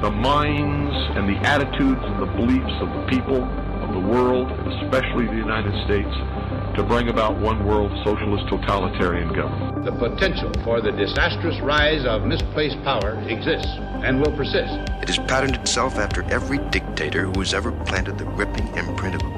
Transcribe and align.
the 0.00 0.10
minds 0.10 0.94
and 1.16 1.28
the 1.28 1.36
attitudes 1.46 2.00
and 2.02 2.22
the 2.22 2.26
beliefs 2.26 2.72
of 2.80 2.88
the 2.88 3.06
people 3.10 3.42
of 3.82 3.92
the 3.92 3.98
world, 3.98 4.46
especially 4.78 5.26
the 5.26 5.34
United 5.34 5.74
States, 5.86 6.14
to 6.76 6.84
bring 6.84 7.08
about 7.08 7.36
one 7.38 7.66
world 7.66 7.90
socialist 8.04 8.46
totalitarian 8.48 9.32
government. 9.32 9.84
The 9.84 9.92
potential 9.92 10.52
for 10.62 10.80
the 10.80 10.92
disastrous 10.92 11.58
rise 11.62 12.06
of 12.06 12.24
misplaced 12.24 12.80
power 12.84 13.20
exists 13.28 13.74
and 14.04 14.20
will 14.20 14.36
persist. 14.36 14.72
It 15.02 15.08
has 15.08 15.18
patterned 15.18 15.56
itself 15.56 15.96
after 15.96 16.22
every 16.30 16.58
dictator 16.70 17.24
who 17.24 17.40
has 17.40 17.52
ever 17.52 17.72
planted 17.72 18.18
the 18.18 18.26
ripping 18.26 18.68
imprint 18.76 19.16
of 19.16 19.22
a 19.22 19.37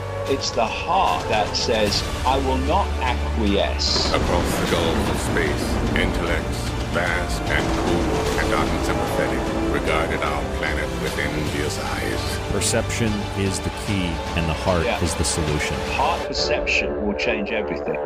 It's 0.27 0.51
the 0.51 0.65
heart 0.65 1.27
that 1.29 1.55
says, 1.55 2.01
I 2.25 2.37
will 2.37 2.57
not 2.59 2.87
acquiesce. 3.01 4.07
Across 4.13 4.59
the 4.59 4.71
gulf 4.71 5.09
of 5.11 5.19
space, 5.19 5.97
intellects, 5.97 6.57
vast 6.93 7.41
and 7.43 7.65
cool 7.79 8.39
and 8.39 8.53
unsympathetic, 8.53 9.73
regarded 9.73 10.21
our 10.21 10.43
planet 10.57 10.89
with 11.01 11.17
envious 11.17 11.79
eyes. 11.79 12.51
Perception 12.51 13.11
is 13.37 13.59
the 13.59 13.71
key, 13.85 14.07
and 14.37 14.47
the 14.47 14.53
heart 14.53 14.85
Yeah. 14.85 15.01
is 15.03 15.13
the 15.15 15.23
solution. 15.23 15.75
Heart 15.91 16.27
perception 16.27 17.05
will 17.05 17.15
change 17.15 17.51
everything. 17.51 17.97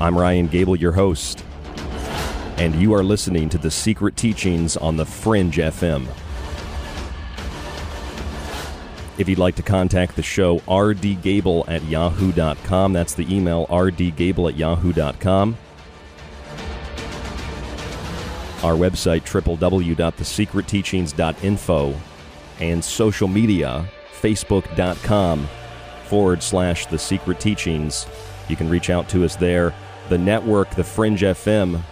I'm 0.00 0.16
Ryan 0.18 0.46
Gable, 0.48 0.76
your 0.76 0.92
host, 0.92 1.44
and 2.58 2.74
you 2.76 2.92
are 2.94 3.02
listening 3.04 3.48
to 3.50 3.58
the 3.58 3.70
Secret 3.70 4.16
Teachings 4.16 4.76
on 4.76 4.96
the 4.96 5.04
Fringe 5.06 5.58
FM. 5.58 6.06
If 9.18 9.28
you'd 9.28 9.38
like 9.38 9.56
to 9.56 9.62
contact 9.62 10.16
the 10.16 10.22
show, 10.22 10.60
rdgable 10.60 11.68
at 11.68 11.84
yahoo.com. 11.84 12.92
That's 12.92 13.14
the 13.14 13.34
email, 13.34 13.66
rdgable 13.66 14.50
at 14.50 14.56
yahoo.com. 14.56 15.56
Our 18.62 18.74
website, 18.74 19.24
www.thesecretteachings.info, 19.24 21.94
and 22.60 22.84
social 22.84 23.28
media, 23.28 23.88
facebook.com 24.20 25.48
forward 26.04 26.42
slash 26.42 26.86
The 26.86 26.98
Secret 26.98 27.40
Teachings. 27.40 28.06
You 28.48 28.56
can 28.56 28.68
reach 28.68 28.88
out 28.88 29.08
to 29.10 29.24
us 29.24 29.36
there. 29.36 29.74
The 30.08 30.18
network, 30.18 30.70
The 30.70 30.84
Fringe 30.84 31.22
FM, 31.22 31.82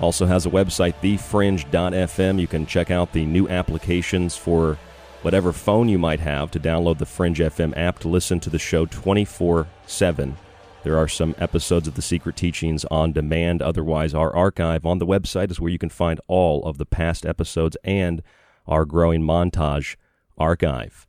also 0.00 0.26
has 0.26 0.46
a 0.46 0.50
website, 0.50 0.94
thefringe.fm. 1.02 2.40
You 2.40 2.46
can 2.46 2.66
check 2.66 2.90
out 2.90 3.12
the 3.12 3.26
new 3.26 3.48
applications 3.48 4.36
for 4.36 4.78
whatever 5.24 5.52
phone 5.54 5.88
you 5.88 5.98
might 5.98 6.20
have 6.20 6.50
to 6.50 6.60
download 6.60 6.98
the 6.98 7.06
Fringe 7.06 7.38
FM 7.38 7.74
app 7.78 7.98
to 7.98 8.08
listen 8.08 8.38
to 8.40 8.50
the 8.50 8.58
show 8.58 8.84
24 8.84 9.66
7. 9.86 10.36
There 10.82 10.98
are 10.98 11.08
some 11.08 11.34
episodes 11.38 11.88
of 11.88 11.94
The 11.94 12.02
Secret 12.02 12.36
Teachings 12.36 12.84
on 12.90 13.14
demand. 13.14 13.62
Otherwise, 13.62 14.12
our 14.12 14.36
archive 14.36 14.84
on 14.84 14.98
the 14.98 15.06
website 15.06 15.50
is 15.50 15.58
where 15.58 15.70
you 15.70 15.78
can 15.78 15.88
find 15.88 16.20
all 16.28 16.62
of 16.66 16.76
the 16.76 16.84
past 16.84 17.24
episodes 17.24 17.74
and 17.84 18.22
our 18.66 18.84
growing 18.84 19.22
montage 19.22 19.96
archive. 20.36 21.06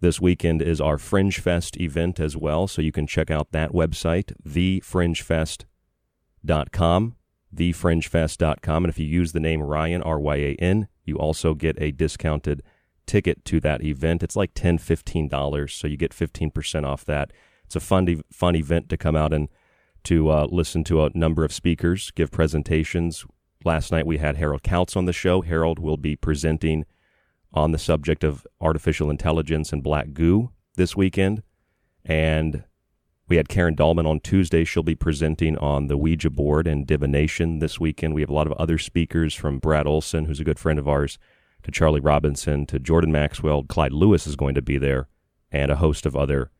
This 0.00 0.20
weekend 0.20 0.60
is 0.60 0.80
our 0.80 0.98
Fringe 0.98 1.38
Fest 1.38 1.80
event 1.80 2.18
as 2.18 2.36
well, 2.36 2.66
so 2.66 2.82
you 2.82 2.90
can 2.90 3.06
check 3.06 3.30
out 3.30 3.52
that 3.52 3.70
website, 3.70 4.32
thefringefest.com, 4.44 7.14
thefringefest.com. 7.54 8.84
And 8.84 8.90
if 8.90 8.98
you 8.98 9.06
use 9.06 9.30
the 9.30 9.38
name 9.38 9.62
Ryan, 9.62 10.02
R 10.02 10.18
Y 10.18 10.34
A 10.34 10.56
N, 10.56 10.88
you 11.04 11.18
also 11.18 11.54
get 11.54 11.80
a 11.80 11.92
discounted 11.92 12.60
ticket 13.06 13.44
to 13.46 13.60
that 13.60 13.82
event. 13.82 14.22
It's 14.22 14.36
like 14.36 14.54
$10, 14.54 14.78
$15, 14.78 15.70
so 15.70 15.86
you 15.86 15.96
get 15.96 16.12
15% 16.12 16.84
off 16.84 17.04
that. 17.04 17.32
It's 17.64 17.76
a 17.76 17.80
fun, 17.80 18.22
fun 18.32 18.56
event 18.56 18.88
to 18.90 18.96
come 18.96 19.16
out 19.16 19.32
and 19.32 19.48
to 20.04 20.30
uh, 20.30 20.46
listen 20.50 20.84
to 20.84 21.04
a 21.04 21.10
number 21.14 21.44
of 21.44 21.52
speakers 21.52 22.10
give 22.10 22.30
presentations. 22.30 23.24
Last 23.64 23.90
night 23.90 24.06
we 24.06 24.18
had 24.18 24.36
Harold 24.36 24.62
Kautz 24.62 24.96
on 24.96 25.06
the 25.06 25.12
show. 25.12 25.40
Harold 25.40 25.78
will 25.78 25.96
be 25.96 26.14
presenting 26.14 26.84
on 27.52 27.72
the 27.72 27.78
subject 27.78 28.22
of 28.24 28.46
artificial 28.60 29.10
intelligence 29.10 29.72
and 29.72 29.82
black 29.82 30.12
goo 30.12 30.50
this 30.76 30.96
weekend. 30.96 31.42
And 32.04 32.64
we 33.26 33.36
had 33.36 33.48
Karen 33.48 33.74
Dahlman 33.74 34.06
on 34.06 34.20
Tuesday. 34.20 34.64
She'll 34.64 34.82
be 34.82 34.94
presenting 34.94 35.56
on 35.56 35.86
the 35.86 35.96
Ouija 35.96 36.28
board 36.28 36.66
and 36.66 36.86
divination 36.86 37.58
this 37.58 37.80
weekend. 37.80 38.14
We 38.14 38.20
have 38.20 38.30
a 38.30 38.34
lot 38.34 38.46
of 38.46 38.52
other 38.54 38.76
speakers 38.76 39.34
from 39.34 39.58
Brad 39.58 39.86
Olson, 39.86 40.26
who's 40.26 40.40
a 40.40 40.44
good 40.44 40.58
friend 40.58 40.78
of 40.78 40.86
ours, 40.86 41.18
to 41.64 41.70
Charlie 41.70 42.00
Robinson, 42.00 42.66
to 42.66 42.78
Jordan 42.78 43.10
Maxwell. 43.10 43.64
Clyde 43.64 43.92
Lewis 43.92 44.26
is 44.26 44.36
going 44.36 44.54
to 44.54 44.62
be 44.62 44.78
there, 44.78 45.08
and 45.50 45.70
a 45.70 45.76
host 45.76 46.06
of 46.06 46.14
other 46.14 46.50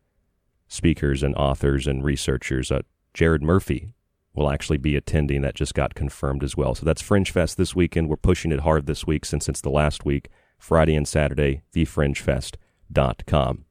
speakers 0.67 1.23
and 1.23 1.35
authors 1.37 1.87
and 1.87 2.05
researchers. 2.05 2.73
Uh, 2.73 2.83
Jared 3.13 3.43
Murphy 3.43 3.93
will 4.35 4.51
actually 4.51 4.79
be 4.79 4.97
attending. 4.97 5.43
That 5.43 5.55
just 5.55 5.75
got 5.75 5.95
confirmed 5.95 6.43
as 6.43 6.57
well. 6.57 6.75
So 6.75 6.85
that's 6.85 7.03
Fringe 7.03 7.31
Fest 7.31 7.57
this 7.57 7.77
weekend. 7.77 8.09
We're 8.09 8.17
pushing 8.17 8.51
it 8.51 8.61
hard 8.61 8.87
this 8.87 9.07
week 9.07 9.25
since 9.25 9.49
it's 9.49 9.61
the 9.61 9.71
last 9.71 10.05
week. 10.05 10.29
Friday 10.59 10.97
and 10.97 11.07
Saturday, 11.07 11.63
thefringefest.com. 11.75 13.65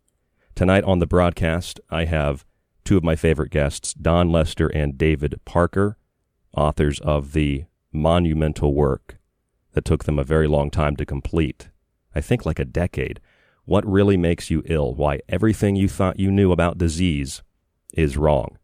Tonight 0.55 0.83
on 0.83 0.99
the 0.99 1.07
broadcast, 1.07 1.79
I 1.89 2.05
have 2.05 2.45
two 2.85 2.95
of 2.97 3.03
my 3.03 3.15
favorite 3.15 3.49
guests, 3.49 3.93
Dawn 3.93 4.31
Lester 4.31 4.67
and 4.67 4.97
David 4.97 5.39
Parker, 5.45 5.97
authors 6.55 6.99
of 6.99 7.33
the 7.33 7.65
monumental 7.91 8.73
work 8.73 9.17
that 9.73 9.85
took 9.85 10.05
them 10.05 10.17
a 10.17 10.23
very 10.23 10.47
long 10.47 10.71
time 10.71 10.95
to 10.95 11.05
complete. 11.05 11.69
I 12.15 12.21
think 12.21 12.45
like 12.45 12.59
a 12.59 12.65
decade. 12.65 13.19
What 13.65 13.85
really 13.89 14.17
makes 14.17 14.49
you 14.49 14.63
ill? 14.65 14.93
Why 14.93 15.19
everything 15.29 15.75
you 15.75 15.87
thought 15.87 16.19
you 16.19 16.31
knew 16.31 16.51
about 16.51 16.77
disease 16.77 17.43
is 17.93 18.17
wrong. 18.17 18.57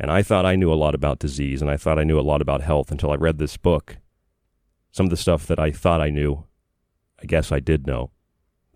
And 0.00 0.10
I 0.10 0.22
thought 0.22 0.46
I 0.46 0.56
knew 0.56 0.72
a 0.72 0.74
lot 0.74 0.94
about 0.94 1.18
disease 1.18 1.60
and 1.60 1.70
I 1.70 1.76
thought 1.76 1.98
I 1.98 2.04
knew 2.04 2.18
a 2.18 2.22
lot 2.22 2.40
about 2.40 2.62
health 2.62 2.90
until 2.90 3.10
I 3.10 3.16
read 3.16 3.38
this 3.38 3.56
book. 3.56 3.96
Some 4.92 5.06
of 5.06 5.10
the 5.10 5.16
stuff 5.16 5.46
that 5.46 5.58
I 5.58 5.70
thought 5.70 6.00
I 6.00 6.10
knew 6.10 6.44
I 7.20 7.26
guess 7.26 7.50
I 7.50 7.60
did 7.60 7.86
know, 7.86 8.10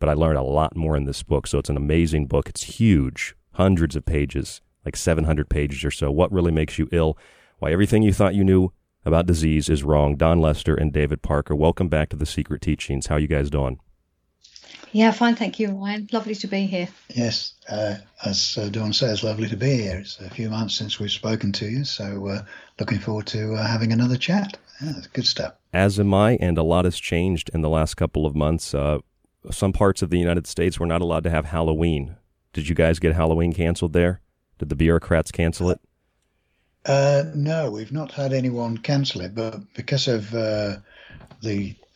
but 0.01 0.09
I 0.09 0.15
learned 0.15 0.39
a 0.39 0.43
lot 0.43 0.77
more 0.77 0.97
in 0.97 1.05
this 1.05 1.23
book. 1.23 1.47
So 1.47 1.59
it's 1.59 1.71
an 1.71 1.77
amazing 1.77 2.27
book. 2.27 2.49
It's 2.49 2.65
huge, 2.65 3.37
hundreds 3.53 3.95
of 3.95 4.05
pages, 4.05 4.61
like 4.85 4.97
700 4.97 5.49
pages 5.49 5.85
or 5.85 5.91
so. 5.91 6.11
What 6.11 6.33
really 6.33 6.51
makes 6.51 6.79
you 6.79 6.89
ill? 6.91 7.17
Why 7.59 7.71
everything 7.71 8.03
you 8.03 8.13
thought 8.13 8.35
you 8.35 8.43
knew 8.43 8.73
about 9.05 9.27
disease 9.27 9.69
is 9.69 9.83
wrong. 9.83 10.17
Dawn 10.17 10.41
Lester 10.41 10.75
and 10.75 10.93
David 10.93 11.23
Parker, 11.23 11.55
welcome 11.55 11.89
back 11.89 12.09
to 12.11 12.17
the 12.17 12.27
Secret 12.27 12.63
Teachings. 12.63 13.07
How 13.07 13.17
you 13.17 13.27
guys 13.27 13.51
doing? 13.51 13.79
Yeah, 14.93 15.11
fine, 15.11 15.37
thank 15.37 15.59
you, 15.59 15.71
Ryan. 15.71 16.09
Lovely 16.13 16.35
to 16.35 16.47
be 16.47 16.67
here. 16.67 16.89
Yes, 17.09 17.55
uh, 17.69 17.97
as 18.25 18.59
uh, 18.59 18.69
Dawn 18.69 18.93
says, 18.93 19.25
lovely 19.25 19.49
to 19.49 19.57
be 19.57 19.83
here. 19.83 19.99
It's 19.99 20.21
a 20.21 20.29
few 20.29 20.51
months 20.51 20.75
since 20.75 21.01
we've 21.01 21.11
spoken 21.11 21.51
to 21.53 21.67
you, 21.67 21.85
so 21.85 22.29
uh, 22.29 22.43
looking 22.79 22.99
forward 22.99 23.27
to 23.29 23.55
uh, 23.55 23.67
having 23.67 23.93
another 23.93 24.19
chat. 24.19 24.59
Yeah, 24.83 24.93
good 25.15 25.27
stuff. 25.27 25.55
As 25.73 25.99
am 25.99 26.13
I, 26.13 26.37
and 26.41 26.59
a 26.59 26.63
lot 26.63 26.85
has 26.85 26.99
changed 26.99 27.51
in 27.55 27.63
the 27.63 27.71
last 27.71 27.95
couple 27.95 28.27
of 28.27 28.37
months. 28.37 28.75
Uh, 28.75 28.99
some 29.51 29.73
parts 29.73 30.03
of 30.03 30.11
the 30.11 30.19
United 30.19 30.47
States 30.47 30.79
were 30.79 30.87
not 30.87 31.01
allowed 31.01 31.25
to 31.25 31.31
have 31.31 31.47
Halloween. 31.47 32.17
Did 32.53 32.69
you 32.69 32.75
guys 32.75 32.99
get 32.99 33.15
Halloween 33.15 33.55
canceled 33.55 33.95
there? 33.95 34.21
Did 34.59 34.69
the 34.69 34.77
bureaucrats 34.77 35.33
cancel 35.33 35.71
it? 35.71 35.81
Uh, 36.85 37.25
no, 37.35 37.71
we've 37.71 37.93
not 37.93 38.11
had 38.13 38.33
anyone 38.33 38.77
cancel 38.77 39.21
it, 39.21 39.35
but 39.35 39.61
because 39.75 40.09
of 40.09 40.31
the 40.31 40.83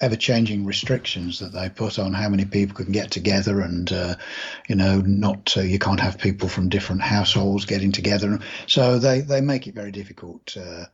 ever 0.01 0.17
changing 0.17 0.65
restrictions 0.67 1.39
that 1.39 1.53
they 1.53 1.69
put 1.71 1.99
on 1.99 2.13
how 2.13 2.29
many 2.29 2.45
people 2.45 2.77
can 2.77 2.93
get 2.93 3.11
together 3.11 3.61
and 3.61 3.93
uh, 3.93 4.15
you 4.69 4.75
know 4.75 5.01
not 5.01 5.57
uh, 5.57 5.61
you 5.61 5.79
can't 5.79 6.01
have 6.01 6.19
people 6.19 6.49
from 6.49 6.69
different 6.69 7.01
households 7.01 7.65
getting 7.65 7.93
together. 7.93 8.39
So 8.67 8.99
they 8.99 9.23
they 9.23 9.41
make 9.41 9.67
it 9.67 9.75
very 9.75 9.93
difficult 9.93 10.57
uh, 10.57 10.85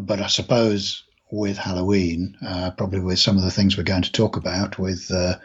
but 0.00 0.20
i 0.20 0.26
suppose 0.26 1.04
with 1.30 1.56
halloween 1.56 2.36
uh, 2.46 2.70
probably 2.72 3.00
with 3.00 3.18
some 3.18 3.36
of 3.36 3.42
the 3.42 3.50
things 3.50 3.76
we're 3.76 3.82
going 3.82 4.02
to 4.02 4.12
talk 4.12 4.36
about 4.36 4.78
with 4.78 5.10
uh, 5.10 5.36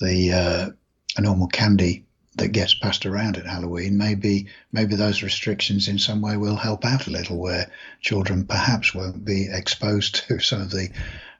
the 0.00 0.32
uh, 0.32 1.20
normal 1.20 1.48
candy 1.48 2.04
that 2.36 2.48
gets 2.48 2.74
passed 2.74 3.06
around 3.06 3.36
at 3.36 3.46
Halloween, 3.46 3.96
maybe 3.96 4.46
maybe 4.72 4.94
those 4.94 5.22
restrictions 5.22 5.88
in 5.88 5.98
some 5.98 6.20
way 6.20 6.36
will 6.36 6.56
help 6.56 6.84
out 6.84 7.06
a 7.06 7.10
little, 7.10 7.38
where 7.38 7.70
children 8.00 8.44
perhaps 8.44 8.94
won't 8.94 9.24
be 9.24 9.48
exposed 9.50 10.16
to 10.28 10.38
some 10.38 10.60
of 10.60 10.70
the 10.70 10.90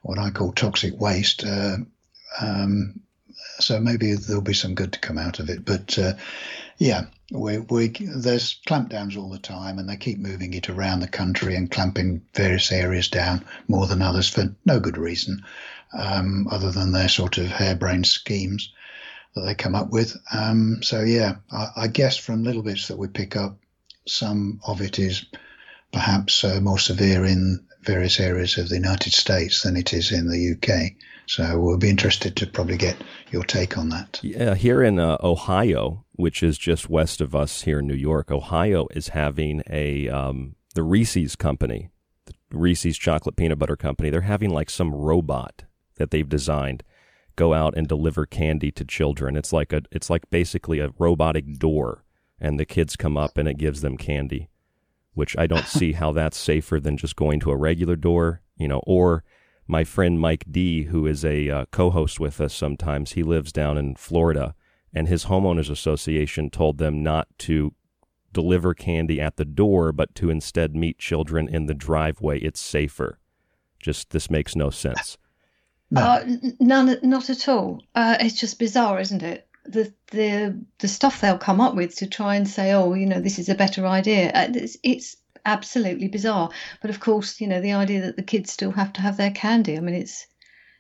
what 0.03 0.19
I 0.19 0.31
call 0.31 0.53
toxic 0.53 0.99
waste. 0.99 1.45
Uh, 1.45 1.79
um, 2.41 3.01
so 3.59 3.81
maybe 3.81 4.15
there'll 4.15 4.43
be 4.43 4.55
some 4.55 4.75
good 4.75 4.93
to 4.93 5.01
come 5.01 5.19
out 5.19 5.39
of 5.39 5.51
it. 5.51 5.65
But 5.65 5.99
uh, 5.99 6.15
yeah, 6.79 7.07
we, 7.31 7.59
we 7.59 7.89
there's 7.89 8.61
clampdowns 8.67 9.17
all 9.17 9.31
the 9.31 9.39
time, 9.39 9.79
and 9.79 9.89
they 9.89 9.97
keep 9.97 10.19
moving 10.19 10.55
it 10.55 10.71
around 10.71 11.01
the 11.01 11.09
country 11.09 11.57
and 11.57 11.71
clamping 11.71 12.23
various 12.35 12.73
areas 12.73 13.09
down 13.09 13.45
more 13.69 13.87
than 13.87 14.03
others 14.03 14.29
for 14.29 14.55
no 14.65 14.81
good 14.81 14.97
reason, 14.97 15.43
um, 15.93 16.47
other 16.51 16.71
than 16.71 16.93
their 16.93 17.09
sort 17.09 17.37
of 17.39 17.47
harebrained 17.49 18.07
schemes 18.07 18.73
that 19.37 19.43
they 19.43 19.55
come 19.55 19.75
up 19.75 19.91
with. 19.91 20.17
Um, 20.33 20.83
so 20.83 21.03
yeah, 21.03 21.37
I, 21.53 21.69
I, 21.77 21.87
guess 21.89 22.17
from 22.17 22.43
little 22.43 22.63
bits 22.63 22.89
that 22.89 22.97
we 22.97 23.07
pick 23.07 23.37
up, 23.37 23.59
some 24.07 24.61
of 24.67 24.81
it 24.81 24.99
is 24.99 25.27
perhaps 25.93 26.43
uh, 26.43 26.59
more 26.61 26.79
severe 26.79 27.25
in 27.25 27.65
various 27.83 28.19
areas 28.19 28.57
of 28.57 28.71
the 28.71 28.77
United 28.77 29.13
States 29.13 29.63
than 29.63 29.77
it 29.77 29.93
is 29.93 30.11
in 30.11 30.29
the 30.29 30.57
UK. 30.57 30.93
So 31.27 31.59
we'll 31.61 31.77
be 31.77 31.91
interested 31.91 32.35
to 32.37 32.47
probably 32.47 32.79
get 32.79 32.97
your 33.31 33.45
take 33.45 33.77
on 33.77 33.91
that. 33.91 34.21
Yeah, 34.23 34.55
here 34.55 34.83
in 34.83 34.99
uh, 34.99 35.19
Ohio, 35.23 36.05
which 36.13 36.43
is 36.43 36.57
just 36.57 36.89
west 36.89 37.21
of 37.21 37.35
us 37.35 37.63
here 37.63 37.81
in 37.81 37.87
New 37.87 37.95
York, 37.95 38.31
Ohio 38.31 38.87
is 38.93 39.09
having 39.09 39.63
a 39.69 40.09
um, 40.09 40.57
the 40.75 40.83
Reese's 40.83 41.37
company, 41.37 41.91
the 42.27 42.35
Reese's 42.57 42.97
chocolate 42.97 43.37
peanut 43.37 43.59
butter 43.59 43.77
company. 43.77 44.09
They're 44.09 44.23
having 44.23 44.51
like 44.51 44.71
some 44.71 44.95
robot 44.95 45.65
that 45.97 46.11
they've 46.11 46.29
designed 46.29 46.83
go 47.37 47.55
out 47.55 47.77
and 47.77 47.87
deliver 47.87 48.27
candy 48.27 48.73
to 48.73 48.85
children. 48.85 49.37
It's 49.37 49.53
like 49.53 49.73
a 49.73 49.83
it's 49.93 50.11
like 50.11 50.29
basically 50.31 50.81
a 50.81 50.93
robotic 50.99 51.59
door, 51.59 52.05
and 52.41 52.59
the 52.59 52.65
kids 52.65 52.97
come 52.97 53.17
up 53.17 53.39
and 53.39 53.49
it 53.49 53.59
gives 53.59 53.81
them 53.81 53.97
candy 53.97 54.49
which 55.17 55.35
I 55.39 55.47
don't 55.47 55.67
see 55.67 55.95
how 55.95 56.13
that's 56.13 56.37
safer 56.37 56.79
than 56.79 56.99
just 56.99 57.17
going 57.17 57.41
to 57.41 57.51
a 57.51 57.57
regular 57.57 57.97
door, 57.97 58.43
you 58.59 58.69
know, 58.69 58.83
or 58.87 59.25
my 59.67 59.83
friend 59.83 60.21
Mike 60.21 60.45
D, 60.51 60.85
who 60.85 61.07
is 61.07 61.25
a 61.25 61.49
uh, 61.49 61.65
co-host 61.73 62.21
with 62.21 62.39
us 62.39 62.53
sometimes, 62.53 63.13
he 63.13 63.23
lives 63.23 63.51
down 63.51 63.79
in 63.79 63.95
Florida, 63.97 64.55
and 64.93 65.09
his 65.09 65.25
homeowners 65.25 65.71
association 65.71 66.51
told 66.51 66.77
them 66.77 67.03
not 67.03 67.29
to 67.39 67.75
deliver 68.33 68.75
candy 68.75 69.19
at 69.19 69.37
the 69.37 69.47
door, 69.47 69.91
but 69.91 70.15
to 70.17 70.29
instead 70.29 70.77
meet 70.77 70.99
children 70.99 71.49
in 71.49 71.65
the 71.65 71.75
driveway. 71.75 72.39
It's 72.39 72.61
safer. 72.61 73.19
Just 73.81 74.11
this 74.11 74.31
makes 74.31 74.55
no 74.55 74.69
sense. 74.69 75.17
No. 75.91 76.01
Uh, 76.01 76.27
none, 76.59 76.99
not 77.03 77.31
at 77.31 77.49
all. 77.49 77.83
Uh, 77.95 78.17
it's 78.21 78.39
just 78.39 78.59
bizarre, 78.59 79.01
isn't 79.01 79.23
it? 79.23 79.47
the 79.69 79.93
the 80.11 80.65
the 80.79 80.89
stuff 80.89 81.21
they'll 81.21 81.39
come 81.39 81.61
up 81.61 81.75
with 81.75 81.97
to 81.97 82.07
try 82.07 82.37
and 82.37 82.49
say, 82.49 82.73
oh, 82.73 82.95
you 82.95 83.07
know, 83.07 83.21
this 83.21 83.39
is 83.39 83.49
a 83.49 83.55
better 83.55 83.87
idea. 83.87 84.31
Uh, 84.31 84.49
it's, 84.55 84.77
it's 84.83 85.17
absolutely 85.45 86.09
bizarre. 86.09 86.51
But 86.81 86.91
of 86.91 87.01
course, 87.01 87.41
you 87.41 87.47
know, 87.47 87.61
the 87.61 87.73
idea 87.73 88.03
that 88.03 88.17
the 88.17 88.23
kids 88.23 88.53
still 88.53 88.73
have 88.73 88.93
to 88.95 89.01
have 89.01 89.17
their 89.17 89.31
candy. 89.31 89.77
I 89.77 89.81
mean, 89.81 89.95
it's 89.95 90.27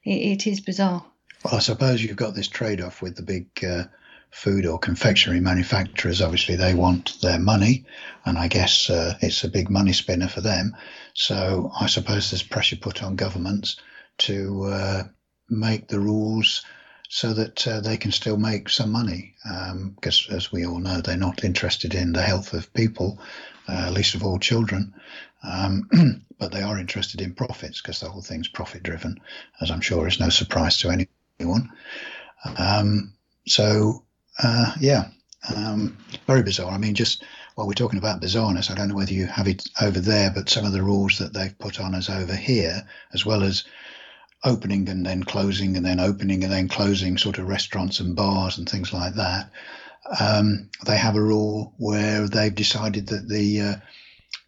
it, 0.04 0.10
it 0.10 0.46
is 0.46 0.60
bizarre. 0.60 1.04
Well, 1.44 1.56
I 1.56 1.60
suppose 1.60 2.02
you've 2.02 2.16
got 2.16 2.34
this 2.34 2.48
trade-off 2.48 3.02
with 3.02 3.16
the 3.16 3.22
big 3.22 3.46
uh, 3.64 3.84
food 4.30 4.66
or 4.66 4.78
confectionery 4.78 5.40
manufacturers. 5.40 6.22
Obviously, 6.22 6.56
they 6.56 6.74
want 6.74 7.20
their 7.20 7.38
money, 7.38 7.84
and 8.24 8.38
I 8.38 8.48
guess 8.48 8.90
uh, 8.90 9.16
it's 9.20 9.44
a 9.44 9.48
big 9.48 9.70
money 9.70 9.92
spinner 9.92 10.28
for 10.28 10.40
them. 10.40 10.76
So 11.14 11.70
I 11.78 11.86
suppose 11.86 12.30
there's 12.30 12.42
pressure 12.42 12.76
put 12.76 13.02
on 13.02 13.16
governments 13.16 13.76
to 14.18 14.64
uh, 14.64 15.02
make 15.48 15.88
the 15.88 16.00
rules 16.00 16.64
so 17.08 17.32
that 17.32 17.66
uh, 17.66 17.80
they 17.80 17.96
can 17.96 18.10
still 18.12 18.36
make 18.36 18.68
some 18.68 18.90
money. 18.90 19.34
Because, 19.94 20.26
um, 20.28 20.36
as 20.36 20.50
we 20.50 20.66
all 20.66 20.78
know, 20.78 21.00
they're 21.00 21.16
not 21.16 21.44
interested 21.44 21.94
in 21.94 22.12
the 22.12 22.22
health 22.22 22.52
of 22.52 22.72
people, 22.74 23.20
uh, 23.68 23.90
least 23.90 24.14
of 24.14 24.24
all 24.24 24.38
children. 24.38 24.94
Um, 25.42 25.88
but 26.38 26.52
they 26.52 26.62
are 26.62 26.78
interested 26.78 27.20
in 27.20 27.34
profits 27.34 27.80
because 27.80 28.00
the 28.00 28.08
whole 28.08 28.22
thing's 28.22 28.48
profit 28.48 28.82
driven, 28.82 29.20
as 29.60 29.70
I'm 29.70 29.80
sure 29.80 30.06
is 30.06 30.20
no 30.20 30.28
surprise 30.28 30.78
to 30.78 30.90
anyone. 30.90 31.70
Um, 32.58 33.12
so, 33.46 34.04
uh, 34.42 34.72
yeah, 34.80 35.08
um, 35.54 35.96
very 36.26 36.42
bizarre. 36.42 36.72
I 36.72 36.78
mean, 36.78 36.94
just 36.94 37.24
while 37.54 37.66
we're 37.66 37.74
talking 37.74 37.98
about 37.98 38.20
bizarreness, 38.20 38.70
I 38.70 38.74
don't 38.74 38.88
know 38.88 38.94
whether 38.96 39.12
you 39.12 39.26
have 39.26 39.48
it 39.48 39.66
over 39.80 40.00
there, 40.00 40.30
but 40.30 40.48
some 40.48 40.64
of 40.64 40.72
the 40.72 40.82
rules 40.82 41.18
that 41.18 41.32
they've 41.32 41.58
put 41.58 41.80
on 41.80 41.94
us 41.94 42.10
over 42.10 42.34
here, 42.34 42.86
as 43.14 43.24
well 43.24 43.42
as 43.42 43.64
opening 44.44 44.88
and 44.88 45.04
then 45.04 45.22
closing 45.22 45.76
and 45.76 45.84
then 45.84 46.00
opening 46.00 46.44
and 46.44 46.52
then 46.52 46.68
closing 46.68 47.18
sort 47.18 47.38
of 47.38 47.48
restaurants 47.48 48.00
and 48.00 48.14
bars 48.14 48.58
and 48.58 48.68
things 48.68 48.92
like 48.92 49.14
that. 49.14 49.50
Um, 50.20 50.70
they 50.86 50.96
have 50.96 51.16
a 51.16 51.22
rule 51.22 51.74
where 51.78 52.28
they've 52.28 52.54
decided 52.54 53.08
that 53.08 53.28
the 53.28 53.60
uh, 53.60 53.74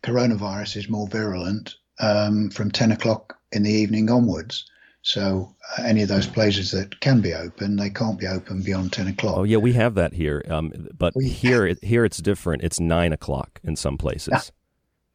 coronavirus 0.02 0.76
is 0.76 0.88
more 0.88 1.09
virulent 1.09 1.75
um, 2.00 2.50
from 2.50 2.71
10 2.71 2.92
o'clock 2.92 3.38
in 3.50 3.64
the 3.64 3.73
evening 3.73 4.11
onwards. 4.11 4.71
So 5.02 5.54
uh, 5.76 5.83
any 5.85 6.02
of 6.02 6.09
those 6.09 6.26
places 6.26 6.71
that 6.73 7.00
can 7.00 7.21
be 7.21 7.35
open, 7.35 7.76
they 7.76 7.90
can't 7.90 8.18
be 8.18 8.26
open 8.26 8.62
beyond 8.62 8.92
10 8.92 9.09
o'clock. 9.09 9.38
Oh 9.38 9.45
yeah, 9.45 9.57
we 9.57 9.73
have 9.73 9.95
that 9.95 10.12
here. 10.12 10.45
Um, 10.49 10.88
but 10.97 11.14
we, 11.16 11.28
here, 11.28 11.75
here 11.83 12.04
it's 12.04 12.18
different. 12.18 12.62
It's 12.62 12.78
nine 12.78 13.12
o'clock 13.12 13.61
in 13.64 13.75
some 13.75 13.97
places. 13.97 14.52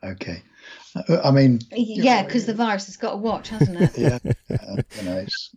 Okay. 0.04 0.44
Uh, 0.96 1.22
I 1.24 1.32
mean, 1.32 1.60
yeah, 1.72 2.24
because 2.24 2.46
the 2.46 2.54
virus 2.54 2.86
has 2.88 2.98
got 2.98 3.14
a 3.14 3.18
watch, 3.18 3.50
hasn't 3.50 3.80
it? 3.80 3.98
yeah, 3.98 4.20
uh, 4.50 4.82
you 4.98 5.04
know, 5.04 5.18
it's 5.18 5.56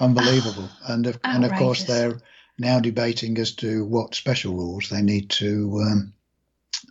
unbelievable, 0.00 0.68
and 0.88 1.06
of, 1.06 1.18
and 1.24 1.44
of 1.44 1.52
course 1.52 1.84
they're 1.84 2.20
now 2.58 2.80
debating 2.80 3.36
as 3.38 3.52
to 3.56 3.84
what 3.84 4.14
special 4.14 4.54
rules 4.54 4.88
they 4.88 5.02
need 5.02 5.30
to 5.30 5.82
um, 5.84 6.12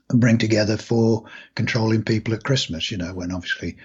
bring 0.10 0.38
together 0.38 0.78
for 0.78 1.26
controlling 1.56 2.04
people 2.04 2.34
at 2.34 2.44
Christmas. 2.44 2.92
You 2.92 2.98
know, 2.98 3.14
when 3.14 3.32
obviously 3.32 3.78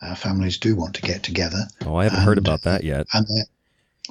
uh, 0.00 0.14
families 0.14 0.58
do 0.58 0.76
want 0.76 0.94
to 0.94 1.02
get 1.02 1.22
together. 1.22 1.64
Oh, 1.84 1.96
I 1.96 2.04
haven't 2.04 2.20
and, 2.20 2.26
heard 2.26 2.38
about 2.38 2.62
that 2.62 2.84
yet. 2.84 3.06
And 3.12 3.26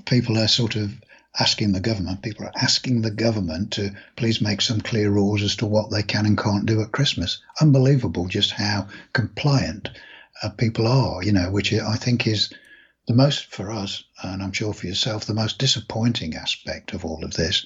people 0.05 0.37
are 0.37 0.47
sort 0.47 0.75
of 0.75 0.91
asking 1.39 1.71
the 1.71 1.79
government. 1.79 2.21
People 2.21 2.45
are 2.45 2.51
asking 2.55 3.01
the 3.01 3.11
government 3.11 3.71
to 3.73 3.91
please 4.15 4.41
make 4.41 4.61
some 4.61 4.81
clear 4.81 5.09
rules 5.09 5.41
as 5.41 5.55
to 5.57 5.65
what 5.65 5.91
they 5.91 6.03
can 6.03 6.25
and 6.25 6.37
can't 6.37 6.65
do 6.65 6.81
at 6.81 6.91
Christmas. 6.91 7.41
Unbelievable, 7.61 8.27
just 8.27 8.51
how 8.51 8.87
compliant 9.13 9.89
uh, 10.41 10.49
people 10.49 10.87
are. 10.87 11.23
You 11.23 11.31
know, 11.31 11.51
which 11.51 11.73
I 11.73 11.95
think 11.95 12.27
is 12.27 12.53
the 13.07 13.13
most 13.13 13.45
for 13.45 13.71
us, 13.71 14.03
and 14.23 14.41
I'm 14.41 14.51
sure 14.51 14.73
for 14.73 14.87
yourself, 14.87 15.25
the 15.25 15.33
most 15.33 15.59
disappointing 15.59 16.35
aspect 16.35 16.93
of 16.93 17.05
all 17.05 17.23
of 17.23 17.33
this 17.33 17.65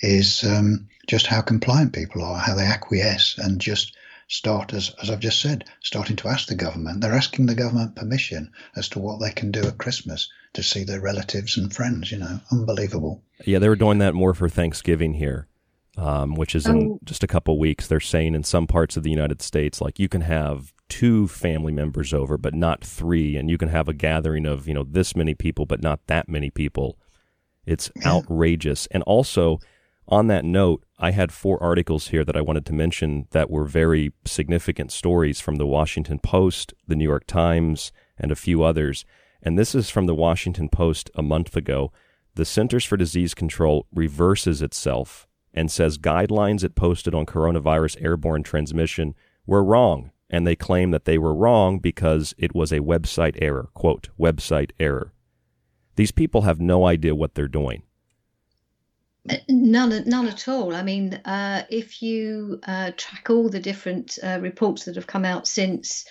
is 0.00 0.44
um, 0.44 0.88
just 1.08 1.26
how 1.26 1.40
compliant 1.40 1.92
people 1.92 2.22
are, 2.22 2.38
how 2.38 2.54
they 2.54 2.66
acquiesce, 2.66 3.38
and 3.38 3.60
just 3.60 3.96
start, 4.28 4.72
as, 4.72 4.94
as 5.02 5.10
I've 5.10 5.20
just 5.20 5.40
said, 5.40 5.64
starting 5.80 6.16
to 6.16 6.28
ask 6.28 6.48
the 6.48 6.54
government. 6.54 7.00
They're 7.00 7.12
asking 7.12 7.46
the 7.46 7.54
government 7.54 7.96
permission 7.96 8.52
as 8.76 8.88
to 8.90 8.98
what 8.98 9.20
they 9.20 9.30
can 9.30 9.50
do 9.50 9.62
at 9.62 9.78
Christmas 9.78 10.28
to 10.54 10.62
see 10.62 10.84
their 10.84 11.00
relatives 11.00 11.56
and 11.56 11.72
friends. 11.74 12.10
You 12.10 12.18
know, 12.18 12.40
unbelievable. 12.50 13.22
Yeah, 13.44 13.58
they 13.58 13.68
were 13.68 13.76
doing 13.76 13.98
that 13.98 14.14
more 14.14 14.34
for 14.34 14.48
Thanksgiving 14.48 15.14
here, 15.14 15.48
um, 15.96 16.34
which 16.34 16.54
is 16.54 16.66
in 16.66 16.92
oh. 16.92 16.98
just 17.04 17.24
a 17.24 17.28
couple 17.28 17.58
weeks. 17.58 17.86
They're 17.86 18.00
saying 18.00 18.34
in 18.34 18.44
some 18.44 18.66
parts 18.66 18.96
of 18.96 19.02
the 19.02 19.10
United 19.10 19.42
States, 19.42 19.80
like 19.80 19.98
you 19.98 20.08
can 20.08 20.22
have 20.22 20.72
two 20.88 21.26
family 21.28 21.72
members 21.72 22.12
over, 22.12 22.36
but 22.36 22.54
not 22.54 22.84
three, 22.84 23.36
and 23.36 23.50
you 23.50 23.58
can 23.58 23.68
have 23.68 23.88
a 23.88 23.94
gathering 23.94 24.46
of 24.46 24.68
you 24.68 24.74
know 24.74 24.84
this 24.84 25.16
many 25.16 25.34
people, 25.34 25.66
but 25.66 25.82
not 25.82 26.06
that 26.06 26.28
many 26.28 26.50
people. 26.50 26.98
It's 27.66 27.90
yeah. 27.96 28.08
outrageous, 28.08 28.86
and 28.90 29.02
also 29.04 29.58
on 30.08 30.26
that 30.26 30.44
note, 30.44 30.84
I 30.98 31.12
had 31.12 31.32
four 31.32 31.62
articles 31.62 32.08
here 32.08 32.24
that 32.24 32.36
I 32.36 32.40
wanted 32.40 32.66
to 32.66 32.72
mention 32.72 33.26
that 33.30 33.50
were 33.50 33.64
very 33.64 34.12
significant 34.24 34.92
stories 34.92 35.40
from 35.40 35.56
the 35.56 35.66
Washington 35.66 36.18
Post, 36.18 36.74
the 36.86 36.96
New 36.96 37.04
York 37.04 37.26
Times, 37.26 37.92
and 38.18 38.30
a 38.30 38.36
few 38.36 38.62
others. 38.62 39.04
And 39.42 39.58
this 39.58 39.74
is 39.74 39.90
from 39.90 40.06
the 40.06 40.14
Washington 40.14 40.68
Post 40.68 41.10
a 41.14 41.22
month 41.22 41.56
ago. 41.56 41.92
The 42.34 42.44
Centers 42.44 42.84
for 42.84 42.96
Disease 42.96 43.34
Control 43.34 43.86
reverses 43.94 44.60
itself 44.62 45.26
and 45.52 45.70
says 45.70 45.98
guidelines 45.98 46.64
it 46.64 46.74
posted 46.74 47.14
on 47.14 47.26
coronavirus 47.26 48.02
airborne 48.02 48.42
transmission 48.42 49.14
were 49.46 49.64
wrong. 49.64 50.10
And 50.28 50.46
they 50.46 50.56
claim 50.56 50.90
that 50.90 51.04
they 51.04 51.16
were 51.16 51.34
wrong 51.34 51.78
because 51.78 52.34
it 52.38 52.54
was 52.54 52.72
a 52.72 52.80
website 52.80 53.36
error. 53.40 53.68
Quote, 53.74 54.08
website 54.18 54.72
error. 54.80 55.12
These 55.96 56.12
people 56.12 56.42
have 56.42 56.60
no 56.60 56.86
idea 56.86 57.14
what 57.14 57.34
they're 57.34 57.46
doing. 57.46 57.84
None, 59.48 60.04
none 60.06 60.28
at 60.28 60.48
all. 60.48 60.74
I 60.74 60.82
mean, 60.82 61.14
uh, 61.24 61.64
if 61.70 62.02
you 62.02 62.60
uh, 62.66 62.90
track 62.96 63.30
all 63.30 63.48
the 63.48 63.60
different 63.60 64.18
uh, 64.22 64.38
reports 64.40 64.84
that 64.84 64.96
have 64.96 65.06
come 65.06 65.24
out 65.24 65.46
since, 65.46 66.04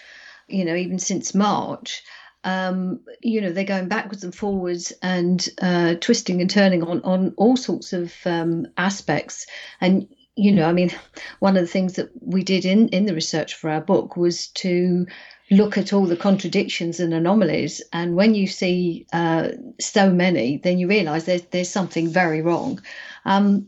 you 0.47 0.65
know, 0.65 0.75
even 0.75 0.97
since 0.97 1.35
March, 1.35 2.03
um, 2.43 3.01
you 3.21 3.39
know, 3.41 3.51
they're 3.51 3.63
going 3.63 3.87
backwards 3.87 4.23
and 4.23 4.33
forwards 4.33 4.93
and 5.01 5.47
uh, 5.61 5.95
twisting 5.95 6.41
and 6.41 6.49
turning 6.49 6.83
on 6.83 7.01
on 7.03 7.33
all 7.37 7.55
sorts 7.55 7.93
of 7.93 8.13
um, 8.25 8.67
aspects. 8.77 9.45
And 9.79 10.07
you 10.35 10.51
know, 10.51 10.67
I 10.67 10.73
mean, 10.73 10.91
one 11.39 11.55
of 11.55 11.61
the 11.61 11.71
things 11.71 11.93
that 11.93 12.09
we 12.19 12.43
did 12.43 12.65
in 12.65 12.89
in 12.89 13.05
the 13.05 13.13
research 13.13 13.53
for 13.53 13.69
our 13.69 13.81
book 13.81 14.17
was 14.17 14.47
to 14.47 15.05
look 15.53 15.77
at 15.77 15.93
all 15.93 16.05
the 16.05 16.17
contradictions 16.17 16.99
and 16.99 17.13
anomalies. 17.13 17.81
And 17.91 18.15
when 18.15 18.35
you 18.35 18.47
see 18.47 19.05
uh, 19.13 19.49
so 19.79 20.11
many, 20.11 20.57
then 20.57 20.79
you 20.79 20.87
realise 20.87 21.23
there's 21.23 21.43
there's 21.43 21.69
something 21.69 22.09
very 22.09 22.41
wrong. 22.41 22.81
Um, 23.25 23.67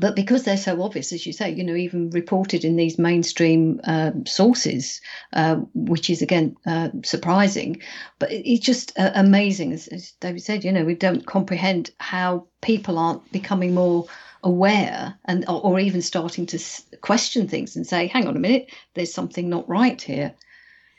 but 0.00 0.16
because 0.16 0.44
they're 0.44 0.56
so 0.56 0.82
obvious, 0.82 1.12
as 1.12 1.26
you 1.26 1.34
say, 1.34 1.50
you 1.50 1.62
know, 1.62 1.74
even 1.74 2.08
reported 2.10 2.64
in 2.64 2.76
these 2.76 2.98
mainstream 2.98 3.78
uh, 3.84 4.12
sources, 4.26 5.02
uh, 5.34 5.56
which 5.74 6.08
is 6.08 6.22
again 6.22 6.56
uh, 6.66 6.88
surprising, 7.04 7.80
but 8.18 8.32
it's 8.32 8.64
just 8.64 8.98
uh, 8.98 9.10
amazing. 9.14 9.72
As, 9.72 9.88
as, 9.88 10.12
David 10.12 10.42
said, 10.42 10.64
you 10.64 10.72
know, 10.72 10.84
we 10.84 10.94
don't 10.94 11.26
comprehend 11.26 11.90
how 11.98 12.46
people 12.62 12.98
aren't 12.98 13.30
becoming 13.32 13.74
more 13.74 14.06
aware 14.42 15.14
and 15.26 15.44
or, 15.46 15.62
or 15.62 15.78
even 15.78 16.00
starting 16.00 16.46
to 16.46 16.58
question 17.02 17.46
things 17.46 17.76
and 17.76 17.86
say, 17.86 18.06
"Hang 18.06 18.26
on 18.26 18.36
a 18.36 18.40
minute, 18.40 18.70
there's 18.94 19.12
something 19.12 19.50
not 19.50 19.68
right 19.68 20.00
here." 20.00 20.34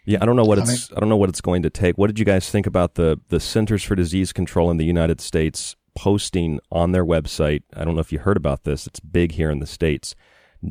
Yeah, 0.05 0.19
I 0.21 0.25
don't 0.25 0.35
know 0.35 0.43
what 0.43 0.59
it's 0.59 0.91
I 0.91 0.99
don't 0.99 1.09
know 1.09 1.17
what 1.17 1.29
it's 1.29 1.41
going 1.41 1.63
to 1.63 1.69
take. 1.69 1.97
What 1.97 2.07
did 2.07 2.19
you 2.19 2.25
guys 2.25 2.49
think 2.49 2.67
about 2.67 2.95
the 2.95 3.19
the 3.29 3.39
Centers 3.39 3.83
for 3.83 3.95
Disease 3.95 4.33
Control 4.33 4.69
in 4.69 4.77
the 4.77 4.85
United 4.85 5.21
States 5.21 5.75
posting 5.95 6.59
on 6.71 6.91
their 6.91 7.05
website? 7.05 7.63
I 7.73 7.85
don't 7.85 7.95
know 7.95 8.01
if 8.01 8.11
you 8.11 8.19
heard 8.19 8.37
about 8.37 8.63
this. 8.63 8.85
It's 8.85 8.99
big 8.99 9.33
here 9.33 9.49
in 9.49 9.59
the 9.59 9.65
states. 9.65 10.15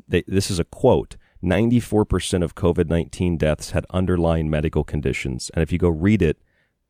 They, 0.06 0.22
this 0.26 0.50
is 0.50 0.58
a 0.58 0.64
quote. 0.64 1.16
94% 1.42 2.44
of 2.44 2.54
COVID 2.54 2.88
19 2.88 3.36
deaths 3.36 3.70
had 3.70 3.86
underlying 3.90 4.48
medical 4.48 4.84
conditions. 4.84 5.50
And 5.54 5.62
if 5.62 5.72
you 5.72 5.78
go 5.78 5.88
read 5.88 6.22
it, 6.22 6.38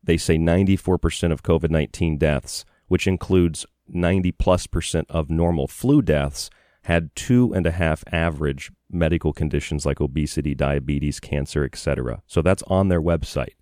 they 0.03 0.17
say 0.17 0.37
94% 0.37 1.31
of 1.31 1.43
COVID 1.43 1.69
19 1.69 2.17
deaths, 2.17 2.65
which 2.87 3.07
includes 3.07 3.65
90 3.87 4.31
plus 4.33 4.67
percent 4.67 5.09
of 5.09 5.29
normal 5.29 5.67
flu 5.67 6.01
deaths, 6.01 6.49
had 6.83 7.15
two 7.15 7.53
and 7.53 7.65
a 7.65 7.71
half 7.71 8.03
average 8.11 8.71
medical 8.93 9.33
conditions 9.33 9.85
like 9.85 10.01
obesity, 10.01 10.55
diabetes, 10.55 11.19
cancer, 11.19 11.63
etc. 11.63 12.21
So 12.27 12.41
that's 12.41 12.63
on 12.63 12.89
their 12.89 13.01
website. 13.01 13.53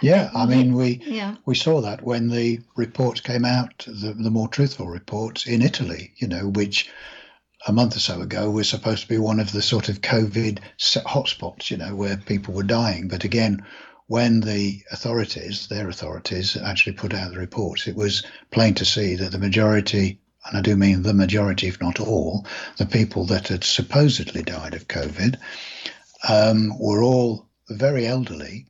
Yeah, 0.00 0.30
I 0.34 0.44
mean 0.46 0.74
we 0.74 1.00
yeah. 1.06 1.36
we 1.46 1.54
saw 1.54 1.80
that 1.80 2.02
when 2.02 2.28
the 2.28 2.60
reports 2.76 3.20
came 3.20 3.44
out, 3.44 3.86
the, 3.86 4.12
the 4.12 4.30
more 4.30 4.48
truthful 4.48 4.88
reports 4.88 5.46
in 5.46 5.62
Italy, 5.62 6.12
you 6.16 6.28
know, 6.28 6.48
which 6.48 6.90
a 7.66 7.72
month 7.72 7.96
or 7.96 8.00
so 8.00 8.20
ago 8.20 8.50
was 8.50 8.68
supposed 8.68 9.02
to 9.02 9.08
be 9.08 9.18
one 9.18 9.40
of 9.40 9.52
the 9.52 9.62
sort 9.62 9.88
of 9.88 10.02
COVID 10.02 10.58
hotspots, 10.78 11.70
you 11.70 11.76
know, 11.76 11.94
where 11.94 12.16
people 12.16 12.52
were 12.52 12.62
dying. 12.62 13.08
But 13.08 13.24
again, 13.24 13.64
when 14.06 14.40
the 14.40 14.82
authorities, 14.92 15.68
their 15.68 15.88
authorities, 15.88 16.56
actually 16.56 16.92
put 16.92 17.14
out 17.14 17.32
the 17.32 17.38
reports, 17.38 17.86
it 17.86 17.96
was 17.96 18.22
plain 18.50 18.74
to 18.74 18.84
see 18.84 19.14
that 19.14 19.32
the 19.32 19.38
majority 19.38 20.20
and 20.46 20.58
I 20.58 20.60
do 20.60 20.76
mean 20.76 21.02
the 21.02 21.14
majority, 21.14 21.68
if 21.68 21.80
not 21.80 22.00
all, 22.00 22.46
the 22.76 22.86
people 22.86 23.24
that 23.26 23.48
had 23.48 23.64
supposedly 23.64 24.42
died 24.42 24.74
of 24.74 24.88
COVID 24.88 25.38
um, 26.28 26.78
were 26.78 27.02
all 27.02 27.48
very 27.68 28.06
elderly 28.06 28.66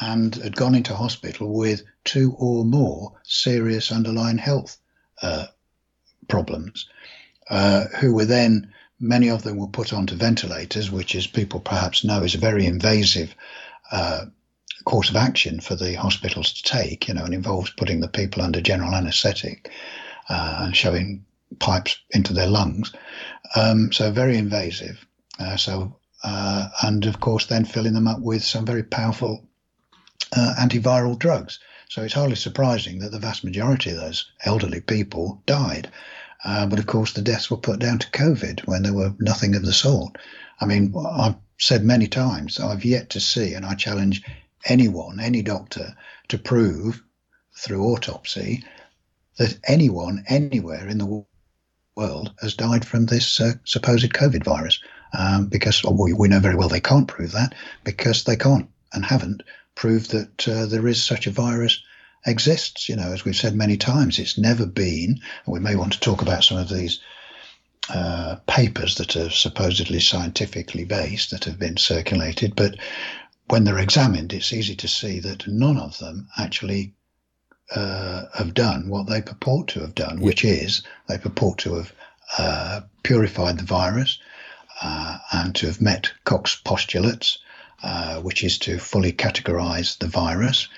and 0.00 0.34
had 0.34 0.56
gone 0.56 0.74
into 0.74 0.94
hospital 0.94 1.52
with 1.52 1.82
two 2.04 2.34
or 2.38 2.64
more 2.64 3.12
serious 3.22 3.92
underlying 3.92 4.38
health 4.38 4.76
uh, 5.22 5.46
problems, 6.28 6.88
uh, 7.48 7.84
who 8.00 8.12
were 8.14 8.24
then, 8.24 8.72
many 8.98 9.30
of 9.30 9.42
them 9.42 9.56
were 9.56 9.68
put 9.68 9.92
onto 9.92 10.16
ventilators, 10.16 10.90
which, 10.90 11.14
as 11.14 11.26
people 11.26 11.60
perhaps 11.60 12.02
know, 12.04 12.22
is 12.22 12.34
a 12.34 12.38
very 12.38 12.66
invasive 12.66 13.34
uh, 13.92 14.24
course 14.84 15.10
of 15.10 15.16
action 15.16 15.60
for 15.60 15.76
the 15.76 15.94
hospitals 15.94 16.52
to 16.54 16.62
take, 16.64 17.06
you 17.06 17.14
know, 17.14 17.24
and 17.24 17.34
involves 17.34 17.70
putting 17.70 18.00
the 18.00 18.08
people 18.08 18.42
under 18.42 18.60
general 18.60 18.94
anaesthetic 18.94 19.70
uh, 20.28 20.60
and 20.60 20.76
shoving 20.76 21.24
pipes 21.58 21.98
into 22.10 22.32
their 22.32 22.48
lungs. 22.48 22.92
Um, 23.56 23.92
so 23.92 24.10
very 24.10 24.36
invasive. 24.36 25.04
Uh, 25.38 25.56
so 25.56 25.96
uh, 26.22 26.68
and 26.82 27.04
of 27.06 27.20
course 27.20 27.46
then 27.46 27.64
filling 27.64 27.92
them 27.92 28.08
up 28.08 28.20
with 28.20 28.42
some 28.42 28.64
very 28.64 28.82
powerful 28.82 29.46
uh, 30.36 30.54
antiviral 30.58 31.18
drugs. 31.18 31.60
So 31.88 32.02
it's 32.02 32.14
hardly 32.14 32.36
surprising 32.36 33.00
that 33.00 33.12
the 33.12 33.18
vast 33.18 33.44
majority 33.44 33.90
of 33.90 33.98
those 33.98 34.30
elderly 34.44 34.80
people 34.80 35.42
died. 35.46 35.90
Uh, 36.44 36.66
but 36.66 36.78
of 36.78 36.86
course, 36.86 37.12
the 37.12 37.22
deaths 37.22 37.50
were 37.50 37.56
put 37.56 37.78
down 37.78 37.98
to 37.98 38.10
COVID 38.10 38.66
when 38.66 38.82
there 38.82 38.92
were 38.92 39.14
nothing 39.18 39.54
of 39.54 39.64
the 39.64 39.72
sort. 39.72 40.18
I 40.60 40.66
mean, 40.66 40.94
I've 40.96 41.36
said 41.58 41.84
many 41.84 42.06
times, 42.06 42.60
I've 42.60 42.84
yet 42.84 43.10
to 43.10 43.20
see, 43.20 43.54
and 43.54 43.64
I 43.64 43.74
challenge 43.74 44.22
anyone, 44.66 45.20
any 45.20 45.42
doctor, 45.42 45.94
to 46.28 46.38
prove 46.38 47.02
through 47.56 47.84
autopsy 47.84 48.64
that 49.36 49.58
anyone 49.66 50.24
anywhere 50.28 50.88
in 50.88 50.98
the 50.98 51.24
world 51.96 52.32
has 52.40 52.54
died 52.54 52.84
from 52.86 53.06
this 53.06 53.40
uh, 53.40 53.52
supposed 53.64 54.12
COVID 54.12 54.44
virus. 54.44 54.80
Um, 55.16 55.46
because 55.46 55.84
well, 55.84 55.96
we, 55.96 56.28
know 56.28 56.40
very 56.40 56.56
well 56.56 56.68
they 56.68 56.80
can't 56.80 57.06
prove 57.06 57.32
that 57.32 57.54
because 57.84 58.24
they 58.24 58.34
can't 58.36 58.68
and 58.92 59.04
haven't 59.04 59.44
proved 59.76 60.10
that 60.10 60.48
uh, 60.48 60.66
there 60.66 60.88
is 60.88 61.02
such 61.02 61.28
a 61.28 61.30
virus 61.30 61.80
exists. 62.26 62.88
You 62.88 62.96
know, 62.96 63.12
as 63.12 63.24
we've 63.24 63.36
said 63.36 63.54
many 63.54 63.76
times, 63.76 64.18
it's 64.18 64.38
never 64.38 64.66
been, 64.66 65.20
and 65.44 65.52
we 65.52 65.60
may 65.60 65.76
want 65.76 65.92
to 65.92 66.00
talk 66.00 66.22
about 66.22 66.42
some 66.42 66.58
of 66.58 66.68
these 66.68 67.00
uh, 67.88 68.36
papers 68.46 68.96
that 68.96 69.14
are 69.16 69.30
supposedly 69.30 70.00
scientifically 70.00 70.84
based 70.84 71.30
that 71.30 71.44
have 71.44 71.58
been 71.58 71.76
circulated, 71.76 72.56
but 72.56 72.74
when 73.48 73.64
they're 73.64 73.78
examined, 73.78 74.32
it's 74.32 74.52
easy 74.52 74.74
to 74.76 74.88
see 74.88 75.20
that 75.20 75.46
none 75.46 75.76
of 75.76 75.98
them 75.98 76.28
actually 76.38 76.94
uh, 77.74 78.26
have 78.34 78.54
done 78.54 78.88
what 78.88 79.06
they 79.08 79.22
purport 79.22 79.68
to 79.68 79.80
have 79.80 79.94
done, 79.94 80.20
which 80.20 80.44
is 80.44 80.82
they 81.08 81.18
purport 81.18 81.58
to 81.58 81.74
have 81.74 81.92
uh, 82.38 82.80
purified 83.02 83.58
the 83.58 83.64
virus 83.64 84.18
uh, 84.82 85.18
and 85.32 85.54
to 85.54 85.66
have 85.66 85.80
met 85.80 86.12
Koch's 86.24 86.56
postulates, 86.56 87.38
uh, 87.82 88.20
which 88.20 88.44
is 88.44 88.58
to 88.58 88.78
fully 88.78 89.12
categorize 89.12 89.98
the 89.98 90.08
virus, 90.08 90.68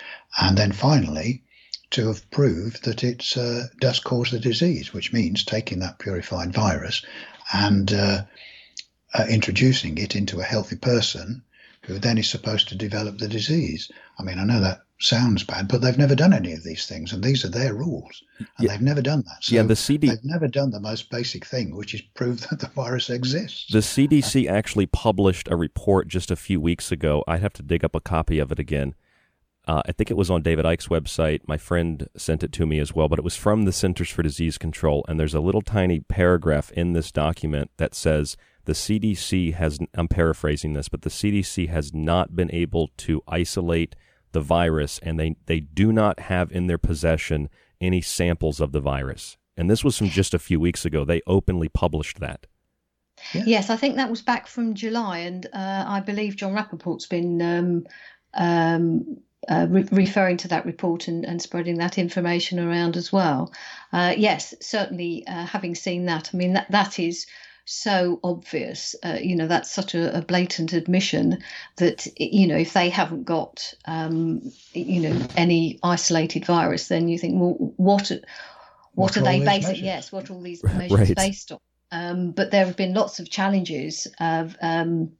and 0.40 0.56
then 0.56 0.72
finally 0.72 1.42
to 1.90 2.08
have 2.08 2.30
proved 2.30 2.84
that 2.84 3.04
it 3.04 3.36
uh, 3.36 3.62
does 3.80 4.00
cause 4.00 4.30
the 4.30 4.40
disease, 4.40 4.92
which 4.92 5.12
means 5.12 5.44
taking 5.44 5.78
that 5.80 5.98
purified 5.98 6.52
virus 6.52 7.04
and 7.52 7.92
uh, 7.92 8.22
introducing 9.28 9.96
it 9.98 10.16
into 10.16 10.40
a 10.40 10.44
healthy 10.44 10.76
person 10.76 11.42
who 11.82 11.98
then 11.98 12.18
is 12.18 12.28
supposed 12.28 12.68
to 12.68 12.74
develop 12.76 13.18
the 13.18 13.28
disease. 13.28 13.90
I 14.18 14.24
mean, 14.24 14.38
I 14.38 14.44
know 14.44 14.60
that 14.60 14.82
sounds 14.98 15.44
bad, 15.44 15.68
but 15.68 15.80
they've 15.80 15.98
never 15.98 16.14
done 16.14 16.32
any 16.32 16.52
of 16.52 16.62
these 16.62 16.86
things, 16.86 17.12
and 17.12 17.22
these 17.22 17.44
are 17.44 17.50
their 17.50 17.74
rules, 17.74 18.22
and 18.38 18.48
yeah. 18.60 18.72
they've 18.72 18.82
never 18.82 19.02
done 19.02 19.22
that. 19.26 19.44
So 19.44 19.54
yeah, 19.54 19.62
the 19.62 19.76
CD 19.76 20.08
they've 20.08 20.24
never 20.24 20.48
done 20.48 20.70
the 20.70 20.80
most 20.80 21.10
basic 21.10 21.44
thing, 21.44 21.76
which 21.76 21.94
is 21.94 22.02
prove 22.14 22.48
that 22.48 22.60
the 22.60 22.68
virus 22.68 23.10
exists. 23.10 23.70
The 23.70 23.78
CDC 23.78 24.48
actually 24.48 24.86
published 24.86 25.48
a 25.50 25.56
report 25.56 26.08
just 26.08 26.30
a 26.30 26.36
few 26.36 26.60
weeks 26.60 26.90
ago. 26.90 27.24
I'd 27.26 27.42
have 27.42 27.52
to 27.54 27.62
dig 27.62 27.84
up 27.84 27.94
a 27.94 28.00
copy 28.00 28.38
of 28.38 28.50
it 28.52 28.58
again. 28.58 28.94
Uh, 29.68 29.82
I 29.84 29.92
think 29.92 30.10
it 30.10 30.16
was 30.16 30.30
on 30.30 30.42
David 30.42 30.64
Icke's 30.64 30.86
website. 30.86 31.40
My 31.48 31.56
friend 31.56 32.08
sent 32.16 32.44
it 32.44 32.52
to 32.52 32.66
me 32.66 32.78
as 32.78 32.94
well, 32.94 33.08
but 33.08 33.18
it 33.18 33.24
was 33.24 33.36
from 33.36 33.64
the 33.64 33.72
Centers 33.72 34.08
for 34.08 34.22
Disease 34.22 34.58
Control. 34.58 35.04
And 35.08 35.18
there's 35.18 35.34
a 35.34 35.40
little 35.40 35.62
tiny 35.62 36.00
paragraph 36.00 36.70
in 36.72 36.92
this 36.92 37.10
document 37.10 37.72
that 37.76 37.92
says 37.92 38.36
the 38.64 38.74
CDC 38.74 39.54
has, 39.54 39.80
I'm 39.94 40.06
paraphrasing 40.06 40.74
this, 40.74 40.88
but 40.88 41.02
the 41.02 41.10
CDC 41.10 41.68
has 41.68 41.92
not 41.92 42.36
been 42.36 42.50
able 42.52 42.90
to 42.98 43.22
isolate 43.26 43.96
the 44.36 44.42
virus, 44.42 45.00
and 45.02 45.18
they, 45.18 45.34
they 45.46 45.60
do 45.60 45.90
not 45.92 46.20
have 46.20 46.52
in 46.52 46.66
their 46.66 46.76
possession 46.76 47.48
any 47.80 48.02
samples 48.02 48.60
of 48.60 48.70
the 48.70 48.80
virus. 48.80 49.38
And 49.56 49.70
this 49.70 49.82
was 49.82 49.96
from 49.96 50.10
just 50.10 50.34
a 50.34 50.38
few 50.38 50.60
weeks 50.60 50.84
ago. 50.84 51.06
They 51.06 51.22
openly 51.26 51.70
published 51.70 52.20
that. 52.20 52.46
Yeah. 53.32 53.44
Yes, 53.46 53.70
I 53.70 53.76
think 53.76 53.96
that 53.96 54.10
was 54.10 54.20
back 54.20 54.46
from 54.46 54.74
July, 54.74 55.20
and 55.20 55.46
uh, 55.54 55.84
I 55.88 56.00
believe 56.00 56.36
Jon 56.36 56.52
Rappoport's 56.52 57.06
been 57.06 57.40
um, 57.40 57.86
um, 58.34 59.16
uh, 59.48 59.66
re- 59.70 59.88
referring 59.90 60.36
to 60.36 60.48
that 60.48 60.66
report 60.66 61.08
and, 61.08 61.24
and, 61.24 61.40
spreading 61.40 61.78
that 61.78 61.96
information 61.96 62.60
around 62.60 62.94
as 62.94 63.10
well. 63.10 63.54
Uh, 63.90 64.12
yes, 64.18 64.52
certainly, 64.60 65.26
uh, 65.26 65.46
having 65.46 65.74
seen 65.74 66.04
that, 66.04 66.30
I 66.34 66.36
mean 66.36 66.52
that 66.52 66.70
that 66.72 66.98
is 66.98 67.26
so 67.66 68.20
obvious. 68.22 68.94
Uh, 69.04 69.18
you 69.20 69.36
know, 69.36 69.46
that's 69.46 69.70
such 69.70 69.94
a, 69.94 70.18
a, 70.18 70.22
blatant 70.22 70.72
admission 70.72 71.42
that, 71.76 72.06
you 72.16 72.46
know, 72.46 72.56
if 72.56 72.72
they 72.72 72.88
haven't 72.88 73.24
got, 73.24 73.74
um, 73.84 74.40
you 74.72 75.00
know, 75.00 75.26
any 75.36 75.78
isolated 75.82 76.44
virus, 76.46 76.88
then 76.88 77.08
you 77.08 77.18
think, 77.18 77.34
well, 77.34 77.56
what, 77.76 78.08
what, 78.08 78.24
what 78.94 79.16
are 79.16 79.22
they 79.22 79.44
basing? 79.44 79.84
Yes, 79.84 80.10
what 80.10 80.30
are 80.30 80.34
all 80.34 80.42
these 80.42 80.62
measures 80.64 80.92
right. 80.92 81.16
based 81.16 81.52
on? 81.52 81.58
Um, 81.90 82.30
but 82.30 82.50
there 82.50 82.66
have 82.66 82.76
been 82.76 82.94
lots 82.94 83.18
of 83.18 83.30
challenges 83.30 84.06
of 84.18 84.56
um, 84.62 85.12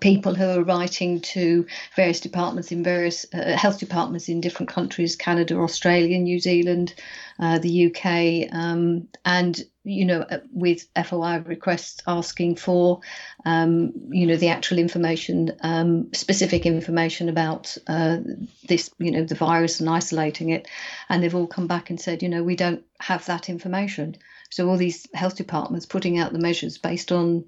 people 0.00 0.34
who 0.34 0.44
are 0.44 0.62
writing 0.62 1.20
to 1.20 1.66
various 1.94 2.20
departments 2.20 2.72
in 2.72 2.82
various 2.82 3.26
uh, 3.32 3.56
health 3.56 3.78
departments 3.78 4.28
in 4.28 4.40
different 4.40 4.70
countries 4.70 5.16
Canada, 5.16 5.56
Australia, 5.56 6.18
New 6.18 6.38
Zealand, 6.40 6.94
uh, 7.38 7.58
the 7.58 7.86
UK, 7.86 8.52
um, 8.54 9.08
and 9.24 9.64
you 9.86 10.04
know, 10.04 10.22
uh, 10.22 10.40
with 10.52 10.88
FOI 10.96 11.38
requests 11.46 12.02
asking 12.08 12.56
for, 12.56 13.00
um, 13.44 13.92
you 14.08 14.26
know, 14.26 14.36
the 14.36 14.48
actual 14.48 14.78
information, 14.78 15.56
um, 15.60 16.12
specific 16.12 16.66
information 16.66 17.28
about 17.28 17.76
uh, 17.86 18.18
this, 18.66 18.90
you 18.98 19.12
know, 19.12 19.24
the 19.24 19.36
virus 19.36 19.78
and 19.78 19.88
isolating 19.88 20.50
it. 20.50 20.66
And 21.08 21.22
they've 21.22 21.34
all 21.34 21.46
come 21.46 21.68
back 21.68 21.88
and 21.88 22.00
said, 22.00 22.22
you 22.24 22.28
know, 22.28 22.42
we 22.42 22.56
don't 22.56 22.82
have 22.98 23.24
that 23.26 23.48
information. 23.48 24.16
So 24.50 24.68
all 24.68 24.76
these 24.76 25.06
health 25.14 25.36
departments 25.36 25.86
putting 25.86 26.18
out 26.18 26.32
the 26.32 26.40
measures 26.40 26.78
based 26.78 27.12
on 27.12 27.44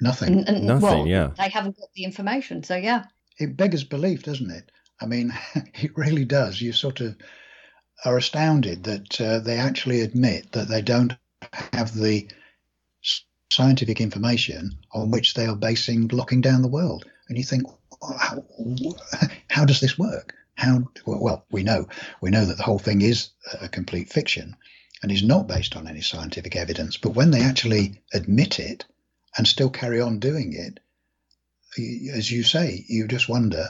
Nothing. 0.00 0.38
And, 0.38 0.48
and, 0.48 0.66
Nothing. 0.66 0.82
Well, 0.82 1.06
yeah. 1.06 1.30
They 1.36 1.48
haven't 1.48 1.78
got 1.78 1.88
the 1.94 2.04
information. 2.04 2.62
So 2.62 2.76
yeah. 2.76 3.04
It 3.38 3.56
beggars 3.56 3.84
belief, 3.84 4.22
doesn't 4.22 4.50
it? 4.50 4.70
I 5.00 5.06
mean, 5.06 5.32
it 5.54 5.96
really 5.96 6.24
does. 6.24 6.60
You 6.60 6.72
sort 6.72 7.00
of 7.00 7.16
are 8.04 8.16
astounded 8.16 8.84
that 8.84 9.20
uh, 9.20 9.38
they 9.40 9.56
actually 9.56 10.00
admit 10.00 10.52
that 10.52 10.68
they 10.68 10.82
don't 10.82 11.14
have 11.72 11.94
the 11.94 12.28
scientific 13.50 14.00
information 14.00 14.78
on 14.92 15.10
which 15.10 15.34
they 15.34 15.46
are 15.46 15.56
basing 15.56 16.08
locking 16.08 16.40
down 16.40 16.62
the 16.62 16.68
world. 16.68 17.04
And 17.28 17.38
you 17.38 17.44
think, 17.44 17.62
how, 18.18 18.44
how 19.50 19.64
does 19.64 19.80
this 19.80 19.98
work? 19.98 20.34
How 20.56 20.84
well 21.04 21.44
we 21.50 21.64
know 21.64 21.88
we 22.20 22.30
know 22.30 22.44
that 22.44 22.56
the 22.56 22.62
whole 22.62 22.78
thing 22.78 23.02
is 23.02 23.30
a 23.60 23.68
complete 23.68 24.12
fiction 24.12 24.54
and 25.02 25.10
is 25.10 25.22
not 25.22 25.48
based 25.48 25.76
on 25.76 25.88
any 25.88 26.00
scientific 26.00 26.54
evidence. 26.54 26.96
But 26.96 27.14
when 27.14 27.32
they 27.32 27.42
actually 27.42 28.00
admit 28.12 28.60
it, 28.60 28.84
and 29.36 29.46
still 29.46 29.70
carry 29.70 30.00
on 30.00 30.18
doing 30.18 30.52
it, 30.52 30.80
as 32.12 32.30
you 32.30 32.42
say, 32.42 32.84
you 32.88 33.08
just 33.08 33.28
wonder 33.28 33.68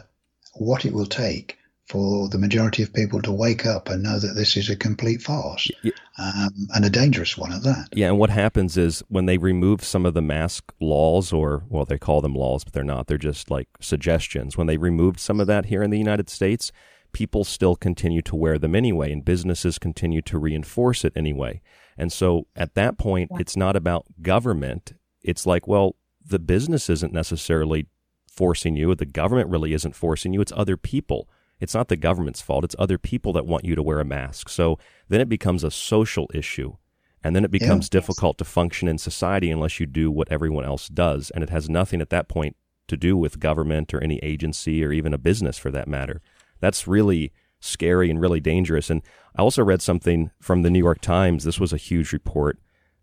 what 0.55 0.85
it 0.85 0.93
will 0.93 1.07
take 1.07 1.57
for 1.89 2.29
the 2.29 2.39
majority 2.39 2.83
of 2.83 2.93
people 2.93 3.21
to 3.21 3.33
wake 3.33 3.67
up 3.67 3.89
and 3.89 4.03
know 4.03 4.19
that 4.19 4.35
this 4.35 4.57
is 4.57 4.71
a 4.71 4.77
complete 4.77 5.21
farce 5.21 5.71
yeah. 5.83 5.93
um, 6.19 6.51
and 6.75 6.85
a 6.85 6.91
dangerous 6.91 7.37
one 7.37 7.53
at 7.53 7.63
that. 7.63 7.89
Yeah, 7.93 8.09
and 8.09 8.19
what 8.19 8.31
happens 8.31 8.79
is 8.79 9.03
when 9.09 9.27
they 9.27 9.37
remove 9.37 9.85
some 9.85 10.07
of 10.07 10.15
the 10.15 10.23
mask 10.23 10.73
laws, 10.81 11.33
or, 11.33 11.65
well, 11.69 11.85
they 11.85 11.99
call 11.99 12.23
them 12.23 12.35
laws, 12.35 12.65
but 12.65 12.73
they're 12.73 12.85
not, 12.85 13.07
they're 13.07 13.19
just 13.19 13.51
like 13.51 13.69
suggestions. 13.81 14.57
When 14.57 14.67
they 14.67 14.79
removed 14.79 15.21
some 15.21 15.41
of 15.41 15.47
that 15.49 15.67
here 15.67 15.83
in 15.83 15.91
the 15.91 15.99
United 15.99 16.31
States, 16.31 16.73
people 17.13 17.45
still 17.45 17.77
continue 17.77 18.23
to 18.23 18.37
wear 18.37 18.59
them 18.59 18.75
anyway, 18.75 19.13
and 19.13 19.25
businesses 19.25 19.79
continue 19.79 20.23
to 20.23 20.39
reinforce 20.39 21.05
it 21.05 21.13
anyway. 21.15 21.61
And 21.99 22.13
so 22.13 22.47
at 22.57 22.75
that 22.75 22.97
point, 22.97 23.31
it's 23.39 23.57
not 23.57 23.77
about 23.77 24.07
government 24.23 24.95
it's 25.25 25.47
like, 25.47 25.67
well, 25.67 25.97
the 26.25 26.39
business 26.39 26.89
isn't 26.89 27.13
necessarily 27.13 27.87
forcing 28.29 28.77
you. 28.77 28.95
The 28.95 29.07
government 29.07 29.51
really 29.51 29.73
isn't 29.73 29.97
forcing 29.97 30.33
you. 30.33 30.41
It's 30.41 30.53
other 30.55 30.77
people. 30.77 31.29
It's 31.61 31.75
not 31.75 31.89
the 31.89 31.97
government's 31.97 32.43
fault. 32.43 32.65
It's 32.65 32.77
other 32.79 32.99
people 32.99 33.33
that 33.33 33.47
want 33.47 33.65
you 33.65 33.75
to 33.75 33.83
wear 33.83 34.01
a 34.01 34.05
mask. 34.05 34.49
So 34.49 34.79
then 35.09 35.21
it 35.21 35.29
becomes 35.29 35.65
a 35.65 35.71
social 35.71 36.31
issue. 36.35 36.77
And 37.23 37.35
then 37.35 37.45
it 37.45 37.51
becomes 37.51 37.87
yeah, 37.87 38.01
difficult 38.01 38.37
to 38.39 38.45
function 38.45 38.87
in 38.87 38.99
society 38.99 39.51
unless 39.51 39.81
you 39.81 39.87
do 39.87 40.11
what 40.11 40.31
everyone 40.31 40.65
else 40.65 40.89
does. 40.89 41.31
And 41.31 41.43
it 41.43 41.49
has 41.49 41.71
nothing 41.71 42.03
at 42.03 42.11
that 42.11 42.29
point 42.29 42.57
to 42.89 42.99
do 42.99 43.17
with 43.17 43.41
government 43.41 43.95
or 43.95 44.03
any 44.03 44.19
agency 44.19 44.85
or 44.85 44.93
even 44.93 45.15
a 45.15 45.19
business 45.19 45.57
for 45.57 45.71
that 45.71 45.89
matter. 45.89 46.21
That's 46.61 46.87
really 46.87 47.33
scary 47.61 48.11
and 48.11 48.21
really 48.21 48.41
dangerous. 48.41 48.91
And 48.91 49.01
I 49.35 49.41
also 49.41 49.65
read 49.65 49.81
something 49.81 50.33
from 50.39 50.63
the 50.63 50.71
New 50.71 50.81
York 50.81 51.01
Times. 51.01 51.45
This 51.45 51.59
was 51.59 51.73
a 51.73 51.79
huge 51.79 52.13
report 52.13 52.59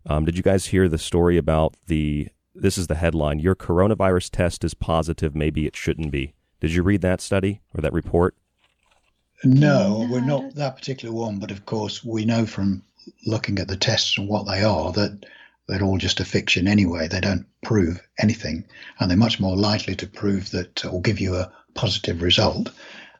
um, 0.06 0.24
did 0.24 0.36
you 0.36 0.42
guys 0.42 0.66
hear 0.66 0.88
the 0.88 0.98
story 0.98 1.36
about 1.36 1.74
the? 1.86 2.28
This 2.54 2.76
is 2.76 2.86
the 2.86 2.96
headline: 2.96 3.38
Your 3.38 3.54
coronavirus 3.54 4.30
test 4.30 4.64
is 4.64 4.74
positive. 4.74 5.34
Maybe 5.34 5.66
it 5.66 5.76
shouldn't 5.76 6.10
be. 6.10 6.34
Did 6.60 6.72
you 6.74 6.82
read 6.82 7.00
that 7.02 7.20
study 7.20 7.60
or 7.74 7.80
that 7.80 7.92
report? 7.92 8.36
No, 9.44 10.06
we're 10.10 10.20
not 10.20 10.54
that 10.54 10.76
particular 10.76 11.14
one. 11.14 11.38
But 11.38 11.50
of 11.50 11.66
course, 11.66 12.04
we 12.04 12.24
know 12.24 12.46
from 12.46 12.82
looking 13.26 13.58
at 13.58 13.68
the 13.68 13.76
tests 13.76 14.16
and 14.18 14.28
what 14.28 14.46
they 14.46 14.62
are 14.62 14.92
that 14.92 15.24
they're 15.68 15.82
all 15.82 15.98
just 15.98 16.20
a 16.20 16.24
fiction 16.24 16.68
anyway. 16.68 17.08
They 17.08 17.20
don't 17.20 17.46
prove 17.62 18.00
anything, 18.20 18.64
and 18.98 19.10
they're 19.10 19.16
much 19.16 19.40
more 19.40 19.56
likely 19.56 19.94
to 19.96 20.06
prove 20.06 20.50
that 20.50 20.84
or 20.84 21.00
give 21.00 21.20
you 21.20 21.36
a 21.36 21.50
positive 21.74 22.22
result 22.22 22.70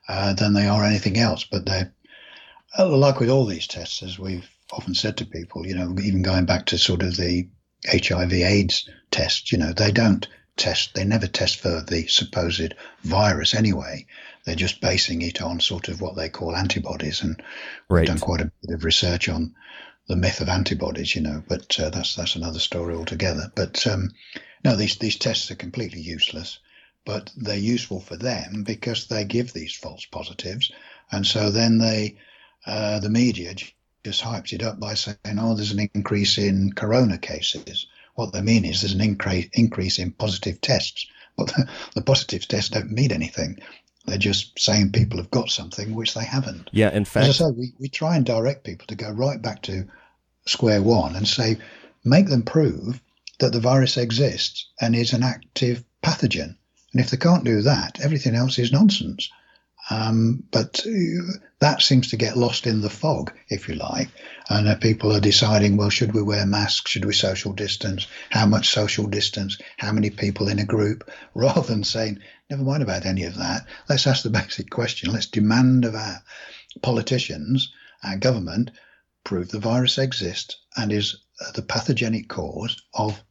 uh, 0.08 0.34
than 0.34 0.52
they 0.52 0.66
are 0.66 0.84
anything 0.84 1.18
else. 1.18 1.44
But 1.44 1.66
they're 1.66 1.92
like 2.78 3.20
with 3.20 3.30
all 3.30 3.46
these 3.46 3.66
tests, 3.66 4.02
as 4.02 4.18
we've 4.18 4.48
often 4.72 4.94
said 4.94 5.18
to 5.18 5.26
people, 5.26 5.66
you 5.66 5.74
know, 5.74 5.94
even 6.02 6.22
going 6.22 6.46
back 6.46 6.66
to 6.66 6.78
sort 6.78 7.02
of 7.02 7.16
the 7.16 7.48
HIV 7.86 8.32
AIDS 8.32 8.88
test, 9.10 9.52
you 9.52 9.58
know, 9.58 9.72
they 9.72 9.92
don't 9.92 10.26
test, 10.56 10.94
they 10.94 11.04
never 11.04 11.26
test 11.26 11.60
for 11.60 11.82
the 11.82 12.06
supposed 12.06 12.74
virus 13.02 13.54
anyway. 13.54 14.06
They're 14.44 14.54
just 14.54 14.80
basing 14.80 15.22
it 15.22 15.42
on 15.42 15.60
sort 15.60 15.88
of 15.88 16.00
what 16.00 16.16
they 16.16 16.28
call 16.28 16.56
antibodies. 16.56 17.22
And 17.22 17.42
right. 17.88 18.00
we've 18.00 18.08
done 18.08 18.18
quite 18.18 18.40
a 18.40 18.50
bit 18.62 18.74
of 18.74 18.84
research 18.84 19.28
on 19.28 19.54
the 20.08 20.16
myth 20.16 20.40
of 20.40 20.48
antibodies, 20.48 21.14
you 21.14 21.22
know, 21.22 21.42
but 21.46 21.78
uh, 21.78 21.90
that's 21.90 22.16
that's 22.16 22.36
another 22.36 22.58
story 22.58 22.94
altogether. 22.94 23.52
But 23.54 23.86
um, 23.86 24.10
no, 24.64 24.76
these 24.76 24.96
these 24.96 25.16
tests 25.16 25.50
are 25.50 25.56
completely 25.56 26.00
useless, 26.00 26.58
but 27.04 27.30
they're 27.36 27.56
useful 27.56 28.00
for 28.00 28.16
them 28.16 28.64
because 28.64 29.06
they 29.06 29.24
give 29.24 29.52
these 29.52 29.74
false 29.74 30.04
positives, 30.06 30.72
and 31.10 31.24
so 31.26 31.50
then 31.50 31.78
they 31.78 32.16
uh, 32.66 32.98
the 32.98 33.10
media 33.10 33.54
just 34.04 34.22
hypes 34.22 34.52
it 34.52 34.62
up 34.62 34.80
by 34.80 34.94
saying, 34.94 35.16
oh, 35.38 35.54
there's 35.54 35.72
an 35.72 35.88
increase 35.94 36.38
in 36.38 36.72
corona 36.72 37.18
cases. 37.18 37.86
What 38.14 38.32
they 38.32 38.42
mean 38.42 38.64
is 38.64 38.80
there's 38.80 38.94
an 38.94 39.00
increase 39.00 39.48
increase 39.52 39.98
in 39.98 40.12
positive 40.12 40.60
tests. 40.60 41.06
But 41.36 41.48
the, 41.48 41.68
the 41.94 42.02
positive 42.02 42.46
tests 42.46 42.70
don't 42.70 42.90
mean 42.90 43.12
anything. 43.12 43.58
They're 44.06 44.18
just 44.18 44.58
saying 44.58 44.92
people 44.92 45.18
have 45.18 45.30
got 45.30 45.50
something 45.50 45.94
which 45.94 46.14
they 46.14 46.24
haven't. 46.24 46.68
Yeah, 46.72 46.90
in 46.90 47.04
fact, 47.04 47.28
as 47.28 47.40
I 47.40 47.46
say, 47.46 47.54
we, 47.56 47.72
we 47.78 47.88
try 47.88 48.16
and 48.16 48.26
direct 48.26 48.64
people 48.64 48.86
to 48.88 48.96
go 48.96 49.10
right 49.10 49.40
back 49.40 49.62
to 49.62 49.86
square 50.46 50.82
one 50.82 51.14
and 51.14 51.26
say, 51.26 51.58
make 52.04 52.28
them 52.28 52.42
prove 52.42 53.00
that 53.38 53.52
the 53.52 53.60
virus 53.60 53.96
exists 53.96 54.66
and 54.80 54.96
is 54.96 55.12
an 55.12 55.22
active 55.22 55.84
pathogen. 56.02 56.56
And 56.92 57.00
if 57.00 57.10
they 57.10 57.16
can't 57.16 57.44
do 57.44 57.62
that, 57.62 58.00
everything 58.02 58.34
else 58.34 58.58
is 58.58 58.72
nonsense. 58.72 59.30
Um, 59.92 60.44
but 60.50 60.86
uh, 60.86 61.36
that 61.58 61.82
seems 61.82 62.08
to 62.10 62.16
get 62.16 62.36
lost 62.36 62.66
in 62.66 62.80
the 62.80 62.88
fog, 62.88 63.32
if 63.50 63.68
you 63.68 63.74
like. 63.74 64.08
And 64.48 64.66
uh, 64.66 64.76
people 64.76 65.12
are 65.12 65.20
deciding, 65.20 65.76
well, 65.76 65.90
should 65.90 66.14
we 66.14 66.22
wear 66.22 66.46
masks? 66.46 66.90
Should 66.90 67.04
we 67.04 67.12
social 67.12 67.52
distance? 67.52 68.06
How 68.30 68.46
much 68.46 68.70
social 68.70 69.06
distance? 69.06 69.58
How 69.76 69.92
many 69.92 70.08
people 70.08 70.48
in 70.48 70.58
a 70.58 70.64
group? 70.64 71.10
Rather 71.34 71.60
than 71.60 71.84
saying, 71.84 72.20
never 72.48 72.62
mind 72.62 72.82
about 72.82 73.04
any 73.04 73.24
of 73.24 73.36
that. 73.36 73.66
Let's 73.88 74.06
ask 74.06 74.22
the 74.22 74.30
basic 74.40 74.70
question. 74.70 75.12
Let's 75.12 75.26
demand 75.26 75.84
of 75.84 75.94
our 75.94 76.22
politicians, 76.80 77.70
our 78.02 78.16
government, 78.16 78.70
prove 79.24 79.50
the 79.50 79.60
virus 79.60 79.98
exists 79.98 80.56
and 80.74 80.90
is 80.90 81.18
the 81.54 81.62
pathogenic 81.62 82.28
cause 82.28 82.80
of 82.94 83.22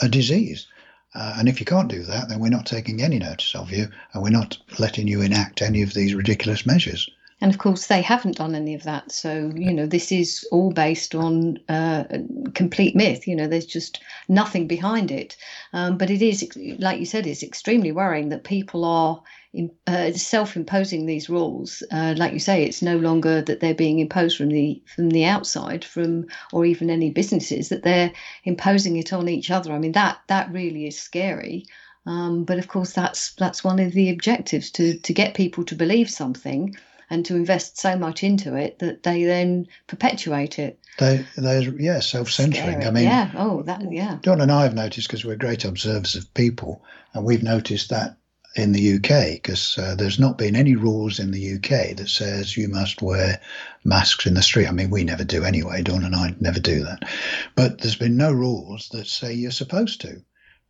a 0.00 0.08
disease. 0.08 0.66
Uh, 1.14 1.34
and 1.38 1.48
if 1.48 1.58
you 1.58 1.66
can't 1.66 1.88
do 1.88 2.02
that, 2.04 2.28
then 2.28 2.38
we're 2.38 2.48
not 2.48 2.66
taking 2.66 3.02
any 3.02 3.18
notice 3.18 3.54
of 3.54 3.70
you 3.70 3.88
and 4.12 4.22
we're 4.22 4.30
not 4.30 4.56
letting 4.78 5.08
you 5.08 5.20
enact 5.20 5.60
any 5.60 5.82
of 5.82 5.92
these 5.92 6.14
ridiculous 6.14 6.64
measures. 6.64 7.08
And 7.40 7.50
of 7.50 7.58
course, 7.58 7.86
they 7.86 8.02
haven't 8.02 8.36
done 8.36 8.54
any 8.54 8.74
of 8.74 8.82
that. 8.82 9.10
So, 9.10 9.50
you 9.56 9.72
know, 9.72 9.86
this 9.86 10.12
is 10.12 10.46
all 10.52 10.72
based 10.72 11.14
on 11.14 11.58
uh, 11.70 12.04
complete 12.54 12.94
myth. 12.94 13.26
You 13.26 13.34
know, 13.34 13.48
there's 13.48 13.66
just 13.66 14.00
nothing 14.28 14.66
behind 14.66 15.10
it. 15.10 15.36
Um, 15.72 15.96
but 15.96 16.10
it 16.10 16.20
is, 16.20 16.46
like 16.78 17.00
you 17.00 17.06
said, 17.06 17.26
it's 17.26 17.42
extremely 17.42 17.92
worrying 17.92 18.28
that 18.28 18.44
people 18.44 18.84
are 18.84 19.22
uh, 19.86 20.12
self-imposing 20.12 21.06
these 21.06 21.28
rules. 21.28 21.82
Uh, 21.90 22.14
like 22.16 22.32
you 22.32 22.38
say, 22.38 22.64
it's 22.64 22.82
no 22.82 22.96
longer 22.96 23.42
that 23.42 23.60
they're 23.60 23.74
being 23.74 23.98
imposed 23.98 24.36
from 24.36 24.48
the 24.48 24.82
from 24.94 25.10
the 25.10 25.24
outside, 25.24 25.84
from 25.84 26.26
or 26.52 26.64
even 26.64 26.90
any 26.90 27.10
businesses 27.10 27.68
that 27.68 27.82
they're 27.82 28.12
imposing 28.44 28.96
it 28.96 29.12
on 29.12 29.28
each 29.28 29.50
other. 29.50 29.72
I 29.72 29.78
mean, 29.78 29.92
that 29.92 30.20
that 30.28 30.52
really 30.52 30.86
is 30.86 31.00
scary. 31.00 31.66
Um, 32.06 32.44
but 32.44 32.58
of 32.58 32.68
course, 32.68 32.92
that's 32.92 33.34
that's 33.34 33.64
one 33.64 33.78
of 33.78 33.92
the 33.92 34.10
objectives 34.10 34.70
to 34.72 34.98
to 34.98 35.12
get 35.12 35.34
people 35.34 35.64
to 35.64 35.74
believe 35.74 36.08
something 36.08 36.76
and 37.10 37.26
to 37.26 37.34
invest 37.34 37.76
so 37.76 37.96
much 37.96 38.22
into 38.22 38.54
it 38.54 38.78
that 38.78 39.02
they 39.02 39.24
then 39.24 39.66
perpetuate 39.88 40.60
it. 40.60 40.78
They, 40.98 41.26
they're 41.36 41.62
yeah, 41.62 41.98
self-centering. 41.98 42.86
I 42.86 42.90
mean, 42.90 43.04
yeah, 43.04 43.32
oh, 43.36 43.62
that 43.62 43.90
yeah. 43.90 44.18
Dawn 44.22 44.40
and 44.40 44.52
I 44.52 44.62
have 44.62 44.74
noticed 44.74 45.08
because 45.08 45.24
we're 45.24 45.34
great 45.34 45.64
observers 45.64 46.14
of 46.14 46.32
people, 46.34 46.84
and 47.12 47.24
we've 47.24 47.42
noticed 47.42 47.90
that 47.90 48.16
in 48.56 48.72
the 48.72 48.94
UK 48.94 49.34
because 49.34 49.78
uh, 49.78 49.94
there's 49.94 50.18
not 50.18 50.36
been 50.36 50.56
any 50.56 50.74
rules 50.74 51.20
in 51.20 51.30
the 51.30 51.54
UK 51.54 51.96
that 51.96 52.08
says 52.08 52.56
you 52.56 52.68
must 52.68 53.00
wear 53.00 53.40
masks 53.84 54.26
in 54.26 54.34
the 54.34 54.42
street. 54.42 54.66
I 54.66 54.72
mean, 54.72 54.90
we 54.90 55.04
never 55.04 55.24
do 55.24 55.44
anyway. 55.44 55.82
Dawn 55.82 56.04
and 56.04 56.16
I 56.16 56.34
never 56.40 56.58
do 56.58 56.84
that. 56.84 57.08
But 57.54 57.80
there's 57.80 57.96
been 57.96 58.16
no 58.16 58.32
rules 58.32 58.88
that 58.92 59.06
say 59.06 59.32
you're 59.32 59.52
supposed 59.52 60.00
to. 60.00 60.22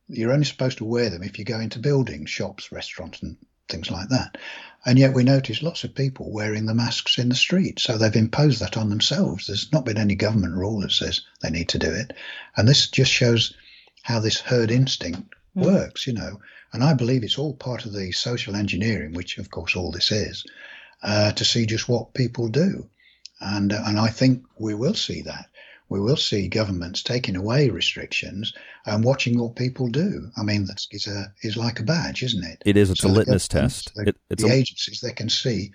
You're 0.08 0.32
only 0.32 0.44
supposed 0.44 0.78
to 0.78 0.84
wear 0.84 1.08
them 1.08 1.22
if 1.22 1.38
you 1.38 1.44
go 1.44 1.60
into 1.60 1.78
buildings, 1.78 2.28
shops, 2.28 2.70
restaurants, 2.70 3.22
and 3.22 3.36
things 3.68 3.90
like 3.90 4.08
that. 4.10 4.36
And 4.84 4.98
yet 4.98 5.14
we 5.14 5.24
notice 5.24 5.62
lots 5.62 5.84
of 5.84 5.94
people 5.94 6.32
wearing 6.32 6.66
the 6.66 6.74
masks 6.74 7.18
in 7.18 7.28
the 7.28 7.34
street. 7.34 7.80
So 7.80 7.96
they've 7.96 8.14
imposed 8.16 8.60
that 8.60 8.76
on 8.76 8.90
themselves. 8.90 9.46
There's 9.46 9.72
not 9.72 9.84
been 9.84 9.98
any 9.98 10.16
government 10.16 10.54
rule 10.54 10.80
that 10.80 10.92
says 10.92 11.22
they 11.42 11.50
need 11.50 11.68
to 11.70 11.78
do 11.78 11.90
it. 11.90 12.12
And 12.56 12.66
this 12.66 12.88
just 12.88 13.12
shows 13.12 13.54
how 14.02 14.20
this 14.20 14.40
herd 14.40 14.70
instinct 14.70 15.34
mm. 15.56 15.64
works, 15.64 16.06
you 16.06 16.12
know. 16.12 16.40
And 16.72 16.84
I 16.84 16.94
believe 16.94 17.24
it's 17.24 17.38
all 17.38 17.54
part 17.54 17.86
of 17.86 17.92
the 17.92 18.12
social 18.12 18.54
engineering, 18.54 19.12
which 19.12 19.38
of 19.38 19.50
course 19.50 19.76
all 19.76 19.90
this 19.90 20.12
is, 20.12 20.44
uh, 21.02 21.32
to 21.32 21.44
see 21.44 21.66
just 21.66 21.88
what 21.88 22.14
people 22.14 22.48
do. 22.48 22.88
And, 23.40 23.72
uh, 23.72 23.82
and 23.86 23.98
I 23.98 24.08
think 24.08 24.44
we 24.58 24.74
will 24.74 24.94
see 24.94 25.22
that 25.22 25.46
we 25.90 26.00
will 26.00 26.16
see 26.16 26.48
governments 26.48 27.02
taking 27.02 27.36
away 27.36 27.68
restrictions 27.68 28.54
and 28.86 29.04
watching 29.04 29.38
what 29.38 29.56
people 29.56 29.88
do. 29.88 30.30
I 30.36 30.42
mean, 30.42 30.64
that 30.66 30.86
is 30.92 31.06
a 31.06 31.34
is 31.42 31.56
like 31.56 31.80
a 31.80 31.82
badge, 31.82 32.22
isn't 32.22 32.44
it? 32.44 32.62
It 32.64 32.76
is. 32.76 32.90
It's 32.90 33.00
so 33.00 33.08
a 33.08 33.10
litmus 33.10 33.48
test. 33.48 33.92
The, 33.96 34.08
it, 34.08 34.16
it's 34.30 34.42
the 34.42 34.48
a... 34.48 34.52
agencies 34.54 35.00
they 35.00 35.12
can 35.12 35.28
see 35.28 35.72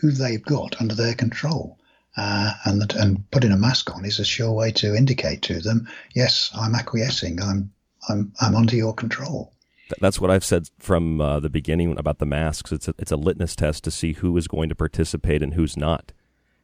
who 0.00 0.10
they've 0.10 0.42
got 0.42 0.80
under 0.80 0.94
their 0.94 1.14
control. 1.14 1.78
Uh, 2.16 2.52
and 2.64 2.80
that, 2.80 2.94
and 2.94 3.30
putting 3.30 3.52
a 3.52 3.56
mask 3.56 3.94
on 3.94 4.04
is 4.04 4.18
a 4.18 4.24
sure 4.24 4.50
way 4.50 4.72
to 4.72 4.96
indicate 4.96 5.42
to 5.42 5.60
them, 5.60 5.88
yes, 6.12 6.50
I'm 6.54 6.74
acquiescing. 6.74 7.40
I'm 7.40 7.70
I'm 8.10 8.32
I'm 8.40 8.54
under 8.54 8.76
your 8.76 8.94
control. 8.94 9.52
That's 10.00 10.20
what 10.20 10.30
I've 10.30 10.44
said 10.44 10.70
from 10.78 11.20
uh, 11.20 11.40
the 11.40 11.50
beginning 11.50 11.98
about 11.98 12.18
the 12.18 12.26
masks. 12.26 12.70
It's 12.70 12.86
a, 12.86 12.94
it's 12.98 13.10
a 13.10 13.16
litmus 13.16 13.56
test 13.56 13.82
to 13.84 13.90
see 13.90 14.12
who 14.12 14.36
is 14.36 14.46
going 14.46 14.68
to 14.68 14.74
participate 14.76 15.42
and 15.42 15.54
who's 15.54 15.76
not 15.76 16.12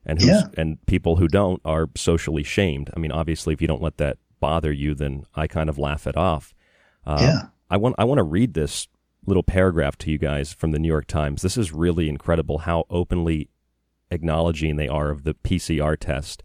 and 0.06 0.20
who's, 0.20 0.28
yeah. 0.28 0.44
and 0.56 0.84
people 0.86 1.16
who 1.16 1.26
don't 1.26 1.60
are 1.64 1.90
socially 1.96 2.44
shamed. 2.44 2.90
I 2.96 3.00
mean, 3.00 3.10
obviously, 3.10 3.52
if 3.52 3.60
you 3.60 3.66
don't 3.66 3.82
let 3.82 3.98
that 3.98 4.18
bother 4.38 4.72
you, 4.72 4.94
then 4.94 5.26
I 5.34 5.48
kind 5.48 5.68
of 5.68 5.78
laugh 5.78 6.06
it 6.06 6.16
off. 6.16 6.54
Uh, 7.04 7.18
yeah. 7.20 7.40
I 7.68 7.76
want 7.76 7.96
I 7.98 8.04
want 8.04 8.18
to 8.18 8.24
read 8.24 8.54
this 8.54 8.86
little 9.26 9.42
paragraph 9.42 9.98
to 9.98 10.10
you 10.10 10.18
guys 10.18 10.52
from 10.52 10.70
the 10.70 10.78
New 10.78 10.88
York 10.88 11.08
Times. 11.08 11.42
This 11.42 11.56
is 11.56 11.72
really 11.72 12.08
incredible 12.08 12.58
how 12.58 12.84
openly 12.88 13.50
acknowledging 14.10 14.76
they 14.76 14.88
are 14.88 15.10
of 15.10 15.24
the 15.24 15.34
PCR 15.34 15.98
test. 15.98 16.44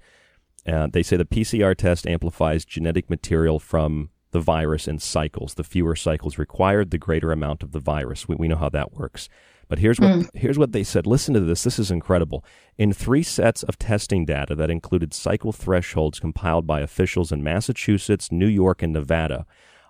Uh, 0.65 0.87
they 0.91 1.03
say 1.03 1.15
the 1.15 1.25
PCR 1.25 1.75
test 1.75 2.07
amplifies 2.07 2.65
genetic 2.65 3.09
material 3.09 3.59
from 3.59 4.09
the 4.31 4.39
virus 4.39 4.87
in 4.87 4.99
cycles. 4.99 5.53
The 5.53 5.63
fewer 5.63 5.95
cycles 5.95 6.37
required, 6.37 6.91
the 6.91 6.97
greater 6.97 7.31
amount 7.31 7.63
of 7.63 7.71
the 7.71 7.79
virus. 7.79 8.27
We, 8.27 8.35
we 8.35 8.47
know 8.47 8.57
how 8.57 8.69
that 8.69 8.93
works. 8.93 9.29
But 9.67 9.79
here's 9.79 10.01
what 10.01 10.09
mm. 10.11 10.29
here's 10.33 10.59
what 10.59 10.73
they 10.73 10.83
said. 10.83 11.07
Listen 11.07 11.33
to 11.33 11.39
this. 11.39 11.63
This 11.63 11.79
is 11.79 11.91
incredible. 11.91 12.43
In 12.77 12.91
three 12.91 13.23
sets 13.23 13.63
of 13.63 13.79
testing 13.79 14.25
data 14.25 14.53
that 14.55 14.69
included 14.69 15.13
cycle 15.13 15.53
thresholds 15.53 16.19
compiled 16.19 16.67
by 16.67 16.81
officials 16.81 17.31
in 17.31 17.41
Massachusetts, 17.41 18.33
New 18.33 18.47
York, 18.47 18.81
and 18.81 18.91
Nevada, 18.91 19.45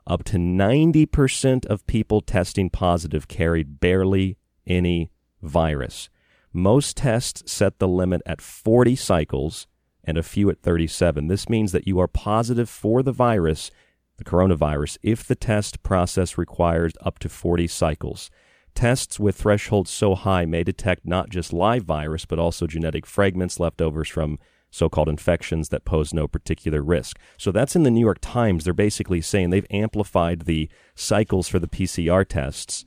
up 0.05 0.23
to 0.25 0.37
90% 0.37 1.65
of 1.65 1.87
people 1.87 2.21
testing 2.21 2.69
positive 2.69 3.27
carried 3.27 3.79
barely 3.79 4.37
any 4.67 5.11
virus. 5.41 6.09
Most 6.53 6.97
tests 6.97 7.51
set 7.51 7.79
the 7.79 7.87
limit 7.87 8.21
at 8.25 8.41
40 8.41 8.95
cycles 8.95 9.67
and 10.03 10.17
a 10.17 10.23
few 10.23 10.49
at 10.49 10.61
37. 10.61 11.27
This 11.27 11.49
means 11.49 11.71
that 11.71 11.87
you 11.87 11.99
are 11.99 12.07
positive 12.07 12.69
for 12.69 13.01
the 13.01 13.11
virus, 13.11 13.71
the 14.21 14.29
coronavirus, 14.29 14.97
if 15.01 15.25
the 15.25 15.35
test 15.35 15.81
process 15.83 16.37
requires 16.37 16.93
up 17.01 17.17
to 17.19 17.29
40 17.29 17.67
cycles. 17.67 18.29
Tests 18.75 19.19
with 19.19 19.35
thresholds 19.35 19.89
so 19.89 20.15
high 20.15 20.45
may 20.45 20.63
detect 20.63 21.05
not 21.05 21.29
just 21.29 21.51
live 21.51 21.83
virus, 21.83 22.25
but 22.25 22.39
also 22.39 22.67
genetic 22.67 23.05
fragments 23.05 23.59
leftovers 23.59 24.07
from 24.07 24.37
so 24.69 24.87
called 24.87 25.09
infections 25.09 25.69
that 25.69 25.83
pose 25.83 26.13
no 26.13 26.27
particular 26.27 26.81
risk. 26.81 27.19
So 27.37 27.51
that's 27.51 27.75
in 27.75 27.83
the 27.83 27.91
New 27.91 27.99
York 27.99 28.19
Times. 28.21 28.63
They're 28.63 28.73
basically 28.73 29.19
saying 29.21 29.49
they've 29.49 29.67
amplified 29.69 30.41
the 30.41 30.69
cycles 30.95 31.49
for 31.49 31.59
the 31.59 31.67
PCR 31.67 32.25
tests, 32.25 32.85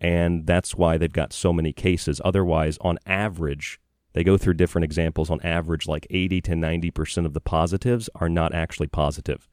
and 0.00 0.46
that's 0.46 0.74
why 0.74 0.98
they've 0.98 1.10
got 1.12 1.32
so 1.32 1.52
many 1.52 1.72
cases. 1.72 2.20
Otherwise, 2.24 2.76
on 2.82 2.98
average, 3.06 3.80
they 4.12 4.24
go 4.24 4.36
through 4.36 4.54
different 4.54 4.84
examples. 4.84 5.30
On 5.30 5.40
average, 5.42 5.86
like 5.86 6.06
80 6.10 6.42
to 6.42 6.52
90% 6.52 7.24
of 7.24 7.32
the 7.32 7.40
positives 7.40 8.10
are 8.16 8.28
not 8.28 8.52
actually 8.52 8.88
positive. 8.88 9.48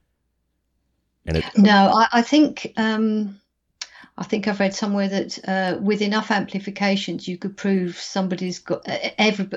It, 1.25 1.45
no, 1.57 1.91
I, 1.93 2.07
I 2.13 2.21
think. 2.21 2.73
Um 2.77 3.39
I 4.19 4.23
think 4.23 4.49
I've 4.49 4.59
read 4.59 4.75
somewhere 4.75 5.07
that 5.07 5.39
uh, 5.47 5.77
with 5.79 6.01
enough 6.01 6.29
amplifications, 6.29 7.25
you 7.25 7.37
could 7.37 7.55
prove 7.55 7.97
somebody's 7.97 8.59
got 8.59 8.81
every, 8.85 9.47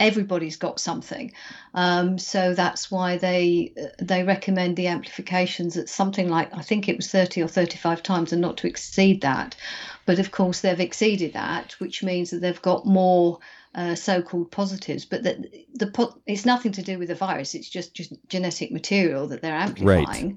everybody's 0.00 0.56
got 0.56 0.80
something. 0.80 1.32
Um, 1.72 2.18
so 2.18 2.52
that's 2.52 2.90
why 2.90 3.16
they 3.16 3.72
they 4.00 4.24
recommend 4.24 4.74
the 4.74 4.88
amplifications 4.88 5.76
at 5.76 5.88
something 5.88 6.28
like 6.28 6.52
I 6.52 6.62
think 6.62 6.88
it 6.88 6.96
was 6.96 7.08
30 7.08 7.44
or 7.44 7.48
35 7.48 8.02
times, 8.02 8.32
and 8.32 8.42
not 8.42 8.56
to 8.58 8.66
exceed 8.66 9.20
that. 9.20 9.54
But 10.04 10.18
of 10.18 10.32
course, 10.32 10.62
they've 10.62 10.80
exceeded 10.80 11.34
that, 11.34 11.76
which 11.78 12.02
means 12.02 12.30
that 12.30 12.40
they've 12.40 12.62
got 12.62 12.86
more. 12.86 13.38
Uh, 13.74 13.94
so-called 13.94 14.50
positives, 14.50 15.04
but 15.04 15.22
that 15.22 15.36
the 15.74 16.12
it's 16.26 16.46
nothing 16.46 16.72
to 16.72 16.82
do 16.82 16.98
with 16.98 17.08
the 17.08 17.14
virus. 17.14 17.54
It's 17.54 17.68
just, 17.68 17.94
just 17.94 18.12
genetic 18.26 18.72
material 18.72 19.28
that 19.28 19.42
they're 19.42 19.54
amplifying. 19.54 20.28
Right. 20.30 20.36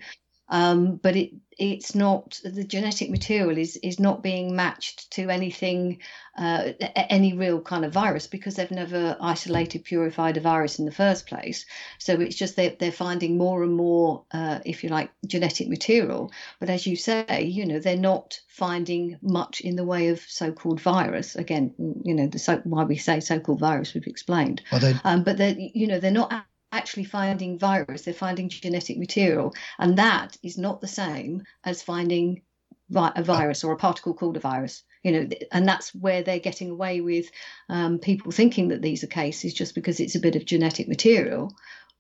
Um, 0.52 0.98
but 0.98 1.16
it 1.16 1.32
it's 1.58 1.94
not 1.94 2.40
the 2.44 2.64
genetic 2.64 3.10
material 3.10 3.58
is 3.58 3.78
is 3.78 4.00
not 4.00 4.24
being 4.24 4.56
matched 4.56 5.12
to 5.12 5.30
anything 5.30 6.00
uh, 6.38 6.72
any 6.96 7.34
real 7.34 7.62
kind 7.62 7.86
of 7.86 7.94
virus 7.94 8.26
because 8.26 8.56
they've 8.56 8.72
never 8.72 9.16
isolated 9.22 9.84
purified 9.84 10.38
a 10.38 10.42
virus 10.42 10.80
in 10.80 10.86
the 10.86 10.92
first 10.92 11.28
place. 11.28 11.66
So 12.00 12.20
it's 12.20 12.36
just 12.36 12.56
they're, 12.56 12.76
they're 12.80 12.92
finding 12.92 13.38
more 13.38 13.64
and 13.64 13.74
more 13.74 14.24
uh, 14.32 14.60
if 14.66 14.84
you 14.84 14.90
like 14.90 15.12
genetic 15.28 15.68
material. 15.70 16.32
But 16.60 16.70
as 16.70 16.88
you 16.88 16.96
say 16.96 17.44
you 17.44 17.66
know 17.66 17.80
they're 17.80 17.96
not 17.96 18.40
finding 18.48 19.18
much 19.22 19.62
in 19.62 19.76
the 19.76 19.86
way 19.86 20.08
of 20.08 20.20
so-called 20.20 20.82
virus. 20.82 21.36
Again 21.36 21.74
you 22.04 22.14
know 22.14 22.28
the 22.28 22.40
so, 22.40 22.58
why 22.64 22.84
we 22.84 22.98
say 22.98 23.20
so-called 23.20 23.60
virus 23.60 23.94
we've 23.94 24.08
explained. 24.08 24.62
Well, 24.72 25.00
um, 25.04 25.24
but 25.24 25.38
they're 25.38 25.56
you 25.58 25.88
know 25.88 26.00
they're 26.00 26.12
not 26.12 26.34
actually 26.72 27.04
finding 27.06 27.60
virus, 27.60 28.04
they're 28.04 28.14
finding 28.14 28.50
genetic 28.50 28.98
material. 28.98 29.54
And 29.80 29.98
that 29.98 30.38
is 30.44 30.58
not 30.58 30.82
the 30.82 30.88
same 30.88 31.44
as 31.64 31.82
finding 31.84 32.42
vi- 32.90 33.12
a 33.16 33.24
virus 33.24 33.64
or 33.64 33.72
a 33.74 33.78
particle 33.78 34.14
called 34.14 34.38
a 34.38 34.40
virus. 34.40 34.84
you 35.04 35.12
know, 35.12 35.30
and 35.52 35.68
that's 35.68 35.94
where 35.96 36.22
they're 36.24 36.40
getting 36.40 36.70
away 36.70 37.02
with 37.02 37.26
um, 37.70 37.98
people 38.00 38.32
thinking 38.32 38.68
that 38.70 38.82
these 38.82 39.04
are 39.04 39.08
cases 39.08 39.54
just 39.54 39.74
because 39.76 40.00
it's 40.00 40.16
a 40.16 40.20
bit 40.20 40.36
of 40.36 40.46
genetic 40.46 40.88
material, 40.88 41.52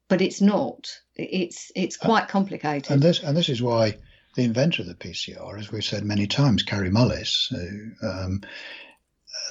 but 0.07 0.21
it's 0.21 0.39
not. 0.41 0.87
It's 1.15 1.71
it's 1.75 1.97
Uh, 2.01 2.05
quite 2.05 2.27
complicated. 2.27 2.91
And 2.91 3.01
this 3.01 3.23
and 3.23 3.35
this 3.35 3.49
is 3.49 3.61
why 3.61 3.97
the 4.35 4.43
inventor 4.43 4.83
of 4.83 4.87
the 4.87 4.95
PCR, 4.95 5.59
as 5.59 5.71
we've 5.71 5.83
said 5.83 6.05
many 6.05 6.27
times, 6.27 6.63
Kary 6.63 6.89
Mullis, 6.91 7.49
who, 7.49 8.07
um, 8.07 8.41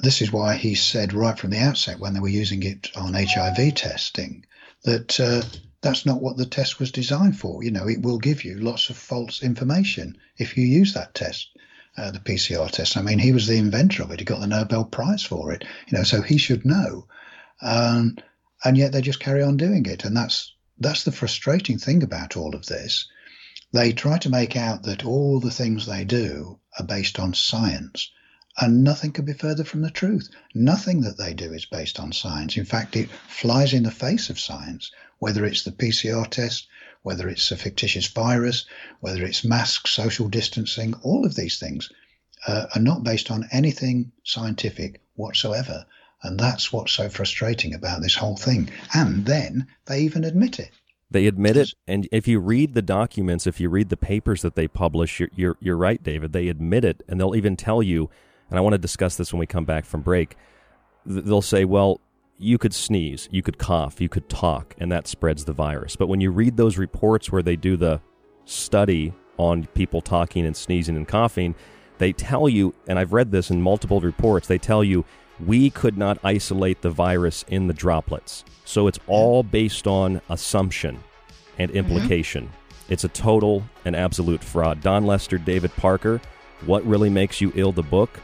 this 0.01 0.21
is 0.21 0.31
why 0.31 0.55
he 0.55 0.73
said 0.75 1.13
right 1.13 1.37
from 1.37 1.49
the 1.49 1.59
outset 1.59 1.99
when 1.99 2.13
they 2.13 2.19
were 2.19 2.29
using 2.29 2.63
it 2.63 2.89
on 2.95 3.13
HIV 3.13 3.75
testing 3.75 4.45
that 4.83 5.19
uh, 5.19 5.41
that's 5.81 6.05
not 6.05 6.21
what 6.21 6.37
the 6.37 6.45
test 6.45 6.79
was 6.79 6.91
designed 6.91 7.37
for. 7.39 7.63
You 7.63 7.71
know, 7.71 7.87
it 7.87 8.01
will 8.01 8.19
give 8.19 8.43
you 8.43 8.59
lots 8.59 8.89
of 8.89 8.97
false 8.97 9.43
information 9.43 10.17
if 10.37 10.57
you 10.57 10.65
use 10.65 10.93
that 10.93 11.13
test. 11.13 11.49
Uh, 11.97 12.09
the 12.09 12.19
PCR 12.19 12.71
test. 12.71 12.95
I 12.95 13.01
mean, 13.01 13.19
he 13.19 13.33
was 13.33 13.47
the 13.47 13.57
inventor 13.57 14.03
of 14.03 14.11
it. 14.11 14.19
He 14.19 14.25
got 14.25 14.39
the 14.39 14.47
Nobel 14.47 14.85
Prize 14.85 15.23
for 15.23 15.51
it. 15.51 15.65
You 15.87 15.97
know, 15.97 16.05
so 16.05 16.21
he 16.21 16.37
should 16.37 16.65
know. 16.65 17.05
Um, 17.61 18.15
and 18.63 18.77
yet 18.77 18.93
they 18.93 19.01
just 19.01 19.19
carry 19.19 19.43
on 19.43 19.57
doing 19.57 19.85
it, 19.85 20.05
and 20.05 20.15
that's 20.15 20.53
that's 20.79 21.03
the 21.03 21.11
frustrating 21.11 21.77
thing 21.77 22.01
about 22.01 22.37
all 22.37 22.55
of 22.55 22.65
this. 22.65 23.07
They 23.73 23.91
try 23.91 24.17
to 24.19 24.29
make 24.29 24.55
out 24.55 24.83
that 24.83 25.05
all 25.05 25.39
the 25.39 25.51
things 25.51 25.85
they 25.85 26.05
do 26.05 26.59
are 26.79 26.85
based 26.85 27.19
on 27.19 27.33
science, 27.33 28.09
and 28.59 28.83
nothing 28.83 29.11
could 29.11 29.25
be 29.25 29.33
further 29.33 29.63
from 29.63 29.81
the 29.81 29.89
truth. 29.89 30.29
Nothing 30.53 31.01
that 31.01 31.17
they 31.17 31.33
do 31.33 31.53
is 31.53 31.65
based 31.65 31.99
on 31.99 32.11
science. 32.11 32.57
In 32.57 32.65
fact, 32.65 32.95
it 32.95 33.09
flies 33.27 33.73
in 33.73 33.83
the 33.83 33.91
face 33.91 34.29
of 34.29 34.39
science, 34.39 34.91
whether 35.19 35.45
it's 35.45 35.63
the 35.63 35.71
PCR 35.71 36.27
test, 36.29 36.67
whether 37.03 37.29
it's 37.29 37.51
a 37.51 37.57
fictitious 37.57 38.07
virus, 38.07 38.65
whether 38.99 39.23
it's 39.23 39.45
masks, 39.45 39.91
social 39.91 40.27
distancing, 40.27 40.93
all 41.01 41.25
of 41.25 41.35
these 41.35 41.59
things 41.59 41.89
uh, 42.47 42.67
are 42.75 42.81
not 42.81 43.03
based 43.03 43.31
on 43.31 43.47
anything 43.51 44.11
scientific 44.23 45.01
whatsoever. 45.15 45.85
And 46.23 46.39
that's 46.39 46.71
what's 46.71 46.91
so 46.91 47.09
frustrating 47.09 47.73
about 47.73 48.01
this 48.01 48.15
whole 48.15 48.37
thing. 48.37 48.69
And 48.93 49.25
then 49.25 49.67
they 49.85 50.01
even 50.01 50.23
admit 50.23 50.59
it. 50.59 50.71
They 51.09 51.27
admit 51.27 51.57
it, 51.57 51.73
and 51.87 52.07
if 52.09 52.25
you 52.25 52.39
read 52.39 52.73
the 52.73 52.81
documents, 52.81 53.45
if 53.45 53.59
you 53.59 53.69
read 53.69 53.89
the 53.89 53.97
papers 53.97 54.43
that 54.43 54.55
they 54.55 54.69
publish, 54.69 55.19
you're, 55.19 55.29
you're, 55.35 55.57
you're 55.59 55.75
right, 55.75 56.01
David. 56.01 56.31
They 56.31 56.47
admit 56.47 56.85
it, 56.85 57.03
and 57.07 57.19
they'll 57.19 57.35
even 57.35 57.57
tell 57.57 57.83
you. 57.83 58.09
And 58.51 58.59
I 58.59 58.61
want 58.61 58.73
to 58.73 58.77
discuss 58.77 59.15
this 59.15 59.33
when 59.33 59.39
we 59.39 59.47
come 59.47 59.65
back 59.65 59.85
from 59.85 60.01
break. 60.01 60.35
They'll 61.05 61.41
say, 61.41 61.65
"Well, 61.65 61.99
you 62.37 62.59
could 62.59 62.73
sneeze, 62.73 63.27
you 63.31 63.41
could 63.41 63.57
cough, 63.57 63.99
you 63.99 64.09
could 64.09 64.29
talk, 64.29 64.75
and 64.77 64.91
that 64.91 65.07
spreads 65.07 65.45
the 65.45 65.53
virus." 65.53 65.95
But 65.95 66.07
when 66.07 66.21
you 66.21 66.29
read 66.29 66.57
those 66.57 66.77
reports 66.77 67.31
where 67.31 67.41
they 67.41 67.55
do 67.55 67.75
the 67.77 68.01
study 68.45 69.13
on 69.37 69.65
people 69.73 70.01
talking 70.01 70.45
and 70.45 70.55
sneezing 70.55 70.95
and 70.95 71.07
coughing, 71.07 71.55
they 71.97 72.11
tell 72.11 72.47
you, 72.49 72.75
and 72.87 72.99
I've 72.99 73.13
read 73.13 73.31
this 73.31 73.49
in 73.49 73.61
multiple 73.61 74.01
reports. 74.01 74.47
They 74.47 74.57
tell 74.57 74.83
you 74.83 75.05
we 75.45 75.69
could 75.69 75.97
not 75.97 76.19
isolate 76.23 76.81
the 76.81 76.89
virus 76.89 77.45
in 77.47 77.67
the 77.67 77.73
droplets. 77.73 78.43
So 78.65 78.87
it's 78.87 78.99
all 79.07 79.43
based 79.43 79.87
on 79.87 80.21
assumption 80.29 80.99
and 81.57 81.69
mm-hmm. 81.69 81.77
implication. 81.77 82.49
It's 82.89 83.03
a 83.03 83.09
total 83.09 83.63
and 83.85 83.95
absolute 83.95 84.43
fraud. 84.43 84.81
Dawn 84.81 85.05
Lester, 85.05 85.37
David 85.37 85.71
Parker, 85.77 86.21
What 86.65 86.85
Really 86.85 87.09
Makes 87.09 87.41
You 87.41 87.51
Ill, 87.55 87.71
the 87.71 87.83
book. 87.83 88.19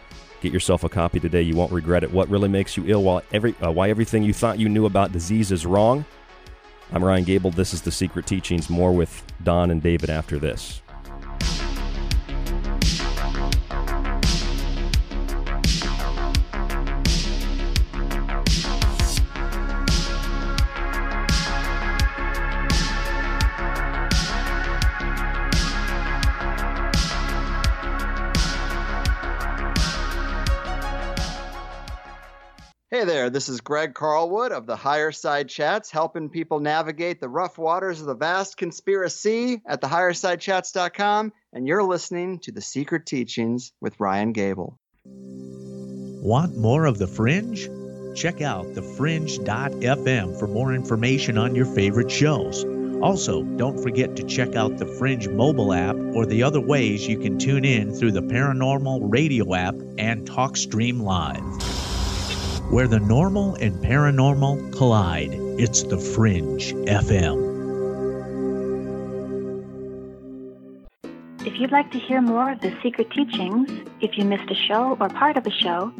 Get 0.47 0.53
yourself 0.53 0.85
a 0.85 0.89
copy 0.89 1.19
today. 1.19 1.41
You 1.41 1.57
won't 1.57 1.73
regret 1.73 2.05
it. 2.05 2.11
What 2.13 2.29
Really 2.29 2.47
Makes 2.47 2.77
You 2.77 2.85
Ill, 2.87 3.03
while 3.03 3.21
every, 3.33 3.53
uh, 3.61 3.69
Why 3.69 3.89
Everything 3.89 4.23
You 4.23 4.31
Thought 4.31 4.59
You 4.59 4.69
Knew 4.69 4.85
About 4.85 5.11
Disease 5.11 5.51
is 5.51 5.65
Wrong. 5.65 6.05
I'm 6.93 7.03
Ryan 7.03 7.25
Gable. 7.25 7.51
This 7.51 7.73
is 7.73 7.81
The 7.81 7.91
Secret 7.91 8.25
Teachings. 8.25 8.69
More 8.69 8.93
with 8.93 9.25
Dawn 9.43 9.71
and 9.71 9.83
David 9.83 10.09
after 10.09 10.39
this. 10.39 10.81
There, 33.27 33.33
this 33.33 33.49
is 33.49 33.59
Greg 33.59 33.93
Carlwood 33.93 34.51
of 34.51 34.65
the 34.65 34.77
Higher 34.77 35.11
Side 35.11 35.49
Chats, 35.49 35.91
helping 35.91 36.29
people 36.29 36.61
navigate 36.61 37.19
the 37.19 37.27
rough 37.27 37.57
waters 37.57 37.99
of 37.99 38.07
the 38.07 38.15
vast 38.15 38.55
conspiracy 38.55 39.61
at 39.65 39.81
thehighersidechats.com, 39.81 41.33
and 41.51 41.67
you're 41.67 41.83
listening 41.83 42.39
to 42.39 42.53
The 42.53 42.61
Secret 42.61 43.05
Teachings 43.05 43.73
with 43.81 43.99
Ryan 43.99 44.31
Gable. 44.31 44.79
Want 45.03 46.57
more 46.57 46.85
of 46.85 46.99
The 46.99 47.07
Fringe? 47.07 47.67
Check 48.15 48.41
out 48.41 48.65
thefringe.fm 48.67 50.39
for 50.39 50.47
more 50.47 50.73
information 50.73 51.37
on 51.37 51.53
your 51.53 51.65
favorite 51.65 52.09
shows. 52.09 52.63
Also, 53.01 53.43
don't 53.43 53.83
forget 53.83 54.15
to 54.15 54.23
check 54.23 54.55
out 54.55 54.77
the 54.77 54.87
Fringe 54.87 55.27
mobile 55.27 55.73
app 55.73 55.97
or 56.15 56.25
the 56.25 56.43
other 56.43 56.61
ways 56.61 57.05
you 57.05 57.19
can 57.19 57.37
tune 57.37 57.65
in 57.65 57.93
through 57.93 58.13
the 58.13 58.23
Paranormal 58.23 59.01
Radio 59.03 59.53
app 59.53 59.75
and 59.97 60.25
TalkStream 60.25 61.01
Live. 61.01 61.96
Where 62.69 62.87
the 62.87 62.99
normal 62.99 63.55
and 63.55 63.75
paranormal 63.83 64.75
collide, 64.75 65.33
it's 65.57 65.83
the 65.83 65.97
Fringe 65.97 66.73
FM. 66.73 67.55
If 71.45 71.59
you'd 71.61 71.71
like 71.71 71.91
to 71.91 71.97
hear 71.97 72.19
more 72.21 72.51
of 72.51 72.59
the 72.59 72.75
secret 72.83 73.09
teachings, 73.11 73.69
if 74.01 74.17
you 74.17 74.25
missed 74.25 74.51
a 74.51 74.55
show 74.55 74.97
or 74.99 75.07
part 75.07 75.37
of 75.37 75.47
a 75.47 75.51
show, 75.51 75.93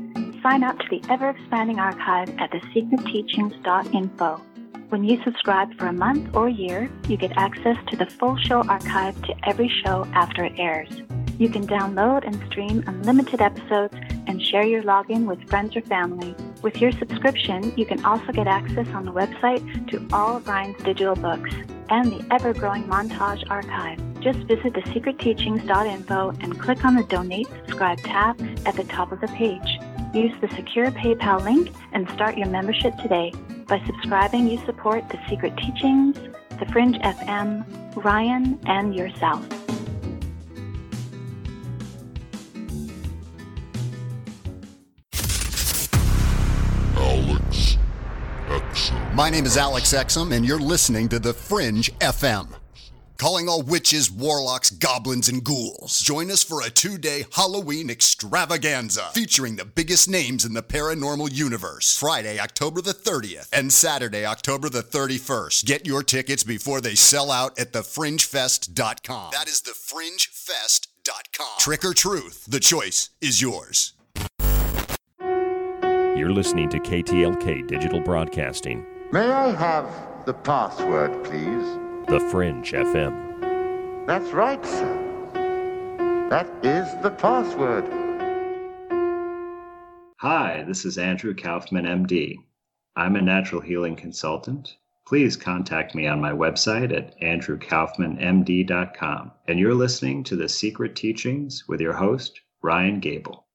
sign 0.44 0.64
up 0.64 0.78
to 0.80 0.88
the 0.90 1.02
ever 1.10 1.30
expanding 1.30 1.80
archive 1.80 2.30
at 2.38 2.52
thesecretteachings.info. 2.52 4.42
When 4.89 5.04
you 5.04 5.21
subscribe 5.26 5.78
for 5.78 5.88
a 5.88 5.93
month 5.93 6.34
or 6.34 6.47
year, 6.47 6.89
you 7.10 7.17
get 7.17 7.34
access 7.36 7.76
to 7.88 7.97
the 7.97 8.06
full 8.06 8.38
show 8.38 8.63
archive 8.63 9.21
to 9.23 9.36
every 9.45 9.67
show 9.84 10.08
after 10.13 10.45
it 10.45 10.54
airs. 10.58 10.89
You 11.38 11.50
can 11.50 11.67
download 11.67 12.26
and 12.26 12.41
stream 12.50 12.86
unlimited 12.88 13.41
episodes 13.41 13.93
and 14.28 14.41
share 14.41 14.65
your 14.65 14.84
login 14.84 15.26
with 15.26 15.43
friends 15.50 15.76
or 15.76 15.82
family. 15.82 16.34
With 16.62 16.80
your 16.80 16.93
subscription, 16.93 17.73
you 17.76 17.86
can 17.86 18.04
also 18.06 18.32
get 18.32 18.47
access 18.47 18.88
on 18.89 19.04
the 19.04 19.12
website 19.12 19.89
to 19.91 20.08
all 20.13 20.38
of 20.38 20.47
Ryan's 20.47 20.82
digital 20.82 21.15
books 21.15 21.54
and 21.89 22.10
the 22.10 22.26
ever 22.32 22.54
growing 22.54 22.86
montage 22.86 23.43
archive. 23.50 24.00
Just 24.21 24.39
visit 24.47 24.71
thesecretteachings.info 24.71 26.30
and 26.39 26.60
click 26.62 26.86
on 26.86 26.95
the 26.95 27.04
Donate 27.04 27.47
Subscribe 27.47 28.00
tab 28.04 28.41
at 28.65 28.76
the 28.76 28.86
top 28.86 29.12
of 29.12 29.19
the 29.19 29.28
page. 29.28 29.80
Use 30.13 30.34
the 30.39 30.47
secure 30.56 30.91
PayPal 30.91 31.43
link 31.43 31.71
and 31.91 32.10
start 32.12 32.38
your 32.38 32.47
membership 32.47 32.97
today. 33.00 33.34
By 33.68 33.84
subscribing, 33.86 34.48
you 34.48 34.64
support 34.66 35.10
The 35.10 35.20
Secret 35.28 35.58
Teachings, 35.58 36.16
The 36.58 36.66
Fringe 36.72 36.96
FM, 37.00 37.66
Ryan, 38.02 38.58
and 38.66 38.96
yourself. 38.96 39.46
Alex 46.96 47.78
Exum. 48.48 49.16
My 49.16 49.30
name 49.30 49.46
is 49.46 49.58
Alex 49.58 49.94
Exum, 49.94 50.34
and 50.34 50.46
you're 50.46 50.60
listening 50.60 51.10
to 51.10 51.20
The 51.20 51.34
Fringe 51.34 51.92
FM. 52.00 52.48
Calling 53.18 53.50
all 53.50 53.64
witches, 53.64 54.12
warlocks, 54.12 54.70
goblins, 54.70 55.28
and 55.28 55.44
ghouls. 55.44 56.00
Join 56.02 56.30
us 56.30 56.44
for 56.44 56.62
a 56.62 56.70
two 56.70 56.98
day 56.98 57.26
Halloween 57.34 57.90
extravaganza 57.90 59.10
featuring 59.14 59.56
the 59.56 59.66
biggest 59.66 60.08
names 60.08 60.46
in 60.46 60.54
the 60.54 60.62
paranormal 60.62 61.34
universe. 61.34 61.98
Friday, 61.98 62.40
October 62.40 62.82
the 62.82 62.94
30th, 62.94 63.50
and 63.52 63.74
Saturday, 63.74 64.26
October 64.26 64.70
the 64.70 64.84
31st. 64.84 65.66
Get 65.66 65.88
your 65.88 66.04
tickets 66.04 66.44
before 66.44 66.80
they 66.80 66.94
sell 66.96 67.32
out 67.32 67.58
at 67.58 67.74
thefringefest.com. 67.74 69.32
That 69.32 69.48
is 69.48 69.62
thefringefest.com. 69.62 71.58
Trick 71.60 71.84
or 71.84 71.94
truth, 71.94 72.46
the 72.46 72.60
choice 72.60 73.10
is 73.22 73.42
yours. 73.42 73.94
You're 75.20 76.32
listening 76.32 76.70
to 76.70 76.80
KTLK 76.80 77.68
Digital 77.68 78.00
Broadcasting, 78.02 78.86
May 79.12 79.32
I 79.32 79.52
have 79.56 80.26
the 80.26 80.34
password, 80.34 81.24
please? 81.24 81.87
The 82.08 82.22
Fringe 82.32 82.72
FM. 82.72 84.08
That's 84.08 84.32
right, 84.32 84.65
sir. 84.65 86.30
That 86.30 86.48
is 86.63 86.88
the 87.04 87.10
password. 87.10 87.84
Hi, 90.22 90.63
this 90.65 90.86
is 90.86 90.98
Andrew 90.98 91.36
Kaufman, 91.36 91.84
MD. 91.84 92.38
I'm 92.96 93.17
a 93.17 93.22
natural 93.22 93.60
healing 93.60 93.98
consultant. 93.98 94.78
Please 95.06 95.36
contact 95.36 95.96
me 95.96 96.08
on 96.08 96.22
my 96.22 96.32
website 96.32 96.96
at 96.96 97.20
andrewkaufmanmd.com. 97.20 99.32
And 99.50 99.60
you're 99.60 99.76
listening 99.76 100.24
to 100.24 100.38
The 100.38 100.48
Secret 100.48 100.96
Teachings 100.96 101.65
with 101.67 101.82
your 101.82 101.91
host, 101.91 102.39
Ryan 102.62 103.02
Gable. 103.02 103.47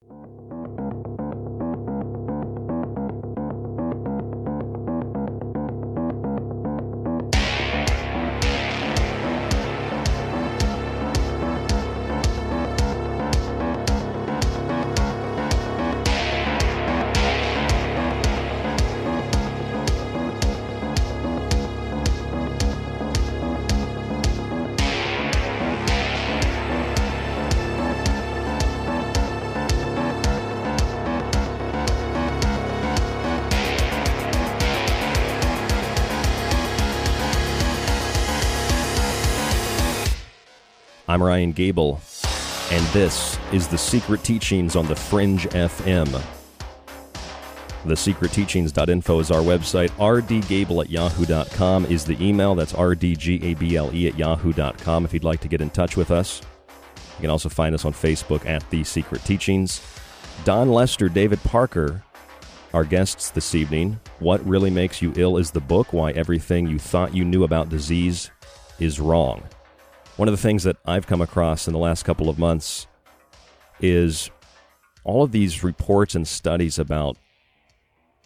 I'm 41.13 41.23
Ryan 41.23 41.53
Gable, 41.53 42.01
and 42.71 42.87
this 42.87 43.39
is 43.53 43.69
The 43.69 43.77
Secret 43.77 44.25
Teachings 44.25 44.77
on 44.77 44.87
the 44.87 44.97
Fringe 44.97 45.47
FM. 45.51 46.07
TheSecretTeachings.info 47.85 49.19
is 49.21 49.31
our 49.31 49.43
website. 49.43 49.91
rdgable 49.99 50.83
at 50.83 50.89
yahoo.com 50.89 51.85
is 51.85 52.07
the 52.07 52.17
email. 52.27 52.55
That's 52.55 52.73
rdgable 52.73 54.09
at 54.09 54.19
yahoo.com 54.19 55.05
if 55.05 55.13
you'd 55.13 55.23
like 55.23 55.41
to 55.41 55.49
get 55.49 55.61
in 55.61 55.69
touch 55.69 55.99
with 55.99 56.11
us. 56.11 56.41
You 57.19 57.21
can 57.21 57.31
also 57.31 57.51
find 57.51 57.75
us 57.75 57.85
on 57.85 57.93
Facebook 57.93 58.47
at 58.47 58.65
The 58.71 58.83
Secret 58.83 59.23
Teachings. 59.27 59.83
Dawn 60.45 60.71
Lester, 60.71 61.11
David 61.11 61.43
Parker, 61.43 62.03
our 62.73 62.85
guests 62.85 63.29
this 63.29 63.55
evening. 63.55 64.01
What 64.21 64.43
Really 64.47 64.71
Makes 64.71 65.03
You 65.03 65.13
Ill 65.17 65.37
is 65.37 65.51
the 65.51 65.61
book, 65.61 65.93
Why 65.93 66.13
Everything 66.13 66.67
You 66.69 66.79
Thought 66.79 67.15
You 67.15 67.27
Knew 67.27 67.45
About 67.45 67.69
Disease 67.69 68.31
is 68.79 68.99
Wrong. 68.99 69.43
One 70.17 70.29
of 70.29 70.33
the 70.33 70.43
things 70.43 70.65
that 70.65 70.77
I've 70.85 71.07
come 71.07 71.23
across 71.23 71.67
in 71.67 71.73
the 71.73 71.79
last 71.79 72.03
couple 72.03 72.29
of 72.29 72.39
months 72.39 72.87
is 73.81 74.31
all 75.05 75.23
of 75.23 75.33
these 75.33 75.65
reports 75.65 76.15
and 76.15 76.29
studies 76.29 76.79
about 76.79 77.17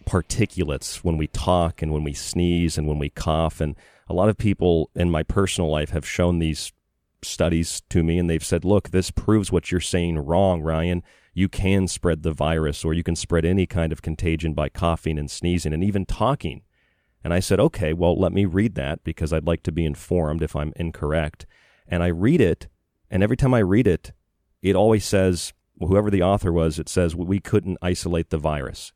particulates 0.04 0.98
when 0.98 1.16
we 1.16 1.28
talk 1.28 1.82
and 1.82 1.92
when 1.92 2.02
we 2.02 2.12
sneeze 2.12 2.76
and 2.76 2.88
when 2.88 2.98
we 2.98 3.08
cough. 3.08 3.60
And 3.60 3.76
a 4.08 4.14
lot 4.14 4.28
of 4.28 4.36
people 4.36 4.90
in 4.96 5.10
my 5.10 5.22
personal 5.22 5.70
life 5.70 5.90
have 5.90 6.06
shown 6.06 6.40
these 6.40 6.72
studies 7.22 7.82
to 7.88 8.02
me 8.02 8.18
and 8.18 8.28
they've 8.28 8.44
said, 8.44 8.64
look, 8.64 8.90
this 8.90 9.12
proves 9.12 9.52
what 9.52 9.70
you're 9.70 9.80
saying 9.80 10.18
wrong, 10.18 10.62
Ryan. 10.62 11.04
You 11.34 11.48
can 11.48 11.86
spread 11.86 12.24
the 12.24 12.32
virus 12.32 12.84
or 12.84 12.94
you 12.94 13.04
can 13.04 13.16
spread 13.16 13.44
any 13.44 13.64
kind 13.64 13.92
of 13.92 14.02
contagion 14.02 14.54
by 14.54 14.70
coughing 14.70 15.18
and 15.18 15.30
sneezing 15.30 15.72
and 15.72 15.84
even 15.84 16.04
talking. 16.04 16.62
And 17.22 17.32
I 17.32 17.40
said, 17.40 17.60
okay, 17.60 17.92
well, 17.92 18.18
let 18.18 18.32
me 18.32 18.44
read 18.44 18.74
that 18.74 19.04
because 19.04 19.32
I'd 19.32 19.46
like 19.46 19.62
to 19.64 19.72
be 19.72 19.84
informed 19.84 20.42
if 20.42 20.54
I'm 20.56 20.72
incorrect. 20.76 21.46
And 21.88 22.02
I 22.02 22.08
read 22.08 22.40
it, 22.40 22.68
and 23.10 23.22
every 23.22 23.36
time 23.36 23.54
I 23.54 23.60
read 23.60 23.86
it, 23.86 24.12
it 24.62 24.74
always 24.74 25.04
says, 25.04 25.52
well, 25.76 25.88
whoever 25.88 26.10
the 26.10 26.22
author 26.22 26.52
was, 26.52 26.78
it 26.78 26.88
says 26.88 27.14
we 27.14 27.38
couldn't 27.40 27.78
isolate 27.82 28.30
the 28.30 28.38
virus. 28.38 28.92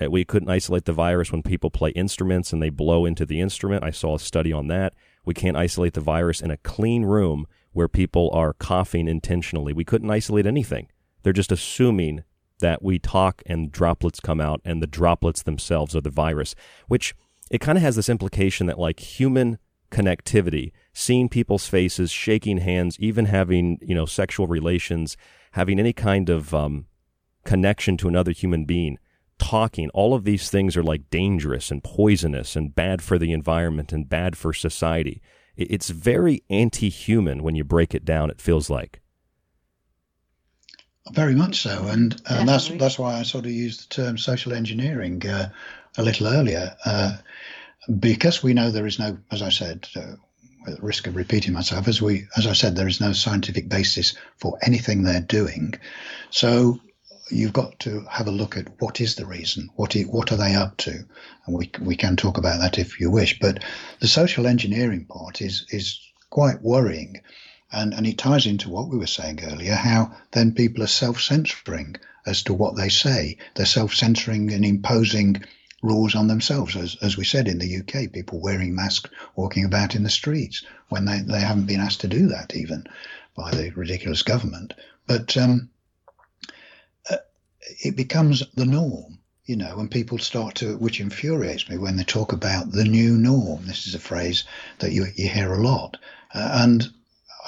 Uh, 0.00 0.10
we 0.10 0.24
couldn't 0.24 0.50
isolate 0.50 0.84
the 0.84 0.92
virus 0.92 1.32
when 1.32 1.42
people 1.42 1.70
play 1.70 1.90
instruments 1.90 2.52
and 2.52 2.62
they 2.62 2.70
blow 2.70 3.04
into 3.04 3.26
the 3.26 3.40
instrument. 3.40 3.84
I 3.84 3.90
saw 3.90 4.16
a 4.16 4.20
study 4.20 4.52
on 4.52 4.68
that. 4.68 4.94
We 5.24 5.34
can't 5.34 5.56
isolate 5.56 5.94
the 5.94 6.00
virus 6.00 6.40
in 6.40 6.50
a 6.50 6.56
clean 6.58 7.04
room 7.04 7.46
where 7.72 7.88
people 7.88 8.30
are 8.32 8.52
coughing 8.54 9.08
intentionally. 9.08 9.72
We 9.72 9.84
couldn't 9.84 10.10
isolate 10.10 10.46
anything. 10.46 10.88
They're 11.22 11.32
just 11.32 11.52
assuming 11.52 12.24
that 12.60 12.82
we 12.82 12.98
talk 12.98 13.42
and 13.46 13.70
droplets 13.70 14.20
come 14.20 14.40
out 14.40 14.60
and 14.64 14.82
the 14.82 14.86
droplets 14.86 15.42
themselves 15.42 15.94
are 15.96 16.00
the 16.00 16.10
virus, 16.10 16.54
which 16.88 17.14
it 17.50 17.60
kind 17.60 17.78
of 17.78 17.82
has 17.82 17.96
this 17.96 18.08
implication 18.08 18.66
that 18.66 18.78
like 18.78 19.00
human 19.00 19.58
connectivity, 19.90 20.72
seeing 21.00 21.28
people's 21.28 21.66
faces, 21.66 22.10
shaking 22.10 22.58
hands, 22.58 22.96
even 23.00 23.24
having, 23.26 23.78
you 23.80 23.94
know, 23.94 24.06
sexual 24.06 24.46
relations, 24.46 25.16
having 25.52 25.80
any 25.80 25.92
kind 25.92 26.28
of 26.28 26.54
um, 26.54 26.86
connection 27.44 27.96
to 27.96 28.08
another 28.08 28.32
human 28.32 28.64
being, 28.64 28.98
talking, 29.38 29.88
all 29.90 30.14
of 30.14 30.24
these 30.24 30.50
things 30.50 30.76
are 30.76 30.82
like 30.82 31.10
dangerous 31.10 31.70
and 31.70 31.82
poisonous 31.82 32.54
and 32.54 32.74
bad 32.74 33.02
for 33.02 33.18
the 33.18 33.32
environment 33.32 33.92
and 33.92 34.08
bad 34.08 34.36
for 34.36 34.52
society. 34.52 35.22
It's 35.56 35.90
very 35.90 36.42
anti 36.50 36.88
human 36.88 37.42
when 37.42 37.54
you 37.54 37.64
break 37.64 37.94
it 37.94 38.04
down, 38.04 38.30
it 38.30 38.40
feels 38.40 38.70
like. 38.70 39.00
Very 41.12 41.34
much 41.34 41.62
so, 41.62 41.86
and 41.88 42.20
and 42.28 42.48
that's 42.48 42.68
that's 42.68 42.98
why 42.98 43.18
I 43.18 43.22
sort 43.22 43.46
of 43.46 43.50
used 43.50 43.90
the 43.90 43.94
term 43.94 44.18
social 44.18 44.52
engineering 44.52 45.26
uh, 45.26 45.48
a 45.96 46.02
little 46.02 46.28
earlier, 46.28 46.76
uh, 46.84 47.16
because 47.98 48.42
we 48.42 48.54
know 48.54 48.70
there 48.70 48.86
is 48.86 48.98
no, 48.98 49.18
as 49.30 49.42
I 49.42 49.48
said, 49.48 49.88
uh, 49.96 50.16
at 50.66 50.82
risk 50.82 51.06
of 51.06 51.16
repeating 51.16 51.52
myself, 51.52 51.88
as 51.88 52.02
we 52.02 52.26
as 52.36 52.46
I 52.46 52.52
said, 52.52 52.76
there 52.76 52.88
is 52.88 53.00
no 53.00 53.12
scientific 53.12 53.68
basis 53.68 54.14
for 54.36 54.58
anything 54.62 55.02
they're 55.02 55.20
doing. 55.20 55.74
So 56.30 56.80
you've 57.30 57.52
got 57.52 57.78
to 57.80 58.04
have 58.10 58.26
a 58.26 58.32
look 58.32 58.56
at 58.56 58.80
what 58.80 59.00
is 59.00 59.14
the 59.14 59.26
reason, 59.26 59.70
what 59.76 59.94
is, 59.96 60.06
what 60.06 60.32
are 60.32 60.36
they 60.36 60.54
up 60.54 60.76
to, 60.78 61.04
and 61.46 61.56
we 61.56 61.70
we 61.80 61.96
can 61.96 62.16
talk 62.16 62.38
about 62.38 62.60
that 62.60 62.78
if 62.78 63.00
you 63.00 63.10
wish. 63.10 63.38
But 63.38 63.62
the 64.00 64.08
social 64.08 64.46
engineering 64.46 65.06
part 65.06 65.40
is 65.40 65.66
is 65.70 66.00
quite 66.30 66.62
worrying, 66.62 67.20
and 67.72 67.94
and 67.94 68.06
it 68.06 68.18
ties 68.18 68.46
into 68.46 68.70
what 68.70 68.88
we 68.88 68.98
were 68.98 69.06
saying 69.06 69.40
earlier, 69.44 69.74
how 69.74 70.14
then 70.32 70.52
people 70.52 70.82
are 70.82 70.88
self-censoring 70.88 71.96
as 72.26 72.42
to 72.44 72.54
what 72.54 72.76
they 72.76 72.88
say. 72.88 73.38
They're 73.54 73.66
self-censoring 73.66 74.52
and 74.52 74.64
imposing 74.64 75.42
rules 75.82 76.14
on 76.14 76.26
themselves, 76.26 76.76
as 76.76 76.96
as 77.02 77.16
we 77.16 77.24
said 77.24 77.48
in 77.48 77.58
the 77.58 77.78
UK, 77.78 78.12
people 78.12 78.40
wearing 78.40 78.74
masks, 78.74 79.10
walking 79.36 79.64
about 79.64 79.94
in 79.94 80.02
the 80.02 80.10
streets 80.10 80.64
when 80.88 81.04
they 81.04 81.20
they 81.20 81.40
haven't 81.40 81.66
been 81.66 81.80
asked 81.80 82.00
to 82.02 82.08
do 82.08 82.28
that 82.28 82.54
even 82.54 82.86
by 83.34 83.50
the 83.50 83.70
ridiculous 83.70 84.22
government, 84.22 84.74
but. 85.06 85.36
Um, 85.36 85.70
it 87.82 87.96
becomes 87.96 88.42
the 88.54 88.64
norm, 88.64 89.18
you 89.44 89.56
know, 89.56 89.76
when 89.76 89.88
people 89.88 90.18
start 90.18 90.56
to, 90.56 90.76
which 90.78 91.00
infuriates 91.00 91.68
me 91.68 91.78
when 91.78 91.96
they 91.96 92.04
talk 92.04 92.32
about 92.32 92.72
the 92.72 92.84
new 92.84 93.16
norm. 93.16 93.66
This 93.66 93.86
is 93.86 93.94
a 93.94 94.00
phrase 94.00 94.44
that 94.78 94.92
you, 94.92 95.06
you 95.14 95.28
hear 95.28 95.52
a 95.52 95.62
lot. 95.62 95.96
Uh, 96.34 96.50
and 96.62 96.88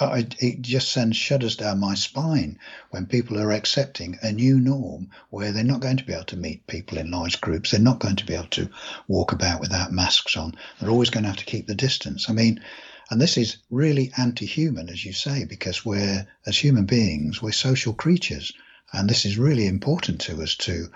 I, 0.01 0.27
it 0.39 0.63
just 0.63 0.91
sends 0.91 1.17
shudders 1.17 1.57
down 1.57 1.79
my 1.79 1.95
spine 1.95 2.59
when 2.91 3.07
people 3.07 3.39
are 3.39 3.53
accepting 3.53 4.19
a 4.23 4.33
new 4.33 4.59
norm 4.59 5.11
where 5.31 5.53
they're 5.53 5.65
not 5.65 5.81
going 5.81 5.99
to 5.99 6.05
be 6.05 6.15
able 6.15 6.25
to 6.25 6.37
meet 6.37 6.67
people 6.67 6.99
in 6.99 7.11
large 7.11 7.41
groups. 7.41 7.71
They're 7.71 7.81
not 7.81 7.99
going 7.99 8.17
to 8.17 8.27
be 8.27 8.35
able 8.35 8.47
to 8.49 8.71
walk 9.07 9.33
about 9.33 9.61
without 9.61 9.93
masks 9.93 10.37
on. 10.37 10.55
They're 10.81 10.91
always 10.91 11.11
going 11.11 11.25
to 11.25 11.29
have 11.29 11.39
to 11.39 11.45
keep 11.45 11.67
the 11.67 11.75
distance. 11.75 12.31
I 12.31 12.33
mean, 12.33 12.63
and 13.11 13.21
this 13.21 13.37
is 13.37 13.59
really 13.71 14.11
anti 14.17 14.47
human, 14.47 14.89
as 14.89 15.05
you 15.05 15.13
say, 15.13 15.45
because 15.45 15.85
we're, 15.85 16.27
as 16.47 16.57
human 16.57 16.87
beings, 16.87 17.43
we're 17.43 17.53
social 17.53 17.93
creatures. 17.93 18.53
And 18.95 19.09
this 19.11 19.27
is 19.27 19.37
really 19.37 19.67
important 19.67 20.23
to 20.23 20.43
us 20.43 20.57
to, 20.57 20.89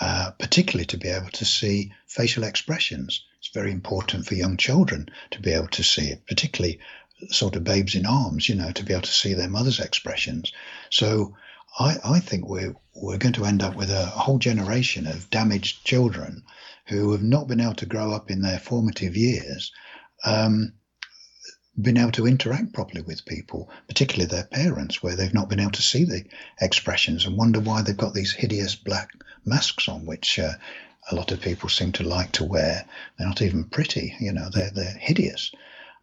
uh, 0.00 0.32
particularly 0.32 0.86
to 0.86 0.96
be 0.96 1.08
able 1.08 1.30
to 1.30 1.44
see 1.44 1.92
facial 2.06 2.42
expressions. 2.42 3.24
It's 3.38 3.50
very 3.54 3.70
important 3.70 4.26
for 4.26 4.34
young 4.34 4.56
children 4.56 5.08
to 5.30 5.40
be 5.40 5.52
able 5.52 5.68
to 5.68 5.84
see 5.84 6.08
it, 6.08 6.26
particularly 6.26 6.80
sort 7.30 7.56
of 7.56 7.64
babes 7.64 7.94
in 7.94 8.06
arms, 8.06 8.48
you 8.48 8.54
know, 8.54 8.72
to 8.72 8.84
be 8.84 8.92
able 8.92 9.02
to 9.02 9.10
see 9.10 9.34
their 9.34 9.48
mother's 9.48 9.80
expressions. 9.80 10.52
So 10.90 11.36
I, 11.78 11.96
I 12.04 12.20
think 12.20 12.48
we're, 12.48 12.74
we're 12.94 13.18
going 13.18 13.34
to 13.34 13.44
end 13.44 13.62
up 13.62 13.76
with 13.76 13.90
a 13.90 14.06
whole 14.06 14.38
generation 14.38 15.06
of 15.06 15.30
damaged 15.30 15.84
children 15.84 16.42
who 16.86 17.12
have 17.12 17.22
not 17.22 17.48
been 17.48 17.60
able 17.60 17.74
to 17.74 17.86
grow 17.86 18.12
up 18.12 18.30
in 18.30 18.42
their 18.42 18.58
formative 18.58 19.16
years. 19.16 19.72
Um, 20.24 20.74
been 21.80 21.96
able 21.96 22.12
to 22.12 22.26
interact 22.26 22.74
properly 22.74 23.00
with 23.00 23.24
people, 23.24 23.70
particularly 23.88 24.26
their 24.26 24.44
parents, 24.44 25.02
where 25.02 25.16
they've 25.16 25.32
not 25.32 25.48
been 25.48 25.60
able 25.60 25.70
to 25.70 25.82
see 25.82 26.04
the 26.04 26.24
expressions 26.60 27.24
and 27.24 27.36
wonder 27.36 27.60
why 27.60 27.80
they've 27.80 27.96
got 27.96 28.12
these 28.12 28.32
hideous 28.32 28.76
black 28.76 29.10
masks 29.46 29.88
on, 29.88 30.04
which 30.04 30.38
uh, 30.38 30.52
a 31.10 31.14
lot 31.14 31.32
of 31.32 31.40
people 31.40 31.70
seem 31.70 31.92
to 31.92 32.04
like 32.04 32.32
to 32.32 32.44
wear. 32.44 32.84
They're 33.16 33.26
not 33.26 33.40
even 33.40 33.64
pretty, 33.64 34.14
you 34.20 34.32
know, 34.32 34.50
they're, 34.52 34.70
they're 34.70 34.98
hideous. 35.00 35.50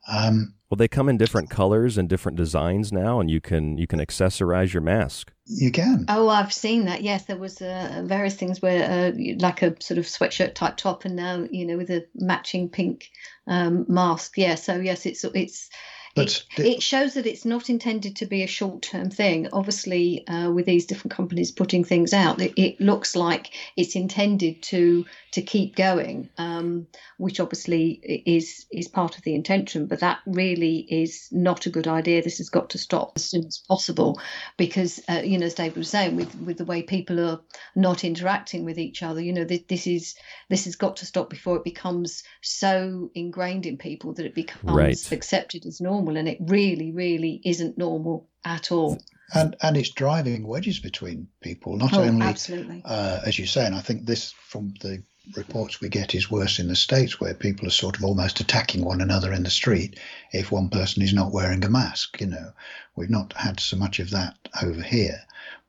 Um, 0.07 0.55
well, 0.69 0.75
they 0.75 0.87
come 0.87 1.09
in 1.09 1.17
different 1.17 1.49
colors 1.49 1.97
and 1.97 2.07
different 2.07 2.37
designs 2.37 2.91
now, 2.93 3.19
and 3.19 3.29
you 3.29 3.41
can 3.41 3.77
you 3.79 3.87
can 3.87 3.99
accessorize 3.99 4.71
your 4.71 4.83
mask. 4.83 5.31
You 5.45 5.71
can. 5.71 6.05
Oh, 6.07 6.29
I've 6.29 6.53
seen 6.53 6.85
that. 6.85 7.01
Yes, 7.01 7.25
there 7.25 7.37
was 7.37 7.59
uh, 7.59 8.03
various 8.05 8.35
things 8.35 8.61
where, 8.61 9.11
uh, 9.11 9.11
like 9.39 9.63
a 9.63 9.75
sort 9.81 9.97
of 9.97 10.05
sweatshirt 10.05 10.53
type 10.53 10.77
top, 10.77 11.05
and 11.05 11.15
now 11.15 11.47
you 11.49 11.65
know 11.65 11.75
with 11.75 11.89
a 11.89 12.05
matching 12.13 12.69
pink 12.69 13.09
um, 13.47 13.85
mask. 13.87 14.37
Yeah. 14.37 14.55
So 14.55 14.79
yes, 14.79 15.07
it's 15.07 15.23
it's 15.23 15.71
but 16.19 16.45
it, 16.57 16.65
it, 16.65 16.83
shows 16.83 17.13
that 17.13 17.25
it's 17.25 17.45
not 17.45 17.69
intended 17.69 18.15
to 18.17 18.25
be 18.25 18.43
a 18.43 18.47
short 18.47 18.81
term 18.81 19.09
thing. 19.09 19.47
Obviously, 19.53 20.27
uh, 20.27 20.51
with 20.51 20.65
these 20.65 20.85
different 20.85 21.13
companies 21.13 21.51
putting 21.51 21.83
things 21.83 22.13
out, 22.13 22.41
it, 22.41 22.53
it, 22.55 22.79
looks 22.79 23.15
like 23.15 23.51
it's 23.75 23.95
intended 23.95 24.61
to 24.63 25.05
to 25.31 25.41
keep 25.41 25.75
going, 25.75 26.29
um, 26.37 26.87
which 27.17 27.39
obviously 27.39 28.23
is 28.25 28.65
is 28.71 28.87
part 28.87 29.17
of 29.17 29.23
the 29.23 29.35
intention. 29.35 29.87
But 29.87 29.99
that 29.99 30.19
really 30.25 30.79
is 30.89 31.27
not 31.31 31.65
a 31.65 31.69
good 31.69 31.87
idea. 31.87 32.21
This 32.21 32.39
has 32.39 32.49
got 32.49 32.69
to 32.71 32.77
stop 32.77 33.13
as 33.15 33.25
soon 33.25 33.45
as 33.45 33.57
possible, 33.67 34.19
because 34.57 34.99
uh, 35.09 35.21
you 35.23 35.37
know, 35.37 35.45
as 35.45 35.53
David 35.53 35.77
was 35.77 35.89
saying, 35.89 36.15
with 36.15 36.33
with 36.41 36.57
the 36.57 36.65
way 36.65 36.83
people 36.83 37.19
are 37.19 37.39
not 37.75 38.03
interacting 38.03 38.65
with 38.65 38.77
each 38.77 39.03
other, 39.03 39.21
you 39.21 39.33
know, 39.33 39.43
this, 39.43 39.61
this 39.67 39.87
is 39.87 40.15
this 40.49 40.65
has 40.65 40.75
got 40.75 40.97
to 40.97 41.05
stop 41.05 41.29
before 41.29 41.57
it 41.57 41.63
becomes 41.63 42.23
so 42.41 43.11
ingrained 43.15 43.65
in 43.65 43.77
people 43.77 44.13
that 44.13 44.25
it 44.25 44.35
becomes 44.35 44.63
right. 44.63 45.11
accepted 45.11 45.65
as 45.65 45.81
normal 45.81 46.08
normal, 46.13 46.19
and 46.19 46.27
it 46.27 46.51
really, 46.51 46.91
really 46.91 47.41
isn't 47.43 47.77
normal 47.77 48.27
at 48.43 48.71
all. 48.71 48.99
And 49.33 49.55
and 49.61 49.77
it's 49.77 49.91
driving 49.91 50.47
wedges 50.47 50.79
between 50.79 51.27
people, 51.41 51.77
not 51.77 51.93
oh, 51.93 52.01
only 52.01 52.25
absolutely. 52.25 52.81
Uh, 52.83 53.19
as 53.25 53.37
you 53.37 53.45
say. 53.45 53.65
And 53.65 53.75
I 53.75 53.81
think 53.81 54.05
this, 54.05 54.31
from 54.31 54.73
the 54.81 55.03
reports 55.35 55.79
we 55.79 55.89
get, 55.89 56.15
is 56.15 56.31
worse 56.31 56.57
in 56.57 56.67
the 56.67 56.75
states, 56.75 57.19
where 57.19 57.35
people 57.35 57.67
are 57.67 57.71
sort 57.71 57.97
of 57.97 58.03
almost 58.03 58.39
attacking 58.39 58.83
one 58.83 59.01
another 59.01 59.31
in 59.33 59.43
the 59.43 59.51
street 59.51 59.99
if 60.31 60.51
one 60.51 60.69
person 60.69 61.03
is 61.03 61.13
not 61.13 61.31
wearing 61.31 61.63
a 61.63 61.69
mask. 61.69 62.19
You 62.19 62.27
know, 62.27 62.51
we've 62.95 63.09
not 63.11 63.33
had 63.33 63.59
so 63.59 63.77
much 63.77 63.99
of 63.99 64.09
that 64.11 64.35
over 64.63 64.81
here, 64.81 65.21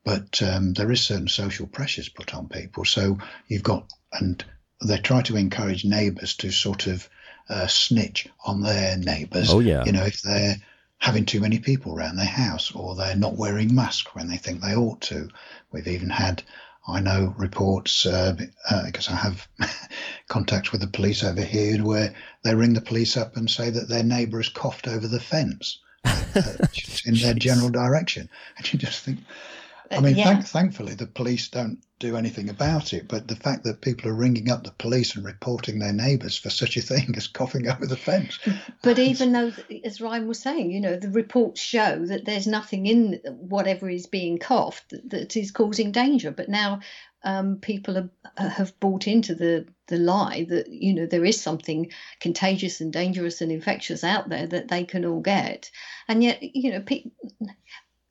but 0.04 0.42
um, 0.42 0.72
there 0.72 0.90
is 0.90 1.02
certain 1.02 1.28
social 1.28 1.66
pressures 1.66 2.08
put 2.08 2.34
on 2.34 2.48
people. 2.48 2.86
So 2.86 3.18
you've 3.46 3.62
got 3.62 3.92
and 4.12 4.42
they 4.82 4.96
try 4.96 5.20
to 5.20 5.36
encourage 5.36 5.84
neighbours 5.84 6.34
to 6.36 6.50
sort 6.50 6.86
of 6.86 7.08
uh, 7.50 7.66
snitch 7.66 8.28
on 8.46 8.62
their 8.62 8.96
neighbours. 8.96 9.52
Oh 9.52 9.60
yeah. 9.60 9.84
You 9.84 9.92
know, 9.92 10.04
if 10.04 10.22
they're 10.22 10.56
having 10.98 11.24
too 11.24 11.40
many 11.40 11.58
people 11.58 11.94
around 11.94 12.16
their 12.16 12.26
house, 12.26 12.72
or 12.72 12.94
they're 12.94 13.16
not 13.16 13.36
wearing 13.36 13.74
masks 13.74 14.14
when 14.14 14.28
they 14.28 14.36
think 14.36 14.60
they 14.60 14.76
ought 14.76 15.00
to. 15.00 15.28
We've 15.72 15.88
even 15.88 16.10
had, 16.10 16.42
I 16.86 17.00
know, 17.00 17.34
reports 17.38 18.06
uh, 18.06 18.36
uh, 18.70 18.86
because 18.86 19.08
I 19.08 19.16
have 19.16 19.48
contacts 20.28 20.72
with 20.72 20.82
the 20.82 20.86
police 20.86 21.24
over 21.24 21.42
here 21.42 21.82
where 21.82 22.14
they 22.44 22.54
ring 22.54 22.74
the 22.74 22.82
police 22.82 23.16
up 23.16 23.36
and 23.36 23.50
say 23.50 23.70
that 23.70 23.88
their 23.88 24.02
neighbour 24.02 24.38
has 24.38 24.50
coughed 24.50 24.86
over 24.86 25.08
the 25.08 25.20
fence 25.20 25.80
uh, 26.04 26.42
in 27.06 27.14
their 27.14 27.34
general 27.34 27.70
direction, 27.70 28.28
and 28.56 28.72
you 28.72 28.78
just 28.78 29.02
think. 29.02 29.20
I 29.90 29.98
mean, 29.98 30.16
yeah. 30.16 30.24
thank, 30.24 30.46
thankfully, 30.46 30.94
the 30.94 31.06
police 31.06 31.48
don't 31.48 31.82
do 32.00 32.16
anything 32.16 32.48
about 32.48 32.92
it. 32.92 33.06
But 33.06 33.28
the 33.28 33.36
fact 33.36 33.62
that 33.64 33.82
people 33.82 34.10
are 34.10 34.14
ringing 34.14 34.50
up 34.50 34.64
the 34.64 34.72
police 34.72 35.14
and 35.14 35.24
reporting 35.24 35.78
their 35.78 35.92
neighbours 35.92 36.36
for 36.36 36.50
such 36.50 36.76
a 36.76 36.82
thing 36.82 37.14
as 37.16 37.28
coughing 37.28 37.68
over 37.68 37.86
the 37.86 37.96
fence. 37.96 38.38
But 38.82 38.98
even 38.98 39.32
though, 39.32 39.52
as 39.84 40.00
Ryan 40.00 40.26
was 40.26 40.40
saying, 40.40 40.72
you 40.72 40.80
know, 40.80 40.96
the 40.96 41.10
reports 41.10 41.60
show 41.60 42.04
that 42.06 42.24
there's 42.24 42.46
nothing 42.46 42.86
in 42.86 43.20
whatever 43.26 43.88
is 43.88 44.06
being 44.06 44.38
coughed 44.38 44.94
that, 45.10 45.36
is 45.36 45.52
causing 45.52 45.92
danger. 45.92 46.30
But 46.32 46.48
now 46.48 46.80
um, 47.22 47.58
people 47.58 47.98
are, 47.98 48.48
have 48.48 48.78
bought 48.80 49.06
into 49.06 49.34
the, 49.34 49.66
the 49.88 49.98
lie 49.98 50.46
that, 50.48 50.68
you 50.68 50.94
know, 50.94 51.06
there 51.06 51.24
is 51.24 51.40
something 51.40 51.92
contagious 52.18 52.80
and 52.80 52.92
dangerous 52.92 53.42
and 53.42 53.52
infectious 53.52 54.02
out 54.02 54.30
there 54.30 54.46
that 54.46 54.68
they 54.68 54.84
can 54.84 55.04
all 55.04 55.20
get. 55.20 55.70
And 56.08 56.24
yet, 56.24 56.38
you 56.42 56.72
know, 56.72 56.80
pe- 56.80 57.10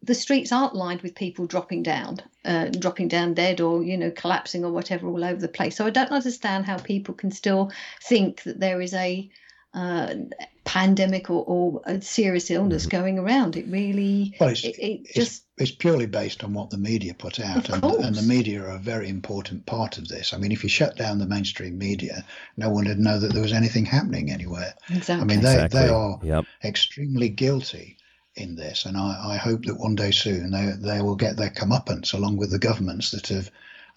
the 0.01 0.15
streets 0.15 0.51
aren't 0.51 0.75
lined 0.75 1.01
with 1.01 1.15
people 1.15 1.45
dropping 1.45 1.83
down, 1.83 2.19
uh, 2.45 2.67
dropping 2.67 3.07
down 3.07 3.33
dead 3.33 3.59
or 3.59 3.83
you 3.83 3.97
know 3.97 4.11
collapsing 4.11 4.63
or 4.63 4.71
whatever 4.71 5.07
all 5.07 5.23
over 5.23 5.39
the 5.39 5.47
place. 5.47 5.75
So 5.75 5.85
I 5.85 5.89
don't 5.89 6.11
understand 6.11 6.65
how 6.65 6.77
people 6.77 7.13
can 7.13 7.31
still 7.31 7.71
think 8.01 8.43
that 8.43 8.59
there 8.59 8.81
is 8.81 8.93
a 8.93 9.29
uh, 9.73 10.15
pandemic 10.63 11.29
or, 11.29 11.43
or, 11.45 11.81
a 11.85 12.01
serious 12.01 12.49
illness 12.49 12.87
mm-hmm. 12.87 12.97
going 12.97 13.19
around. 13.19 13.55
It 13.55 13.67
really, 13.67 14.35
well, 14.39 14.49
it's, 14.49 14.63
it, 14.63 14.79
it 14.79 15.01
it's, 15.03 15.13
just 15.13 15.43
it's 15.57 15.69
purely 15.69 16.07
based 16.07 16.43
on 16.43 16.53
what 16.53 16.71
the 16.71 16.77
media 16.77 17.13
put 17.13 17.39
out, 17.39 17.69
and, 17.69 17.83
and, 17.83 18.15
the 18.15 18.23
media 18.23 18.63
are 18.63 18.75
a 18.75 18.79
very 18.79 19.09
important 19.09 19.67
part 19.67 19.99
of 19.99 20.07
this. 20.07 20.33
I 20.33 20.37
mean, 20.37 20.51
if 20.51 20.63
you 20.63 20.69
shut 20.69 20.95
down 20.95 21.19
the 21.19 21.27
mainstream 21.27 21.77
media, 21.77 22.25
no 22.57 22.69
one 22.69 22.87
would 22.87 22.99
know 22.99 23.19
that 23.19 23.33
there 23.33 23.43
was 23.43 23.53
anything 23.53 23.85
happening 23.85 24.31
anywhere. 24.31 24.73
Exactly. 24.89 25.21
I 25.21 25.25
mean, 25.25 25.43
they 25.43 25.53
exactly. 25.53 25.81
they 25.81 25.89
are 25.89 26.19
yep. 26.23 26.45
extremely 26.63 27.29
guilty 27.29 27.98
in 28.39 28.55
this, 28.55 28.85
and 28.85 28.97
I, 28.97 29.33
I, 29.33 29.37
hope 29.37 29.65
that 29.65 29.79
one 29.79 29.95
day 29.95 30.11
soon 30.11 30.51
they 30.51 30.73
they 30.77 31.01
will 31.01 31.15
get 31.15 31.37
their 31.37 31.49
comeuppance 31.49 32.13
along 32.13 32.37
with 32.37 32.51
the 32.51 32.59
governments 32.59 33.11
that 33.11 33.27
have 33.27 33.51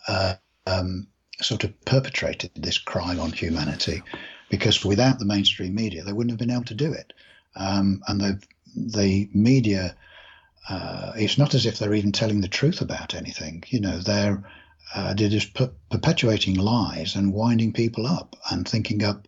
uh, 0.09 0.35
um, 0.67 1.07
sort 1.41 1.65
of 1.65 1.85
perpetrated 1.85 2.51
this 2.55 2.79
crime 2.79 3.21
on 3.21 3.33
humanity, 3.33 4.03
because 4.49 4.85
without 4.85 5.19
the 5.19 5.25
mainstream 5.25 5.75
media 5.75 6.03
they 6.03 6.13
wouldn't 6.13 6.31
have 6.31 6.39
been 6.39 6.55
able 6.55 6.65
to 6.65 6.75
do 6.75 6.93
it, 6.93 7.13
um, 7.57 8.03
and 8.09 8.21
the 8.21 8.43
the 8.77 9.29
media. 9.33 9.97
Uh, 10.69 11.13
it's 11.17 11.39
not 11.39 11.55
as 11.55 11.67
if 11.67 11.79
they're 11.79 11.93
even 11.93 12.13
telling 12.13 12.41
the 12.41 12.47
truth 12.47 12.81
about 12.81 13.17
anything. 13.17 13.65
You 13.67 13.81
know, 13.81 13.99
they're 13.99 14.45
uh, 14.95 15.13
they're 15.15 15.29
just 15.29 15.55
per- 15.55 15.73
perpetuating 15.91 16.55
lies 16.55 17.17
and 17.17 17.33
winding 17.33 17.73
people 17.73 18.07
up 18.07 18.37
and 18.51 18.67
thinking 18.67 19.03
up 19.03 19.27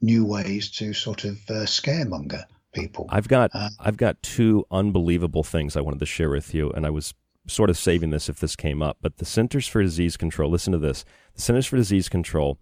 new 0.00 0.24
ways 0.24 0.70
to 0.70 0.92
sort 0.92 1.24
of 1.24 1.38
uh, 1.50 1.66
scaremonger 1.66 2.44
people. 2.76 3.06
I've 3.08 3.28
got 3.28 3.50
Uh, 3.54 3.70
I've 3.80 3.96
got 3.96 4.22
two 4.22 4.64
unbelievable 4.70 5.42
things 5.42 5.76
I 5.76 5.80
wanted 5.80 6.00
to 6.00 6.06
share 6.06 6.30
with 6.30 6.54
you, 6.54 6.70
and 6.70 6.86
I 6.86 6.90
was 6.90 7.14
sort 7.48 7.70
of 7.70 7.78
saving 7.78 8.10
this 8.10 8.28
if 8.28 8.40
this 8.40 8.56
came 8.56 8.82
up. 8.82 8.98
But 9.00 9.18
the 9.18 9.24
Centers 9.24 9.66
for 9.68 9.82
Disease 9.82 10.16
Control, 10.16 10.50
listen 10.50 10.72
to 10.72 10.78
this: 10.78 11.04
the 11.34 11.40
Centers 11.42 11.66
for 11.66 11.76
Disease 11.76 12.08
Control. 12.08 12.58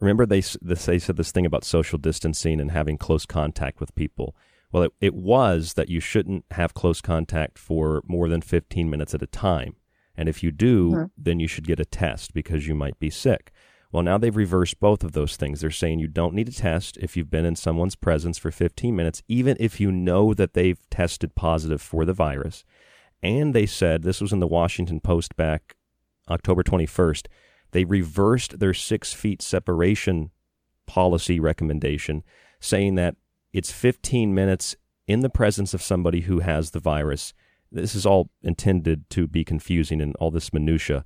Remember 0.00 0.26
they 0.26 0.42
they 0.62 0.98
said 0.98 1.16
this 1.16 1.30
thing 1.32 1.46
about 1.46 1.64
social 1.64 1.98
distancing 1.98 2.60
and 2.60 2.70
having 2.70 2.98
close 2.98 3.26
contact 3.26 3.80
with 3.80 3.94
people. 3.94 4.34
Well, 4.72 4.82
it, 4.84 4.92
it 5.00 5.14
was 5.14 5.74
that 5.74 5.88
you 5.88 6.00
shouldn't 6.00 6.44
have 6.50 6.74
close 6.74 7.00
contact 7.00 7.58
for 7.58 8.02
more 8.08 8.28
than 8.28 8.40
15 8.40 8.90
minutes 8.90 9.14
at 9.14 9.22
a 9.22 9.26
time. 9.28 9.76
And 10.16 10.28
if 10.28 10.42
you 10.42 10.50
do, 10.50 10.90
Mhm. 10.90 11.10
then 11.16 11.38
you 11.40 11.46
should 11.46 11.66
get 11.66 11.78
a 11.78 11.84
test 11.84 12.34
because 12.34 12.66
you 12.66 12.74
might 12.74 12.98
be 12.98 13.08
sick. 13.10 13.52
Well, 13.94 14.02
now 14.02 14.18
they've 14.18 14.34
reversed 14.34 14.80
both 14.80 15.04
of 15.04 15.12
those 15.12 15.36
things. 15.36 15.60
They're 15.60 15.70
saying 15.70 16.00
you 16.00 16.08
don't 16.08 16.34
need 16.34 16.48
a 16.48 16.52
test 16.52 16.96
if 16.96 17.16
you've 17.16 17.30
been 17.30 17.44
in 17.44 17.54
someone's 17.54 17.94
presence 17.94 18.38
for 18.38 18.50
15 18.50 18.96
minutes, 18.96 19.22
even 19.28 19.56
if 19.60 19.78
you 19.78 19.92
know 19.92 20.34
that 20.34 20.54
they've 20.54 20.80
tested 20.90 21.36
positive 21.36 21.80
for 21.80 22.04
the 22.04 22.12
virus. 22.12 22.64
And 23.22 23.54
they 23.54 23.66
said, 23.66 24.02
this 24.02 24.20
was 24.20 24.32
in 24.32 24.40
the 24.40 24.48
Washington 24.48 24.98
Post 24.98 25.36
back 25.36 25.76
October 26.28 26.64
21st, 26.64 27.28
they 27.70 27.84
reversed 27.84 28.58
their 28.58 28.74
six 28.74 29.12
feet 29.12 29.40
separation 29.40 30.32
policy 30.86 31.38
recommendation, 31.38 32.24
saying 32.58 32.96
that 32.96 33.14
it's 33.52 33.70
15 33.70 34.34
minutes 34.34 34.74
in 35.06 35.20
the 35.20 35.30
presence 35.30 35.72
of 35.72 35.80
somebody 35.80 36.22
who 36.22 36.40
has 36.40 36.72
the 36.72 36.80
virus. 36.80 37.32
This 37.70 37.94
is 37.94 38.04
all 38.04 38.28
intended 38.42 39.08
to 39.10 39.28
be 39.28 39.44
confusing 39.44 40.00
and 40.00 40.16
all 40.16 40.32
this 40.32 40.52
minutia. 40.52 41.04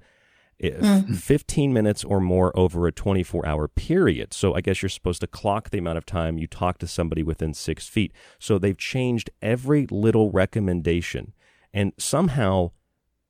If 0.59 0.81
Mhm. 0.81 1.15
15 1.17 1.73
minutes 1.73 2.03
or 2.03 2.21
more 2.21 2.57
over 2.59 2.87
a 2.87 2.93
24 2.93 3.47
hour 3.47 3.69
period. 3.69 4.35
So 4.35 4.55
I 4.55 4.61
guess 4.61 4.83
you're 4.83 4.89
supposed 4.89 5.21
to 5.21 5.27
clock 5.29 5.71
the 5.71 5.79
amount 5.79 5.99
of 5.99 6.07
time 6.07 6.37
you 6.37 6.47
talk 6.49 6.79
to 6.79 6.87
somebody 6.87 7.23
within 7.23 7.55
six 7.55 7.87
feet. 7.89 8.13
So 8.41 8.59
they've 8.59 8.77
changed 8.77 9.31
every 9.41 9.87
little 9.91 10.31
recommendation. 10.33 11.33
And 11.73 11.93
somehow 11.97 12.73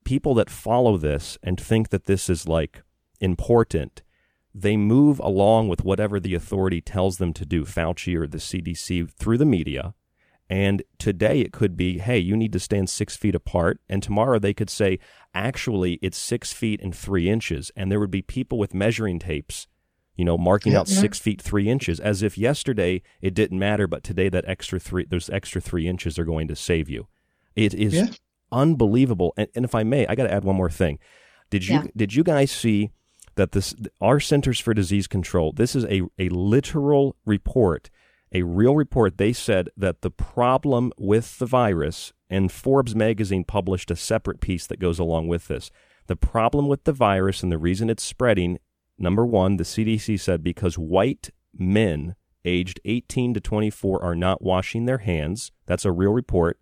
people 0.05 0.33
that 0.35 0.49
follow 0.49 0.97
this 0.97 1.37
and 1.43 1.61
think 1.61 1.91
that 1.91 2.05
this 2.07 2.31
is 2.31 2.49
like 2.49 2.83
important, 3.21 4.03
they 4.55 4.77
move 4.77 5.21
along 5.21 5.69
with 5.69 5.85
whatever 5.85 6.19
the 6.19 6.35
authority 6.35 6.81
tells 6.81 7.19
them 7.19 7.35
to 7.35 7.45
do, 7.45 7.65
Fauci 7.67 8.15
or 8.17 8.27
the 8.27 8.41
CDC, 8.41 9.03
through 9.05 9.37
the 9.37 9.45
media. 9.45 9.95
And 10.51 10.83
today 10.99 11.41
it 11.41 11.53
could 11.53 11.77
be, 11.77 11.99
hey, 11.99 12.19
you 12.19 12.37
need 12.37 12.53
to 12.55 12.59
stand 12.61 12.89
six 12.89 13.17
feet 13.17 13.35
apart. 13.35 13.81
And 13.89 14.03
tomorrow 14.03 14.39
they 14.39 14.55
could 14.55 14.71
say, 14.71 14.99
actually, 15.35 15.99
it's 16.01 16.17
six 16.17 16.53
feet 16.53 16.81
and 16.83 16.95
three 16.95 17.29
inches. 17.29 17.71
And 17.77 17.93
there 17.93 18.01
would 18.01 18.11
be 18.11 18.23
people 18.23 18.57
with 18.59 18.73
measuring 18.73 19.19
tapes, 19.19 19.67
you 20.17 20.25
know, 20.25 20.39
marking 20.39 20.73
Yeah. 20.73 20.81
out 20.81 20.89
Yeah. 20.89 21.01
six 21.01 21.19
feet 21.19 21.43
three 21.43 21.69
inches, 21.69 22.01
as 22.01 22.23
if 22.23 22.39
yesterday 22.39 23.03
it 23.21 23.35
didn't 23.35 23.59
matter, 23.59 23.87
but 23.87 24.03
today 24.03 24.31
that 24.31 24.45
extra 24.49 24.81
three, 24.81 25.05
those 25.05 25.29
extra 25.29 25.61
three 25.61 25.87
inches 25.87 26.19
are 26.19 26.25
going 26.25 26.49
to 26.49 26.57
save 26.57 26.89
you. 26.89 27.09
It 27.55 27.75
is 27.75 27.95
Yeah. 27.95 28.09
unbelievable. 28.51 29.35
And, 29.37 29.49
and 29.55 29.65
if 29.65 29.75
I 29.75 29.83
may, 29.85 30.07
I 30.07 30.15
got 30.15 30.25
to 30.25 30.33
add 30.33 30.45
one 30.45 30.57
more 30.57 30.71
thing. 30.71 30.99
Did 31.51 31.67
you 31.69 31.77
Yeah. 31.77 31.87
did 31.97 32.15
you 32.15 32.25
guys 32.25 32.51
see 32.51 32.91
that 33.37 33.53
this 33.53 33.75
our 34.01 34.19
Centers 34.21 34.59
for 34.61 34.75
Disease 34.75 35.07
Control? 35.07 35.53
This 35.53 35.77
is 35.77 35.85
a 35.85 36.03
a 36.19 36.29
literal 36.31 37.17
report, 37.25 37.91
a 38.33 38.43
real 38.43 38.75
report. 38.75 39.19
They 39.19 39.33
said 39.33 39.71
that 39.77 40.03
the 40.03 40.11
problem 40.11 40.93
with 40.99 41.39
the 41.39 41.47
virus, 41.47 42.13
and 42.29 42.53
Forbes 42.53 42.95
magazine 42.95 43.45
published 43.45 43.91
a 43.91 43.97
separate 43.97 44.41
piece 44.41 44.67
that 44.67 44.81
goes 44.81 44.99
along 44.99 45.29
with 45.29 45.49
this. 45.49 45.71
The 46.07 46.17
problem 46.17 46.69
with 46.69 46.85
the 46.85 46.93
virus 46.93 47.43
and 47.43 47.53
the 47.53 47.59
reason 47.59 47.91
it's 47.91 48.03
spreading, 48.03 48.59
number 48.99 49.27
one, 49.27 49.57
the 49.57 49.65
CDC 49.65 50.19
said 50.21 50.43
because 50.43 50.79
white 50.79 51.31
men 51.57 52.15
aged 52.45 52.81
18 52.85 53.35
to 53.35 53.41
24 53.41 54.03
are 54.03 54.15
not 54.15 54.43
washing 54.43 54.87
their 54.87 54.99
hands. 54.99 55.53
That's 55.67 55.85
a 55.85 55.93
real 55.93 56.13
report. 56.13 56.59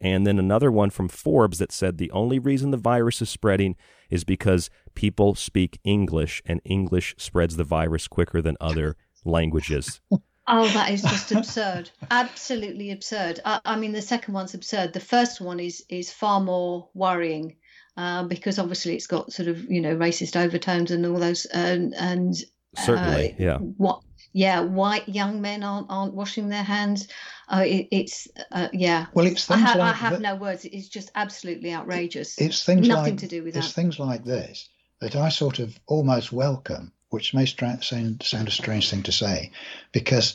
And 0.00 0.26
then 0.26 0.38
another 0.38 0.70
one 0.70 0.90
from 0.90 1.08
Forbes 1.08 1.58
that 1.58 1.72
said 1.72 1.96
the 1.96 2.10
only 2.10 2.38
reason 2.38 2.70
the 2.70 2.76
virus 2.76 3.22
is 3.22 3.30
spreading 3.30 3.74
is 4.10 4.22
because 4.22 4.68
people 4.94 5.34
speak 5.34 5.80
English 5.82 6.42
and 6.44 6.60
English 6.64 7.14
spreads 7.18 7.56
the 7.56 7.64
virus 7.64 8.06
quicker 8.06 8.42
than 8.42 8.56
other 8.60 8.96
languages. 9.24 10.00
Oh, 10.46 10.68
that 10.68 10.90
is 10.90 11.02
just 11.02 11.32
absurd. 11.32 11.90
Absolutely 12.10 12.90
absurd. 12.90 13.40
I, 13.44 13.60
I 13.64 13.76
mean, 13.76 13.92
the 13.92 14.02
second 14.02 14.34
one's 14.34 14.54
absurd. 14.54 14.92
The 14.92 15.00
first 15.00 15.40
one 15.40 15.58
is 15.60 15.84
is 15.88 16.12
far 16.12 16.40
more 16.40 16.88
worrying 16.94 17.56
uh, 17.96 18.24
because 18.24 18.58
obviously 18.58 18.94
it's 18.94 19.06
got 19.06 19.32
sort 19.32 19.48
of 19.48 19.70
you 19.70 19.80
know 19.80 19.96
racist 19.96 20.36
overtones 20.36 20.90
and 20.90 21.06
all 21.06 21.18
those 21.18 21.46
and 21.46 21.94
and 21.94 22.34
Certainly, 22.76 23.32
uh, 23.32 23.34
yeah. 23.38 23.56
what 23.58 24.02
yeah 24.32 24.60
white 24.60 25.08
young 25.08 25.40
men 25.40 25.62
aren't 25.62 25.86
aren't 25.88 26.14
washing 26.14 26.48
their 26.48 26.62
hands. 26.64 27.08
Uh, 27.48 27.62
it, 27.64 27.88
it's 27.90 28.28
uh, 28.50 28.68
yeah. 28.72 29.06
Well, 29.14 29.26
it's 29.26 29.48
I, 29.50 29.56
things 29.56 29.68
ha- 29.70 29.80
I 29.80 29.92
have 29.92 30.12
that- 30.14 30.20
no 30.20 30.34
words. 30.34 30.64
It's 30.64 30.88
just 30.88 31.10
absolutely 31.14 31.72
outrageous. 31.72 32.38
It's 32.40 32.64
things 32.64 32.88
nothing 32.88 33.12
like 33.14 33.20
to 33.20 33.28
do 33.28 33.44
with 33.44 33.56
it's 33.56 33.68
that. 33.68 33.74
things 33.74 33.98
like 33.98 34.24
this 34.24 34.68
that 35.00 35.16
I 35.16 35.28
sort 35.28 35.58
of 35.58 35.78
almost 35.86 36.32
welcome, 36.32 36.92
which 37.14 37.32
may 37.32 37.46
sound, 37.46 38.22
sound 38.24 38.48
a 38.48 38.50
strange 38.50 38.90
thing 38.90 39.04
to 39.04 39.12
say, 39.12 39.52
because 39.92 40.34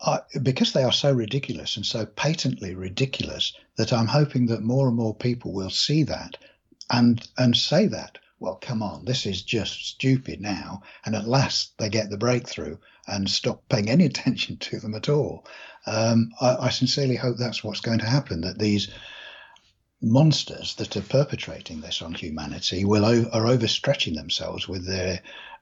I, 0.00 0.20
because 0.42 0.72
they 0.72 0.82
are 0.82 0.92
so 0.92 1.12
ridiculous 1.12 1.76
and 1.76 1.84
so 1.84 2.06
patently 2.06 2.74
ridiculous 2.74 3.52
that 3.76 3.92
I'm 3.92 4.06
hoping 4.06 4.46
that 4.46 4.62
more 4.62 4.88
and 4.88 4.96
more 4.96 5.14
people 5.14 5.52
will 5.52 5.68
see 5.68 6.04
that 6.04 6.38
and 6.88 7.26
and 7.36 7.54
say 7.54 7.86
that. 7.88 8.16
Well, 8.38 8.54
come 8.54 8.82
on, 8.82 9.04
this 9.04 9.26
is 9.26 9.42
just 9.42 9.84
stupid 9.88 10.40
now, 10.40 10.80
and 11.04 11.14
at 11.14 11.28
last 11.28 11.76
they 11.76 11.90
get 11.90 12.08
the 12.08 12.16
breakthrough 12.16 12.78
and 13.06 13.28
stop 13.28 13.68
paying 13.68 13.90
any 13.90 14.06
attention 14.10 14.56
to 14.56 14.80
them 14.80 14.94
at 14.94 15.10
all. 15.10 15.44
Um, 15.86 16.32
I, 16.40 16.56
I 16.56 16.70
sincerely 16.70 17.16
hope 17.16 17.36
that's 17.36 17.62
what's 17.62 17.80
going 17.80 17.98
to 17.98 18.06
happen. 18.06 18.40
That 18.40 18.58
these 18.58 18.88
monsters 20.00 20.76
that 20.76 20.96
are 20.96 21.02
perpetrating 21.02 21.82
this 21.82 22.00
on 22.00 22.14
humanity 22.14 22.86
will 22.86 23.04
are 23.04 23.44
overstretching 23.44 24.14
themselves 24.14 24.66
with 24.66 24.86
their 24.86 25.20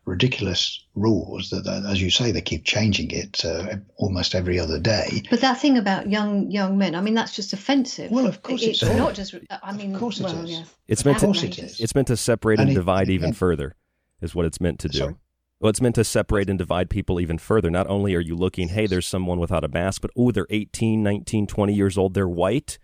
ridiculous 0.09 0.85
rules 0.95 1.51
that, 1.51 1.65
that, 1.65 1.85
as 1.87 2.01
you 2.01 2.11
say, 2.11 2.33
they 2.33 2.41
keep 2.41 2.65
changing 2.65 3.11
it 3.11 3.45
uh, 3.45 3.77
almost 3.97 4.35
every 4.35 4.59
other 4.59 4.81
day. 4.81 5.23
But 5.31 5.41
that 5.43 5.61
thing 5.61 5.77
about 5.79 6.11
young 6.11 6.51
young 6.51 6.79
men, 6.79 6.95
I 6.95 7.01
mean, 7.01 7.15
that's 7.15 7.37
just 7.37 7.53
offensive. 7.53 8.11
Well, 8.11 8.27
of 8.27 8.43
course 8.43 8.63
it's 8.63 8.83
it's 8.83 8.97
not 8.97 9.15
just. 9.15 9.35
I 9.63 9.73
mean, 9.73 9.95
of 9.95 10.01
course 10.01 10.19
it 10.21 10.25
well, 10.25 10.45
is. 10.45 10.51
yeah. 10.51 10.65
It's 10.89 11.05
meant 11.05 11.19
to. 11.21 11.29
Outrageous. 11.29 11.79
It's 11.81 11.95
meant 11.95 12.09
to 12.09 12.17
separate 12.17 12.59
And 12.59 12.69
and 12.69 12.77
it- 12.77 12.81
divide 12.81 13.11
even 13.11 13.27
and- 13.29 13.37
further, 13.37 13.75
is 14.21 14.35
what 14.35 14.47
it's 14.47 14.61
meant 14.61 14.79
to 14.81 14.89
do. 14.89 14.99
Sorry? 14.99 15.15
Well, 15.61 15.71
it's 15.71 15.81
meant 15.81 15.97
to 15.97 16.05
separate 16.05 16.49
and 16.49 16.57
divide 16.59 16.89
people 16.89 17.19
even 17.21 17.37
further. 17.37 17.69
Not 17.69 17.89
only 17.89 18.15
are 18.15 18.21
you 18.21 18.37
looking, 18.37 18.69
hey, 18.69 18.87
there's 18.87 19.07
someone 19.09 19.41
without 19.41 19.65
a 19.65 19.69
mask, 19.69 20.01
but 20.03 20.13
oh, 20.17 20.31
they're 20.31 20.47
18, 20.51 21.03
19, 21.03 21.49
20 21.49 21.75
years 21.75 21.99
old, 21.99 22.15
they're 22.15 22.29
white, 22.29 22.79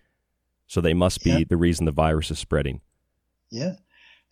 so 0.66 0.80
they 0.80 0.92
must 0.92 1.22
be 1.22 1.30
Yeah. 1.30 1.44
the 1.48 1.56
reason 1.56 1.86
the 1.86 1.92
virus 1.92 2.32
is 2.32 2.40
spreading. 2.40 2.80
Yeah. 3.48 3.74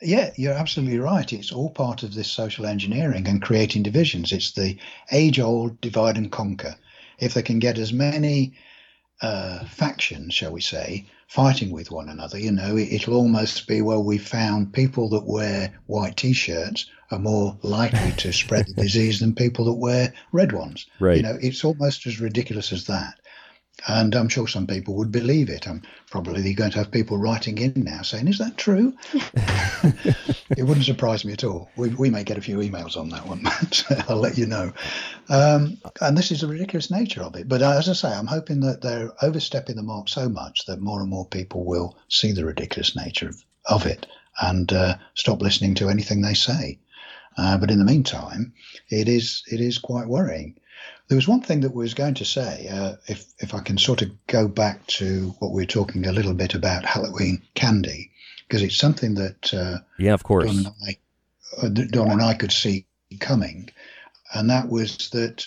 Yeah, 0.03 0.31
you're 0.37 0.53
absolutely 0.53 0.99
right. 0.99 1.33
It's 1.33 1.53
all 1.53 1.71
part 1.71 2.03
of 2.03 2.15
this 2.15 2.31
social 2.31 2.67
engineering 2.67 3.27
and 3.29 3.41
creating 3.41 3.83
divisions. 3.85 4.33
It's 4.33 4.53
the 4.53 4.77
age 5.11 5.39
old 5.39 5.81
divide 5.81 6.17
and 6.17 6.31
conquer. 6.31 6.77
If 7.19 7.35
they 7.35 7.43
can 7.43 7.59
get 7.59 7.79
as 7.79 7.93
many 7.93 8.55
uh, 9.21 9.65
factions, 9.65 10.35
shall 10.35 10.53
we 10.53 10.61
say, 10.61 11.07
fighting 11.29 11.71
with 11.71 11.91
one 11.91 12.09
another, 12.09 12.39
you 12.39 12.51
know, 12.51 12.77
it, 12.77 12.93
it'll 12.93 13.15
almost 13.15 13.67
be 13.69 13.81
well, 13.81 14.03
we 14.03 14.19
found 14.19 14.73
people 14.73 15.09
that 15.11 15.25
wear 15.25 15.73
white 15.87 16.17
t 16.17 16.33
shirts 16.33 16.91
are 17.11 17.19
more 17.19 17.57
likely 17.63 18.13
to 18.13 18.33
spread 18.33 18.67
the 18.67 18.75
disease 18.83 19.21
than 19.21 19.35
people 19.35 19.67
that 19.67 19.75
wear 19.75 20.13
red 20.33 20.53
ones. 20.53 20.87
Right. 20.99 21.19
You 21.19 21.23
know, 21.23 21.39
it's 21.41 21.65
almost 21.65 22.07
as 22.07 22.21
ridiculous 22.21 22.73
as 22.73 22.87
that. 22.87 23.21
And 23.89 24.15
I'm 24.15 24.29
sure 24.29 24.47
some 24.47 24.67
people 24.67 24.95
would 24.95 25.11
believe 25.11 25.49
it. 25.49 25.67
I'm 25.67 25.83
probably 26.09 26.55
going 26.55 26.71
to 26.71 26.79
have 26.79 26.93
people 26.93 27.19
writing 27.19 27.59
in 27.59 27.73
now 27.77 28.03
saying, 28.03 28.29
"Is 28.29 28.39
that 28.39 28.57
true?" 28.57 28.95
it 30.57 30.63
wouldn't 30.63 30.87
surprise 30.87 31.25
me 31.25 31.33
at 31.33 31.43
all. 31.43 31.69
We, 31.77 31.89
we 31.89 32.11
may 32.11 32.23
get 32.23 32.39
a 32.39 32.43
few 32.43 32.59
emails 32.59 32.97
on 32.97 33.09
that 33.09 33.27
one. 33.27 33.45
so 33.73 33.97
I'll 34.09 34.21
let 34.21 34.39
you 34.39 34.47
know. 34.47 34.73
Um, 35.29 35.79
and 36.01 36.17
this 36.17 36.31
is 36.31 36.43
the 36.43 36.47
ridiculous 36.47 36.91
nature 36.91 37.23
of 37.23 37.35
it. 37.35 37.49
But 37.49 37.63
uh, 37.63 37.71
as 37.79 37.89
I 37.89 37.95
say, 37.95 38.13
I'm 38.13 38.27
hoping 38.27 38.61
that 38.61 38.83
they're 38.83 39.11
overstepping 39.21 39.77
the 39.77 39.83
mark 39.83 40.09
so 40.09 40.29
much 40.29 40.67
that 40.67 40.81
more 40.81 41.01
and 41.01 41.11
more 41.11 41.27
people 41.27 41.65
will 41.65 41.99
see 42.09 42.31
the 42.33 42.45
ridiculous 42.45 42.95
nature 42.95 43.31
of, 43.31 43.43
of 43.67 43.87
it 43.87 44.07
and 44.41 44.73
uh, 44.73 44.97
stop 45.15 45.43
listening 45.43 45.75
to 45.77 45.89
anything 45.89 46.21
they 46.21 46.35
say. 46.35 46.79
Uh, 47.37 47.57
but 47.57 47.71
in 47.71 47.79
the 47.79 47.85
meantime, 47.85 48.53
it 48.91 49.09
is 49.09 49.43
it 49.51 49.61
is 49.61 49.79
quite 49.79 50.07
worrying. 50.07 50.55
There 51.09 51.17
was 51.17 51.29
one 51.29 51.43
thing 51.43 51.61
that 51.61 51.75
was 51.75 51.95
going 51.95 52.15
to 52.15 52.25
say, 52.25 52.69
uh, 52.71 52.95
if 53.07 53.27
if 53.39 53.55
I 53.55 53.61
can 53.61 53.79
sort 53.79 54.03
of 54.03 54.11
go 54.27 54.49
back 54.49 54.87
to 54.99 55.35
what 55.39 55.53
we 55.53 55.63
were 55.63 55.67
talking 55.67 56.07
a 56.07 56.13
little 56.13 56.35
bit 56.35 56.55
about 56.55 56.85
Halloween 56.85 57.43
candy, 57.55 58.11
because 58.49 58.63
it's 58.63 58.79
something 58.79 59.15
that 59.15 59.53
uh, 59.55 59.79
Yeah, 59.99 60.15
of 60.15 60.23
course. 60.23 60.47
Dawn 60.47 60.57
and 60.57 60.67
I, 60.87 61.67
uh, 61.67 61.69
Dawn 61.69 62.11
and 62.11 62.23
I 62.23 62.35
could 62.35 62.53
see 62.53 62.87
coming, 63.21 63.69
and 64.35 64.49
that 64.51 64.69
was 64.69 65.11
that, 65.11 65.47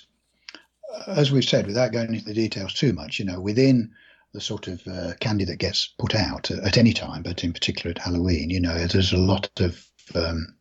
uh, 0.93 1.13
as 1.15 1.31
we've 1.31 1.43
said, 1.43 1.65
without 1.65 1.91
going 1.91 2.13
into 2.13 2.25
the 2.25 2.33
details 2.33 2.73
too 2.73 2.93
much, 2.93 3.19
you 3.19 3.25
know, 3.25 3.39
within 3.39 3.91
the 4.33 4.41
sort 4.41 4.67
of 4.67 4.85
uh, 4.87 5.13
candy 5.19 5.45
that 5.45 5.57
gets 5.57 5.87
put 5.97 6.13
out 6.13 6.51
at, 6.51 6.59
at 6.59 6.77
any 6.77 6.93
time, 6.93 7.23
but 7.23 7.43
in 7.43 7.53
particular 7.53 7.91
at 7.91 7.97
Halloween, 7.97 8.49
you 8.49 8.59
know, 8.59 8.85
there's 8.85 9.13
a 9.13 9.17
lot 9.17 9.49
of 9.59 9.87
um, 10.13 10.53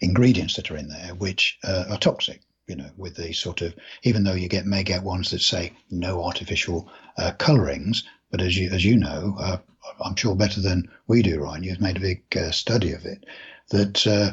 ingredients 0.00 0.54
that 0.54 0.70
are 0.70 0.76
in 0.76 0.88
there 0.88 1.14
which 1.14 1.58
uh, 1.64 1.84
are 1.90 1.98
toxic. 1.98 2.40
You 2.66 2.76
know, 2.76 2.90
with 2.96 3.16
the 3.16 3.32
sort 3.32 3.60
of 3.60 3.74
even 4.02 4.24
though 4.24 4.34
you 4.34 4.48
get 4.48 4.64
may 4.66 4.82
get 4.82 5.02
ones 5.02 5.30
that 5.30 5.40
say 5.40 5.72
no 5.90 6.24
artificial 6.24 6.90
uh, 7.18 7.32
colorings, 7.32 8.04
but 8.30 8.40
as 8.40 8.56
you 8.56 8.70
as 8.70 8.84
you 8.84 8.96
know, 8.96 9.36
uh, 9.38 9.58
I'm 10.02 10.16
sure 10.16 10.34
better 10.34 10.60
than 10.60 10.88
we 11.06 11.22
do, 11.22 11.40
Ryan. 11.40 11.62
You've 11.62 11.80
made 11.80 11.98
a 11.98 12.00
big 12.00 12.22
uh, 12.36 12.50
study 12.50 12.92
of 12.92 13.04
it. 13.04 13.24
That 13.70 14.06
uh, 14.06 14.32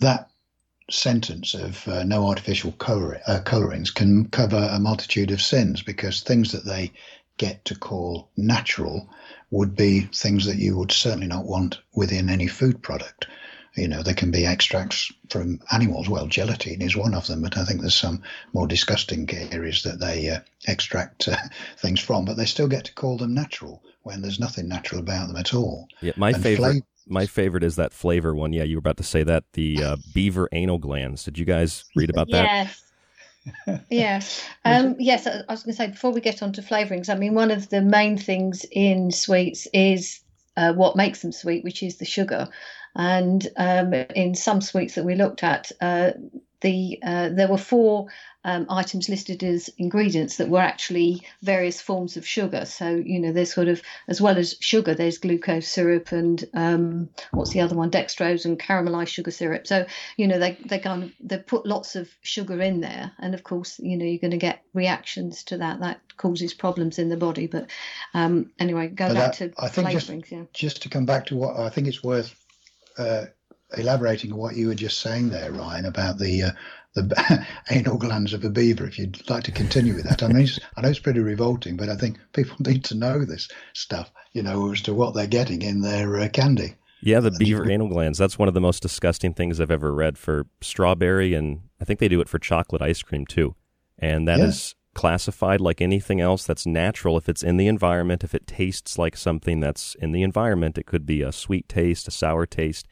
that 0.00 0.30
sentence 0.90 1.54
of 1.54 1.86
uh, 1.88 2.04
no 2.04 2.26
artificial 2.26 2.72
color, 2.72 3.20
uh, 3.26 3.40
colorings 3.40 3.90
can 3.90 4.28
cover 4.28 4.68
a 4.70 4.78
multitude 4.78 5.30
of 5.30 5.42
sins 5.42 5.82
because 5.82 6.20
things 6.20 6.52
that 6.52 6.64
they 6.64 6.92
get 7.38 7.64
to 7.64 7.74
call 7.74 8.30
natural 8.36 9.08
would 9.50 9.74
be 9.74 10.02
things 10.14 10.46
that 10.46 10.56
you 10.56 10.76
would 10.76 10.92
certainly 10.92 11.26
not 11.26 11.44
want 11.44 11.78
within 11.94 12.28
any 12.28 12.46
food 12.46 12.82
product. 12.82 13.26
You 13.76 13.88
know, 13.88 14.02
there 14.02 14.14
can 14.14 14.30
be 14.30 14.46
extracts 14.46 15.12
from 15.28 15.60
animals. 15.70 16.08
Well, 16.08 16.26
gelatin 16.26 16.80
is 16.80 16.96
one 16.96 17.14
of 17.14 17.26
them, 17.26 17.42
but 17.42 17.58
I 17.58 17.64
think 17.64 17.80
there's 17.80 17.94
some 17.94 18.22
more 18.54 18.66
disgusting 18.66 19.28
areas 19.52 19.82
that 19.82 20.00
they 20.00 20.30
uh, 20.30 20.40
extract 20.66 21.28
uh, 21.28 21.36
things 21.78 22.00
from, 22.00 22.24
but 22.24 22.36
they 22.36 22.46
still 22.46 22.68
get 22.68 22.84
to 22.86 22.94
call 22.94 23.18
them 23.18 23.34
natural 23.34 23.82
when 24.02 24.22
there's 24.22 24.40
nothing 24.40 24.68
natural 24.68 25.00
about 25.00 25.28
them 25.28 25.36
at 25.36 25.52
all. 25.52 25.88
Yeah, 26.00 26.12
my 26.16 26.32
And 26.32 26.42
favorite. 26.42 26.76
flav- 26.76 26.82
my 27.08 27.26
favorite 27.26 27.62
is 27.62 27.76
that 27.76 27.92
flavor 27.92 28.34
one. 28.34 28.52
Yeah, 28.52 28.64
you 28.64 28.76
were 28.76 28.80
about 28.80 28.96
to 28.96 29.04
say 29.04 29.22
that 29.22 29.44
the 29.52 29.82
uh, 29.82 29.96
beaver 30.12 30.48
anal 30.52 30.78
glands. 30.78 31.24
Did 31.24 31.38
you 31.38 31.44
guys 31.44 31.84
read 31.94 32.10
about 32.10 32.30
that? 32.30 32.50
Yes. 32.50 32.82
yes. 33.90 34.44
Um, 34.64 34.96
yes, 34.98 35.26
I 35.26 35.42
I 35.48 35.52
was 35.52 35.62
going 35.62 35.72
to 35.74 35.76
say 35.76 35.86
before 35.88 36.12
we 36.12 36.20
get 36.20 36.42
on 36.42 36.52
to 36.54 36.62
flavourings, 36.62 37.08
I 37.08 37.14
mean, 37.14 37.34
one 37.34 37.50
of 37.50 37.68
the 37.68 37.82
main 37.82 38.18
things 38.18 38.64
in 38.72 39.12
sweets 39.12 39.68
is 39.72 40.20
uh, 40.56 40.72
what 40.72 40.96
makes 40.96 41.22
them 41.22 41.32
sweet, 41.32 41.62
which 41.62 41.82
is 41.82 41.98
the 41.98 42.04
sugar. 42.04 42.48
And 42.96 43.46
um, 43.56 43.92
in 43.92 44.34
some 44.34 44.60
sweets 44.62 44.94
that 44.94 45.04
we 45.04 45.14
looked 45.14 45.44
at, 45.44 45.70
uh, 45.80 46.12
the 46.62 46.98
uh, 47.02 47.28
there 47.28 47.48
were 47.48 47.58
four 47.58 48.06
um, 48.42 48.66
items 48.70 49.08
listed 49.10 49.42
as 49.44 49.68
ingredients 49.76 50.38
that 50.38 50.48
were 50.48 50.60
actually 50.60 51.20
various 51.42 51.82
forms 51.82 52.16
of 52.16 52.26
sugar. 52.26 52.64
So 52.64 52.88
you 52.94 53.20
know, 53.20 53.32
there's 53.32 53.52
sort 53.52 53.68
of 53.68 53.82
as 54.08 54.20
well 54.22 54.38
as 54.38 54.56
sugar, 54.60 54.94
there's 54.94 55.18
glucose 55.18 55.68
syrup 55.68 56.12
and 56.12 56.42
um, 56.54 57.10
what's 57.32 57.50
the 57.50 57.60
other 57.60 57.76
one, 57.76 57.90
dextrose 57.90 58.46
and 58.46 58.58
caramelized 58.58 59.08
sugar 59.08 59.30
syrup. 59.30 59.66
So 59.66 59.84
you 60.16 60.26
know, 60.26 60.38
they 60.38 60.56
they 60.64 60.78
kind 60.78 61.02
of 61.04 61.12
they 61.20 61.38
put 61.38 61.66
lots 61.66 61.96
of 61.96 62.08
sugar 62.22 62.62
in 62.62 62.80
there, 62.80 63.12
and 63.18 63.34
of 63.34 63.42
course, 63.42 63.78
you 63.78 63.98
know, 63.98 64.06
you're 64.06 64.18
going 64.18 64.30
to 64.30 64.38
get 64.38 64.62
reactions 64.72 65.44
to 65.44 65.58
that. 65.58 65.80
That 65.80 66.00
causes 66.16 66.54
problems 66.54 66.98
in 66.98 67.10
the 67.10 67.18
body. 67.18 67.46
But 67.48 67.68
um, 68.14 68.50
anyway, 68.58 68.88
go 68.88 69.08
But 69.08 69.14
back 69.14 69.36
that- 69.36 69.54
to 69.54 69.62
I 69.62 69.68
think 69.68 69.90
just. 69.90 70.10
Yeah. 70.32 70.44
just 70.54 70.82
to 70.82 70.88
come 70.88 71.04
back 71.04 71.26
to 71.26 71.36
what 71.36 71.58
I 71.58 71.68
think 71.68 71.86
it's 71.86 72.02
worth 72.02 72.34
uh, 72.98 73.26
elaborating 73.76 74.32
on 74.32 74.38
what 74.38 74.56
you 74.56 74.68
were 74.68 74.74
just 74.74 75.00
saying 75.00 75.30
there, 75.30 75.52
Ryan, 75.52 75.86
about 75.86 76.18
the 76.18 76.42
uh, 76.44 76.50
the 76.94 77.46
anal 77.70 77.98
glands 77.98 78.32
of 78.32 78.44
a 78.44 78.50
beaver. 78.50 78.86
If 78.86 78.98
you'd 78.98 79.28
like 79.28 79.44
to 79.44 79.52
continue 79.52 79.94
with 79.94 80.04
that, 80.04 80.22
I 80.22 80.28
mean, 80.28 80.44
it's, 80.44 80.58
I 80.76 80.80
know 80.80 80.88
it's 80.88 80.98
pretty 80.98 81.20
revolting, 81.20 81.76
but 81.76 81.88
I 81.88 81.96
think 81.96 82.18
people 82.32 82.56
need 82.60 82.84
to 82.84 82.94
know 82.94 83.24
this 83.24 83.48
stuff, 83.74 84.10
you 84.32 84.42
know, 84.42 84.72
as 84.72 84.82
to 84.82 84.94
what 84.94 85.14
they're 85.14 85.26
getting 85.26 85.62
in 85.62 85.82
their 85.82 86.18
uh, 86.18 86.28
candy. 86.28 86.74
Yeah, 87.02 87.20
the 87.20 87.30
beaver 87.30 87.70
anal 87.70 87.88
glands. 87.88 88.18
That's 88.18 88.38
one 88.38 88.48
of 88.48 88.54
the 88.54 88.60
most 88.60 88.82
disgusting 88.82 89.34
things 89.34 89.60
I've 89.60 89.70
ever 89.70 89.94
read 89.94 90.16
for 90.16 90.46
strawberry, 90.60 91.34
and 91.34 91.60
I 91.80 91.84
think 91.84 92.00
they 92.00 92.08
do 92.08 92.20
it 92.20 92.28
for 92.28 92.38
chocolate 92.38 92.82
ice 92.82 93.02
cream 93.02 93.26
too. 93.26 93.54
And 93.98 94.26
that 94.26 94.40
is 94.40 94.74
Yeah. 94.74 94.85
Classified 94.96 95.60
like 95.60 95.82
anything 95.82 96.22
else 96.22 96.46
that's 96.46 96.66
natural 96.66 97.18
if 97.18 97.28
it's 97.28 97.42
in 97.42 97.58
the 97.58 97.68
environment. 97.68 98.24
If 98.24 98.34
it 98.34 98.46
tastes 98.46 98.96
like 98.96 99.14
something 99.14 99.60
that's 99.60 99.94
in 99.96 100.12
the 100.12 100.22
environment, 100.22 100.78
it 100.78 100.86
could 100.86 101.04
be 101.04 101.20
a 101.20 101.32
sweet 101.32 101.68
taste, 101.68 102.08
a 102.08 102.10
sour 102.10 102.46
taste, 102.46 102.88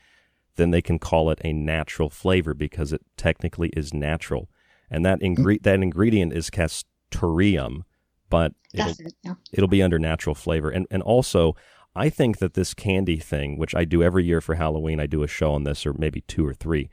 then 0.56 0.70
they 0.70 0.82
can 0.82 0.98
call 0.98 1.30
it 1.30 1.40
a 1.42 1.54
natural 1.54 2.10
flavor 2.10 2.52
because 2.52 2.92
it 2.92 3.00
technically 3.16 3.70
is 3.70 3.94
natural. 3.94 4.50
And 4.90 5.02
that 5.06 5.20
mm. 5.20 5.34
ingre- 5.34 5.62
that 5.62 5.82
ingredient 5.82 6.34
is 6.34 6.50
castoreum, 6.50 7.84
but 8.28 8.52
it'll, 8.74 8.90
it. 8.90 9.14
Yeah. 9.22 9.34
it'll 9.50 9.66
be 9.66 9.82
under 9.82 9.98
natural 9.98 10.34
flavor. 10.34 10.68
And 10.68 10.86
and 10.90 11.02
also, 11.02 11.56
I 11.96 12.10
think 12.10 12.36
that 12.36 12.52
this 12.52 12.74
candy 12.74 13.16
thing, 13.16 13.56
which 13.56 13.74
I 13.74 13.86
do 13.86 14.02
every 14.02 14.24
year 14.24 14.42
for 14.42 14.56
Halloween, 14.56 15.00
I 15.00 15.06
do 15.06 15.22
a 15.22 15.26
show 15.26 15.54
on 15.54 15.64
this, 15.64 15.86
or 15.86 15.94
maybe 15.94 16.20
two 16.20 16.46
or 16.46 16.52
three. 16.52 16.90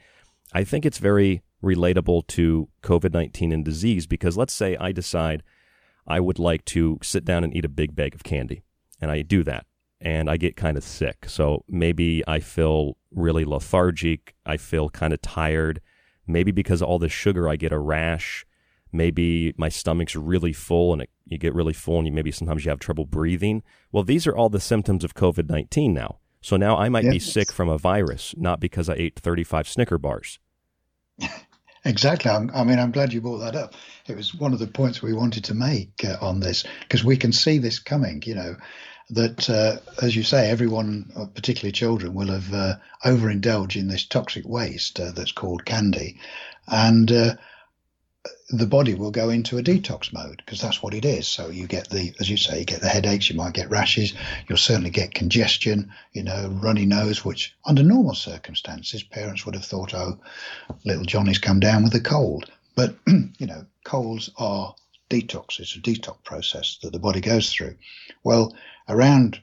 I 0.54 0.64
think 0.64 0.86
it's 0.86 1.00
very 1.00 1.42
relatable 1.64 2.28
to 2.28 2.70
COVID 2.84 3.14
nineteen 3.14 3.52
and 3.52 3.64
disease 3.64 4.08
because 4.08 4.38
let's 4.38 4.54
say 4.54 4.76
I 4.78 4.92
decide 4.92 5.44
I 6.08 6.20
would 6.20 6.40
like 6.40 6.66
to 6.66 7.00
sit 7.02 7.24
down 7.26 7.44
and 7.44 7.56
eat 7.56 7.66
a 7.66 7.70
big 7.70 7.96
bag 7.96 8.16
of 8.16 8.24
candy, 8.24 8.64
and 9.00 9.12
I 9.12 9.22
do 9.22 9.44
that, 9.44 9.66
and 10.00 10.30
I 10.30 10.38
get 10.38 10.56
kind 10.56 10.78
of 10.78 10.84
sick. 10.84 11.26
So 11.28 11.64
maybe 11.68 12.24
I 12.28 12.40
feel 12.40 12.98
really 13.12 13.46
lethargic. 13.46 14.36
I 14.46 14.58
feel 14.58 14.90
kind 14.90 15.14
of 15.14 15.22
tired. 15.22 15.82
Maybe 16.28 16.52
because 16.52 16.82
of 16.82 16.88
all 16.88 17.00
the 17.00 17.10
sugar, 17.10 17.48
I 17.48 17.56
get 17.56 17.72
a 17.72 17.80
rash. 17.80 18.46
Maybe 18.92 19.54
my 19.58 19.70
stomach's 19.70 20.16
really 20.16 20.54
full 20.54 20.94
and 20.94 21.04
it, 21.04 21.10
you 21.26 21.38
get 21.38 21.56
really 21.56 21.74
full 21.74 21.98
and 21.98 22.08
you 22.08 22.14
maybe 22.14 22.32
sometimes 22.32 22.66
you 22.66 22.70
have 22.70 22.80
trouble 22.80 23.06
breathing. 23.06 23.64
Well, 23.92 24.04
these 24.04 24.28
are 24.28 24.36
all 24.36 24.50
the 24.50 24.60
symptoms 24.60 25.04
of 25.04 25.14
COVID 25.14 25.50
19 25.50 25.94
now. 25.94 26.20
So 26.42 26.58
now 26.58 26.78
I 26.78 26.90
might 26.90 27.10
be 27.10 27.20
sick 27.20 27.52
from 27.52 27.70
a 27.70 27.78
virus, 27.78 28.34
not 28.38 28.60
because 28.60 28.90
I 28.90 28.96
ate 28.96 29.20
35 29.20 29.68
Snicker 29.68 29.98
bars. 29.98 30.40
Exactly. 31.84 32.30
I'm, 32.30 32.52
I 32.54 32.64
mean, 32.64 32.80
I'm 32.80 32.92
glad 32.92 33.12
you 33.12 33.22
brought 33.22 33.40
that 33.40 33.56
up. 33.56 33.74
It 34.08 34.16
was 34.16 34.36
one 34.36 34.54
of 34.54 34.60
the 34.60 34.68
points 34.68 35.02
we 35.02 35.14
wanted 35.14 35.46
to 35.46 35.56
make 35.56 36.04
uh, 36.06 36.18
on 36.22 36.40
this 36.40 36.64
because 36.82 37.04
we 37.04 37.18
can 37.18 37.32
see 37.32 37.58
this 37.58 37.80
coming. 37.80 38.22
You 38.26 38.36
know, 38.36 38.56
that 39.12 39.50
uh, 39.50 39.78
as 40.02 40.16
you 40.16 40.24
say, 40.24 40.50
everyone, 40.50 41.12
uh, 41.16 41.26
particularly 41.26 41.72
children, 41.72 42.14
will 42.14 42.28
have 42.28 42.54
uh, 42.54 42.76
overindulged 43.04 43.76
in 43.76 43.88
this 43.88 44.06
toxic 44.06 44.48
waste 44.48 45.00
uh, 45.00 45.12
that's 45.12 45.32
called 45.32 45.66
candy, 45.66 46.20
and 46.68 47.12
uh, 47.12 47.36
the 48.50 48.68
body 48.68 48.94
will 48.94 49.12
go 49.12 49.30
into 49.30 49.58
a 49.58 49.64
detox 49.64 50.14
mode 50.14 50.42
because 50.46 50.62
that's 50.62 50.84
what 50.84 50.94
it 50.94 51.06
is. 51.06 51.28
So 51.28 51.50
you 51.50 51.68
get 51.68 51.90
the, 51.90 52.14
as 52.20 52.30
you 52.30 52.38
say, 52.38 52.60
you 52.60 52.66
get 52.66 52.82
the 52.82 52.90
headaches, 52.90 53.30
you 53.30 53.36
might 53.36 53.54
get 53.54 53.70
rashes, 53.70 54.14
you'll 54.48 54.58
certainly 54.58 54.90
get 54.90 55.14
congestion, 55.14 55.92
you 56.14 56.24
know, 56.24 56.50
runny 56.62 56.86
nose, 56.86 57.26
which 57.26 57.56
under 57.66 57.84
normal 57.84 58.14
circumstances, 58.14 59.04
parents 59.04 59.46
would 59.46 59.56
have 59.56 59.66
thought, 59.66 59.94
oh, 59.94 60.20
little 60.84 61.06
Johnny's 61.06 61.40
come 61.40 61.60
down 61.60 61.84
with 61.84 61.96
a 61.96 62.00
cold. 62.00 62.52
But, 62.76 62.96
you 63.08 63.48
know, 63.48 63.66
colds 63.84 64.30
are 64.38 64.76
detox. 65.10 65.60
It's 65.60 65.76
a 65.76 65.80
detox 65.80 66.24
process 66.24 66.78
that 66.84 66.92
the 66.92 67.00
body 67.00 67.22
goes 67.22 67.52
through. 67.52 67.76
Well, 68.24 68.56
around 68.88 69.40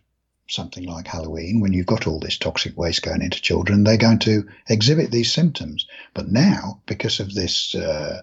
something 0.48 0.84
like 0.84 1.06
Halloween, 1.06 1.60
when 1.60 1.72
you've 1.72 1.86
got 1.86 2.06
all 2.06 2.20
this 2.20 2.38
toxic 2.38 2.76
waste 2.76 3.02
going 3.02 3.22
into 3.22 3.40
children, 3.40 3.84
they're 3.84 3.96
going 3.96 4.18
to 4.20 4.48
exhibit 4.68 5.10
these 5.10 5.32
symptoms. 5.32 5.86
But 6.14 6.30
now, 6.30 6.80
because 6.86 7.20
of 7.20 7.34
this 7.34 7.74
uh, 7.74 8.22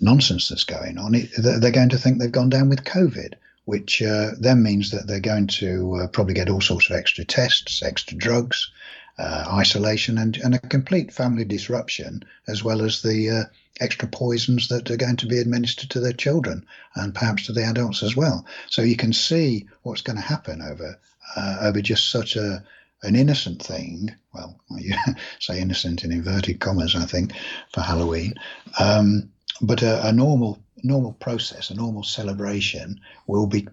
nonsense 0.00 0.48
that's 0.48 0.64
going 0.64 0.98
on, 0.98 1.14
it, 1.14 1.30
they're 1.36 1.70
going 1.70 1.90
to 1.90 1.98
think 1.98 2.18
they've 2.18 2.30
gone 2.32 2.50
down 2.50 2.68
with 2.68 2.84
COVID, 2.84 3.34
which 3.64 4.02
uh, 4.02 4.32
then 4.38 4.62
means 4.62 4.90
that 4.90 5.06
they're 5.06 5.20
going 5.20 5.46
to 5.46 5.94
uh, 5.96 6.06
probably 6.08 6.34
get 6.34 6.48
all 6.48 6.60
sorts 6.60 6.90
of 6.90 6.96
extra 6.96 7.24
tests, 7.24 7.82
extra 7.82 8.16
drugs, 8.16 8.70
uh, 9.18 9.44
isolation, 9.52 10.18
and, 10.18 10.36
and 10.38 10.54
a 10.54 10.58
complete 10.58 11.12
family 11.12 11.44
disruption, 11.44 12.22
as 12.48 12.64
well 12.64 12.82
as 12.82 13.02
the 13.02 13.30
uh, 13.30 13.44
extra 13.80 14.08
poisons 14.08 14.68
that 14.68 14.90
are 14.90 14.96
going 14.96 15.16
to 15.16 15.26
be 15.26 15.38
administered 15.38 15.90
to 15.90 16.00
their 16.00 16.12
children 16.12 16.64
and 16.96 17.14
perhaps 17.14 17.46
to 17.46 17.52
the 17.52 17.64
adults 17.64 18.02
as 18.02 18.16
well. 18.16 18.44
So 18.68 18.82
you 18.82 18.96
can 18.96 19.12
see 19.12 19.66
what's 19.82 20.02
going 20.02 20.16
to 20.16 20.22
happen 20.22 20.62
over 20.62 20.98
uh, 21.36 21.56
over 21.62 21.80
just 21.80 22.10
such 22.10 22.36
a 22.36 22.62
an 23.02 23.16
innocent 23.16 23.62
thing. 23.62 24.14
Well, 24.32 24.58
you 24.78 24.94
say 25.38 25.60
innocent 25.60 26.04
in 26.04 26.12
inverted 26.12 26.60
commas, 26.60 26.96
I 26.96 27.04
think, 27.04 27.32
for 27.72 27.80
Halloween. 27.80 28.34
Um, 28.78 29.30
but 29.60 29.82
a, 29.82 30.08
a, 30.08 30.12
normal 30.12 30.58
normal 30.82 31.12
process, 31.12 31.70
a 31.70 31.74
normal 31.74 32.02
celebration, 32.02 33.00
will 33.26 33.46
be 33.46 33.66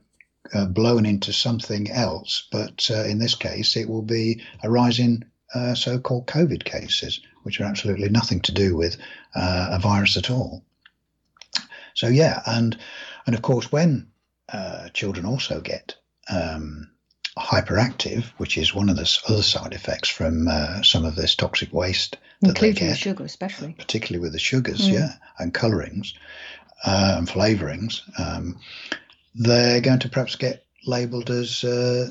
uh, 0.53 0.65
blown 0.65 1.05
into 1.05 1.33
something 1.33 1.89
else. 1.89 2.47
But 2.51 2.89
uh, 2.91 3.03
in 3.05 3.19
this 3.19 3.35
case, 3.35 3.75
it 3.75 3.89
will 3.89 4.01
be 4.01 4.41
a 4.63 4.69
rise 4.69 4.99
in 4.99 5.25
uh, 5.53 5.75
so-called 5.75 6.27
COVID 6.27 6.63
cases, 6.63 7.19
which 7.43 7.59
are 7.59 7.65
absolutely 7.65 8.09
nothing 8.09 8.41
to 8.41 8.53
do 8.53 8.75
with 8.75 8.97
uh, 9.35 9.69
a 9.71 9.79
virus 9.79 10.17
at 10.17 10.29
all. 10.29 10.63
So 11.93 12.07
yeah, 12.07 12.41
and 12.45 12.77
and 13.25 13.35
of 13.35 13.41
course, 13.41 13.71
when 13.71 14.07
uh, 14.51 14.89
children 14.89 15.25
also 15.25 15.61
get 15.61 15.95
um, 16.29 16.90
hyperactive, 17.37 18.25
which 18.37 18.57
is 18.57 18.75
one 18.75 18.89
of 18.89 18.97
the 18.97 19.19
other 19.27 19.41
side 19.41 19.73
effects 19.73 20.09
from 20.09 20.47
uh, 20.47 20.81
some 20.81 21.05
of 21.05 21.15
this 21.15 21.35
toxic 21.35 21.71
waste 21.73 22.17
that 22.41 22.49
Including 22.49 22.87
they 22.87 22.91
get, 22.91 22.97
sugar, 22.97 23.23
especially. 23.23 23.73
Particularly 23.77 24.21
with 24.21 24.33
the 24.33 24.39
sugars, 24.39 24.81
mm. 24.81 24.93
yeah, 24.93 25.13
and 25.39 25.53
colorings 25.53 26.13
uh, 26.83 27.15
and 27.17 27.27
flavorings. 27.27 28.01
Um, 28.19 28.59
they're 29.35 29.81
going 29.81 29.99
to 29.99 30.09
perhaps 30.09 30.35
get 30.35 30.65
labeled 30.85 31.29
as 31.29 31.63
uh, 31.63 32.09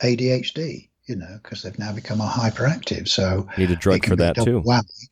ADHD, 0.00 0.88
you 1.06 1.16
know, 1.16 1.38
because 1.42 1.62
they've 1.62 1.78
now 1.78 1.92
become 1.92 2.20
a 2.20 2.26
hyperactive. 2.26 3.08
So 3.08 3.48
need 3.58 3.70
a 3.70 3.76
drug 3.76 4.06
for 4.06 4.16
that 4.16 4.36
too. 4.36 4.62
Whammy, 4.62 5.08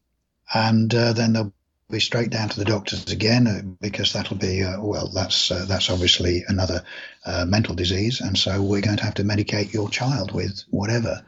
and 0.55 0.95
uh, 0.95 1.13
then 1.13 1.33
they'll 1.33 1.53
be 1.91 2.01
straight 2.01 2.31
down 2.31 2.49
to 2.49 2.59
the 2.59 2.65
doctors 2.65 3.11
again 3.11 3.47
uh, 3.47 3.63
because 3.81 4.13
that'll 4.13 4.37
be 4.37 4.63
uh, 4.63 4.81
well 4.81 5.09
that's 5.09 5.51
uh, 5.51 5.65
that's 5.69 5.91
obviously 5.91 6.45
another 6.49 6.83
uh, 7.27 7.45
mental 7.45 7.75
disease 7.75 8.21
and 8.21 8.39
so 8.39 8.63
we're 8.63 8.81
going 8.81 8.97
to 8.97 9.05
have 9.05 9.15
to 9.15 9.25
medicate 9.25 9.73
your 9.73 9.89
child 9.89 10.33
with 10.33 10.65
whatever. 10.71 11.23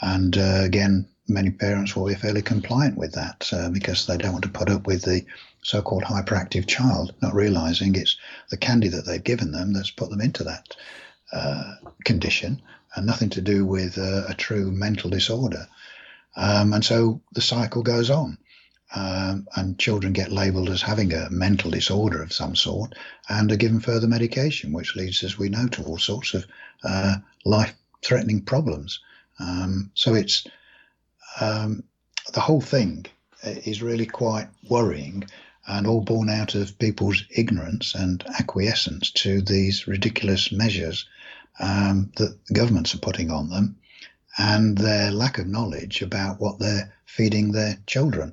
And 0.00 0.36
uh, 0.36 0.62
again 0.64 1.08
many 1.28 1.50
parents 1.50 1.94
will 1.94 2.06
be 2.06 2.14
fairly 2.14 2.40
compliant 2.40 2.96
with 2.96 3.12
that 3.12 3.50
uh, 3.52 3.68
because 3.68 4.06
they 4.06 4.16
don't 4.16 4.32
want 4.32 4.44
to 4.44 4.50
put 4.50 4.70
up 4.70 4.86
with 4.86 5.02
the 5.02 5.24
so-called 5.62 6.04
hyperactive 6.04 6.66
child 6.66 7.14
not 7.20 7.34
realizing 7.34 7.94
it's 7.94 8.16
the 8.50 8.56
candy 8.56 8.88
that 8.88 9.04
they've 9.04 9.24
given 9.24 9.52
them 9.52 9.74
that's 9.74 9.90
put 9.90 10.08
them 10.08 10.20
into 10.20 10.44
that 10.44 10.74
condition 12.04 12.62
and 12.94 13.06
nothing 13.06 13.28
to 13.28 13.42
do 13.42 13.66
with 13.66 13.98
a 13.98 14.34
true 14.38 14.70
mental 14.70 15.10
disorder. 15.10 15.68
Um, 16.36 16.72
and 16.72 16.84
so 16.84 17.20
the 17.32 17.42
cycle 17.42 17.82
goes 17.82 18.08
on 18.08 18.38
um, 18.94 19.46
and 19.54 19.78
children 19.78 20.12
get 20.12 20.32
labelled 20.32 20.70
as 20.70 20.82
having 20.82 21.12
a 21.12 21.30
mental 21.30 21.70
disorder 21.70 22.22
of 22.22 22.32
some 22.32 22.56
sort 22.56 22.94
and 23.28 23.52
are 23.52 23.56
given 23.56 23.80
further 23.80 24.08
medication, 24.08 24.72
which 24.72 24.96
leads, 24.96 25.22
as 25.22 25.38
we 25.38 25.48
know, 25.48 25.68
to 25.68 25.82
all 25.84 25.98
sorts 25.98 26.34
of 26.34 26.46
uh, 26.84 27.16
life-threatening 27.44 28.42
problems. 28.42 29.00
Um, 29.38 29.90
so 29.94 30.14
it's 30.14 30.46
um, 31.40 31.82
the 32.32 32.40
whole 32.40 32.60
thing 32.60 33.06
is 33.42 33.82
really 33.82 34.06
quite 34.06 34.48
worrying 34.68 35.24
and 35.66 35.86
all 35.86 36.00
born 36.00 36.30
out 36.30 36.54
of 36.54 36.78
people's 36.78 37.24
ignorance 37.30 37.94
and 37.94 38.24
acquiescence 38.38 39.10
to 39.10 39.42
these 39.42 39.86
ridiculous 39.86 40.50
measures 40.50 41.06
um, 41.60 42.10
that 42.16 42.38
governments 42.52 42.94
are 42.94 42.98
putting 43.00 43.30
on 43.30 43.50
them 43.50 43.76
and 44.38 44.78
their 44.78 45.10
lack 45.10 45.38
of 45.38 45.46
knowledge 45.46 46.00
about 46.00 46.40
what 46.40 46.58
they're 46.58 46.92
feeding 47.04 47.52
their 47.52 47.76
children. 47.86 48.32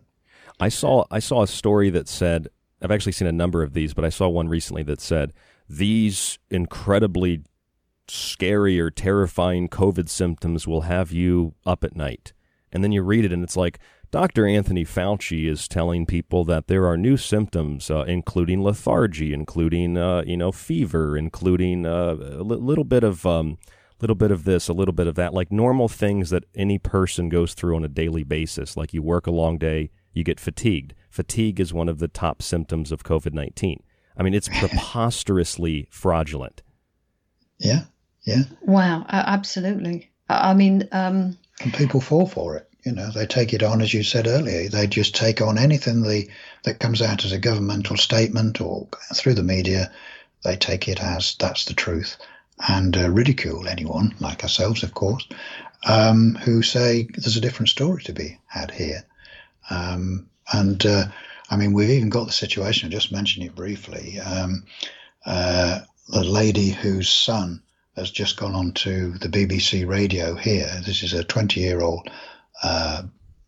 I 0.59 0.69
saw 0.69 1.05
I 1.11 1.19
saw 1.19 1.43
a 1.43 1.47
story 1.47 1.89
that 1.91 2.07
said 2.07 2.47
I've 2.81 2.91
actually 2.91 3.13
seen 3.13 3.27
a 3.27 3.33
number 3.33 3.63
of 3.63 3.73
these, 3.73 3.93
but 3.93 4.05
I 4.05 4.09
saw 4.09 4.27
one 4.27 4.47
recently 4.47 4.83
that 4.83 5.01
said 5.01 5.33
these 5.67 6.37
incredibly 6.49 7.43
scary 8.07 8.79
or 8.79 8.91
terrifying 8.91 9.67
COVID 9.67 10.09
symptoms 10.09 10.67
will 10.67 10.81
have 10.81 11.11
you 11.11 11.55
up 11.65 11.83
at 11.83 11.95
night. 11.95 12.33
And 12.71 12.83
then 12.83 12.91
you 12.91 13.01
read 13.01 13.25
it 13.25 13.31
and 13.31 13.43
it's 13.43 13.57
like 13.57 13.79
Dr. 14.11 14.45
Anthony 14.47 14.85
Fauci 14.85 15.49
is 15.49 15.67
telling 15.67 16.05
people 16.05 16.45
that 16.45 16.67
there 16.67 16.85
are 16.87 16.95
new 16.95 17.17
symptoms, 17.17 17.89
uh, 17.89 18.03
including 18.03 18.61
lethargy, 18.61 19.33
including 19.33 19.97
uh, 19.97 20.23
you 20.25 20.37
know 20.37 20.51
fever, 20.51 21.17
including 21.17 21.85
uh, 21.85 22.15
a 22.15 22.43
little 22.43 22.83
bit 22.83 23.03
of 23.03 23.25
um, 23.25 23.57
little 24.01 24.15
bit 24.15 24.31
of 24.31 24.43
this, 24.43 24.67
a 24.67 24.73
little 24.73 24.93
bit 24.93 25.07
of 25.07 25.15
that, 25.15 25.33
like 25.33 25.51
normal 25.51 25.87
things 25.87 26.29
that 26.29 26.45
any 26.53 26.77
person 26.77 27.29
goes 27.29 27.53
through 27.53 27.75
on 27.75 27.83
a 27.83 27.89
daily 27.89 28.23
basis. 28.23 28.77
Like 28.77 28.93
you 28.93 29.01
work 29.01 29.27
a 29.27 29.31
long 29.31 29.57
day, 29.57 29.89
you 30.15 30.23
get 30.23 30.39
fatigued. 30.39 30.95
Fatigue 31.09 31.59
is 31.59 31.73
one 31.73 31.89
of 31.89 31.99
the 31.99 32.07
top 32.07 32.41
symptoms 32.41 32.91
of 32.91 33.03
COVID 33.03 33.33
19. 33.33 33.83
I 34.17 34.23
mean, 34.23 34.33
it's 34.33 34.49
preposterously 34.59 35.87
fraudulent. 35.91 36.63
Yeah, 37.59 37.83
yeah. 38.23 38.43
Wow, 38.61 39.05
absolutely. 39.09 40.09
I 40.27 40.55
mean, 40.55 40.87
um... 40.91 41.37
and 41.61 41.73
people 41.73 42.01
fall 42.01 42.25
for 42.25 42.57
it. 42.57 42.67
You 42.83 42.91
know, 42.91 43.11
they 43.11 43.25
take 43.25 43.53
it 43.53 43.63
on, 43.63 43.81
as 43.81 43.93
you 43.93 44.03
said 44.03 44.27
earlier. 44.27 44.69
They 44.69 44.87
just 44.87 45.15
take 45.15 45.41
on 45.41 45.57
anything 45.57 46.03
the, 46.03 46.29
that 46.63 46.79
comes 46.79 47.01
out 47.01 47.25
as 47.25 47.31
a 47.31 47.39
governmental 47.39 47.97
statement 47.97 48.61
or 48.61 48.87
through 49.13 49.33
the 49.33 49.43
media. 49.43 49.91
They 50.43 50.55
take 50.55 50.87
it 50.87 51.01
as 51.01 51.35
that's 51.39 51.65
the 51.65 51.73
truth 51.73 52.17
and 52.67 52.95
uh, 52.95 53.09
ridicule 53.09 53.67
anyone, 53.67 54.15
like 54.19 54.43
ourselves, 54.43 54.83
of 54.83 54.93
course, 54.93 55.27
um, 55.85 56.35
who 56.35 56.61
say 56.61 57.07
there's 57.15 57.37
a 57.37 57.41
different 57.41 57.69
story 57.69 58.03
to 58.03 58.13
be 58.13 58.39
had 58.47 58.71
here. 58.71 59.03
Um, 59.69 60.29
and 60.53 60.85
uh, 60.85 61.05
I 61.49 61.57
mean, 61.57 61.73
we've 61.73 61.89
even 61.89 62.09
got 62.09 62.25
the 62.25 62.33
situation, 62.33 62.87
I 62.87 62.91
just 62.91 63.11
mentioned 63.11 63.45
it 63.45 63.55
briefly. 63.55 64.19
Um, 64.19 64.65
uh, 65.25 65.81
the 66.09 66.23
lady 66.23 66.69
whose 66.69 67.09
son 67.09 67.61
has 67.95 68.11
just 68.11 68.37
gone 68.37 68.55
on 68.55 68.73
to 68.73 69.11
the 69.13 69.29
BBC 69.29 69.87
radio 69.87 70.35
here. 70.35 70.69
This 70.85 71.01
is 71.01 71.13
a 71.13 71.23
20 71.23 71.59
year 71.59 71.81
old 71.81 72.09
uh, 72.61 73.03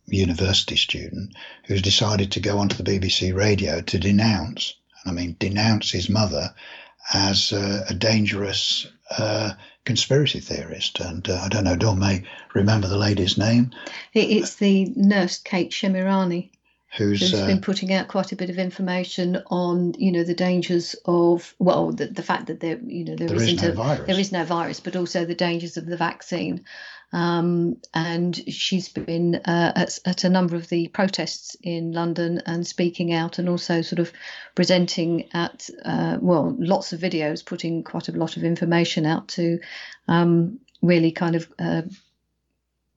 university 0.07 0.75
student 0.75 1.35
who's 1.65 1.81
decided 1.81 2.31
to 2.31 2.39
go 2.39 2.57
onto 2.57 2.81
the 2.81 2.99
BBC 2.99 3.35
radio 3.35 3.81
to 3.81 3.99
denounce, 3.99 4.73
I 5.05 5.11
mean, 5.11 5.35
denounce 5.39 5.91
his 5.91 6.09
mother 6.09 6.53
as 7.13 7.51
a 7.51 7.93
dangerous 7.93 8.87
uh, 9.17 9.51
conspiracy 9.87 10.41
theorist. 10.41 10.99
And 10.99 11.27
uh, 11.29 11.39
I 11.41 11.47
don't 11.47 11.63
know, 11.63 11.77
Dawn 11.77 11.97
may 11.97 12.23
remember 12.53 12.87
the 12.87 12.97
lady's 12.97 13.37
name. 13.37 13.71
It's 14.13 14.55
the 14.55 14.91
nurse 14.95 15.39
Kate 15.39 15.71
Shemirani. 15.71 16.49
Who's, 16.97 17.19
who's 17.19 17.31
been 17.31 17.59
uh, 17.59 17.61
putting 17.61 17.93
out 17.93 18.07
quite 18.07 18.31
a 18.31 18.35
bit 18.35 18.49
of 18.49 18.57
information 18.57 19.41
on, 19.47 19.93
you 19.97 20.11
know, 20.11 20.23
the 20.23 20.33
dangers 20.33 20.95
of 21.05 21.53
well, 21.59 21.91
the, 21.91 22.07
the 22.07 22.23
fact 22.23 22.47
that 22.47 22.59
there, 22.59 22.79
you 22.79 23.05
know, 23.05 23.15
there, 23.15 23.27
there 23.27 23.37
isn't 23.37 23.55
is 23.55 23.63
no 23.63 23.69
a 23.69 23.73
virus. 23.73 24.07
there 24.07 24.19
is 24.19 24.31
no 24.31 24.43
virus, 24.43 24.79
but 24.79 24.95
also 24.95 25.23
the 25.23 25.35
dangers 25.35 25.77
of 25.77 25.85
the 25.85 25.97
vaccine. 25.97 26.65
Um, 27.13 27.77
and 27.93 28.35
she's 28.51 28.89
been 28.89 29.35
uh, 29.35 29.71
at, 29.75 29.97
at, 30.05 30.23
a 30.25 30.29
number 30.29 30.57
of 30.57 30.67
the 30.67 30.89
protests 30.89 31.55
in 31.61 31.93
London 31.93 32.41
and 32.45 32.67
speaking 32.67 33.13
out, 33.13 33.39
and 33.39 33.47
also 33.47 33.81
sort 33.81 33.99
of 33.99 34.11
presenting 34.55 35.29
at 35.33 35.69
uh, 35.85 36.17
well, 36.19 36.55
lots 36.59 36.91
of 36.91 36.99
videos, 36.99 37.45
putting 37.45 37.83
quite 37.83 38.09
a 38.09 38.13
lot 38.13 38.35
of 38.35 38.43
information 38.43 39.05
out 39.05 39.29
to 39.29 39.59
um, 40.09 40.59
really 40.81 41.11
kind 41.11 41.35
of 41.35 41.47
uh, 41.59 41.83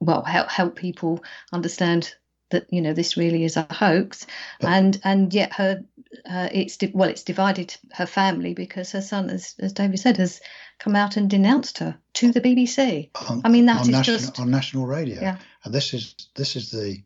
well 0.01 0.23
help 0.23 0.51
help 0.51 0.75
people 0.75 1.23
understand 1.53 2.15
that 2.51 2.67
you 2.71 2.83
know 2.83 2.93
this 2.93 3.17
really 3.17 3.45
is 3.45 3.57
a 3.57 3.67
hoax. 3.71 4.27
And 4.61 5.01
and 5.05 5.33
yet 5.33 5.53
her 5.53 5.85
uh, 6.29 6.49
it's 6.53 6.79
well 6.93 7.09
it's 7.09 7.23
divided 7.23 7.77
her 7.93 8.07
family 8.07 8.55
because 8.55 8.93
her 8.93 9.01
son 9.01 9.31
as, 9.31 9.55
as 9.61 9.73
david 9.73 10.01
said 10.01 10.17
has 10.17 10.41
come 10.81 10.97
out 10.97 11.17
and 11.17 11.31
denounced 11.31 11.79
her 11.79 11.97
to 12.15 12.33
the 12.33 12.41
BBC. 12.41 13.11
On, 13.29 13.43
I 13.45 13.49
mean, 13.49 13.67
that 13.67 13.83
is 13.83 13.89
national, 13.89 14.19
just 14.19 14.41
on 14.41 14.51
national 14.51 14.87
radio. 14.87 15.21
Yeah. 15.21 15.37
And 15.65 15.73
this 15.73 15.95
is 15.95 16.15
this 16.35 16.57
is 16.57 16.71
the 16.71 17.03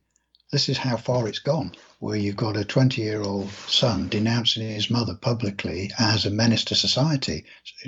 this 0.51 0.68
is 0.68 0.79
how 0.79 0.97
far 0.97 1.29
it's 1.29 1.41
gone. 1.41 1.72
where 1.99 2.16
you've 2.16 2.37
got 2.37 2.57
a 2.57 2.64
20 2.64 3.03
year 3.03 3.22
old 3.22 3.51
son 3.51 4.09
denouncing 4.09 4.68
his 4.68 4.91
mother 4.91 5.14
publicly 5.14 5.91
as 5.99 6.27
a 6.27 6.31
menace 6.31 6.64
to 6.66 6.75
society, 6.75 7.45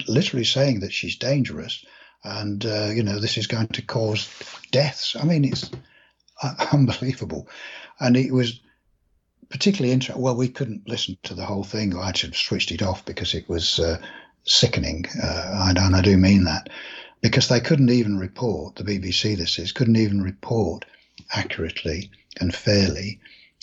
literally 0.08 0.44
saying 0.44 0.80
that 0.80 0.92
she's 0.92 1.16
dangerous 1.16 1.84
and, 2.26 2.66
uh, 2.66 2.90
you 2.92 3.02
know, 3.02 3.20
this 3.20 3.38
is 3.38 3.46
going 3.46 3.68
to 3.68 3.82
cause 3.82 4.28
deaths. 4.72 5.14
I 5.14 5.24
mean, 5.24 5.44
it's 5.44 5.70
unbelievable. 6.72 7.48
And 8.00 8.16
it 8.16 8.32
was 8.32 8.60
particularly 9.48 9.92
interesting. 9.92 10.22
Well, 10.22 10.36
we 10.36 10.48
couldn't 10.48 10.88
listen 10.88 11.16
to 11.24 11.34
the 11.34 11.44
whole 11.44 11.64
thing. 11.64 11.96
I 11.96 12.06
had 12.06 12.34
switched 12.34 12.72
it 12.72 12.82
off 12.82 13.04
because 13.04 13.34
it 13.34 13.48
was 13.48 13.78
uh, 13.78 13.98
sickening. 14.46 15.06
Uh, 15.22 15.72
and 15.76 15.96
I 15.96 16.00
do 16.00 16.16
mean 16.16 16.44
that 16.44 16.68
because 17.20 17.48
they 17.48 17.60
couldn't 17.60 17.90
even 17.90 18.18
report, 18.18 18.76
the 18.76 18.84
BBC 18.84 19.36
this 19.36 19.58
is, 19.58 19.72
couldn't 19.72 19.96
even 19.96 20.22
report 20.22 20.84
accurately 21.34 22.10
and 22.40 22.54
fairly 22.54 23.20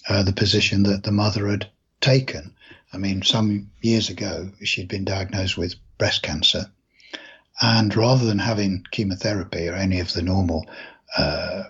uh, 0.09 0.23
the 0.23 0.34
position 0.34 0.84
that 0.84 1.03
the 1.03 1.11
mother 1.11 1.47
had 1.47 1.67
taken. 2.01 2.53
I 2.91 2.97
mean, 2.97 3.21
some 3.21 3.71
years 3.81 4.09
ago, 4.09 4.51
she'd 4.63 4.89
been 4.89 5.05
diagnosed 5.05 5.57
with 5.57 5.75
breast 5.97 6.21
cancer. 6.23 6.69
And 7.61 7.95
rather 7.95 8.25
than 8.25 8.39
having 8.39 8.84
chemotherapy 8.91 9.69
or 9.69 9.75
any 9.75 9.99
of 9.99 10.11
the 10.13 10.21
normal 10.21 10.65
uh, 11.17 11.63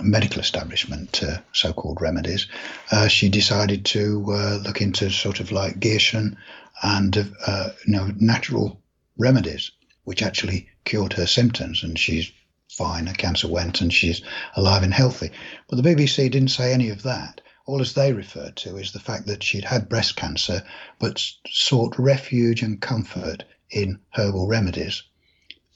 medical 0.00 0.40
establishment 0.40 1.22
uh, 1.22 1.38
so-called 1.52 2.00
remedies, 2.00 2.46
uh, 2.90 3.08
she 3.08 3.28
decided 3.28 3.84
to 3.86 4.24
uh, 4.28 4.60
look 4.64 4.80
into 4.80 5.10
sort 5.10 5.40
of 5.40 5.52
like 5.52 5.80
Gerson 5.80 6.38
and 6.82 7.34
uh, 7.46 7.70
you 7.86 7.92
know 7.92 8.12
natural 8.18 8.80
remedies, 9.16 9.70
which 10.04 10.22
actually 10.22 10.68
cured 10.84 11.12
her 11.14 11.26
symptoms, 11.26 11.82
and 11.82 11.98
she's 11.98 12.30
fine. 12.70 13.06
Her 13.06 13.14
cancer 13.14 13.48
went, 13.48 13.80
and 13.80 13.92
she's 13.92 14.22
alive 14.56 14.82
and 14.82 14.94
healthy. 14.94 15.30
But 15.68 15.76
the 15.76 15.88
BBC 15.88 16.30
didn't 16.30 16.48
say 16.48 16.72
any 16.72 16.90
of 16.90 17.02
that. 17.02 17.40
All 17.66 17.80
as 17.80 17.92
they 17.92 18.12
referred 18.12 18.56
to 18.56 18.76
is 18.76 18.92
the 18.92 19.00
fact 19.00 19.26
that 19.26 19.42
she'd 19.42 19.64
had 19.64 19.88
breast 19.88 20.16
cancer, 20.16 20.62
but 20.98 21.22
sought 21.50 21.98
refuge 21.98 22.62
and 22.62 22.80
comfort 22.80 23.44
in 23.70 23.98
herbal 24.14 24.46
remedies. 24.46 25.02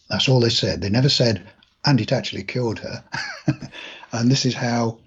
That's 0.09 0.29
all 0.29 0.41
they 0.41 0.51
said. 0.51 0.81
They 0.81 0.89
never 0.89 1.09
said, 1.09 1.47
and 1.85 2.01
it 2.01 2.13
actually 2.13 2.45
cured 2.45 2.79
her. 2.79 3.05
and 4.13 4.31
this 4.31 4.47
is 4.47 4.55
how 4.55 4.99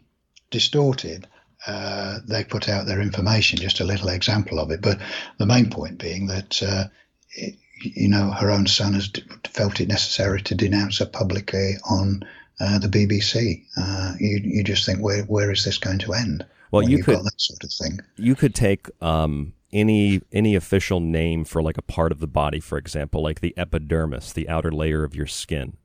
distorted 0.52 1.28
uh, 1.68 2.20
they 2.28 2.44
put 2.44 2.70
out 2.70 2.86
their 2.86 3.02
information, 3.02 3.60
just 3.60 3.80
a 3.80 3.86
little 3.86 4.10
example 4.10 4.60
of 4.60 4.72
it. 4.72 4.82
But 4.82 5.00
the 5.38 5.46
main 5.46 5.70
point 5.70 5.98
being 5.98 6.28
that, 6.28 6.62
uh, 6.62 6.86
it, 7.32 7.56
you 7.82 8.08
know, 8.08 8.32
her 8.32 8.52
own 8.52 8.68
son 8.68 8.94
has 8.94 9.12
felt 9.46 9.80
it 9.80 9.88
necessary 9.88 10.42
to 10.44 10.56
denounce 10.56 11.00
her 11.00 11.06
publicly 11.06 11.74
on 11.90 12.24
uh, 12.60 12.80
the 12.80 12.88
BBC. 12.88 13.66
Uh, 13.78 14.14
you, 14.20 14.40
you 14.44 14.64
just 14.64 14.86
think, 14.86 15.00
where, 15.00 15.24
where 15.24 15.52
is 15.52 15.66
this 15.66 15.78
going 15.78 16.00
to 16.00 16.14
end? 16.14 16.46
Well, 16.72 16.84
you 16.84 17.04
could 17.04 17.24
that 17.24 17.34
sort 17.38 17.64
of 17.64 17.72
thing. 17.72 18.00
You 18.18 18.36
could 18.36 18.54
take 18.54 18.90
um, 19.02 19.54
any 19.72 20.22
any 20.32 20.56
official 20.56 21.00
name 21.00 21.46
for 21.46 21.62
like 21.62 21.78
a 21.78 21.82
part 21.82 22.12
of 22.12 22.20
the 22.20 22.28
body, 22.28 22.60
for 22.60 22.78
example, 22.78 23.24
like 23.24 23.40
the 23.40 23.54
epidermis, 23.58 24.34
the 24.34 24.50
outer 24.50 24.72
layer 24.72 25.04
of 25.04 25.16
your 25.16 25.28
skin, 25.28 25.78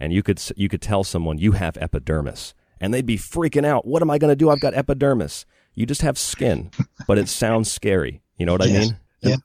and 0.00 0.12
you 0.12 0.22
could 0.22 0.40
you 0.56 0.68
could 0.68 0.80
tell 0.80 1.04
someone 1.04 1.38
you 1.38 1.52
have 1.52 1.76
epidermis, 1.76 2.54
and 2.80 2.92
they'd 2.92 3.06
be 3.06 3.18
freaking 3.18 3.64
out. 3.64 3.86
What 3.86 4.02
am 4.02 4.10
I 4.10 4.18
going 4.18 4.32
to 4.32 4.36
do? 4.36 4.50
I've 4.50 4.60
got 4.60 4.74
epidermis. 4.74 5.46
You 5.74 5.86
just 5.86 6.02
have 6.02 6.18
skin, 6.18 6.70
but 7.06 7.18
it 7.18 7.28
sounds 7.28 7.70
scary. 7.70 8.22
You 8.36 8.46
know 8.46 8.52
what 8.52 8.66
yes. 8.66 8.76
I 8.76 8.80
mean? 8.80 8.96
Yeah. 9.20 9.36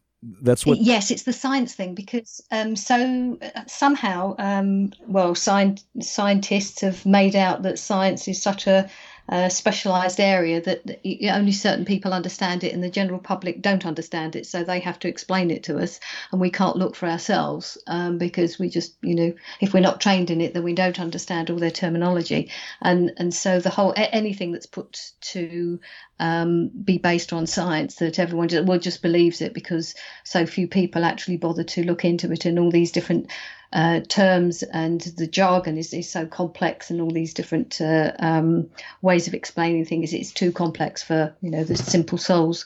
That's 0.42 0.66
what. 0.66 0.78
Yes, 0.78 1.12
it's 1.12 1.24
the 1.24 1.34
science 1.34 1.76
thing 1.76 1.94
because 1.94 2.42
um, 2.52 2.76
so 2.76 3.38
uh, 3.42 3.62
somehow, 3.68 4.36
um, 4.40 4.94
well, 5.06 5.36
sci- 5.36 5.76
scientists 6.00 6.82
have 6.82 7.06
made 7.06 7.36
out 7.36 7.64
that 7.64 7.78
science 7.78 8.28
is 8.28 8.42
such 8.42 8.66
a 8.66 8.90
uh, 9.30 9.50
specialized 9.50 10.20
area 10.20 10.62
that 10.62 11.00
only 11.32 11.52
certain 11.52 11.86
people 11.86 12.14
understand 12.14 12.64
it 12.64 12.74
and 12.74 12.84
the 12.84 12.90
general 12.90 13.20
public 13.20 13.62
don't 13.62 13.86
understand 13.86 14.36
it 14.36 14.46
so 14.46 14.64
they 14.64 14.80
have 14.80 15.00
to 15.00 15.08
explain 15.08 15.52
it 15.52 15.64
to 15.64 15.78
us 15.78 16.00
and 16.32 16.42
we 16.42 16.50
can't 16.50 16.78
look 16.78 16.96
for 16.96 17.08
ourselves 17.08 17.78
um, 17.88 18.18
because 18.18 18.60
we 18.60 18.70
just 18.70 18.96
you 19.02 19.16
know 19.16 19.34
if 19.62 19.74
we're 19.74 19.80
not 19.80 20.02
trained 20.02 20.30
in 20.30 20.42
it 20.42 20.54
then 20.54 20.64
we 20.64 20.74
don't 20.74 21.00
understand 21.00 21.50
all 21.50 21.58
their 21.58 21.72
terminology. 21.72 22.50
And 22.82 23.12
and 23.18 23.34
so 23.34 23.60
the 23.60 23.70
whole 23.70 23.94
anything 23.96 24.52
that's 24.52 24.66
put 24.66 25.12
to 25.22 25.80
um, 26.20 26.70
be 26.70 26.98
based 26.98 27.34
on 27.34 27.48
science 27.48 27.96
that 27.96 28.20
everyone 28.20 28.48
just, 28.48 28.66
well, 28.66 28.80
just 28.80 29.02
believes 29.02 29.42
it 29.42 29.54
because 29.54 29.96
so 30.24 30.46
few 30.46 30.68
people 30.68 31.04
actually 31.04 31.38
bother 31.38 31.64
to 31.64 31.84
look 31.84 32.06
into 32.06 32.32
it 32.32 32.46
and 32.46 32.60
all 32.60 32.72
these 32.72 32.92
different 32.92 33.30
uh, 33.74 34.02
terms 34.02 34.62
and 34.62 35.02
the 35.18 35.26
jargon 35.26 35.78
is, 35.78 35.94
is 35.94 36.10
so 36.10 36.28
complex 36.28 36.92
and 36.92 37.02
all 37.02 37.10
these 37.10 37.34
different 37.34 37.82
uh, 37.82 38.12
um, 38.20 38.70
ways 39.02 39.28
of 39.28 39.34
explaining 39.34 39.84
things. 39.84 40.14
It's 40.14 40.32
too 40.32 40.52
complex 40.52 41.02
for 41.02 41.36
you 41.42 41.50
know 41.50 41.64
the 41.64 41.76
simple 41.76 42.20
souls. 42.20 42.66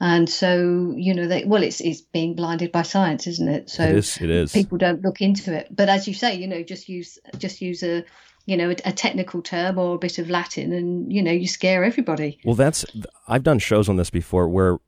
And 0.00 0.28
so 0.28 0.92
you 0.96 1.14
know 1.14 1.28
they 1.28 1.44
well 1.44 1.62
it's 1.62 1.80
it's 1.80 2.00
being 2.00 2.34
blinded 2.34 2.72
by 2.72 2.82
science 2.82 3.26
isn't 3.28 3.48
it? 3.48 3.70
So 3.70 3.84
it 3.84 3.96
is, 3.96 4.16
it 4.20 4.30
is. 4.30 4.52
people 4.52 4.78
don't 4.78 5.02
look 5.02 5.20
into 5.20 5.54
it. 5.54 5.68
But 5.70 5.88
as 5.88 6.08
you 6.08 6.14
say 6.14 6.34
you 6.34 6.48
know 6.48 6.62
just 6.64 6.88
use 6.88 7.18
just 7.38 7.60
use 7.60 7.84
a 7.84 8.04
you 8.48 8.56
know 8.56 8.70
a, 8.70 8.76
a, 8.86 8.92
technical 8.92 9.42
term 9.42 9.78
or 9.78 9.94
a 9.94 9.98
bit 9.98 10.18
of 10.18 10.30
latin 10.30 10.72
and 10.72 11.12
you 11.12 11.22
know 11.22 11.30
you 11.30 11.46
scare 11.46 11.84
everybody 11.84 12.38
well 12.44 12.54
that's 12.54 12.84
i've 13.28 13.42
done 13.42 13.58
shows 13.58 13.88
on 13.88 13.96
this 13.96 14.10
before 14.10 14.48
where 14.48 14.78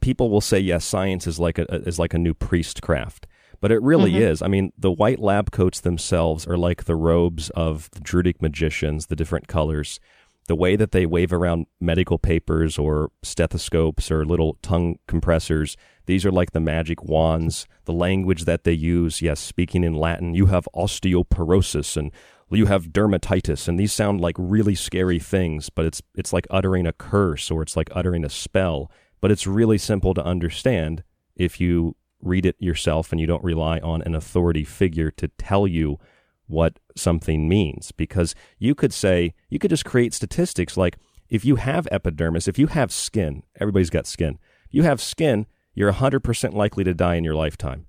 people 0.00 0.30
will 0.30 0.40
say 0.40 0.58
yes 0.58 0.84
science 0.84 1.26
is 1.26 1.38
like 1.38 1.58
a 1.58 1.64
is 1.86 1.98
like 1.98 2.14
a 2.14 2.18
new 2.18 2.34
priestcraft 2.34 3.26
but 3.64 3.72
it 3.72 3.80
really 3.80 4.12
mm-hmm. 4.12 4.24
is. 4.24 4.42
I 4.42 4.48
mean, 4.48 4.74
the 4.76 4.92
white 4.92 5.20
lab 5.20 5.50
coats 5.50 5.80
themselves 5.80 6.46
are 6.46 6.58
like 6.58 6.84
the 6.84 6.94
robes 6.94 7.48
of 7.50 7.88
the 7.92 8.00
Druidic 8.00 8.42
magicians, 8.42 9.06
the 9.06 9.16
different 9.16 9.48
colors. 9.48 10.00
The 10.48 10.54
way 10.54 10.76
that 10.76 10.92
they 10.92 11.06
wave 11.06 11.32
around 11.32 11.64
medical 11.80 12.18
papers 12.18 12.76
or 12.76 13.10
stethoscopes 13.22 14.10
or 14.10 14.26
little 14.26 14.58
tongue 14.60 14.98
compressors, 15.06 15.78
these 16.04 16.26
are 16.26 16.30
like 16.30 16.52
the 16.52 16.60
magic 16.60 17.02
wands. 17.02 17.66
The 17.86 17.94
language 17.94 18.44
that 18.44 18.64
they 18.64 18.74
use, 18.74 19.22
yes, 19.22 19.40
speaking 19.40 19.82
in 19.82 19.94
Latin, 19.94 20.34
you 20.34 20.44
have 20.46 20.68
osteoporosis 20.74 21.96
and 21.96 22.12
you 22.50 22.66
have 22.66 22.88
dermatitis, 22.88 23.68
and 23.68 23.78
these 23.78 23.92
sound 23.92 24.20
like 24.20 24.36
really 24.38 24.74
scary 24.74 25.18
things, 25.18 25.70
but 25.70 25.84
it's 25.84 26.02
it's 26.14 26.32
like 26.32 26.46
uttering 26.50 26.86
a 26.86 26.92
curse 26.92 27.50
or 27.50 27.62
it's 27.62 27.76
like 27.76 27.88
uttering 27.92 28.24
a 28.24 28.30
spell. 28.30 28.90
But 29.20 29.30
it's 29.30 29.46
really 29.46 29.78
simple 29.78 30.12
to 30.14 30.24
understand 30.24 31.02
if 31.34 31.60
you 31.60 31.96
read 32.20 32.46
it 32.46 32.56
yourself 32.58 33.10
and 33.10 33.20
you 33.20 33.26
don't 33.26 33.44
rely 33.44 33.78
on 33.78 34.02
an 34.02 34.14
authority 34.14 34.64
figure 34.64 35.10
to 35.12 35.28
tell 35.38 35.66
you 35.66 35.98
what 36.46 36.78
something 36.96 37.48
means. 37.48 37.92
Because 37.92 38.34
you 38.58 38.74
could 38.74 38.92
say, 38.92 39.34
you 39.48 39.58
could 39.58 39.70
just 39.70 39.84
create 39.84 40.14
statistics 40.14 40.76
like 40.76 40.96
if 41.28 41.44
you 41.44 41.56
have 41.56 41.88
epidermis, 41.90 42.48
if 42.48 42.58
you 42.58 42.66
have 42.68 42.92
skin, 42.92 43.42
everybody's 43.60 43.90
got 43.90 44.06
skin. 44.06 44.38
If 44.66 44.74
you 44.74 44.82
have 44.82 45.00
skin, 45.00 45.46
you're 45.74 45.92
100% 45.92 46.52
likely 46.52 46.84
to 46.84 46.94
die 46.94 47.14
in 47.16 47.24
your 47.24 47.34
lifetime. 47.34 47.86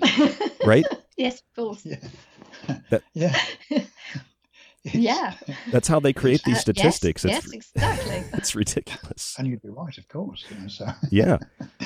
right? 0.64 0.86
Yes, 1.16 1.40
of 1.40 1.54
course. 1.54 1.84
Yeah. 1.84 1.96
That, 2.90 3.02
yeah. 3.14 3.38
yeah. 4.84 5.34
That's 5.70 5.88
how 5.88 6.00
they 6.00 6.12
create 6.12 6.42
these 6.44 6.60
statistics. 6.60 7.24
Uh, 7.24 7.28
yes, 7.28 7.44
yes, 7.44 7.52
exactly. 7.52 8.24
it's 8.38 8.54
ridiculous. 8.54 9.36
And 9.38 9.46
you'd 9.46 9.62
be 9.62 9.70
right, 9.70 9.96
of 9.96 10.08
course. 10.08 10.44
You 10.50 10.60
know, 10.60 10.68
so. 10.68 10.86
Yeah. 11.10 11.38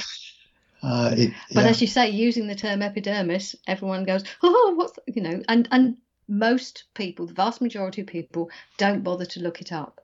Uh, 0.85 1.15
it, 1.17 1.33
but 1.55 1.63
yeah. 1.63 1.71
as 1.71 1.81
you 1.81 1.87
say, 1.87 2.11
using 2.11 2.49
the 2.49 2.57
term 2.57 2.83
epidermis, 2.83 3.55
everyone 3.69 4.03
goes, 4.03 4.25
"Oh, 4.43 4.75
what's 4.77 4.99
you 5.07 5.23
know?" 5.23 5.41
And 5.49 5.69
and 5.71 5.97
most 6.27 6.85
people, 6.95 7.27
the 7.27 7.35
vast 7.35 7.61
majority 7.61 8.01
of 8.01 8.09
people, 8.09 8.51
don't 8.79 9.05
bother 9.05 9.25
to 9.27 9.41
look 9.41 9.61
it 9.61 9.71
up. 9.71 10.02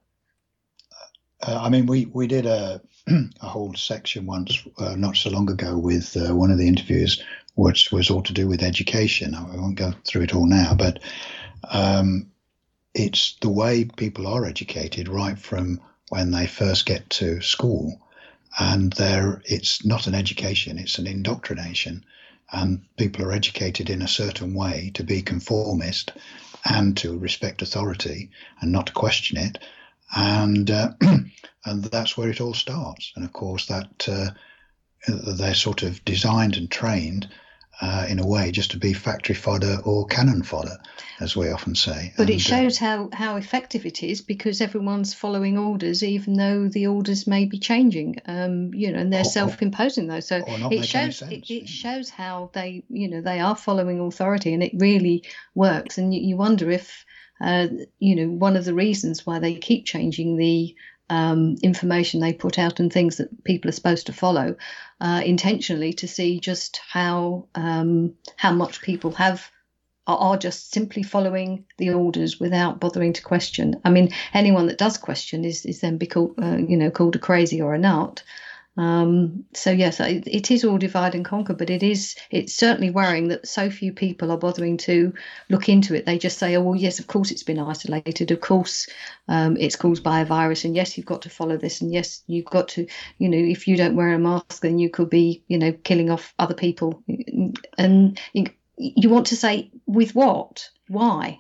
Uh, 1.41 1.61
I 1.62 1.68
mean, 1.68 1.86
we 1.86 2.07
we 2.07 2.26
did 2.26 2.47
a 2.47 2.80
a 3.41 3.47
whole 3.47 3.74
section 3.74 4.26
once 4.26 4.66
uh, 4.78 4.97
not 4.97 5.16
so 5.16 5.30
long 5.30 5.51
ago 5.51 5.78
with 5.78 6.16
uh, 6.16 6.34
one 6.34 6.51
of 6.51 6.59
the 6.59 6.68
interviews, 6.68 7.22
which 7.55 7.93
was 7.93 8.11
all 8.11 8.22
to 8.22 8.32
do 8.32 8.49
with 8.49 8.62
education. 8.62 9.34
I 9.34 9.57
won't 9.57 9.76
go 9.76 9.93
through 10.05 10.22
it 10.22 10.34
all 10.34 10.47
now, 10.47 10.74
but 10.74 11.01
um, 11.70 12.30
it's 12.95 13.36
the 13.41 13.49
way 13.49 13.84
people 13.84 14.26
are 14.26 14.45
educated 14.45 15.09
right 15.09 15.39
from 15.39 15.80
when 16.09 16.30
they 16.30 16.47
first 16.47 16.86
get 16.86 17.09
to 17.11 17.41
school. 17.41 18.01
And 18.59 18.93
there 18.95 19.43
it's 19.45 19.84
not 19.84 20.07
an 20.07 20.14
education 20.14 20.78
it's 20.78 20.99
an 20.99 21.07
indoctrination. 21.07 22.05
And 22.51 22.82
people 22.97 23.24
are 23.26 23.32
educated 23.32 23.91
in 23.91 24.01
a 24.01 24.09
certain 24.09 24.55
way 24.55 24.91
to 24.95 25.05
be 25.05 25.20
conformist 25.20 26.12
and 26.64 26.97
to 26.97 27.18
respect 27.18 27.61
authority 27.61 28.30
and 28.61 28.72
not 28.72 28.86
to 28.86 28.93
question 28.93 29.36
it 29.36 29.59
and 30.16 30.70
uh, 30.70 30.92
and 31.64 31.84
that's 31.84 32.16
where 32.16 32.30
it 32.30 32.40
all 32.40 32.54
starts 32.54 33.12
and 33.16 33.24
of 33.24 33.32
course 33.32 33.66
that 33.66 34.09
uh, 34.09 34.30
they're 35.06 35.54
sort 35.54 35.82
of 35.82 36.04
designed 36.04 36.56
and 36.56 36.70
trained 36.70 37.28
uh, 37.80 38.06
in 38.09 38.18
a 38.18 38.26
way 38.26 38.50
just 38.50 38.72
to 38.72 38.78
be 38.78 38.92
factory 38.92 39.34
fodder 39.34 39.78
or 39.84 40.06
cannon 40.06 40.42
fodder, 40.42 40.76
as 41.20 41.36
we 41.36 41.48
often 41.48 41.74
say. 41.74 42.12
But 42.16 42.24
and, 42.24 42.30
it 42.30 42.36
uh, 42.36 42.38
shows 42.38 42.78
how, 42.78 43.09
how 43.12 43.36
effective 43.36 43.86
it 43.86 44.02
is 44.02 44.20
because 44.20 44.61
everyone's 44.61 45.14
following 45.14 45.56
orders, 45.56 46.02
even 46.02 46.34
though 46.34 46.68
the 46.68 46.88
orders 46.88 47.26
may 47.26 47.44
be 47.44 47.59
changing. 47.59 48.16
Um, 48.26 48.74
you 48.74 48.90
know, 48.90 48.98
and 48.98 49.12
they're 49.12 49.20
or, 49.20 49.24
self-imposing 49.24 50.09
those. 50.09 50.26
So 50.26 50.42
it 50.46 50.84
shows 50.84 51.22
it, 51.22 51.48
it, 51.48 51.68
shows 51.68 52.11
how 52.11 52.50
they 52.52 52.82
you 52.88 53.09
know 53.09 53.20
they 53.20 53.38
are 53.38 53.56
following 53.56 54.00
authority, 54.00 54.52
and 54.54 54.62
it 54.62 54.72
really 54.74 55.24
works. 55.54 55.98
And 55.98 56.12
you, 56.12 56.20
you 56.20 56.36
wonder 56.36 56.70
if 56.70 57.04
uh, 57.41 57.68
you 57.99 58.16
know 58.16 58.28
one 58.28 58.57
of 58.57 58.64
the 58.64 58.74
reasons 58.74 59.26
why 59.26 59.39
they 59.39 59.55
keep 59.55 59.84
changing 59.84 60.36
the 60.36 60.74
um, 61.11 61.57
information 61.62 62.20
they 62.20 62.32
put 62.32 62.59
out 62.59 62.80
and 62.80 62.93
things 62.93 63.16
that 63.16 63.45
people 63.45 63.68
are 63.68 63.72
supposed 63.72 64.07
to 64.07 64.12
follow 64.12 64.57
uh, 65.01 65.22
intentionally 65.24 65.93
to 65.95 66.09
see 66.09 66.41
just 66.41 66.80
how 66.89 67.49
um, 67.55 68.14
how 68.36 68.53
much 68.53 68.82
people 68.82 69.12
have 69.12 69.51
are, 70.07 70.39
just 70.39 70.72
simply 70.72 71.03
following 71.03 71.66
the 71.76 71.91
orders 71.91 72.41
without 72.41 72.80
bothering 72.80 73.12
to 73.12 73.22
question. 73.22 73.78
I 73.84 73.91
mean, 73.91 74.11
anyone 74.32 74.66
that 74.68 74.78
does 74.78 74.97
question 74.97 75.45
is 75.45 75.66
is 75.66 75.80
then 75.80 75.99
be 75.99 76.07
called 76.07 76.34
uh, 76.43 76.57
you 76.57 76.76
know 76.76 76.91
called 76.91 77.16
a 77.16 77.18
crazy 77.18 77.61
or 77.61 77.74
a 77.74 77.78
nut. 77.78 78.22
Um, 78.79 79.45
so 79.55 79.72
yes, 79.72 79.99
it, 79.99 80.29
it 80.29 80.53
is 80.53 80.64
all 80.64 80.79
divide 80.79 81.16
and 81.16 81.24
conquer, 81.24 81.53
but 81.53 81.68
it 81.68 81.83
is 81.83 82.14
it's 82.31 82.55
certainly 82.55 82.91
worrying 82.91 83.26
that 83.29 83.49
so 83.49 83.70
few 83.70 83.93
people 83.93 84.31
are 84.31 84.39
bothering 84.39 84.76
to 84.79 85.12
look 85.51 85.68
into 85.68 85.97
it. 85.97 86.07
They 86.07 86.16
just 86.16 86.39
say, 86.39 86.55
"Oh, 86.55 86.62
well, 86.62 86.76
yes, 86.76 87.01
of 87.01 87.09
course 87.09 87.33
it's 87.33 87.43
been 87.43 87.59
isolated. 87.59 88.31
Of 88.31 88.41
course 88.41 88.89
um, 89.26 89.57
it's 89.57 89.74
caused 89.74 90.05
by 90.05 90.20
a 90.20 90.24
virus, 90.24 90.64
and 90.64 90.76
yes, 90.76 90.97
you've 90.97 91.07
got 91.07 91.22
to 91.22 91.31
follow 91.31 91.57
this, 91.57 91.81
and 91.81 91.93
yes, 91.93 92.22
you've 92.29 92.45
got 92.45 92.68
to, 92.68 92.87
you 93.18 93.29
know, 93.29 93.37
if 93.37 93.66
you 93.66 93.76
don't 93.76 93.97
wear 93.97 94.14
a 94.14 94.18
mask, 94.18 94.62
then 94.62 94.79
you 94.79 94.89
could 94.91 95.11
be, 95.11 95.43
you 95.49 95.59
know, 95.59 95.72
killing 95.72 96.09
off 96.09 96.33
other 96.39 96.55
people." 96.55 97.03
And 97.76 98.20
you, 98.33 98.45
you 98.76 99.09
want 99.09 99.26
to 99.26 99.37
say 99.37 99.72
with 99.87 100.14
what? 100.14 100.70
Why? 100.89 101.39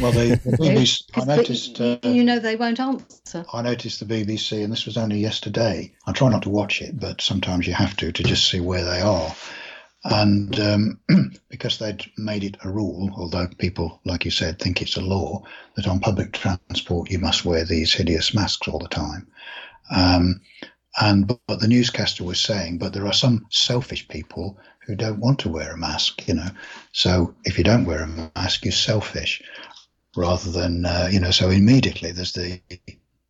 well, 0.00 0.12
the, 0.12 0.40
the 0.44 0.56
BBC, 0.60 1.02
I 1.14 1.24
noticed. 1.24 1.80
Uh, 1.80 1.98
you 2.02 2.24
know, 2.24 2.38
they 2.38 2.56
won't 2.56 2.80
answer. 2.80 3.44
I 3.52 3.62
noticed 3.62 4.00
the 4.00 4.06
BBC, 4.06 4.64
and 4.64 4.72
this 4.72 4.86
was 4.86 4.96
only 4.96 5.18
yesterday. 5.18 5.92
I 6.06 6.12
try 6.12 6.30
not 6.30 6.42
to 6.42 6.50
watch 6.50 6.80
it, 6.80 6.98
but 6.98 7.20
sometimes 7.20 7.66
you 7.66 7.74
have 7.74 7.96
to 7.98 8.12
to 8.12 8.22
just 8.22 8.48
see 8.50 8.60
where 8.60 8.84
they 8.84 9.00
are. 9.00 9.34
And 10.04 10.58
um, 10.60 11.00
because 11.50 11.78
they'd 11.78 12.04
made 12.16 12.44
it 12.44 12.56
a 12.64 12.70
rule, 12.70 13.10
although 13.16 13.48
people, 13.58 14.00
like 14.04 14.24
you 14.24 14.30
said, 14.30 14.58
think 14.58 14.80
it's 14.80 14.96
a 14.96 15.02
law, 15.02 15.42
that 15.76 15.88
on 15.88 16.00
public 16.00 16.32
transport 16.32 17.10
you 17.10 17.18
must 17.18 17.44
wear 17.44 17.64
these 17.64 17.92
hideous 17.92 18.32
masks 18.32 18.68
all 18.68 18.78
the 18.78 18.88
time. 18.88 19.26
Um, 19.90 20.40
and 21.00 21.26
but, 21.26 21.60
the 21.60 21.68
newscaster 21.68 22.24
was 22.24 22.40
saying, 22.40 22.78
but 22.78 22.92
there 22.92 23.06
are 23.06 23.12
some 23.12 23.46
selfish 23.50 24.08
people 24.08 24.58
who 24.86 24.94
don't 24.94 25.20
want 25.20 25.40
to 25.40 25.48
wear 25.48 25.72
a 25.72 25.76
mask, 25.78 26.26
you 26.26 26.34
know. 26.34 26.48
So 26.92 27.34
if 27.44 27.58
you 27.58 27.64
don't 27.64 27.84
wear 27.84 28.02
a 28.02 28.30
mask, 28.36 28.64
you're 28.64 28.72
selfish 28.72 29.42
rather 30.16 30.50
than, 30.50 30.84
uh, 30.84 31.08
you 31.10 31.20
know, 31.20 31.30
so 31.30 31.50
immediately 31.50 32.12
there's 32.12 32.32
the 32.32 32.60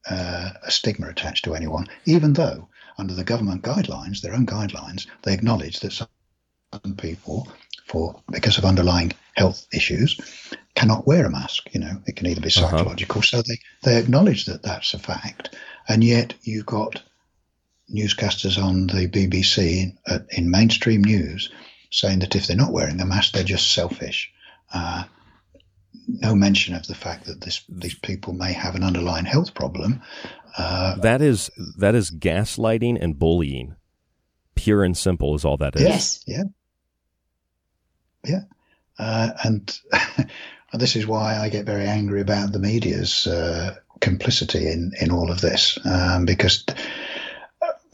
uh, 0.08 0.50
a 0.62 0.70
stigma 0.70 1.08
attached 1.08 1.44
to 1.44 1.54
anyone, 1.54 1.86
even 2.06 2.32
though 2.32 2.68
under 2.96 3.14
the 3.14 3.24
government 3.24 3.62
guidelines, 3.62 4.20
their 4.20 4.34
own 4.34 4.46
guidelines, 4.46 5.06
they 5.22 5.34
acknowledge 5.34 5.80
that 5.80 5.92
some 5.92 6.08
people, 6.96 7.48
for 7.86 8.22
because 8.30 8.58
of 8.58 8.64
underlying 8.64 9.12
health 9.36 9.66
issues, 9.72 10.18
cannot 10.74 11.06
wear 11.06 11.26
a 11.26 11.30
mask. 11.30 11.72
You 11.74 11.80
know, 11.80 12.02
it 12.06 12.16
can 12.16 12.26
either 12.26 12.40
be 12.40 12.48
uh-huh. 12.48 12.70
psychological, 12.70 13.18
uh-huh. 13.18 13.26
so 13.26 13.42
they 13.42 13.58
they 13.82 13.98
acknowledge 13.98 14.46
that 14.46 14.62
that's 14.62 14.94
a 14.94 14.98
fact, 14.98 15.54
and 15.88 16.02
yet 16.02 16.34
you've 16.42 16.66
got 16.66 17.02
newscasters 17.94 18.62
on 18.62 18.86
the 18.88 19.08
BBC 19.08 19.94
in, 20.06 20.26
in 20.30 20.50
mainstream 20.50 21.02
news 21.02 21.50
saying 21.90 22.18
that 22.18 22.36
if 22.36 22.46
they're 22.46 22.56
not 22.56 22.72
wearing 22.72 23.00
a 23.00 23.06
mask, 23.06 23.32
they're 23.32 23.44
just 23.44 23.72
selfish. 23.72 24.30
Uh, 24.72 25.04
no 26.06 26.34
mention 26.34 26.74
of 26.74 26.86
the 26.86 26.94
fact 26.94 27.26
that 27.26 27.40
this, 27.40 27.62
these 27.68 27.94
people 27.94 28.32
may 28.32 28.52
have 28.52 28.74
an 28.74 28.84
underlying 28.84 29.24
health 29.24 29.54
problem. 29.54 30.00
Uh, 30.56 30.96
that 30.96 31.22
is 31.22 31.50
that 31.76 31.94
is 31.94 32.10
gaslighting 32.10 32.98
and 33.00 33.18
bullying, 33.18 33.76
pure 34.54 34.82
and 34.82 34.96
simple 34.96 35.34
is 35.34 35.44
all 35.44 35.56
that 35.56 35.76
is. 35.76 35.82
Yes. 35.82 36.24
Yeah. 36.26 36.42
Yeah. 38.24 38.40
Uh, 38.98 39.30
and 39.44 39.78
this 40.72 40.96
is 40.96 41.06
why 41.06 41.38
I 41.38 41.48
get 41.48 41.66
very 41.66 41.86
angry 41.86 42.20
about 42.20 42.52
the 42.52 42.58
media's 42.58 43.26
uh, 43.26 43.76
complicity 44.00 44.66
in, 44.66 44.92
in 45.00 45.12
all 45.12 45.30
of 45.30 45.40
this, 45.40 45.78
um, 45.84 46.24
because 46.24 46.64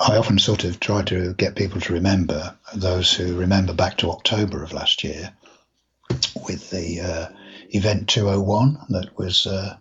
I 0.01 0.17
often 0.17 0.39
sort 0.39 0.65
of 0.65 0.81
try 0.81 1.03
to 1.03 1.35
get 1.35 1.55
people 1.55 1.81
to 1.83 1.93
remember 1.93 2.57
those 2.75 3.13
who 3.13 3.37
remember 3.37 3.73
back 3.73 3.97
to 3.99 4.11
October 4.11 4.63
of 4.63 4.73
last 4.73 5.05
year 5.05 5.33
with 6.47 6.71
the 6.71 7.01
uh, 7.01 7.29
event 7.71 8.09
201 8.09 8.79
that 8.91 9.17
was. 9.17 9.47
Uh, 9.47 9.77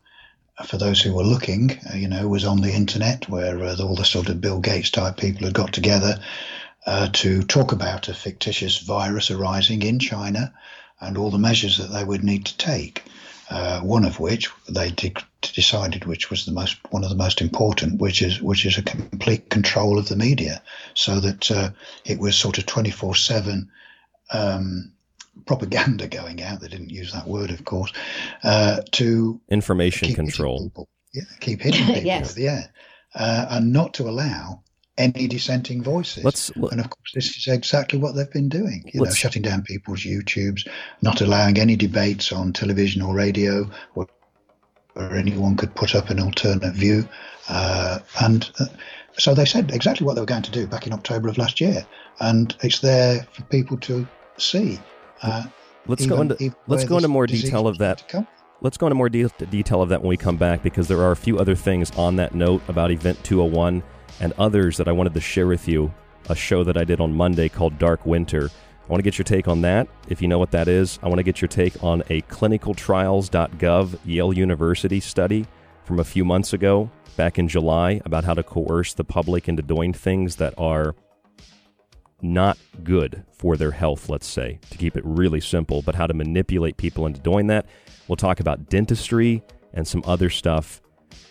for 0.65 0.77
those 0.77 1.01
who 1.01 1.15
were 1.15 1.23
looking, 1.23 1.79
uh, 1.91 1.95
you 1.95 2.07
know, 2.07 2.27
was 2.27 2.45
on 2.45 2.61
the 2.61 2.71
internet 2.71 3.27
where 3.27 3.59
uh, 3.63 3.75
all 3.81 3.95
the 3.95 4.05
sort 4.05 4.29
of 4.29 4.39
Bill 4.39 4.59
Gates 4.59 4.91
type 4.91 5.17
people 5.17 5.47
had 5.47 5.53
got 5.55 5.73
together 5.73 6.19
uh, 6.85 7.07
to 7.13 7.41
talk 7.43 7.71
about 7.71 8.07
a 8.07 8.13
fictitious 8.13 8.77
virus 8.77 9.31
arising 9.31 9.81
in 9.81 9.99
China 9.99 10.53
and 11.01 11.17
all 11.17 11.31
the 11.31 11.39
measures 11.39 11.77
that 11.77 11.91
they 11.91 12.03
would 12.03 12.23
need 12.23 12.45
to 12.45 12.57
take. 12.57 13.03
Uh, 13.49 13.81
one 13.81 14.05
of 14.05 14.19
which 14.19 14.49
they 14.69 14.91
de- 14.91 15.13
decided, 15.53 16.05
which 16.05 16.29
was 16.29 16.45
the 16.45 16.51
most 16.51 16.77
one 16.91 17.03
of 17.03 17.09
the 17.09 17.15
most 17.15 17.41
important, 17.41 17.99
which 17.99 18.21
is 18.21 18.41
which 18.41 18.65
is 18.65 18.77
a 18.77 18.83
complete 18.83 19.49
control 19.49 19.97
of 19.97 20.07
the 20.07 20.15
media, 20.15 20.61
so 20.93 21.19
that 21.19 21.51
uh, 21.51 21.69
it 22.05 22.19
was 22.19 22.35
sort 22.35 22.57
of 22.57 22.65
twenty 22.65 22.91
four 22.91 23.15
seven 23.15 23.69
um, 24.31 24.91
propaganda 25.45 26.07
going 26.07 26.41
out. 26.41 26.61
They 26.61 26.67
didn't 26.67 26.91
use 26.91 27.11
that 27.13 27.27
word, 27.27 27.51
of 27.51 27.65
course, 27.65 27.91
uh, 28.43 28.81
to 28.93 29.41
information 29.49 30.13
control. 30.13 30.71
Yeah, 31.13 31.23
keep 31.39 31.61
hitting 31.61 31.85
people. 31.87 32.03
yes. 32.03 32.37
Yeah, 32.37 32.67
uh, 33.15 33.47
and 33.49 33.73
not 33.73 33.93
to 33.95 34.03
allow 34.09 34.63
any 34.97 35.27
dissenting 35.27 35.81
voices. 35.81 36.23
Let's, 36.23 36.49
and 36.49 36.79
of 36.79 36.89
course, 36.89 37.11
this 37.13 37.35
is 37.35 37.47
exactly 37.47 37.99
what 37.99 38.15
they've 38.15 38.31
been 38.31 38.49
doing. 38.49 38.89
You 38.93 39.01
know, 39.01 39.09
shutting 39.09 39.41
down 39.41 39.63
people's 39.63 40.01
YouTubes, 40.01 40.67
not 41.01 41.21
allowing 41.21 41.57
any 41.57 41.75
debates 41.75 42.31
on 42.31 42.53
television 42.53 43.01
or 43.01 43.13
radio, 43.15 43.69
where, 43.93 44.07
where 44.93 45.15
anyone 45.15 45.55
could 45.55 45.73
put 45.75 45.95
up 45.95 46.09
an 46.09 46.19
alternate 46.19 46.73
view. 46.73 47.07
Uh, 47.49 47.99
and 48.21 48.51
uh, 48.59 48.65
so 49.17 49.33
they 49.33 49.45
said 49.45 49.71
exactly 49.71 50.05
what 50.05 50.15
they 50.15 50.21
were 50.21 50.27
going 50.27 50.43
to 50.43 50.51
do 50.51 50.67
back 50.67 50.87
in 50.87 50.93
October 50.93 51.29
of 51.29 51.37
last 51.37 51.61
year, 51.61 51.85
and 52.19 52.55
it's 52.61 52.79
there 52.79 53.27
for 53.31 53.43
people 53.43 53.77
to 53.77 54.07
see. 54.37 54.79
Uh, 55.21 55.43
let's 55.87 56.03
even, 56.03 56.15
go 56.15 56.21
into 56.21 56.55
let's 56.67 56.85
go 56.85 56.97
into 56.97 57.07
more 57.07 57.27
detail 57.27 57.67
of 57.67 57.77
that. 57.77 58.03
Let's 58.61 58.77
go 58.77 58.87
into 58.87 58.95
more 58.95 59.09
de- 59.09 59.27
detail 59.49 59.81
of 59.81 59.89
that 59.89 60.01
when 60.01 60.09
we 60.09 60.17
come 60.17 60.37
back 60.37 60.63
because 60.63 60.87
there 60.87 61.01
are 61.01 61.11
a 61.11 61.17
few 61.17 61.37
other 61.37 61.53
things 61.53 61.91
on 61.97 62.15
that 62.15 62.33
note 62.33 62.61
about 62.69 62.91
Event 62.91 63.21
201 63.25 63.83
and 64.21 64.33
others 64.37 64.77
that 64.77 64.87
I 64.87 64.93
wanted 64.93 65.13
to 65.15 65.19
share 65.19 65.47
with 65.47 65.67
you. 65.67 65.93
A 66.29 66.35
show 66.35 66.63
that 66.63 66.77
I 66.77 66.85
did 66.85 67.01
on 67.01 67.13
Monday 67.13 67.49
called 67.49 67.77
Dark 67.77 68.05
Winter. 68.05 68.49
I 68.83 68.91
want 68.91 68.99
to 68.99 69.03
get 69.03 69.17
your 69.17 69.23
take 69.23 69.47
on 69.47 69.61
that. 69.61 69.87
If 70.09 70.21
you 70.21 70.27
know 70.27 70.39
what 70.39 70.51
that 70.51 70.67
is, 70.67 70.99
I 71.01 71.07
want 71.07 71.19
to 71.19 71.23
get 71.23 71.39
your 71.39 71.47
take 71.47 71.81
on 71.81 72.01
a 72.09 72.21
clinicaltrials.gov 72.23 73.99
Yale 74.03 74.33
University 74.33 74.99
study 74.99 75.45
from 75.85 75.99
a 75.99 76.03
few 76.03 76.25
months 76.25 76.51
ago, 76.51 76.91
back 77.15 77.39
in 77.39 77.47
July, 77.47 78.01
about 78.03 78.25
how 78.25 78.33
to 78.33 78.43
coerce 78.43 78.93
the 78.93 79.05
public 79.05 79.47
into 79.47 79.61
doing 79.61 79.93
things 79.93 80.35
that 80.35 80.53
are 80.57 80.95
not 82.21 82.57
good 82.83 83.23
for 83.31 83.55
their 83.55 83.71
health, 83.71 84.09
let's 84.09 84.27
say, 84.27 84.59
to 84.69 84.77
keep 84.77 84.97
it 84.97 85.03
really 85.05 85.39
simple, 85.39 85.81
but 85.81 85.95
how 85.95 86.07
to 86.07 86.13
manipulate 86.13 86.75
people 86.75 87.05
into 87.05 87.21
doing 87.21 87.47
that. 87.47 87.65
We'll 88.07 88.17
talk 88.17 88.41
about 88.41 88.69
dentistry 88.69 89.43
and 89.73 89.87
some 89.87 90.03
other 90.05 90.29
stuff 90.29 90.81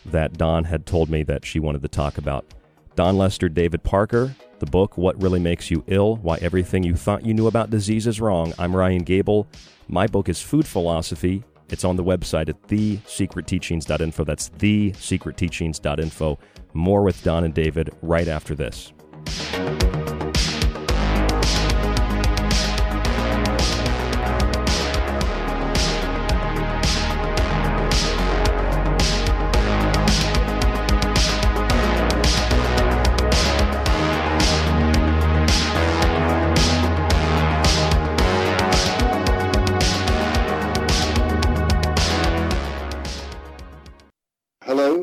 that 0.07 0.39
Dawn 0.39 0.65
had 0.65 0.87
told 0.87 1.11
me 1.11 1.23
that 1.25 1.45
she 1.45 1.61
wanted 1.61 1.83
to 1.83 1.89
talk 1.89 2.17
about. 2.17 2.47
Dawn 2.95 3.17
Lester, 3.17 3.49
David 3.49 3.83
Parker, 3.83 4.35
the 4.59 4.67
book, 4.67 4.99
What 4.99 5.21
Really 5.23 5.41
Makes 5.41 5.71
You 5.71 5.83
Ill 5.87 6.17
Why 6.17 6.37
Everything 6.43 6.83
You 6.83 6.95
Thought 6.95 7.25
You 7.25 7.33
Knew 7.33 7.47
About 7.47 7.71
Disease 7.71 8.07
Is 8.07 8.21
Wrong. 8.21 8.53
I'm 8.59 8.77
Ryan 8.77 9.03
Gable. 9.03 9.49
My 9.89 10.07
book 10.07 10.29
is 10.29 10.43
Food 10.43 10.67
Philosophy. 10.67 11.43
It's 11.71 11.85
on 11.85 11.97
the 11.97 12.05
website 12.05 12.51
at 12.51 12.63
thesecretteachings.info. 12.69 14.25
That's 14.25 14.51
thesecretteachings.info. 14.51 16.39
More 16.75 17.03
with 17.03 17.23
Dawn 17.25 17.45
and 17.45 17.55
David 17.55 17.91
right 18.03 18.29
after 18.29 18.55
this. 18.55 18.93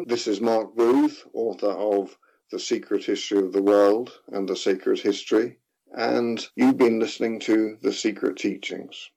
This 0.09 0.25
is 0.25 0.41
Mark 0.41 0.75
Booth, 0.75 1.23
author 1.35 1.69
of 1.69 2.17
The 2.51 2.57
Secret 2.57 3.05
History 3.05 3.37
of 3.37 3.53
the 3.53 3.61
World 3.61 4.11
and 4.29 4.49
The 4.49 4.55
Sacred 4.55 4.97
History, 4.97 5.59
and 5.95 6.43
you've 6.55 6.79
been 6.79 6.97
listening 6.99 7.39
to 7.41 7.77
The 7.83 7.93
Secret 7.93 8.35
Teachings. 8.35 9.11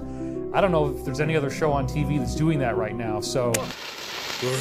I 0.54 0.62
don't 0.62 0.72
know 0.72 0.96
if 0.96 1.04
there's 1.06 1.20
any 1.20 1.36
other 1.36 1.50
show 1.50 1.72
on 1.72 1.88
TV 1.88 2.20
that's 2.20 2.36
doing 2.36 2.60
that 2.60 2.78
right 2.78 2.96
now. 2.96 3.20
So 3.20 3.52
I 3.58 3.66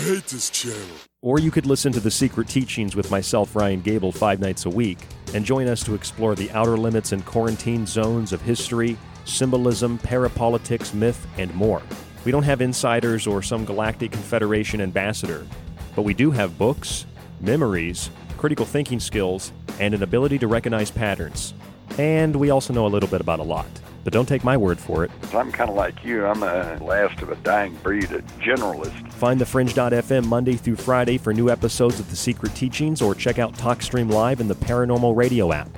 hate 0.04 0.26
this 0.26 0.50
channel. 0.50 0.96
Or 1.20 1.38
you 1.38 1.50
could 1.50 1.66
listen 1.66 1.92
to 1.92 2.00
The 2.00 2.10
Secret 2.10 2.48
Teachings 2.48 2.96
with 2.96 3.10
myself, 3.10 3.54
Ryan 3.54 3.80
Gable, 3.80 4.12
five 4.12 4.40
nights 4.40 4.66
a 4.66 4.70
week, 4.70 4.98
and 5.34 5.44
join 5.44 5.68
us 5.68 5.82
to 5.84 5.94
explore 5.94 6.34
the 6.34 6.50
outer 6.52 6.76
limits 6.76 7.12
and 7.12 7.24
quarantine 7.24 7.86
zones 7.86 8.32
of 8.32 8.40
history, 8.40 8.96
symbolism, 9.24 9.98
parapolitics, 9.98 10.94
myth, 10.94 11.26
and 11.36 11.54
more. 11.54 11.82
We 12.24 12.32
don't 12.32 12.42
have 12.42 12.60
insiders 12.60 13.26
or 13.26 13.42
some 13.42 13.64
galactic 13.64 14.12
confederation 14.12 14.80
ambassador, 14.80 15.46
but 15.94 16.02
we 16.02 16.14
do 16.14 16.30
have 16.30 16.58
books, 16.58 17.06
memories, 17.40 18.10
critical 18.36 18.66
thinking 18.66 19.00
skills, 19.00 19.52
and 19.80 19.94
an 19.94 20.02
ability 20.02 20.38
to 20.38 20.46
recognize 20.46 20.90
patterns. 20.90 21.54
And 21.98 22.36
we 22.36 22.50
also 22.50 22.72
know 22.72 22.86
a 22.86 22.88
little 22.88 23.08
bit 23.08 23.20
about 23.20 23.40
a 23.40 23.44
lot. 23.44 23.66
But 24.08 24.14
don't 24.14 24.24
take 24.24 24.42
my 24.42 24.56
word 24.56 24.80
for 24.80 25.04
it. 25.04 25.10
I'm 25.34 25.52
kind 25.52 25.68
of 25.68 25.76
like 25.76 26.02
you. 26.02 26.24
I'm 26.24 26.42
a 26.42 26.78
last 26.82 27.20
of 27.20 27.28
a 27.28 27.36
dying 27.36 27.74
breed, 27.82 28.04
a 28.04 28.22
generalist. 28.40 29.12
Find 29.12 29.38
thefringe.fm 29.38 30.24
Monday 30.24 30.54
through 30.54 30.76
Friday 30.76 31.18
for 31.18 31.34
new 31.34 31.50
episodes 31.50 32.00
of 32.00 32.08
The 32.08 32.16
Secret 32.16 32.54
Teachings 32.54 33.02
or 33.02 33.14
check 33.14 33.38
out 33.38 33.52
TalkStream 33.52 34.10
Live 34.10 34.40
in 34.40 34.48
the 34.48 34.54
Paranormal 34.54 35.14
Radio 35.14 35.52
app. 35.52 35.68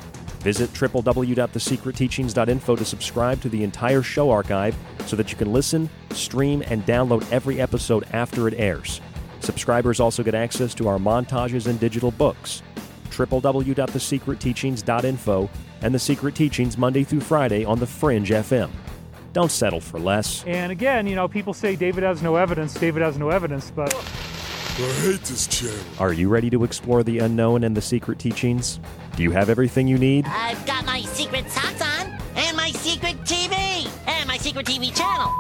Visit 0.45 0.73
www.thesecretteachings.info 0.75 2.77
to 2.77 2.85
subscribe 2.85 3.41
to 3.41 3.49
the 3.49 3.65
entire 3.65 4.01
show 4.01 4.31
archive 4.31 4.77
so 5.07 5.17
that 5.17 5.33
you 5.33 5.37
can 5.37 5.53
listen, 5.53 5.91
stream, 6.13 6.63
and 6.69 6.87
download 6.87 7.29
every 7.33 7.61
episode 7.61 8.07
after 8.13 8.47
it 8.47 8.55
airs. 8.57 9.01
Subscribers 9.41 9.99
also 9.99 10.23
get 10.23 10.37
access 10.37 10.73
to 10.75 10.87
our 10.87 10.99
montages 10.99 11.67
and 11.67 11.81
digital 11.81 12.13
books. 12.13 12.63
www.thesecretteachings.info 13.11 15.51
and 15.83 15.95
The 15.95 15.99
Secret 15.99 16.35
Teachings 16.35 16.79
Monday 16.79 17.05
through 17.05 17.21
Friday 17.21 17.65
on 17.65 17.79
The 17.79 17.87
Fringe 17.87 18.31
FM. 18.31 18.71
Don't 19.33 19.51
settle 19.51 19.81
for 19.81 19.99
less. 20.01 20.45
And 20.45 20.73
again, 20.73 21.07
you 21.07 21.15
know, 21.15 21.29
people 21.29 21.55
say 21.55 21.77
David 21.77 22.03
has 22.03 22.23
no 22.23 22.37
evidence, 22.37 22.75
David 22.75 23.03
has 23.03 23.17
no 23.17 23.31
evidence, 23.31 23.71
but 23.71 23.95
I 23.95 23.99
hate 25.03 25.23
this 25.23 25.47
channel. 25.47 25.79
Are 25.99 26.13
you 26.13 26.29
ready 26.29 26.51
to 26.51 26.65
explore 26.65 27.03
the 27.03 27.19
unknown 27.19 27.65
and 27.65 27.77
the 27.77 27.83
secret 27.83 28.19
teachings? 28.19 28.81
Do 29.17 29.23
you 29.23 29.31
have 29.31 29.49
everything 29.51 29.87
you 29.87 29.99
need? 29.99 30.27
I've 30.27 30.65
got 30.67 30.85
my 30.87 31.03
secret 31.03 31.49
socks 31.51 31.83
on, 31.83 32.19
and 32.35 32.57
my 32.57 32.71
secret 32.71 33.17
TV, 33.25 33.89
and 34.07 34.27
my 34.27 34.39
secret 34.39 34.67
TV 34.67 34.97
channel. 34.97 35.31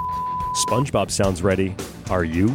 SpongeBob 0.66 1.10
sounds 1.10 1.42
ready. 1.42 1.74
Are 2.10 2.24
you? 2.24 2.54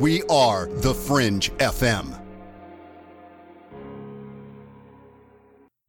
We 0.00 0.22
are 0.30 0.64
The 0.64 0.94
Fringe 0.94 1.52
FM. 1.58 2.18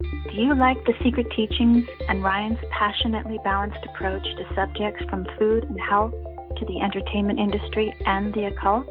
Do 0.02 0.34
you 0.34 0.54
like 0.54 0.84
the 0.84 0.94
secret 1.02 1.28
teachings 1.34 1.88
and 2.10 2.22
Ryan's 2.22 2.60
passionately 2.78 3.40
balanced 3.46 3.80
approach 3.86 4.24
to 4.24 4.54
subjects 4.54 5.02
from 5.10 5.26
food 5.40 5.64
and 5.64 5.80
health 5.80 6.12
to 6.12 6.66
the 6.66 6.82
entertainment 6.82 7.40
industry 7.40 7.94
and 8.06 8.34
the 8.34 8.48
occult? 8.48 8.90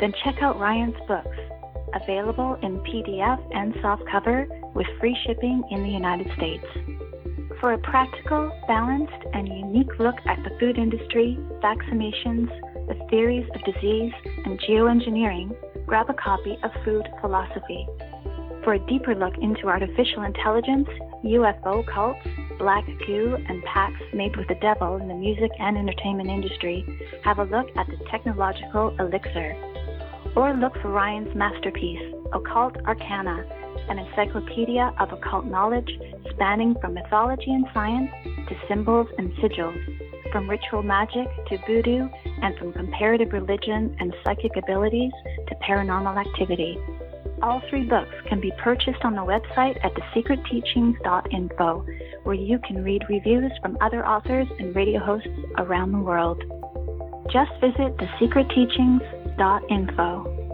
Then 0.00 0.12
check 0.22 0.42
out 0.42 0.60
Ryan's 0.60 1.00
books, 1.08 1.38
available 1.94 2.58
in 2.60 2.80
PDF 2.80 3.40
and 3.54 3.72
softcover 3.76 4.46
with 4.74 4.86
free 5.00 5.16
shipping 5.26 5.64
in 5.70 5.82
the 5.82 5.88
United 5.88 6.30
States. 6.36 6.66
For 7.58 7.72
a 7.72 7.78
practical, 7.78 8.52
balanced, 8.68 9.24
and 9.32 9.48
unique 9.48 9.98
look 9.98 10.16
at 10.26 10.44
the 10.44 10.54
food 10.60 10.76
industry, 10.76 11.38
vaccinations, 11.62 12.50
the 12.88 13.06
theories 13.10 13.48
of 13.54 13.64
disease, 13.64 14.12
and 14.44 14.58
geoengineering, 14.60 15.54
grab 15.86 16.08
a 16.10 16.14
copy 16.14 16.58
of 16.62 16.70
Food 16.84 17.06
Philosophy. 17.20 17.86
For 18.64 18.74
a 18.74 18.86
deeper 18.86 19.14
look 19.14 19.34
into 19.38 19.68
artificial 19.68 20.24
intelligence, 20.24 20.88
UFO 21.24 21.86
cults, 21.86 22.26
black 22.58 22.84
goo, 23.06 23.36
and 23.48 23.62
pacts 23.64 24.02
made 24.12 24.36
with 24.36 24.48
the 24.48 24.56
devil 24.56 24.96
in 24.96 25.08
the 25.08 25.14
music 25.14 25.50
and 25.58 25.76
entertainment 25.76 26.28
industry, 26.28 26.84
have 27.22 27.38
a 27.38 27.44
look 27.44 27.68
at 27.76 27.86
the 27.86 27.98
technological 28.10 28.96
elixir. 28.98 29.54
Or 30.34 30.54
look 30.54 30.74
for 30.82 30.90
Ryan's 30.90 31.34
masterpiece, 31.34 32.12
Occult 32.32 32.76
Arcana, 32.86 33.44
an 33.88 33.98
encyclopedia 33.98 34.94
of 34.98 35.12
occult 35.12 35.44
knowledge 35.44 35.90
spanning 36.30 36.74
from 36.80 36.94
mythology 36.94 37.52
and 37.52 37.66
science 37.72 38.10
to 38.48 38.56
symbols 38.68 39.06
and 39.18 39.30
sigils, 39.34 39.78
from 40.32 40.48
ritual 40.48 40.82
magic 40.82 41.28
to 41.46 41.58
voodoo, 41.66 42.08
and 42.42 42.58
from 42.58 42.72
comparative 42.72 43.32
religion 43.32 43.96
and 44.00 44.12
psychic 44.24 44.56
abilities 44.56 45.12
to 45.48 45.54
paranormal 45.56 46.18
activity. 46.18 46.78
All 47.42 47.60
three 47.68 47.84
books 47.84 48.14
can 48.28 48.40
be 48.40 48.50
purchased 48.58 49.04
on 49.04 49.14
the 49.14 49.22
website 49.22 49.76
at 49.84 49.92
thesecretteachings.info, 49.94 51.86
where 52.24 52.34
you 52.34 52.58
can 52.66 52.82
read 52.82 53.04
reviews 53.08 53.52
from 53.60 53.76
other 53.80 54.04
authors 54.06 54.48
and 54.58 54.74
radio 54.74 54.98
hosts 55.00 55.28
around 55.58 55.92
the 55.92 55.98
world. 55.98 56.42
Just 57.30 57.52
visit 57.60 57.94
thesecretteachings.info. 57.98 60.45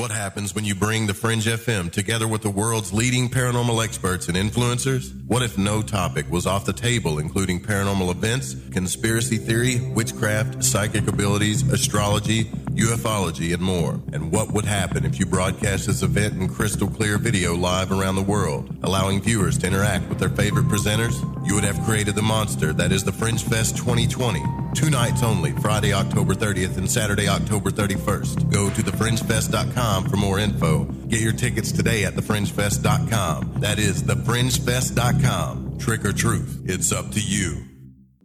What 0.00 0.12
happens 0.12 0.54
when 0.54 0.64
you 0.64 0.74
bring 0.74 1.06
the 1.06 1.12
Fringe 1.12 1.44
FM 1.44 1.92
together 1.92 2.26
with 2.26 2.40
the 2.40 2.48
world's 2.48 2.90
leading 2.90 3.28
paranormal 3.28 3.84
experts 3.84 4.28
and 4.28 4.34
influencers? 4.34 5.12
What 5.26 5.42
if 5.42 5.58
no 5.58 5.82
topic 5.82 6.30
was 6.30 6.46
off 6.46 6.64
the 6.64 6.72
table, 6.72 7.18
including 7.18 7.60
paranormal 7.60 8.10
events, 8.10 8.56
conspiracy 8.72 9.36
theory, 9.36 9.78
witchcraft, 9.78 10.64
psychic 10.64 11.06
abilities, 11.06 11.70
astrology, 11.70 12.44
ufology, 12.44 13.52
and 13.52 13.62
more? 13.62 14.00
And 14.14 14.32
what 14.32 14.52
would 14.52 14.64
happen 14.64 15.04
if 15.04 15.18
you 15.18 15.26
broadcast 15.26 15.86
this 15.86 16.00
event 16.00 16.32
in 16.32 16.48
crystal 16.48 16.88
clear 16.88 17.18
video 17.18 17.54
live 17.54 17.92
around 17.92 18.14
the 18.14 18.22
world, 18.22 18.74
allowing 18.82 19.20
viewers 19.20 19.58
to 19.58 19.66
interact 19.66 20.08
with 20.08 20.18
their 20.18 20.30
favorite 20.30 20.68
presenters? 20.68 21.29
You 21.50 21.56
would 21.56 21.64
have 21.64 21.82
created 21.82 22.14
the 22.14 22.22
monster 22.22 22.72
that 22.74 22.92
is 22.92 23.02
the 23.02 23.10
Fringe 23.10 23.42
Fest 23.42 23.76
2020. 23.76 24.40
Two 24.72 24.88
nights 24.88 25.24
only, 25.24 25.50
Friday, 25.50 25.92
October 25.92 26.32
30th 26.32 26.76
and 26.76 26.88
Saturday, 26.88 27.26
October 27.26 27.70
31st. 27.70 28.52
Go 28.52 28.70
to 28.70 28.82
thefringefest.com 28.82 30.08
for 30.08 30.16
more 30.16 30.38
info. 30.38 30.84
Get 30.84 31.20
your 31.20 31.32
tickets 31.32 31.72
today 31.72 32.04
at 32.04 32.14
thefringefest.com. 32.14 33.54
That 33.62 33.80
is 33.80 34.04
thefringefest.com. 34.04 35.78
Trick 35.78 36.04
or 36.04 36.12
truth, 36.12 36.62
it's 36.66 36.92
up 36.92 37.10
to 37.10 37.20
you. 37.20 37.64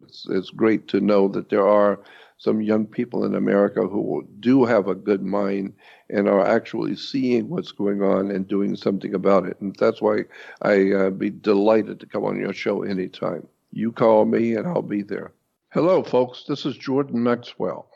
It's, 0.03 0.27
it's 0.29 0.51
great 0.51 0.87
to 0.89 1.01
know 1.01 1.27
that 1.29 1.49
there 1.49 1.67
are 1.67 2.01
some 2.37 2.61
young 2.61 2.85
people 2.85 3.25
in 3.25 3.33
America 3.33 3.81
who 3.87 4.27
do 4.39 4.65
have 4.65 4.87
a 4.87 4.93
good 4.93 5.23
mind 5.23 5.73
and 6.09 6.27
are 6.27 6.45
actually 6.45 6.95
seeing 6.95 7.49
what's 7.49 7.71
going 7.71 8.01
on 8.01 8.31
and 8.31 8.47
doing 8.47 8.75
something 8.75 9.13
about 9.13 9.45
it. 9.45 9.59
And 9.59 9.75
that's 9.77 10.01
why 10.01 10.25
I 10.61 10.91
uh, 10.91 11.09
be 11.09 11.29
delighted 11.29 11.99
to 11.99 12.05
come 12.05 12.25
on 12.25 12.39
your 12.39 12.53
show 12.53 12.83
anytime. 12.83 13.47
You 13.71 13.91
call 13.91 14.25
me 14.25 14.55
and 14.55 14.67
I'll 14.67 14.81
be 14.81 15.01
there. 15.01 15.31
Hello, 15.69 16.03
folks. 16.03 16.45
This 16.47 16.65
is 16.65 16.77
Jordan 16.77 17.21
Maxwell. 17.21 17.89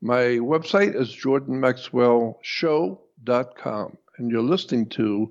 My 0.00 0.38
website 0.38 0.98
is 0.98 1.10
jordanmaxwellshow.com, 1.10 3.96
and 4.16 4.30
you're 4.30 4.40
listening 4.40 4.86
to 4.86 5.30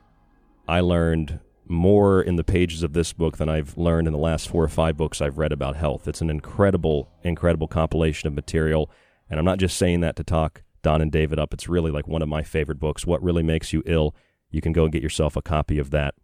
I 0.69 0.79
learned 0.79 1.41
more 1.67 2.21
in 2.21 2.37
the 2.37 2.45
pages 2.45 2.83
of 2.83 2.93
this 2.93 3.13
book 3.13 3.37
than 3.37 3.49
I've 3.49 3.77
learned 3.77 4.07
in 4.07 4.13
the 4.13 4.19
last 4.19 4.49
four 4.49 4.65
or 4.65 4.69
five 4.69 4.97
books 4.97 5.21
I've 5.21 5.39
read 5.39 5.53
about 5.53 5.77
health. 5.77 6.09
It's 6.09 6.21
an 6.21 6.31
incredible, 6.31 7.09
incredible 7.23 7.69
compilation 7.69 8.27
of 8.27 8.35
material. 8.35 8.91
And 9.31 9.39
I'm 9.39 9.45
not 9.45 9.59
just 9.59 9.77
saying 9.77 10.01
that 10.01 10.17
to 10.17 10.25
talk 10.25 10.63
Dawn 10.83 11.01
and 11.01 11.13
David 11.13 11.39
up. 11.39 11.55
It's 11.55 11.69
really 11.69 11.91
like 11.91 12.09
one 12.09 12.23
of 12.23 12.29
my 12.29 12.43
favorite 12.43 12.81
books, 12.81 13.07
What 13.07 13.23
Really 13.23 13.43
Makes 13.43 13.73
You 13.73 13.83
Ill. 13.87 14.15
You 14.51 14.61
can 14.61 14.73
go 14.73 14.85
and 14.85 14.93
get 14.93 15.03
yourself 15.03 15.37
a 15.37 15.43
copy 15.43 15.79
of 15.79 15.91
that 15.91 16.15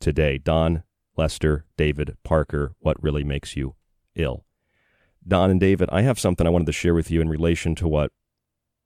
today. 0.00 0.38
Dawn, 0.38 0.84
Lester, 1.16 1.66
David, 1.76 2.16
Parker, 2.24 2.74
What 2.78 3.02
Really 3.02 3.24
Makes 3.24 3.56
You 3.56 3.74
Ill. 4.14 4.44
Dawn 5.26 5.50
and 5.50 5.60
David, 5.60 5.88
I 5.90 6.02
have 6.02 6.18
something 6.18 6.46
I 6.46 6.50
wanted 6.50 6.66
to 6.66 6.72
share 6.72 6.94
with 6.94 7.10
you 7.10 7.20
in 7.20 7.28
relation 7.28 7.74
to 7.76 7.88
what 7.88 8.12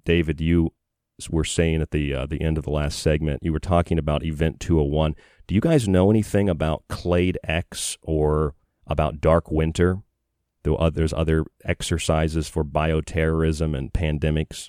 David, 0.04 0.40
you 0.40 0.72
were 1.30 1.44
saying 1.44 1.82
at 1.82 1.90
the 1.90 2.14
uh, 2.14 2.26
the 2.26 2.40
end 2.40 2.58
of 2.58 2.64
the 2.64 2.70
last 2.70 3.00
segment. 3.00 3.42
You 3.42 3.52
were 3.52 3.58
talking 3.58 3.98
about 3.98 4.24
Event 4.24 4.60
201. 4.60 5.14
Do 5.48 5.54
you 5.54 5.62
guys 5.62 5.88
know 5.88 6.10
anything 6.10 6.50
about 6.50 6.84
Clade 6.88 7.38
X 7.42 7.96
or 8.02 8.54
about 8.86 9.18
Dark 9.20 9.50
Winter? 9.50 10.02
There's 10.62 11.14
other 11.14 11.46
exercises 11.64 12.48
for 12.48 12.62
bioterrorism 12.62 13.74
and 13.74 13.90
pandemics. 13.90 14.68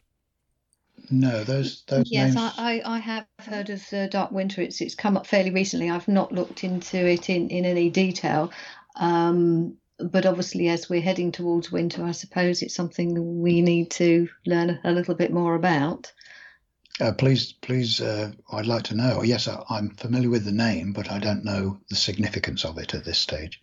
No, 1.11 1.43
those 1.43 1.83
those 1.87 2.09
Yes, 2.09 2.33
names. 2.33 2.53
I, 2.57 2.79
I, 2.85 2.95
I 2.95 2.99
have 2.99 3.25
heard 3.39 3.69
of 3.69 3.81
the 3.89 4.07
Dark 4.09 4.31
Winter. 4.31 4.61
It's 4.61 4.79
it's 4.79 4.95
come 4.95 5.17
up 5.17 5.27
fairly 5.27 5.51
recently. 5.51 5.89
I've 5.89 6.07
not 6.07 6.31
looked 6.31 6.63
into 6.63 7.05
it 7.05 7.29
in, 7.29 7.49
in 7.49 7.65
any 7.65 7.89
detail. 7.89 8.49
Um, 8.95 9.75
but 9.97 10.25
obviously, 10.25 10.69
as 10.69 10.89
we're 10.89 11.01
heading 11.01 11.33
towards 11.33 11.73
winter, 11.73 12.05
I 12.05 12.11
suppose 12.11 12.61
it's 12.61 12.75
something 12.75 13.41
we 13.41 13.61
need 13.61 13.91
to 13.91 14.29
learn 14.45 14.79
a 14.85 14.93
little 14.93 15.15
bit 15.15 15.33
more 15.33 15.55
about. 15.55 16.13
Uh, 16.99 17.13
please, 17.13 17.53
please, 17.53 18.01
uh, 18.01 18.31
I'd 18.51 18.65
like 18.65 18.83
to 18.83 18.95
know. 18.95 19.23
Yes, 19.23 19.47
I, 19.47 19.63
I'm 19.69 19.91
familiar 19.91 20.29
with 20.29 20.43
the 20.43 20.51
name, 20.51 20.91
but 20.91 21.09
I 21.11 21.19
don't 21.19 21.45
know 21.45 21.79
the 21.89 21.95
significance 21.95 22.65
of 22.65 22.77
it 22.77 22.93
at 22.93 23.05
this 23.05 23.17
stage. 23.17 23.61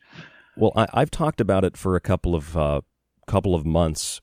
Well, 0.57 0.73
I, 0.75 0.87
I've 0.95 1.11
talked 1.11 1.41
about 1.41 1.65
it 1.65 1.77
for 1.77 1.97
a 1.97 2.01
couple 2.01 2.35
of 2.35 2.57
uh, 2.57 2.81
couple 3.27 3.55
of 3.55 3.67
months, 3.67 4.23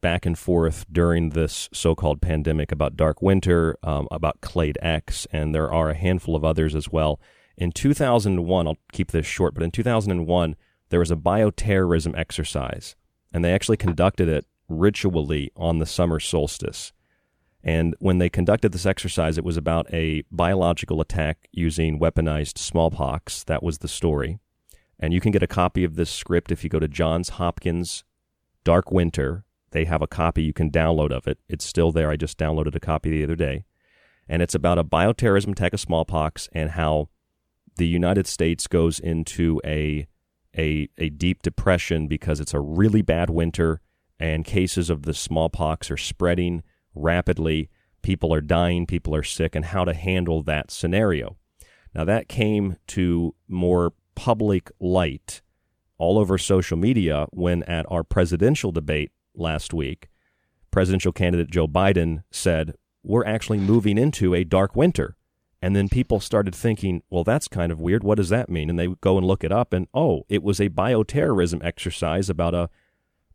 back 0.00 0.26
and 0.26 0.38
forth 0.38 0.84
during 0.90 1.30
this 1.30 1.68
so-called 1.72 2.20
pandemic 2.20 2.72
about 2.72 2.96
Dark 2.96 3.22
Winter, 3.22 3.76
um, 3.82 4.08
about 4.10 4.40
Clade 4.40 4.78
X, 4.80 5.26
and 5.30 5.54
there 5.54 5.72
are 5.72 5.90
a 5.90 5.94
handful 5.94 6.34
of 6.34 6.44
others 6.44 6.74
as 6.74 6.90
well. 6.90 7.20
In 7.56 7.70
2001, 7.70 8.66
I'll 8.66 8.78
keep 8.92 9.12
this 9.12 9.26
short, 9.26 9.54
but 9.54 9.62
in 9.62 9.70
2001, 9.70 10.56
there 10.88 11.00
was 11.00 11.10
a 11.10 11.16
bioterrorism 11.16 12.18
exercise, 12.18 12.96
and 13.32 13.44
they 13.44 13.52
actually 13.52 13.76
conducted 13.76 14.28
it 14.28 14.46
ritually 14.68 15.50
on 15.54 15.78
the 15.78 15.86
summer 15.86 16.18
solstice. 16.18 16.92
And 17.62 17.94
when 17.98 18.18
they 18.18 18.30
conducted 18.30 18.72
this 18.72 18.86
exercise, 18.86 19.36
it 19.36 19.44
was 19.44 19.56
about 19.56 19.92
a 19.92 20.22
biological 20.30 21.00
attack 21.00 21.48
using 21.52 21.98
weaponized 21.98 22.58
smallpox. 22.58 23.44
That 23.44 23.62
was 23.62 23.78
the 23.78 23.88
story. 23.88 24.38
And 24.98 25.12
you 25.12 25.20
can 25.20 25.32
get 25.32 25.42
a 25.42 25.46
copy 25.46 25.84
of 25.84 25.96
this 25.96 26.10
script 26.10 26.50
if 26.50 26.64
you 26.64 26.70
go 26.70 26.78
to 26.78 26.88
Johns 26.88 27.30
Hopkins 27.30 28.04
Dark 28.64 28.90
Winter. 28.90 29.44
They 29.72 29.84
have 29.84 30.02
a 30.02 30.06
copy 30.06 30.42
you 30.42 30.52
can 30.52 30.70
download 30.70 31.12
of 31.12 31.26
it. 31.26 31.38
It's 31.48 31.64
still 31.64 31.92
there. 31.92 32.10
I 32.10 32.16
just 32.16 32.38
downloaded 32.38 32.74
a 32.74 32.80
copy 32.80 33.10
the 33.10 33.24
other 33.24 33.36
day. 33.36 33.64
And 34.28 34.42
it's 34.42 34.54
about 34.54 34.78
a 34.78 34.84
bioterrorism 34.84 35.52
attack 35.52 35.72
of 35.72 35.80
smallpox 35.80 36.48
and 36.52 36.70
how 36.70 37.08
the 37.76 37.86
United 37.86 38.26
States 38.26 38.66
goes 38.66 38.98
into 38.98 39.60
a 39.64 40.06
a, 40.58 40.88
a 40.98 41.10
deep 41.10 41.42
depression 41.42 42.08
because 42.08 42.40
it's 42.40 42.54
a 42.54 42.60
really 42.60 43.02
bad 43.02 43.30
winter 43.30 43.80
and 44.18 44.44
cases 44.44 44.90
of 44.90 45.02
the 45.02 45.14
smallpox 45.14 45.90
are 45.90 45.96
spreading 45.96 46.62
rapidly. 46.94 47.68
People 48.02 48.32
are 48.32 48.40
dying, 48.40 48.86
people 48.86 49.14
are 49.14 49.22
sick, 49.22 49.54
and 49.54 49.66
how 49.66 49.84
to 49.84 49.94
handle 49.94 50.42
that 50.42 50.70
scenario. 50.70 51.36
Now, 51.94 52.04
that 52.04 52.28
came 52.28 52.76
to 52.88 53.34
more 53.48 53.92
public 54.14 54.70
light 54.80 55.42
all 55.98 56.18
over 56.18 56.38
social 56.38 56.76
media 56.76 57.26
when 57.30 57.62
at 57.64 57.84
our 57.90 58.02
presidential 58.02 58.72
debate 58.72 59.10
last 59.34 59.74
week, 59.74 60.08
presidential 60.70 61.12
candidate 61.12 61.50
Joe 61.50 61.66
Biden 61.66 62.22
said, 62.30 62.74
We're 63.02 63.24
actually 63.24 63.58
moving 63.58 63.98
into 63.98 64.34
a 64.34 64.44
dark 64.44 64.76
winter. 64.76 65.16
And 65.62 65.76
then 65.76 65.88
people 65.88 66.20
started 66.20 66.54
thinking, 66.54 67.02
well, 67.10 67.24
that's 67.24 67.46
kind 67.46 67.70
of 67.70 67.80
weird. 67.80 68.02
What 68.02 68.16
does 68.16 68.30
that 68.30 68.48
mean? 68.48 68.70
And 68.70 68.78
they 68.78 68.88
go 69.02 69.18
and 69.18 69.26
look 69.26 69.44
it 69.44 69.52
up, 69.52 69.72
and 69.72 69.88
oh, 69.92 70.24
it 70.28 70.42
was 70.42 70.58
a 70.58 70.70
bioterrorism 70.70 71.62
exercise 71.62 72.30
about 72.30 72.54
a 72.54 72.70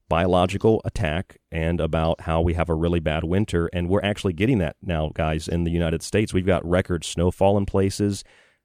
biological 0.07 0.81
attack 0.85 1.37
and 1.51 1.79
about 1.81 2.21
how 2.21 2.41
we 2.41 2.53
have 2.53 2.69
a 2.69 2.75
really 2.75 2.99
bad 2.99 3.23
winter. 3.23 3.69
And 3.73 3.89
we're 3.89 4.03
actually 4.03 4.33
getting 4.33 4.59
that 4.59 4.75
now, 4.81 5.11
guys, 5.13 5.47
in 5.47 5.63
the 5.63 5.71
United 5.71 6.03
States. 6.03 6.33
We've 6.33 6.45
got 6.45 6.65
record 6.65 7.03
snowfall 7.03 7.57
in 7.57 7.65
places, 7.65 8.23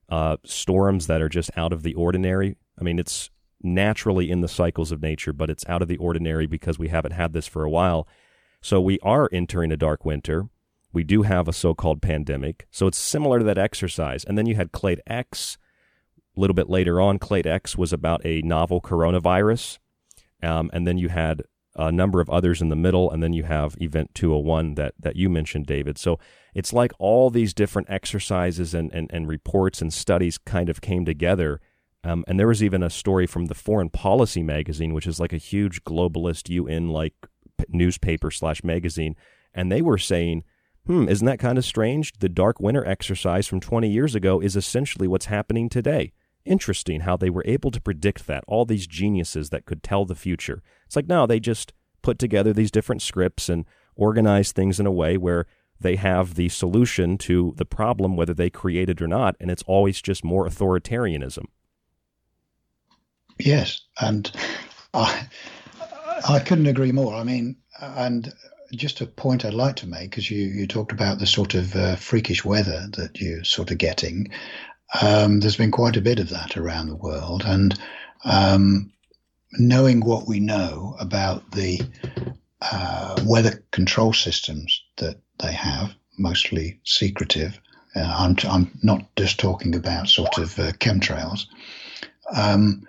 uh, 0.09 0.37
storms 0.45 1.07
that 1.07 1.23
are 1.23 1.29
just 1.29 1.51
out 1.57 1.73
of 1.73 1.83
the 1.83 1.95
ordinary. 1.95 2.57
I 2.79 2.85
mean, 2.85 2.99
it's 2.99 3.31
naturally 3.63 4.31
in 4.31 4.41
the 4.41 4.49
cycles 4.49 4.93
of 4.93 5.03
nature, 5.03 5.33
but 5.33 5.51
it's 5.51 5.65
out 5.69 5.83
of 5.83 5.89
the 5.89 5.97
ordinary 5.99 6.47
because 6.47 6.79
we 6.79 6.89
haven't 6.89 7.13
had 7.13 7.33
this 7.33 7.47
for 7.47 7.65
a 7.65 7.71
while. 7.71 8.07
So 8.63 8.81
we 8.81 8.99
are 9.03 9.29
entering 9.33 9.73
a 9.73 9.77
dark 9.77 10.05
winter. 10.05 10.49
We 10.93 11.05
do 11.05 11.23
have 11.23 11.49
a 11.49 11.53
so 11.53 11.75
called 11.75 12.03
pandemic. 12.03 12.67
So 12.71 12.87
it's 12.87 12.99
similar 12.99 13.39
to 13.39 13.45
that 13.45 13.59
exercise. 13.59 14.25
And 14.25 14.37
then 14.37 14.47
you 14.47 14.57
had 14.57 14.73
Clade 14.73 15.01
X. 15.07 15.57
A 16.37 16.41
little 16.41 16.55
bit 16.55 16.69
later 16.69 17.01
on, 17.01 17.19
Clade 17.19 17.47
X 17.47 17.77
was 17.77 17.93
about 17.93 18.25
a 18.25 18.43
novel 18.43 18.81
coronavirus. 18.81 19.79
Um, 20.43 20.71
and 20.73 20.87
then 20.87 20.99
you 20.99 21.09
had 21.09 21.43
a 21.77 21.93
number 21.93 22.21
of 22.21 22.29
others 22.29 22.61
in 22.61 22.69
the 22.69 22.77
middle. 22.77 23.11
And 23.11 23.23
then 23.23 23.33
you 23.33 23.45
have 23.45 23.77
Event 23.81 24.15
201 24.15 24.75
that, 24.75 24.95
that 24.99 25.17
you 25.17 25.29
mentioned, 25.29 25.67
David. 25.67 25.99
So 25.99 26.19
it's 26.55 26.73
like 26.73 26.93
all 26.99 27.31
these 27.31 27.55
different 27.55 27.91
exercises 27.91 28.75
and, 28.75 28.93
and, 28.93 29.09
and 29.13 29.29
reports 29.29 29.81
and 29.81 29.93
studies 29.93 30.39
kind 30.39 30.69
of 30.69 30.81
came 30.81 31.05
together. 31.05 31.61
Um, 32.03 32.25
and 32.27 32.39
there 32.39 32.49
was 32.49 32.63
even 32.63 32.83
a 32.83 32.91
story 32.91 33.27
from 33.27 33.47
the 33.47 33.55
Foreign 33.55 33.91
Policy 33.91 34.43
magazine, 34.43 34.95
which 34.95 35.07
is 35.07 35.21
like 35.21 35.33
a 35.33 35.39
huge 35.39 35.85
globalist 35.85 36.49
UN 36.49 36.89
like 36.89 37.15
newspaper 37.69 38.31
slash 38.31 38.65
magazine. 38.65 39.15
And 39.55 39.71
they 39.71 39.83
were 39.83 39.99
saying, 39.99 40.45
hmm, 40.87 41.09
isn't 41.09 41.27
that 41.27 41.39
kind 41.39 41.59
of 41.59 41.65
strange? 41.65 42.13
The 42.19 42.29
dark 42.29 42.59
winter 42.59 42.85
exercise 42.85 43.47
from 43.47 43.61
20 43.61 43.89
years 43.89 44.15
ago 44.15 44.41
is 44.41 44.57
essentially 44.57 45.07
what's 45.07 45.27
happening 45.27 45.69
today. 45.69 46.13
Interesting 46.45 47.01
how 47.01 47.17
they 47.17 47.31
were 47.31 47.45
able 47.47 47.71
to 47.71 47.81
predict 47.81 48.27
that, 48.27 48.45
all 48.47 48.65
these 48.65 48.87
geniuses 48.87 49.51
that 49.51 49.67
could 49.67 49.83
tell 49.83 50.05
the 50.05 50.15
future. 50.15 50.63
It's 50.87 50.97
like, 50.97 51.07
no, 51.09 51.27
they 51.27 51.39
just 51.41 51.73
put 52.03 52.19
together 52.19 52.53
these 52.53 52.71
different 52.71 53.03
scripts 53.03 53.49
and 53.49 53.67
organize 53.95 54.53
things 54.53 54.81
in 54.81 54.87
a 54.87 54.93
way 54.93 55.19
where 55.19 55.47
they 55.79 55.97
have 55.97 56.35
the 56.35 56.49
solution 56.49 57.19
to 57.19 57.55
the 57.57 57.65
problem, 57.65 58.17
whether 58.17 58.35
they 58.35 58.51
create 58.51 58.89
it 58.89 59.03
or 59.03 59.09
not, 59.09 59.37
and 59.41 59.51
it's 59.51 59.63
always 59.67 60.01
just 60.01 60.25
more 60.25 60.47
authoritarianism. 60.47 61.45
Yes, 63.39 63.81
and 64.01 64.31
I, 64.93 65.27
I 66.29 66.41
couldn't 66.41 66.67
agree 66.67 66.93
more. 66.93 67.15
I 67.15 67.25
mean, 67.25 67.57
and 67.81 68.33
just 68.73 69.01
a 69.01 69.07
point 69.07 69.45
I'd 69.45 69.55
like 69.55 69.77
to 69.77 69.89
make, 69.89 70.11
because 70.11 70.31
you, 70.31 70.47
you 70.47 70.67
talked 70.67 70.93
about 70.93 71.19
the 71.19 71.27
sort 71.27 71.55
of 71.55 71.75
uh, 71.75 71.97
freakish 71.97 72.45
weather 72.45 72.87
that 72.97 73.21
you're 73.21 73.45
sort 73.45 73.71
of 73.71 73.79
getting. 73.79 74.31
Um, 75.01 75.41
there's 75.41 75.57
been 75.57 75.71
quite 75.71 75.97
a 75.97 76.03
bit 76.03 76.19
of 76.19 76.31
that 76.31 76.57
around 76.57 76.89
the 76.89 76.97
world, 76.97 77.43
and 77.45 77.79
um, 78.25 78.93
knowing 79.53 80.01
what 80.01 80.27
we 80.27 80.41
know 80.41 80.97
about 80.99 81.51
the 81.53 81.81
uh, 82.61 83.21
weather 83.25 83.63
control 83.71 84.13
systems 84.13 84.83
that 84.99 85.17
they 85.39 85.53
have, 85.53 85.95
mostly 86.19 86.81
secretive. 86.85 87.59
Uh, 87.97 88.01
I'm, 88.03 88.37
I'm 88.49 88.79
not 88.83 89.05
just 89.17 89.41
talking 89.41 89.75
about 89.75 90.09
sort 90.09 90.39
of 90.39 90.59
uh, 90.59 90.73
chemtrails, 90.73 91.47
um, 92.35 92.87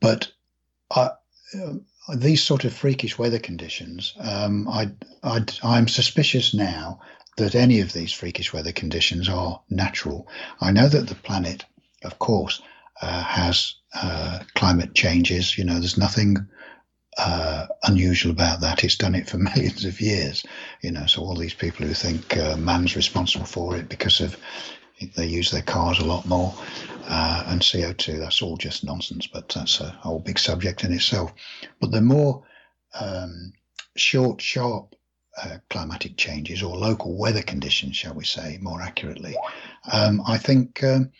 but 0.00 0.30
I, 0.94 1.10
these 2.14 2.42
sort 2.42 2.64
of 2.64 2.72
freakish 2.72 3.18
weather 3.18 3.38
conditions, 3.38 4.14
um, 4.20 4.68
I, 4.68 4.90
I, 5.22 5.44
I'm 5.62 5.88
suspicious 5.88 6.54
now 6.54 7.00
that 7.38 7.54
any 7.54 7.80
of 7.80 7.92
these 7.92 8.12
freakish 8.12 8.52
weather 8.52 8.72
conditions 8.72 9.28
are 9.28 9.60
natural. 9.70 10.28
I 10.60 10.70
know 10.70 10.88
that 10.88 11.08
the 11.08 11.14
planet, 11.14 11.64
of 12.04 12.18
course, 12.18 12.60
uh, 13.00 13.22
has 13.22 13.74
uh, 13.94 14.40
climate 14.54 14.94
changes. 14.94 15.56
You 15.56 15.64
know, 15.64 15.78
there's 15.78 15.98
nothing 15.98 16.36
uh, 17.16 17.66
unusual 17.84 18.32
about 18.32 18.60
that. 18.60 18.84
It's 18.84 18.96
done 18.96 19.14
it 19.14 19.28
for 19.28 19.38
millions 19.38 19.84
of 19.84 20.00
years. 20.00 20.44
You 20.82 20.92
know, 20.92 21.06
so 21.06 21.22
all 21.22 21.36
these 21.36 21.54
people 21.54 21.86
who 21.86 21.94
think 21.94 22.36
uh, 22.36 22.56
man's 22.56 22.96
responsible 22.96 23.46
for 23.46 23.76
it 23.76 23.88
because 23.88 24.20
of 24.20 24.36
they 25.14 25.26
use 25.26 25.52
their 25.52 25.62
cars 25.62 26.00
a 26.00 26.04
lot 26.04 26.26
more 26.26 26.52
uh, 27.06 27.44
and 27.46 27.60
CO2. 27.60 28.18
That's 28.18 28.42
all 28.42 28.56
just 28.56 28.84
nonsense, 28.84 29.28
but 29.28 29.48
that's 29.48 29.80
a 29.80 29.90
whole 29.90 30.18
big 30.18 30.40
subject 30.40 30.82
in 30.82 30.92
itself. 30.92 31.32
But 31.80 31.92
the 31.92 32.00
more 32.00 32.42
um, 32.98 33.52
short, 33.96 34.40
sharp 34.40 34.96
uh, 35.42 35.58
climatic 35.70 36.16
changes 36.16 36.62
or 36.62 36.76
local 36.76 37.16
weather 37.16 37.42
conditions, 37.42 37.96
shall 37.96 38.14
we 38.14 38.24
say, 38.24 38.58
more 38.60 38.82
accurately, 38.82 39.36
um, 39.92 40.20
I 40.26 40.38
think 40.38 40.82
um, 40.82 41.10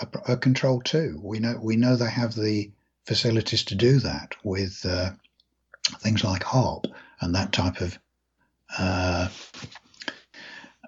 are, 0.00 0.22
are 0.28 0.36
controlled 0.36 0.84
too. 0.84 1.20
We 1.22 1.38
know 1.40 1.58
we 1.60 1.76
know 1.76 1.96
they 1.96 2.10
have 2.10 2.34
the 2.34 2.70
facilities 3.06 3.64
to 3.64 3.74
do 3.74 3.98
that 4.00 4.34
with 4.42 4.84
uh, 4.88 5.10
things 5.98 6.24
like 6.24 6.42
HAARP 6.42 6.86
and 7.20 7.34
that 7.34 7.52
type 7.52 7.80
of 7.80 7.98
uh, 8.78 9.28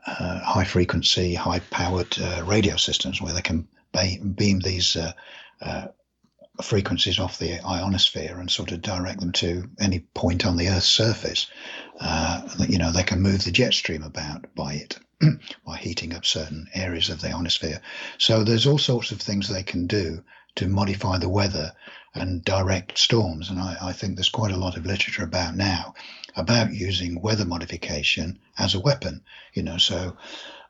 uh, 0.06 0.38
high 0.40 0.64
frequency, 0.64 1.34
high 1.34 1.60
powered 1.70 2.18
uh, 2.20 2.42
radio 2.46 2.76
systems 2.76 3.20
where 3.20 3.34
they 3.34 3.42
can 3.42 3.66
beam 4.34 4.60
these 4.60 4.96
uh, 4.96 5.12
frequencies 6.62 7.18
off 7.18 7.38
the 7.38 7.60
ionosphere 7.60 8.38
and 8.38 8.50
sort 8.50 8.72
of 8.72 8.82
direct 8.82 9.20
them 9.20 9.32
to 9.32 9.68
any 9.78 10.00
point 10.14 10.46
on 10.46 10.56
the 10.56 10.68
Earth's 10.68 10.86
surface. 10.86 11.46
Uh, 12.00 12.48
you 12.68 12.78
know, 12.78 12.92
they 12.92 13.02
can 13.02 13.20
move 13.20 13.44
the 13.44 13.50
jet 13.50 13.74
stream 13.74 14.02
about 14.02 14.54
by 14.54 14.74
it. 14.74 14.98
by 15.66 15.76
heating 15.78 16.14
up 16.14 16.26
certain 16.26 16.66
areas 16.74 17.08
of 17.08 17.22
the 17.22 17.30
ionosphere. 17.30 17.80
So 18.18 18.44
there's 18.44 18.66
all 18.66 18.76
sorts 18.76 19.12
of 19.12 19.20
things 19.20 19.48
they 19.48 19.62
can 19.62 19.86
do 19.86 20.22
to 20.56 20.68
modify 20.68 21.18
the 21.18 21.28
weather 21.28 21.72
and 22.14 22.44
direct 22.44 22.98
storms. 22.98 23.50
And 23.50 23.58
I, 23.58 23.76
I, 23.80 23.92
think 23.92 24.16
there's 24.16 24.28
quite 24.28 24.52
a 24.52 24.58
lot 24.58 24.76
of 24.76 24.84
literature 24.84 25.24
about 25.24 25.56
now 25.56 25.94
about 26.34 26.72
using 26.72 27.20
weather 27.20 27.44
modification 27.44 28.38
as 28.58 28.74
a 28.74 28.80
weapon. 28.80 29.22
You 29.54 29.62
know, 29.62 29.78
so 29.78 30.16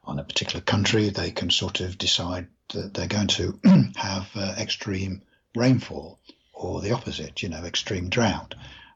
on 0.04 0.18
a 0.18 0.24
particular 0.24 0.60
country, 0.60 1.08
they 1.08 1.30
can 1.30 1.50
sort 1.50 1.80
of 1.80 1.98
decide 1.98 2.46
that 2.72 2.94
they're 2.94 3.08
going 3.08 3.28
to 3.28 3.58
have 3.96 4.28
uh, 4.34 4.54
extreme 4.58 5.22
rainfall 5.56 6.20
or 6.52 6.80
the 6.80 6.92
opposite, 6.92 7.42
you 7.42 7.48
know, 7.48 7.64
extreme 7.64 8.08
drought. 8.08 8.54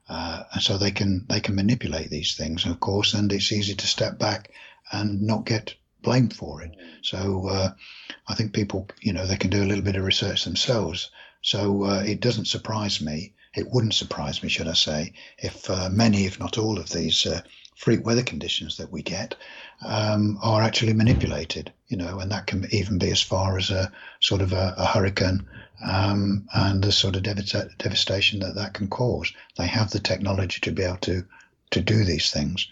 Uh, 0.08 0.42
and 0.52 0.62
so 0.62 0.76
they 0.76 0.90
can 0.90 1.24
they 1.28 1.40
can 1.40 1.54
manipulate 1.54 2.10
these 2.10 2.34
things, 2.34 2.66
of 2.66 2.80
course, 2.80 3.14
and 3.14 3.32
it's 3.32 3.52
easy 3.52 3.74
to 3.74 3.86
step 3.86 4.18
back 4.18 4.50
and 4.92 5.22
not 5.22 5.46
get 5.46 5.74
blamed 6.02 6.34
for 6.34 6.62
it. 6.62 6.72
So 7.02 7.48
uh, 7.48 7.72
I 8.26 8.34
think 8.34 8.52
people, 8.52 8.88
you 9.00 9.12
know, 9.12 9.26
they 9.26 9.36
can 9.36 9.50
do 9.50 9.62
a 9.62 9.66
little 9.68 9.84
bit 9.84 9.96
of 9.96 10.04
research 10.04 10.44
themselves. 10.44 11.10
So 11.42 11.84
uh, 11.84 12.02
it 12.06 12.20
doesn't 12.20 12.46
surprise 12.46 13.00
me. 13.00 13.34
It 13.54 13.70
wouldn't 13.70 13.94
surprise 13.94 14.42
me, 14.42 14.48
should 14.48 14.68
I 14.68 14.74
say, 14.74 15.12
if 15.38 15.68
uh, 15.70 15.88
many, 15.90 16.24
if 16.24 16.38
not 16.38 16.58
all, 16.58 16.78
of 16.78 16.90
these 16.90 17.26
uh, 17.26 17.42
freak 17.76 18.04
weather 18.04 18.22
conditions 18.22 18.76
that 18.76 18.92
we 18.92 19.02
get 19.02 19.34
um, 19.84 20.38
are 20.42 20.62
actually 20.62 20.92
manipulated. 20.92 21.72
You 21.90 21.96
know, 21.96 22.20
and 22.20 22.30
that 22.30 22.46
can 22.46 22.66
even 22.70 22.98
be 22.98 23.10
as 23.10 23.20
far 23.20 23.58
as 23.58 23.70
a 23.70 23.90
sort 24.20 24.40
of 24.40 24.52
a, 24.52 24.74
a 24.78 24.86
hurricane 24.86 25.46
um, 25.84 26.46
and 26.54 26.82
the 26.82 26.92
sort 26.92 27.16
of 27.16 27.24
dev- 27.24 27.76
devastation 27.78 28.40
that 28.40 28.54
that 28.54 28.74
can 28.74 28.88
cause. 28.88 29.32
They 29.58 29.66
have 29.66 29.90
the 29.90 30.00
technology 30.00 30.60
to 30.60 30.72
be 30.72 30.84
able 30.84 30.98
to 30.98 31.24
to 31.72 31.80
do 31.80 32.04
these 32.04 32.30
things, 32.30 32.68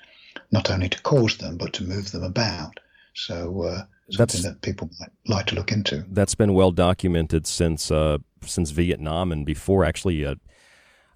not 0.51 0.71
only 0.71 0.89
to 0.89 1.03
cause 1.03 1.37
them 1.37 1.57
but 1.57 1.73
to 1.75 1.85
move 1.85 2.13
them 2.13 2.23
about. 2.23 2.81
So 3.15 3.63
uh, 3.63 3.83
something 4.11 4.43
that 4.43 4.63
people 4.63 4.91
might 5.01 5.11
like 5.27 5.47
to 5.47 5.55
look 5.55 5.73
into. 5.73 6.05
That's 6.09 6.35
been 6.35 6.55
well 6.55 6.71
documented 6.71 7.47
since 7.47 7.91
uh, 7.91 8.19
since 8.45 8.71
Vietnam 8.71 9.33
and 9.33 9.45
before. 9.45 9.85
Actually, 9.85 10.25
uh, 10.25 10.37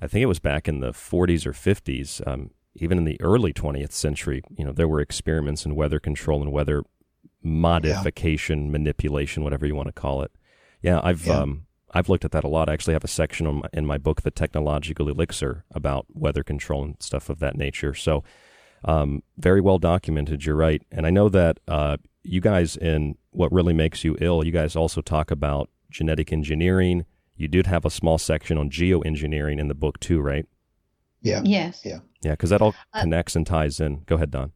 I 0.00 0.06
think 0.06 0.22
it 0.22 0.26
was 0.26 0.40
back 0.40 0.68
in 0.68 0.80
the 0.80 0.92
40s 0.92 1.46
or 1.46 1.52
50s. 1.52 2.26
Um, 2.26 2.50
even 2.74 2.96
in 2.96 3.04
the 3.04 3.20
early 3.20 3.52
20th 3.52 3.92
century, 3.92 4.42
you 4.56 4.64
know, 4.64 4.72
there 4.72 4.88
were 4.88 5.00
experiments 5.00 5.66
in 5.66 5.74
weather 5.74 6.00
control 6.00 6.40
and 6.40 6.50
weather 6.50 6.82
modification, 7.42 8.66
yeah. 8.66 8.72
manipulation, 8.72 9.44
whatever 9.44 9.66
you 9.66 9.74
want 9.74 9.88
to 9.88 9.92
call 9.92 10.22
it. 10.22 10.32
Yeah, 10.82 11.00
I've 11.02 11.26
yeah. 11.26 11.40
Um, 11.40 11.66
I've 11.94 12.08
looked 12.08 12.24
at 12.24 12.32
that 12.32 12.44
a 12.44 12.48
lot. 12.48 12.68
I 12.68 12.72
actually 12.72 12.94
have 12.94 13.04
a 13.04 13.08
section 13.08 13.46
my, 13.46 13.68
in 13.72 13.84
my 13.84 13.98
book, 13.98 14.22
The 14.22 14.30
Technological 14.30 15.08
Elixir, 15.08 15.64
about 15.72 16.06
weather 16.14 16.42
control 16.42 16.84
and 16.84 16.96
stuff 17.00 17.28
of 17.28 17.38
that 17.40 17.54
nature. 17.54 17.92
So, 17.92 18.24
um, 18.84 19.22
very 19.36 19.60
well 19.60 19.78
documented. 19.78 20.44
You're 20.44 20.56
right, 20.56 20.82
and 20.90 21.06
I 21.06 21.10
know 21.10 21.28
that 21.28 21.58
uh, 21.68 21.98
you 22.22 22.40
guys 22.40 22.76
in 22.76 23.16
what 23.30 23.52
really 23.52 23.74
makes 23.74 24.04
you 24.04 24.16
ill, 24.20 24.44
you 24.44 24.52
guys 24.52 24.74
also 24.74 25.00
talk 25.00 25.30
about 25.30 25.68
genetic 25.90 26.32
engineering. 26.32 27.04
You 27.36 27.48
did 27.48 27.66
have 27.66 27.84
a 27.84 27.90
small 27.90 28.18
section 28.18 28.58
on 28.58 28.70
geoengineering 28.70 29.58
in 29.58 29.68
the 29.68 29.74
book 29.74 30.00
too, 30.00 30.20
right? 30.20 30.46
Yeah. 31.22 31.42
Yes. 31.44 31.82
Yeah. 31.84 32.00
Yeah, 32.22 32.32
because 32.32 32.50
that 32.50 32.62
all 32.62 32.74
uh, 32.92 33.00
connects 33.00 33.36
and 33.36 33.46
ties 33.46 33.80
in. 33.80 34.02
Go 34.06 34.16
ahead, 34.16 34.30
Dawn. 34.30 34.52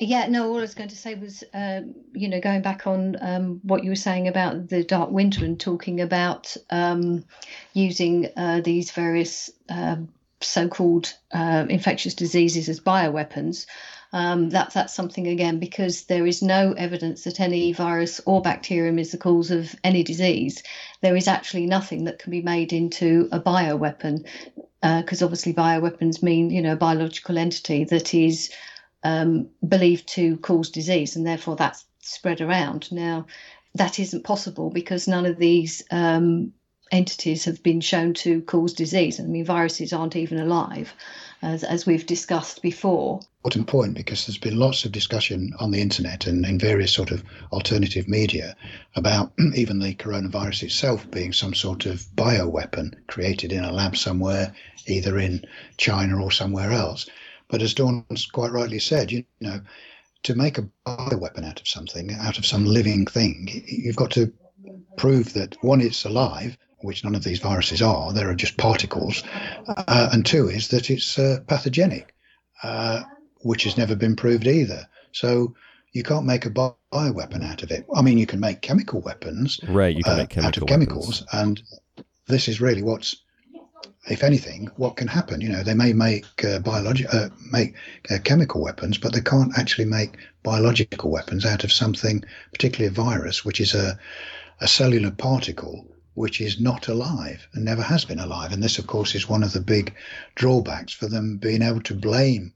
Yeah, 0.00 0.28
no, 0.28 0.48
all 0.48 0.58
I 0.58 0.60
was 0.60 0.74
going 0.74 0.90
to 0.90 0.96
say 0.96 1.16
was, 1.16 1.42
um, 1.52 1.92
you 2.12 2.28
know, 2.28 2.40
going 2.40 2.62
back 2.62 2.86
on 2.86 3.16
um, 3.20 3.60
what 3.64 3.82
you 3.82 3.90
were 3.90 3.96
saying 3.96 4.28
about 4.28 4.68
the 4.68 4.84
dark 4.84 5.10
winter 5.10 5.44
and 5.44 5.58
talking 5.58 6.00
about 6.00 6.56
um, 6.70 7.24
using 7.72 8.28
uh, 8.36 8.60
these 8.60 8.92
various 8.92 9.50
um, 9.68 10.08
so-called 10.40 11.12
uh, 11.32 11.66
infectious 11.68 12.14
diseases 12.14 12.68
as 12.68 12.78
bioweapons. 12.78 13.66
Um, 14.12 14.50
that, 14.50 14.72
that's 14.72 14.94
something 14.94 15.26
again 15.26 15.58
because 15.58 16.04
there 16.04 16.28
is 16.28 16.42
no 16.42 16.74
evidence 16.74 17.24
that 17.24 17.40
any 17.40 17.72
virus 17.72 18.20
or 18.24 18.40
bacterium 18.40 19.00
is 19.00 19.10
the 19.10 19.18
cause 19.18 19.50
of 19.50 19.74
any 19.82 20.04
disease. 20.04 20.62
There 21.02 21.16
is 21.16 21.26
actually 21.26 21.66
nothing 21.66 22.04
that 22.04 22.20
can 22.20 22.30
be 22.30 22.40
made 22.40 22.72
into 22.72 23.28
a 23.32 23.40
bioweapon 23.40 24.24
because 24.80 25.22
uh, 25.22 25.24
obviously 25.24 25.52
bioweapons 25.52 26.22
mean 26.22 26.50
you 26.50 26.62
know 26.62 26.74
a 26.74 26.76
biological 26.76 27.36
entity 27.36 27.82
that 27.84 28.14
is 28.14 28.48
um, 29.02 29.48
believed 29.66 30.08
to 30.08 30.36
cause 30.38 30.70
disease, 30.70 31.16
and 31.16 31.26
therefore 31.26 31.56
that's 31.56 31.84
spread 32.00 32.40
around. 32.40 32.90
Now, 32.90 33.26
that 33.74 33.98
isn't 33.98 34.24
possible 34.24 34.70
because 34.70 35.08
none 35.08 35.26
of 35.26 35.38
these 35.38 35.82
um, 35.90 36.52
entities 36.90 37.44
have 37.44 37.62
been 37.62 37.80
shown 37.80 38.14
to 38.14 38.42
cause 38.42 38.72
disease. 38.72 39.20
I 39.20 39.24
mean, 39.24 39.44
viruses 39.44 39.92
aren't 39.92 40.16
even 40.16 40.38
alive, 40.38 40.92
as, 41.42 41.64
as 41.64 41.86
we've 41.86 42.06
discussed 42.06 42.62
before. 42.62 43.20
Important 43.44 43.66
point 43.68 43.94
because 43.94 44.26
there's 44.26 44.38
been 44.38 44.58
lots 44.58 44.84
of 44.84 44.92
discussion 44.92 45.52
on 45.58 45.70
the 45.70 45.80
internet 45.80 46.26
and 46.26 46.44
in 46.44 46.58
various 46.58 46.92
sort 46.92 47.10
of 47.10 47.22
alternative 47.52 48.08
media 48.08 48.56
about 48.96 49.32
even 49.54 49.78
the 49.78 49.94
coronavirus 49.94 50.64
itself 50.64 51.10
being 51.10 51.32
some 51.32 51.54
sort 51.54 51.86
of 51.86 52.00
bioweapon 52.14 52.94
created 53.06 53.52
in 53.52 53.64
a 53.64 53.72
lab 53.72 53.96
somewhere, 53.96 54.54
either 54.86 55.18
in 55.18 55.44
China 55.76 56.22
or 56.22 56.30
somewhere 56.30 56.72
else. 56.72 57.06
But 57.48 57.62
as 57.62 57.74
Dawn's 57.74 58.26
quite 58.26 58.52
rightly 58.52 58.78
said, 58.78 59.10
you 59.10 59.24
know, 59.40 59.60
to 60.24 60.34
make 60.34 60.58
a 60.58 60.68
bioweapon 60.86 61.44
out 61.44 61.60
of 61.60 61.68
something, 61.68 62.12
out 62.12 62.38
of 62.38 62.46
some 62.46 62.64
living 62.64 63.06
thing, 63.06 63.48
you've 63.66 63.96
got 63.96 64.10
to 64.12 64.32
prove 64.96 65.32
that 65.34 65.56
one, 65.62 65.80
it's 65.80 66.04
alive, 66.04 66.58
which 66.80 67.04
none 67.04 67.14
of 67.14 67.24
these 67.24 67.40
viruses 67.40 67.82
are. 67.82 68.12
There 68.12 68.28
are 68.28 68.34
just 68.34 68.56
particles. 68.56 69.22
Uh, 69.66 70.10
and 70.12 70.26
two 70.26 70.48
is 70.48 70.68
that 70.68 70.90
it's 70.90 71.18
uh, 71.18 71.38
pathogenic, 71.46 72.14
uh, 72.62 73.02
which 73.40 73.64
has 73.64 73.78
never 73.78 73.96
been 73.96 74.16
proved 74.16 74.46
either. 74.46 74.86
So 75.12 75.54
you 75.92 76.02
can't 76.02 76.26
make 76.26 76.46
a 76.46 76.50
bioweapon 76.50 77.42
out 77.42 77.62
of 77.62 77.70
it. 77.70 77.86
I 77.94 78.02
mean, 78.02 78.18
you 78.18 78.26
can 78.26 78.40
make 78.40 78.60
chemical 78.60 79.00
weapons, 79.00 79.60
right? 79.68 79.96
You 79.96 80.02
can 80.02 80.12
uh, 80.14 80.16
make 80.18 80.30
chemical 80.30 80.48
out 80.48 80.56
of 80.58 80.66
chemicals, 80.66 81.22
weapons. 81.22 81.28
and 81.32 82.06
this 82.26 82.48
is 82.48 82.60
really 82.60 82.82
what's 82.82 83.16
if 84.10 84.22
anything, 84.22 84.70
what 84.76 84.96
can 84.96 85.08
happen? 85.08 85.40
You 85.40 85.50
know, 85.50 85.62
they 85.62 85.74
may 85.74 85.92
make 85.92 86.24
uh, 86.44 86.60
uh, 86.64 87.28
make 87.52 87.74
uh, 88.10 88.18
chemical 88.24 88.62
weapons, 88.62 88.98
but 88.98 89.12
they 89.12 89.20
can't 89.20 89.56
actually 89.58 89.84
make 89.84 90.16
biological 90.42 91.10
weapons 91.10 91.44
out 91.44 91.64
of 91.64 91.72
something, 91.72 92.24
particularly 92.52 92.88
a 92.88 93.02
virus, 93.02 93.44
which 93.44 93.60
is 93.60 93.74
a, 93.74 93.98
a 94.60 94.68
cellular 94.68 95.10
particle 95.10 95.86
which 96.14 96.40
is 96.40 96.58
not 96.58 96.88
alive 96.88 97.46
and 97.52 97.64
never 97.64 97.82
has 97.82 98.04
been 98.04 98.18
alive. 98.18 98.50
And 98.52 98.60
this, 98.62 98.78
of 98.78 98.88
course, 98.88 99.14
is 99.14 99.28
one 99.28 99.44
of 99.44 99.52
the 99.52 99.60
big 99.60 99.94
drawbacks 100.34 100.92
for 100.92 101.06
them 101.06 101.36
being 101.36 101.62
able 101.62 101.82
to 101.82 101.94
blame 101.94 102.52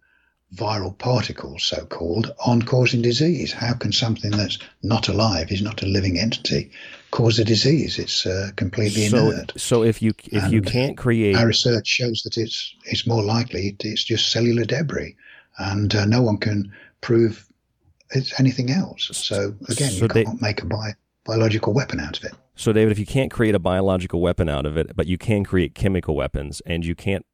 viral 0.55 0.97
particles, 0.99 1.65
so 1.65 1.85
called, 1.87 2.35
on 2.45 2.63
causing 2.63 3.03
disease. 3.03 3.53
How 3.53 3.75
can 3.75 3.93
something 3.93 4.31
that's 4.31 4.59
not 4.83 5.09
alive, 5.09 5.51
is 5.51 5.63
not 5.63 5.83
a 5.83 5.87
living 5.87 6.19
entity, 6.19 6.71
cause 7.11 7.39
a 7.39 7.45
disease. 7.45 7.99
It's 7.99 8.27
uh, 8.27 8.51
completely 8.57 9.07
so, 9.07 9.31
inert. 9.31 9.53
So 9.57 9.83
if 9.83 10.03
you 10.03 10.13
if 10.31 10.45
and 10.45 10.53
you 10.53 10.63
can't 10.63 10.97
create, 10.97 11.37
our 11.37 11.47
research 11.47 11.87
shows 11.87 12.23
that 12.23 12.37
it's 12.37 12.75
it's 12.85 13.07
more 13.07 13.23
likely 13.23 13.77
it's 13.81 14.05
just 14.05 14.31
cellular 14.31 14.65
debris, 14.65 15.17
and 15.59 15.95
uh, 15.95 16.05
no 16.05 16.23
one 16.23 16.39
can 16.39 16.73
prove 17.01 17.47
it's 18.11 18.39
anything 18.39 18.71
else. 18.71 19.11
So 19.13 19.55
again, 19.69 19.91
so 19.91 20.05
you 20.05 20.09
can't 20.09 20.43
make 20.43 20.63
a 20.63 20.67
bi- 20.67 20.95
biological 21.25 21.73
weapon 21.73 22.01
out 22.01 22.19
of 22.19 22.25
it. 22.25 22.33
So 22.55 22.73
David, 22.73 22.93
if 22.93 22.99
you 22.99 23.07
can't 23.07 23.31
create 23.31 23.55
a 23.55 23.59
biological 23.59 24.21
weapon 24.21 24.49
out 24.49 24.67
of 24.67 24.77
it, 24.77 24.95
but 24.95 25.07
you 25.07 25.17
can 25.17 25.45
create 25.45 25.75
chemical 25.75 26.15
weapons, 26.15 26.61
and 26.67 26.85
you 26.85 26.95
can't 26.95 27.25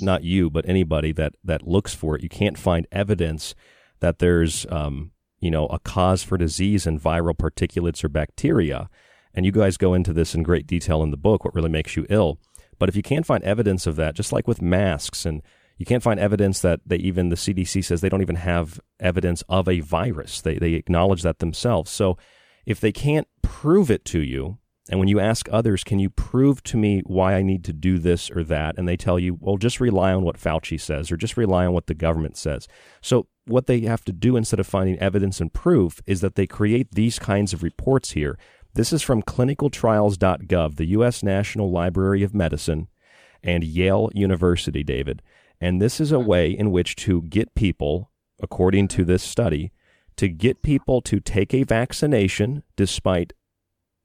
not 0.00 0.24
you, 0.24 0.50
but 0.50 0.68
anybody 0.68 1.12
that 1.12 1.34
that 1.44 1.66
looks 1.66 1.94
for 1.94 2.16
it, 2.16 2.22
you 2.22 2.28
can't 2.28 2.58
find 2.58 2.86
evidence 2.92 3.54
that 4.00 4.18
there's 4.18 4.66
um, 4.70 5.12
you 5.40 5.50
know 5.50 5.66
a 5.66 5.78
cause 5.78 6.22
for 6.22 6.36
disease 6.36 6.86
in 6.86 7.00
viral 7.00 7.36
particulates 7.36 8.04
or 8.04 8.08
bacteria. 8.08 8.88
And 9.34 9.44
you 9.44 9.52
guys 9.52 9.76
go 9.76 9.92
into 9.92 10.14
this 10.14 10.34
in 10.34 10.42
great 10.42 10.66
detail 10.66 11.02
in 11.02 11.10
the 11.10 11.18
book. 11.18 11.44
What 11.44 11.54
really 11.54 11.68
makes 11.68 11.94
you 11.94 12.06
ill? 12.08 12.38
But 12.78 12.88
if 12.88 12.96
you 12.96 13.02
can't 13.02 13.26
find 13.26 13.44
evidence 13.44 13.86
of 13.86 13.96
that, 13.96 14.14
just 14.14 14.32
like 14.32 14.48
with 14.48 14.62
masks, 14.62 15.26
and 15.26 15.42
you 15.78 15.84
can't 15.84 16.02
find 16.02 16.18
evidence 16.18 16.60
that 16.60 16.80
they 16.86 16.96
even 16.96 17.28
the 17.28 17.36
CDC 17.36 17.84
says 17.84 18.00
they 18.00 18.08
don't 18.08 18.22
even 18.22 18.36
have 18.36 18.80
evidence 18.98 19.42
of 19.48 19.68
a 19.68 19.80
virus. 19.80 20.40
They 20.40 20.58
they 20.58 20.74
acknowledge 20.74 21.22
that 21.22 21.38
themselves. 21.38 21.90
So 21.90 22.16
if 22.64 22.80
they 22.80 22.92
can't 22.92 23.28
prove 23.42 23.90
it 23.90 24.04
to 24.06 24.20
you, 24.20 24.58
and 24.88 25.00
when 25.00 25.08
you 25.08 25.18
ask 25.18 25.48
others, 25.50 25.82
can 25.82 25.98
you 25.98 26.10
prove 26.10 26.62
to 26.64 26.76
me 26.76 27.02
why 27.06 27.34
I 27.34 27.42
need 27.42 27.64
to 27.64 27.72
do 27.72 27.98
this 27.98 28.30
or 28.30 28.44
that? 28.44 28.78
And 28.78 28.86
they 28.86 28.96
tell 28.96 29.18
you, 29.18 29.36
well, 29.40 29.56
just 29.56 29.80
rely 29.80 30.12
on 30.12 30.22
what 30.22 30.38
Fauci 30.38 30.80
says 30.80 31.10
or 31.10 31.16
just 31.16 31.36
rely 31.36 31.66
on 31.66 31.72
what 31.72 31.88
the 31.88 31.94
government 31.94 32.36
says. 32.36 32.68
So, 33.00 33.26
what 33.46 33.66
they 33.66 33.80
have 33.80 34.04
to 34.04 34.12
do 34.12 34.36
instead 34.36 34.58
of 34.58 34.66
finding 34.66 34.98
evidence 34.98 35.40
and 35.40 35.52
proof 35.52 36.00
is 36.04 36.20
that 36.20 36.34
they 36.34 36.46
create 36.46 36.92
these 36.92 37.18
kinds 37.18 37.52
of 37.52 37.62
reports 37.62 38.12
here. 38.12 38.38
This 38.74 38.92
is 38.92 39.02
from 39.02 39.22
clinicaltrials.gov, 39.22 40.76
the 40.76 40.86
U.S. 40.86 41.22
National 41.22 41.70
Library 41.70 42.22
of 42.22 42.34
Medicine, 42.34 42.88
and 43.42 43.62
Yale 43.64 44.10
University, 44.14 44.82
David. 44.82 45.22
And 45.60 45.80
this 45.80 46.00
is 46.00 46.12
a 46.12 46.18
way 46.18 46.50
in 46.50 46.70
which 46.72 46.96
to 46.96 47.22
get 47.22 47.54
people, 47.54 48.10
according 48.40 48.88
to 48.88 49.04
this 49.04 49.22
study, 49.22 49.72
to 50.16 50.28
get 50.28 50.62
people 50.62 51.00
to 51.02 51.20
take 51.20 51.54
a 51.54 51.62
vaccination 51.62 52.62
despite 52.74 53.32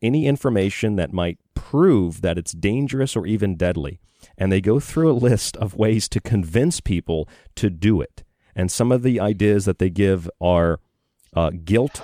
any 0.01 0.25
information 0.25 0.95
that 0.95 1.13
might 1.13 1.37
prove 1.53 2.21
that 2.21 2.37
it's 2.37 2.53
dangerous 2.53 3.15
or 3.15 3.25
even 3.25 3.55
deadly. 3.55 3.99
And 4.37 4.51
they 4.51 4.61
go 4.61 4.79
through 4.79 5.11
a 5.11 5.13
list 5.13 5.57
of 5.57 5.75
ways 5.75 6.07
to 6.09 6.19
convince 6.19 6.79
people 6.79 7.27
to 7.55 7.69
do 7.69 8.01
it. 8.01 8.23
And 8.55 8.71
some 8.71 8.91
of 8.91 9.03
the 9.03 9.19
ideas 9.19 9.65
that 9.65 9.79
they 9.79 9.89
give 9.89 10.29
are 10.39 10.79
uh, 11.35 11.51
guilt 11.63 12.01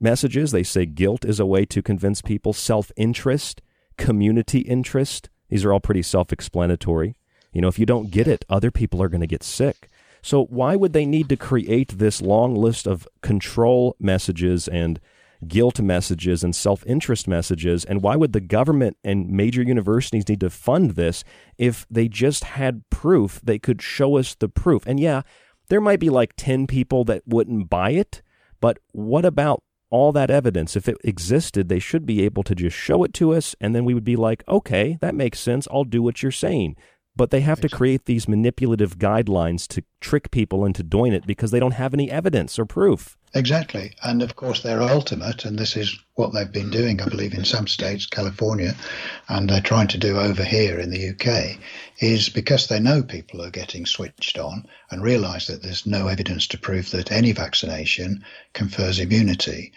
messages. 0.00 0.52
They 0.52 0.62
say 0.62 0.86
guilt 0.86 1.24
is 1.24 1.40
a 1.40 1.46
way 1.46 1.64
to 1.66 1.82
convince 1.82 2.22
people, 2.22 2.52
self 2.52 2.92
interest, 2.96 3.62
community 3.96 4.60
interest. 4.60 5.28
These 5.48 5.64
are 5.64 5.72
all 5.72 5.80
pretty 5.80 6.02
self 6.02 6.32
explanatory. 6.32 7.16
You 7.52 7.60
know, 7.60 7.68
if 7.68 7.78
you 7.78 7.86
don't 7.86 8.10
get 8.10 8.28
it, 8.28 8.44
other 8.48 8.70
people 8.70 9.02
are 9.02 9.08
going 9.08 9.20
to 9.20 9.26
get 9.26 9.42
sick. 9.42 9.88
So, 10.22 10.44
why 10.44 10.76
would 10.76 10.92
they 10.92 11.06
need 11.06 11.28
to 11.30 11.36
create 11.36 11.98
this 11.98 12.20
long 12.20 12.54
list 12.54 12.86
of 12.86 13.08
control 13.22 13.96
messages 13.98 14.68
and 14.68 15.00
guilt 15.46 15.80
messages 15.80 16.42
and 16.42 16.54
self 16.54 16.84
interest 16.86 17.28
messages. 17.28 17.84
And 17.84 18.02
why 18.02 18.16
would 18.16 18.32
the 18.32 18.40
government 18.40 18.96
and 19.04 19.28
major 19.30 19.62
universities 19.62 20.28
need 20.28 20.40
to 20.40 20.50
fund 20.50 20.92
this 20.92 21.24
if 21.56 21.86
they 21.90 22.08
just 22.08 22.44
had 22.44 22.88
proof? 22.90 23.40
They 23.42 23.58
could 23.58 23.80
show 23.82 24.16
us 24.16 24.34
the 24.34 24.48
proof. 24.48 24.86
And 24.86 24.98
yeah, 24.98 25.22
there 25.68 25.80
might 25.80 26.00
be 26.00 26.10
like 26.10 26.34
10 26.36 26.66
people 26.66 27.04
that 27.04 27.22
wouldn't 27.26 27.70
buy 27.70 27.90
it, 27.90 28.22
but 28.60 28.78
what 28.92 29.24
about 29.24 29.62
all 29.90 30.12
that 30.12 30.30
evidence? 30.30 30.76
If 30.76 30.88
it 30.88 30.96
existed, 31.04 31.68
they 31.68 31.78
should 31.78 32.06
be 32.06 32.22
able 32.22 32.42
to 32.44 32.54
just 32.54 32.76
show 32.76 33.04
it 33.04 33.12
to 33.14 33.34
us, 33.34 33.54
and 33.60 33.74
then 33.74 33.84
we 33.84 33.94
would 33.94 34.04
be 34.04 34.16
like, 34.16 34.44
okay, 34.48 34.98
that 35.00 35.14
makes 35.14 35.40
sense. 35.40 35.68
I'll 35.70 35.84
do 35.84 36.02
what 36.02 36.22
you're 36.22 36.32
saying. 36.32 36.76
But 37.16 37.30
they 37.30 37.40
have 37.40 37.60
to 37.62 37.68
create 37.68 38.04
these 38.04 38.28
manipulative 38.28 38.96
guidelines 38.96 39.66
to 39.68 39.82
trick 40.00 40.30
people 40.30 40.64
into 40.64 40.82
doing 40.84 41.12
it 41.12 41.26
because 41.26 41.50
they 41.50 41.58
don't 41.58 41.72
have 41.72 41.92
any 41.92 42.10
evidence 42.10 42.58
or 42.58 42.64
proof. 42.64 43.17
Exactly. 43.34 43.92
And 44.02 44.22
of 44.22 44.36
course, 44.36 44.62
their 44.62 44.82
ultimate, 44.82 45.44
and 45.44 45.58
this 45.58 45.76
is 45.76 45.98
what 46.14 46.32
they've 46.32 46.50
been 46.50 46.70
doing, 46.70 47.00
I 47.00 47.08
believe, 47.08 47.34
in 47.34 47.44
some 47.44 47.66
states, 47.66 48.06
California, 48.06 48.74
and 49.28 49.48
they're 49.48 49.60
trying 49.60 49.88
to 49.88 49.98
do 49.98 50.18
over 50.18 50.42
here 50.42 50.78
in 50.78 50.90
the 50.90 51.10
UK, 51.10 51.58
is 51.98 52.28
because 52.28 52.66
they 52.66 52.80
know 52.80 53.02
people 53.02 53.42
are 53.42 53.50
getting 53.50 53.84
switched 53.84 54.38
on 54.38 54.66
and 54.90 55.02
realize 55.02 55.46
that 55.46 55.62
there's 55.62 55.86
no 55.86 56.08
evidence 56.08 56.46
to 56.48 56.58
prove 56.58 56.90
that 56.92 57.12
any 57.12 57.32
vaccination 57.32 58.24
confers 58.54 58.98
immunity. 58.98 59.72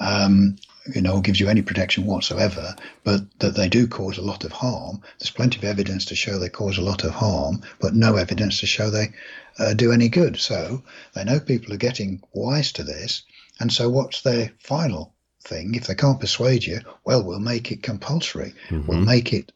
Um, 0.00 0.56
you 0.94 1.00
know, 1.00 1.20
gives 1.20 1.40
you 1.40 1.48
any 1.48 1.62
protection 1.62 2.06
whatsoever, 2.06 2.74
but 3.04 3.22
that 3.40 3.54
they 3.54 3.68
do 3.68 3.86
cause 3.86 4.18
a 4.18 4.22
lot 4.22 4.44
of 4.44 4.52
harm. 4.52 5.02
There's 5.18 5.30
plenty 5.30 5.58
of 5.58 5.64
evidence 5.64 6.04
to 6.06 6.16
show 6.16 6.38
they 6.38 6.48
cause 6.48 6.78
a 6.78 6.82
lot 6.82 7.04
of 7.04 7.12
harm, 7.12 7.62
but 7.80 7.94
no 7.94 8.16
evidence 8.16 8.60
to 8.60 8.66
show 8.66 8.90
they 8.90 9.12
uh, 9.58 9.74
do 9.74 9.92
any 9.92 10.08
good. 10.08 10.38
So 10.38 10.82
they 11.14 11.24
know 11.24 11.40
people 11.40 11.72
are 11.72 11.78
getting 11.78 12.22
wise 12.32 12.72
to 12.72 12.84
this. 12.84 13.22
And 13.58 13.72
so 13.72 13.88
what's 13.88 14.22
their 14.22 14.52
final 14.58 15.14
thing? 15.42 15.74
If 15.74 15.86
they 15.86 15.94
can't 15.94 16.20
persuade 16.20 16.64
you, 16.64 16.80
well, 17.04 17.22
we'll 17.22 17.40
make 17.40 17.72
it 17.72 17.82
compulsory. 17.82 18.54
Mm-hmm. 18.68 18.86
We'll 18.86 19.00
make 19.00 19.32
it 19.32 19.52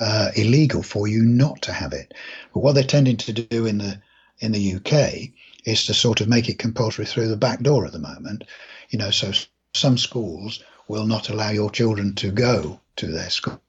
uh, 0.00 0.30
illegal 0.34 0.82
for 0.82 1.06
you 1.06 1.22
not 1.22 1.62
to 1.62 1.72
have 1.72 1.92
it. 1.92 2.12
But 2.52 2.60
what 2.60 2.74
they're 2.74 2.84
tending 2.84 3.16
to 3.18 3.32
do 3.32 3.66
in 3.66 3.78
the 3.78 4.00
in 4.40 4.52
the 4.52 4.74
UK 4.74 5.30
is 5.64 5.86
to 5.86 5.94
sort 5.94 6.20
of 6.20 6.28
make 6.28 6.48
it 6.48 6.58
compulsory 6.58 7.06
through 7.06 7.28
the 7.28 7.36
back 7.36 7.60
door 7.60 7.86
at 7.86 7.92
the 7.92 7.98
moment. 7.98 8.44
You 8.90 8.98
know, 8.98 9.10
so 9.10 9.32
some 9.74 9.96
schools 9.96 10.62
will 10.88 11.06
not 11.06 11.28
allow 11.28 11.50
your 11.50 11.70
children 11.70 12.14
to 12.16 12.30
go 12.30 12.80
to 12.96 13.06
their 13.06 13.30
school 13.30 13.60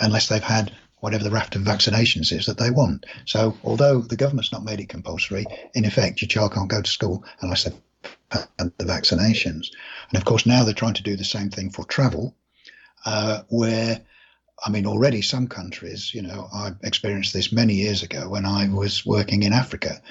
unless 0.00 0.28
they've 0.28 0.42
had 0.42 0.72
whatever 1.00 1.24
the 1.24 1.30
raft 1.30 1.54
of 1.54 1.62
vaccinations 1.62 2.32
is 2.32 2.46
that 2.46 2.58
they 2.58 2.70
want. 2.70 3.06
So, 3.24 3.56
although 3.62 4.00
the 4.00 4.16
government's 4.16 4.52
not 4.52 4.64
made 4.64 4.80
it 4.80 4.88
compulsory, 4.88 5.46
in 5.74 5.84
effect, 5.84 6.20
your 6.20 6.28
child 6.28 6.54
can't 6.54 6.68
go 6.68 6.82
to 6.82 6.90
school 6.90 7.24
unless 7.40 7.64
they've 7.64 7.80
had 8.30 8.72
the 8.78 8.84
vaccinations. 8.84 9.68
And 10.10 10.16
of 10.16 10.24
course, 10.24 10.46
now 10.46 10.64
they're 10.64 10.74
trying 10.74 10.94
to 10.94 11.02
do 11.02 11.16
the 11.16 11.24
same 11.24 11.50
thing 11.50 11.70
for 11.70 11.84
travel, 11.84 12.34
uh, 13.06 13.42
where 13.48 14.00
I 14.64 14.70
mean, 14.70 14.86
already 14.86 15.22
some 15.22 15.46
countries, 15.46 16.12
you 16.12 16.22
know, 16.22 16.48
I 16.52 16.72
experienced 16.82 17.32
this 17.32 17.52
many 17.52 17.74
years 17.74 18.02
ago 18.02 18.28
when 18.28 18.44
I 18.44 18.68
was 18.68 19.06
working 19.06 19.44
in 19.44 19.52
Africa 19.52 20.02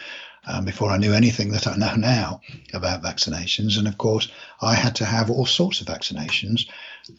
um, 0.47 0.65
before 0.65 0.89
I 0.89 0.97
knew 0.97 1.13
anything 1.13 1.51
that 1.51 1.67
I 1.67 1.75
know 1.75 1.95
now 1.95 2.41
about 2.73 3.03
vaccinations. 3.03 3.77
And 3.77 3.87
of 3.87 3.97
course, 3.97 4.29
I 4.61 4.75
had 4.75 4.95
to 4.95 5.05
have 5.05 5.29
all 5.29 5.45
sorts 5.45 5.81
of 5.81 5.87
vaccinations 5.87 6.67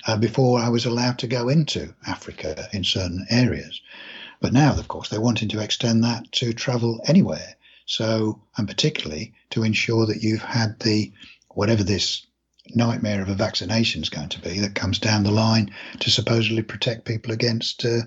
uh, 0.07 0.17
before 0.17 0.61
I 0.61 0.69
was 0.69 0.87
allowed 0.87 1.19
to 1.19 1.27
go 1.27 1.49
into 1.49 1.95
Africa 2.07 2.69
in 2.73 2.85
certain 2.85 3.27
areas. 3.31 3.81
But 4.41 4.53
now, 4.53 4.73
of 4.73 4.89
course, 4.89 5.09
they're 5.09 5.21
wanting 5.21 5.49
to 5.51 5.61
extend 5.61 6.05
that 6.05 6.31
to 6.33 6.53
travel 6.53 7.01
anywhere. 7.07 7.57
So, 7.87 8.41
and 8.57 8.69
particularly 8.69 9.35
to 9.51 9.63
ensure 9.63 10.07
that 10.07 10.23
you've 10.23 10.43
had 10.43 10.79
the 10.81 11.13
whatever 11.49 11.83
this 11.83 12.27
nightmare 12.75 13.23
of 13.23 13.29
a 13.29 13.35
vaccination 13.35 14.03
is 14.03 14.11
going 14.11 14.29
to 14.29 14.41
be 14.41 14.61
that 14.61 14.75
comes 14.75 14.99
down 14.99 15.25
the 15.25 15.31
line 15.31 15.75
to 16.01 16.11
supposedly 16.11 16.63
protect 16.63 17.07
people 17.07 17.33
against 17.33 17.85
uh, 17.85 18.01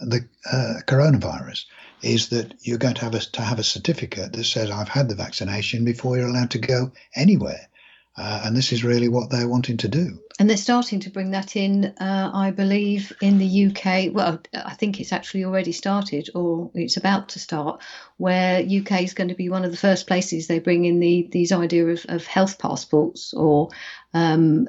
the 0.00 0.28
uh, 0.50 0.74
coronavirus 0.86 1.64
is 2.02 2.30
that 2.30 2.54
you're 2.62 2.78
going 2.78 2.94
to 2.94 3.04
have 3.04 3.14
a, 3.14 3.20
to 3.20 3.42
have 3.42 3.58
a 3.58 3.64
certificate 3.64 4.32
that 4.32 4.44
says 4.44 4.70
I've 4.70 4.88
had 4.88 5.08
the 5.08 5.14
vaccination 5.14 5.84
before 5.84 6.16
you're 6.16 6.28
allowed 6.28 6.50
to 6.52 6.58
go 6.58 6.92
anywhere. 7.14 7.68
Uh, 8.14 8.42
and 8.44 8.54
this 8.54 8.72
is 8.72 8.84
really 8.84 9.08
what 9.08 9.30
they're 9.30 9.48
wanting 9.48 9.78
to 9.78 9.88
do. 9.88 10.18
And 10.38 10.48
they're 10.48 10.58
starting 10.58 11.00
to 11.00 11.10
bring 11.10 11.30
that 11.30 11.56
in, 11.56 11.86
uh, 11.98 12.30
I 12.34 12.50
believe, 12.50 13.10
in 13.22 13.38
the 13.38 13.66
UK. 13.66 14.12
Well, 14.12 14.40
I 14.52 14.74
think 14.74 15.00
it's 15.00 15.12
actually 15.12 15.44
already 15.44 15.72
started, 15.72 16.28
or 16.34 16.70
it's 16.74 16.98
about 16.98 17.30
to 17.30 17.38
start, 17.38 17.80
where 18.18 18.58
UK 18.58 19.02
is 19.02 19.14
going 19.14 19.28
to 19.28 19.34
be 19.34 19.48
one 19.48 19.64
of 19.64 19.70
the 19.70 19.78
first 19.78 20.06
places 20.06 20.46
they 20.46 20.58
bring 20.58 20.84
in 20.84 21.00
the 21.00 21.28
these 21.30 21.52
idea 21.52 21.86
of, 21.86 22.04
of 22.08 22.26
health 22.26 22.58
passports 22.58 23.32
or 23.32 23.70
um, 24.12 24.68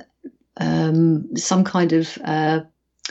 um, 0.58 1.36
some 1.36 1.66
kind 1.66 1.92
of 1.92 2.18
uh, 2.24 2.62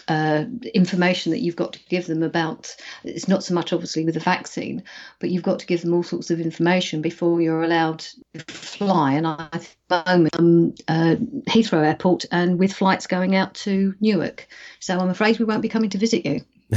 uh, 0.09 0.45
information 0.75 1.33
that 1.33 1.41
you've 1.41 1.57
got 1.57 1.75
to 1.75 1.79
give 1.89 2.07
them 2.07 2.23
about 2.23 2.75
it's 3.05 3.29
not 3.29 3.45
so 3.45 3.55
much 3.55 3.73
obviously 3.73 4.05
with 4.05 4.15
the 4.15 4.21
vaccine, 4.21 4.83
but 5.21 5.31
you've 5.31 5.43
got 5.43 5.59
to 5.59 5.67
give 5.67 5.83
them 5.83 5.95
all 5.95 6.03
sorts 6.03 6.31
of 6.31 6.41
information 6.41 7.03
before 7.03 7.41
you're 7.41 7.63
allowed 7.63 7.99
to 8.35 8.41
fly. 8.49 9.13
And 9.13 9.27
I 9.27 9.49
am 9.91 10.29
um, 10.39 10.75
uh, 10.89 11.17
Heathrow 11.49 11.85
Airport 11.85 12.25
and 12.33 12.59
with 12.59 12.73
flights 12.73 13.07
going 13.07 13.37
out 13.37 13.55
to 13.55 13.95
Newark. 14.01 14.49
So 14.81 14.99
I'm 14.99 15.11
afraid 15.11 15.39
we 15.39 15.45
won't 15.45 15.63
be 15.63 15.69
coming 15.69 15.91
to 15.91 15.99
visit 15.99 16.25
you. 16.25 16.41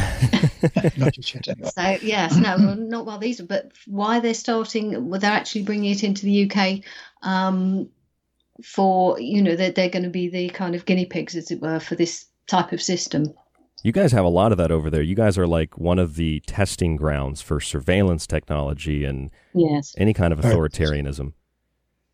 not 0.98 1.18
yet. 1.34 1.48
Anyway. 1.48 1.70
So 1.74 1.98
yes, 2.06 2.36
no, 2.36 2.58
not 2.58 3.06
while 3.06 3.18
these, 3.18 3.40
are, 3.40 3.46
but 3.46 3.72
why 3.86 4.20
they're 4.20 4.34
starting, 4.34 5.10
well, 5.10 5.20
they're 5.20 5.32
actually 5.32 5.64
bringing 5.64 5.92
it 5.92 6.04
into 6.04 6.26
the 6.26 6.52
UK. 6.52 6.82
Um, 7.22 7.90
for 8.64 9.20
you 9.20 9.42
know 9.42 9.54
they're, 9.58 9.72
they're 9.72 9.90
going 9.90 10.04
to 10.04 10.10
be 10.10 10.30
the 10.30 10.48
kind 10.48 10.76
of 10.76 10.86
guinea 10.86 11.06
pigs 11.06 11.36
as 11.36 11.52
it 11.52 11.62
were 11.62 11.78
for 11.78 11.96
this 11.96 12.28
type 12.48 12.72
of 12.72 12.82
system. 12.82 13.34
You 13.84 13.92
guys 13.92 14.12
have 14.14 14.26
a 14.26 14.30
lot 14.30 14.52
of 14.52 14.58
that 14.58 14.72
over 14.72 14.90
there. 14.90 15.04
You 15.04 15.16
guys 15.16 15.38
are 15.38 15.46
like 15.46 15.78
one 15.78 16.00
of 16.00 16.16
the 16.16 16.40
testing 16.48 16.96
grounds 16.96 17.42
for 17.42 17.60
surveillance 17.60 18.26
technology 18.26 19.06
and 19.06 19.30
yes. 19.54 19.94
any 19.98 20.14
kind 20.14 20.34
of 20.34 20.40
authoritarianism. 20.40 21.34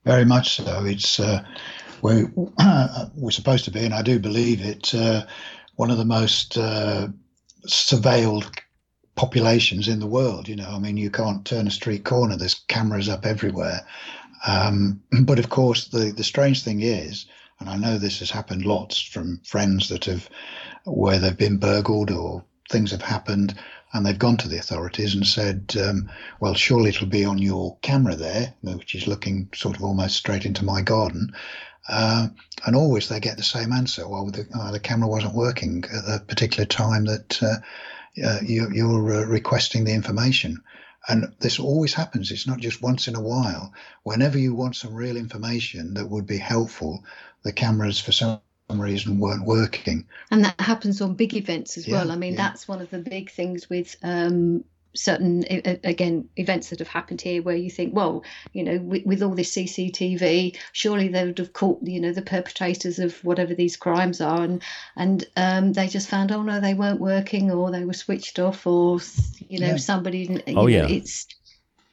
Very 0.04 0.26
much 0.26 0.56
so. 0.56 0.84
It's 0.84 1.20
uh, 1.20 1.44
we 2.02 2.26
uh, 2.58 3.06
we're 3.16 3.32
supposed 3.32 3.66
to 3.66 3.72
be, 3.72 3.86
and 3.86 3.94
I 3.94 4.02
do 4.02 4.20
believe 4.20 4.62
it, 4.62 4.94
uh, 4.94 5.26
one 5.76 5.92
of 5.92 5.98
the 5.98 6.06
most 6.06 6.58
uh, 6.58 7.08
surveilled 7.68 8.50
populations 9.16 9.88
in 9.88 10.00
the 10.00 10.08
world. 10.08 10.48
You 10.48 10.56
know, 10.56 10.70
I 10.70 10.80
mean, 10.80 10.98
you 10.98 11.10
can't 11.10 11.46
turn 11.46 11.68
a 11.68 11.72
street 11.72 12.04
corner. 12.04 12.36
There's 12.36 12.56
cameras 12.68 13.08
up 13.08 13.26
everywhere. 13.26 13.86
Um, 14.46 15.02
but 15.24 15.40
of 15.40 15.50
course, 15.50 15.88
the 15.88 16.12
the 16.12 16.24
strange 16.24 16.64
thing 16.64 16.82
is 16.82 17.28
and 17.62 17.70
I 17.70 17.78
know 17.78 17.98
this 17.98 18.20
has 18.20 18.32
happened 18.32 18.66
lots 18.66 19.00
from 19.00 19.40
friends 19.46 19.90
that 19.90 20.06
have, 20.06 20.28
where 20.84 21.20
they've 21.20 21.38
been 21.38 21.58
burgled 21.58 22.10
or 22.12 22.44
things 22.70 22.92
have 22.92 23.04
happened. 23.04 23.54
and 23.94 24.06
they've 24.06 24.18
gone 24.18 24.38
to 24.38 24.48
the 24.48 24.58
authorities 24.58 25.14
and 25.14 25.28
said, 25.28 25.76
um, 25.86 26.10
"Well, 26.40 26.54
surely 26.56 26.90
it'll 26.90 27.08
be 27.08 27.26
on 27.26 27.38
your 27.38 27.78
camera 27.82 28.16
there, 28.16 28.54
which 28.62 28.96
is 28.96 29.06
looking 29.06 29.50
sort 29.54 29.76
of 29.76 29.84
almost 29.84 30.16
straight 30.16 30.46
into 30.46 30.64
my 30.64 30.82
garden." 30.82 31.34
Uh, 31.90 32.30
and 32.66 32.76
always 32.76 33.10
they 33.10 33.20
get 33.20 33.38
the 33.38 33.44
same 33.44 33.74
answer. 33.74 34.08
Well, 34.08 34.32
the, 34.32 34.48
uh, 34.54 34.72
the 34.72 34.80
camera 34.80 35.10
wasn't 35.10 35.36
working 35.36 35.84
at 35.84 36.06
the 36.06 36.24
particular 36.26 36.66
time 36.66 37.06
that 37.06 37.44
uh, 37.44 37.58
uh 38.24 38.40
you, 38.44 38.96
are 38.96 39.14
uh, 39.14 39.26
requesting 39.26 39.84
the 39.84 39.94
information. 39.94 40.64
And 41.08 41.34
this 41.40 41.60
always 41.60 41.94
happens. 41.94 42.32
It's 42.32 42.48
not 42.48 42.60
just 42.60 42.82
once 42.82 43.08
in 43.08 43.16
a 43.16 43.22
while. 43.22 43.74
Whenever 44.04 44.38
you 44.38 44.54
want 44.54 44.76
some 44.76 44.94
real 44.94 45.18
information 45.18 45.96
that 45.96 46.10
would 46.10 46.28
be 46.28 46.38
helpful, 46.38 47.04
the 47.44 47.54
cameras, 47.54 48.00
for 48.00 48.12
some 48.12 48.42
reason, 48.70 49.20
weren't 49.20 49.46
working. 49.46 50.08
And 50.30 50.46
that 50.46 50.60
happens 50.60 51.02
on 51.02 51.16
big 51.16 51.36
events 51.36 51.78
as 51.78 51.88
yeah, 51.88 51.96
well. 51.96 52.12
I 52.12 52.16
mean, 52.16 52.34
yeah. 52.34 52.50
that's 52.50 52.68
one 52.68 52.82
of 52.82 52.90
the 52.90 53.00
big 53.00 53.32
things 53.32 53.70
with 53.70 53.96
um, 54.04 54.64
certain 54.94 55.46
again 55.84 56.28
events 56.36 56.70
that 56.70 56.80
have 56.80 56.88
happened 56.88 57.22
here 57.22 57.42
where 57.42 57.56
you 57.56 57.70
think 57.70 57.96
well 57.96 58.24
you 58.52 58.64
know 58.64 58.78
with, 58.78 59.06
with, 59.06 59.24
all 59.24 59.34
this 59.34 59.56
cctv 59.56 60.58
surely 60.74 61.08
they 61.08 61.26
would 61.26 61.38
have 61.38 61.54
caught 61.54 61.80
you 61.84 62.00
know 62.00 62.12
the 62.12 62.22
perpetrators 62.22 63.00
of 63.00 63.16
whatever 63.24 63.56
these 63.56 63.78
crimes 63.78 64.20
are 64.20 64.44
and 64.44 64.62
and 64.98 65.26
um, 65.38 65.72
they 65.74 65.88
just 65.88 66.10
found 66.10 66.32
oh 66.32 66.42
no 66.42 66.60
they 66.60 66.74
weren't 66.74 67.00
working 67.00 67.52
or 67.52 67.72
they 67.72 67.86
were 67.86 67.94
switched 67.94 68.38
off 68.38 68.68
or 68.68 69.00
you 69.48 69.60
know 69.60 69.68
yeah. 69.68 69.78
somebody 69.78 70.42
oh 70.48 70.52
know, 70.52 70.68
yeah 70.68 70.88
it's 70.88 71.26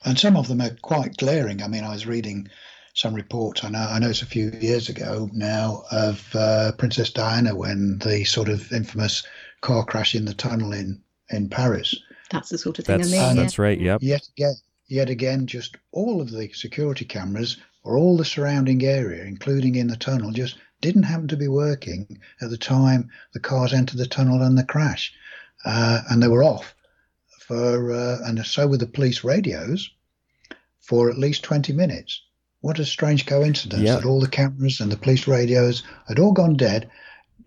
and 0.05 0.19
some 0.19 0.37
of 0.37 0.49
them 0.49 0.61
are 0.61 0.77
quite 0.83 1.17
glaring 1.17 1.63
i 1.63 1.69
mean 1.69 1.85
i 1.85 1.93
was 1.93 2.07
reading 2.07 2.49
some 2.99 3.15
reports 3.15 3.63
i 3.65 3.69
know 3.69 3.87
i 3.91 3.99
know 3.99 4.11
it's 4.11 4.23
a 4.23 4.27
few 4.27 4.51
years 4.61 4.89
ago 4.89 5.29
now 5.33 5.83
of 5.93 6.35
uh, 6.35 6.73
princess 6.79 7.11
diana 7.11 7.55
when 7.55 7.99
the 7.99 8.25
sort 8.25 8.49
of 8.49 8.73
infamous 8.73 9.25
car 9.61 9.85
crash 9.85 10.15
in 10.15 10.25
the 10.25 10.35
tunnel 10.35 10.73
in 10.73 11.01
in 11.31 11.49
paris 11.49 11.95
that's 12.31 12.51
the 12.51 12.59
sort 12.59 12.79
of 12.79 12.85
thing 12.85 12.99
that's, 12.99 13.13
I 13.13 13.29
mean. 13.29 13.37
That's 13.37 13.59
right. 13.59 13.81
Yep. 13.81 14.03
Yet 14.03 14.29
again, 14.37 14.55
yet 14.89 15.11
again, 15.11 15.47
just 15.47 15.77
all 15.93 16.21
of 16.21 16.31
the 16.31 16.53
security 16.53 17.05
cameras 17.05 17.57
or 17.85 17.97
all 17.97 18.17
the 18.17 18.25
surrounding 18.25 18.85
area, 18.85 19.25
including 19.25 19.77
in 19.77 19.87
the 19.87 19.97
tunnel, 19.97 20.31
just 20.31 20.59
didn't 20.81 21.05
happen 21.05 21.29
to 21.29 21.37
be 21.37 21.49
working 21.49 22.21
at 22.41 22.51
the 22.51 22.59
time 22.59 23.09
the 23.33 23.41
cars 23.41 23.73
entered 23.73 23.99
the 23.99 24.07
tunnel 24.07 24.43
and 24.43 24.59
the 24.59 24.65
crash, 24.65 25.13
uh, 25.65 26.03
and 26.11 26.23
they 26.23 26.29
were 26.29 26.45
off 26.45 26.75
for, 27.41 27.93
uh, 27.93 28.19
and 28.25 28.45
so 28.45 28.67
were 28.67 28.77
the 28.77 28.87
police 28.87 29.25
radios 29.25 29.91
for 30.81 31.11
at 31.11 31.19
least 31.19 31.43
20 31.43 31.73
minutes. 31.73 32.23
What 32.61 32.79
a 32.79 32.85
strange 32.85 33.27
coincidence 33.27 33.89
that 33.89 34.05
all 34.05 34.21
the 34.21 34.29
cameras 34.29 34.81
and 34.81 34.91
the 34.91 34.97
police 34.97 35.27
radios 35.29 35.85
had 36.09 36.19
all 36.19 36.33
gone 36.33 36.57
dead 36.57 36.91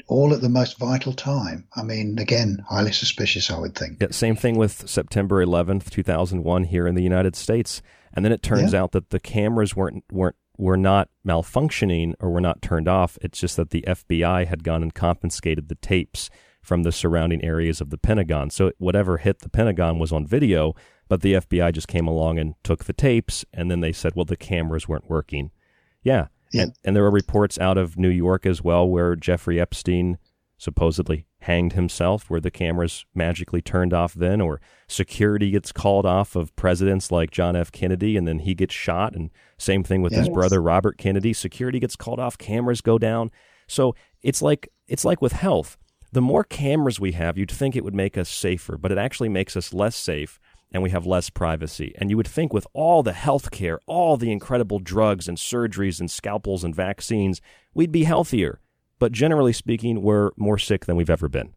all 0.08 0.34
at 0.34 0.42
the 0.42 0.50
most 0.50 0.78
vital 0.78 1.14
time. 1.14 1.66
I 1.76 1.84
mean, 1.84 2.20
again, 2.20 2.66
highly 2.70 2.92
suspicious, 2.92 3.50
I 3.50 3.58
would 3.58 3.76
think. 3.76 4.02
Yeah, 4.02 4.10
same 4.12 4.36
thing 4.36 4.58
with 4.58 4.90
September 4.90 5.46
11th, 5.46 5.90
2001 5.90 6.66
here 6.66 6.86
in 6.86 6.96
the 6.96 7.04
United 7.04 7.36
States. 7.36 7.82
And 8.14 8.26
then 8.26 8.34
it 8.34 8.44
turns 8.44 8.74
yeah. 8.74 8.82
out 8.82 8.92
that 8.92 9.10
the 9.10 9.22
cameras 9.22 9.74
weren't 9.74 10.04
weren't 10.12 10.36
were 10.58 10.78
not 10.78 11.10
malfunctioning 11.26 12.14
or 12.20 12.30
were 12.30 12.42
not 12.42 12.62
turned 12.62 12.88
off. 12.88 13.18
It's 13.22 13.40
just 13.40 13.56
that 13.56 13.70
the 13.70 13.86
FBI 13.88 14.48
had 14.48 14.64
gone 14.64 14.84
and 14.84 14.94
confiscated 14.94 15.70
the 15.70 15.76
tapes 15.76 16.30
from 16.62 16.84
the 16.84 16.92
surrounding 16.92 17.44
areas 17.44 17.82
of 17.82 17.90
the 17.90 17.98
Pentagon. 17.98 18.50
So 18.50 18.72
whatever 18.78 19.18
hit 19.18 19.40
the 19.40 19.50
Pentagon 19.50 19.98
was 19.98 20.12
on 20.12 20.28
video, 20.28 20.76
but 21.12 21.20
the 21.20 21.34
FBI 21.34 21.74
just 21.74 21.90
came 21.90 22.08
along 22.08 22.40
and 22.40 22.56
took 22.64 22.86
the 22.86 22.94
tapes 22.94 23.44
and 23.54 23.70
then 23.70 23.82
they 23.82 23.92
said, 23.92 24.14
well, 24.16 24.24
the 24.24 24.38
cameras 24.38 24.88
weren't 24.88 25.10
working. 25.10 25.52
Yeah. 26.04 26.28
Yeah. 26.54 26.62
And, 26.62 26.74
and 26.86 26.96
there 26.96 27.04
were 27.04 27.12
reports 27.12 27.60
out 27.60 27.78
of 27.78 27.98
New 27.98 28.08
York 28.08 28.46
as 28.46 28.64
well 28.64 28.88
where 28.88 29.18
Jeffrey 29.18 29.60
Epstein 29.60 30.20
supposedly 30.58 31.26
hanged 31.40 31.74
himself, 31.74 32.30
where 32.30 32.40
the 32.40 32.50
cameras 32.50 33.04
magically 33.14 33.62
turned 33.62 33.94
off 33.94 34.14
then, 34.14 34.40
or 34.40 34.62
security 34.88 35.52
gets 35.52 35.74
called 35.74 36.06
off 36.06 36.38
of 36.38 36.56
presidents 36.56 37.12
like 37.12 37.30
John 37.30 37.58
F. 37.58 37.74
Kennedy 37.74 38.16
and 38.16 38.26
then 38.26 38.40
he 38.40 38.54
gets 38.54 38.74
shot. 38.74 39.14
And 39.14 39.32
same 39.58 39.84
thing 39.84 40.02
with 40.02 40.14
yes. 40.14 40.28
his 40.28 40.30
brother 40.30 40.62
Robert 40.62 40.98
Kennedy. 40.98 41.34
Security 41.34 41.82
gets 41.82 41.98
called 41.98 42.22
off, 42.22 42.38
cameras 42.38 42.80
go 42.80 42.98
down. 42.98 43.32
So 43.68 43.96
it's 44.22 44.42
like 44.42 44.70
it's 44.88 45.04
like 45.04 45.22
with 45.22 45.34
health. 45.34 45.78
The 46.14 46.22
more 46.22 46.44
cameras 46.44 47.00
we 47.02 47.14
have, 47.14 47.38
you'd 47.38 47.52
think 47.52 47.76
it 47.76 47.86
would 47.86 47.96
make 47.96 48.18
us 48.18 48.30
safer, 48.30 48.78
but 48.78 48.92
it 48.94 48.98
actually 48.98 49.30
makes 49.30 49.58
us 49.58 49.74
less 49.74 49.96
safe 49.96 50.40
and 50.72 50.82
we 50.82 50.90
have 50.90 51.06
less 51.06 51.30
privacy. 51.30 51.94
And 51.98 52.10
you 52.10 52.18
would 52.18 52.28
think 52.28 52.54
with 52.54 52.68
all 52.74 53.04
the 53.04 53.14
health 53.14 53.52
care, 53.52 53.80
all 53.86 54.18
the 54.18 54.32
incredible 54.32 54.80
drugs 54.80 55.28
and 55.28 55.38
surgeries 55.38 56.00
and 56.00 56.10
scalpels 56.10 56.64
and 56.64 56.76
vaccines, 56.76 57.42
we'd 57.74 57.92
be 57.92 58.04
healthier. 58.04 58.60
But 59.00 59.12
generally 59.12 59.54
speaking, 59.54 60.02
we're 60.02 60.32
more 60.38 60.58
sick 60.58 60.86
than 60.86 60.96
we've 60.96 61.10
ever 61.10 61.28
been. 61.28 61.54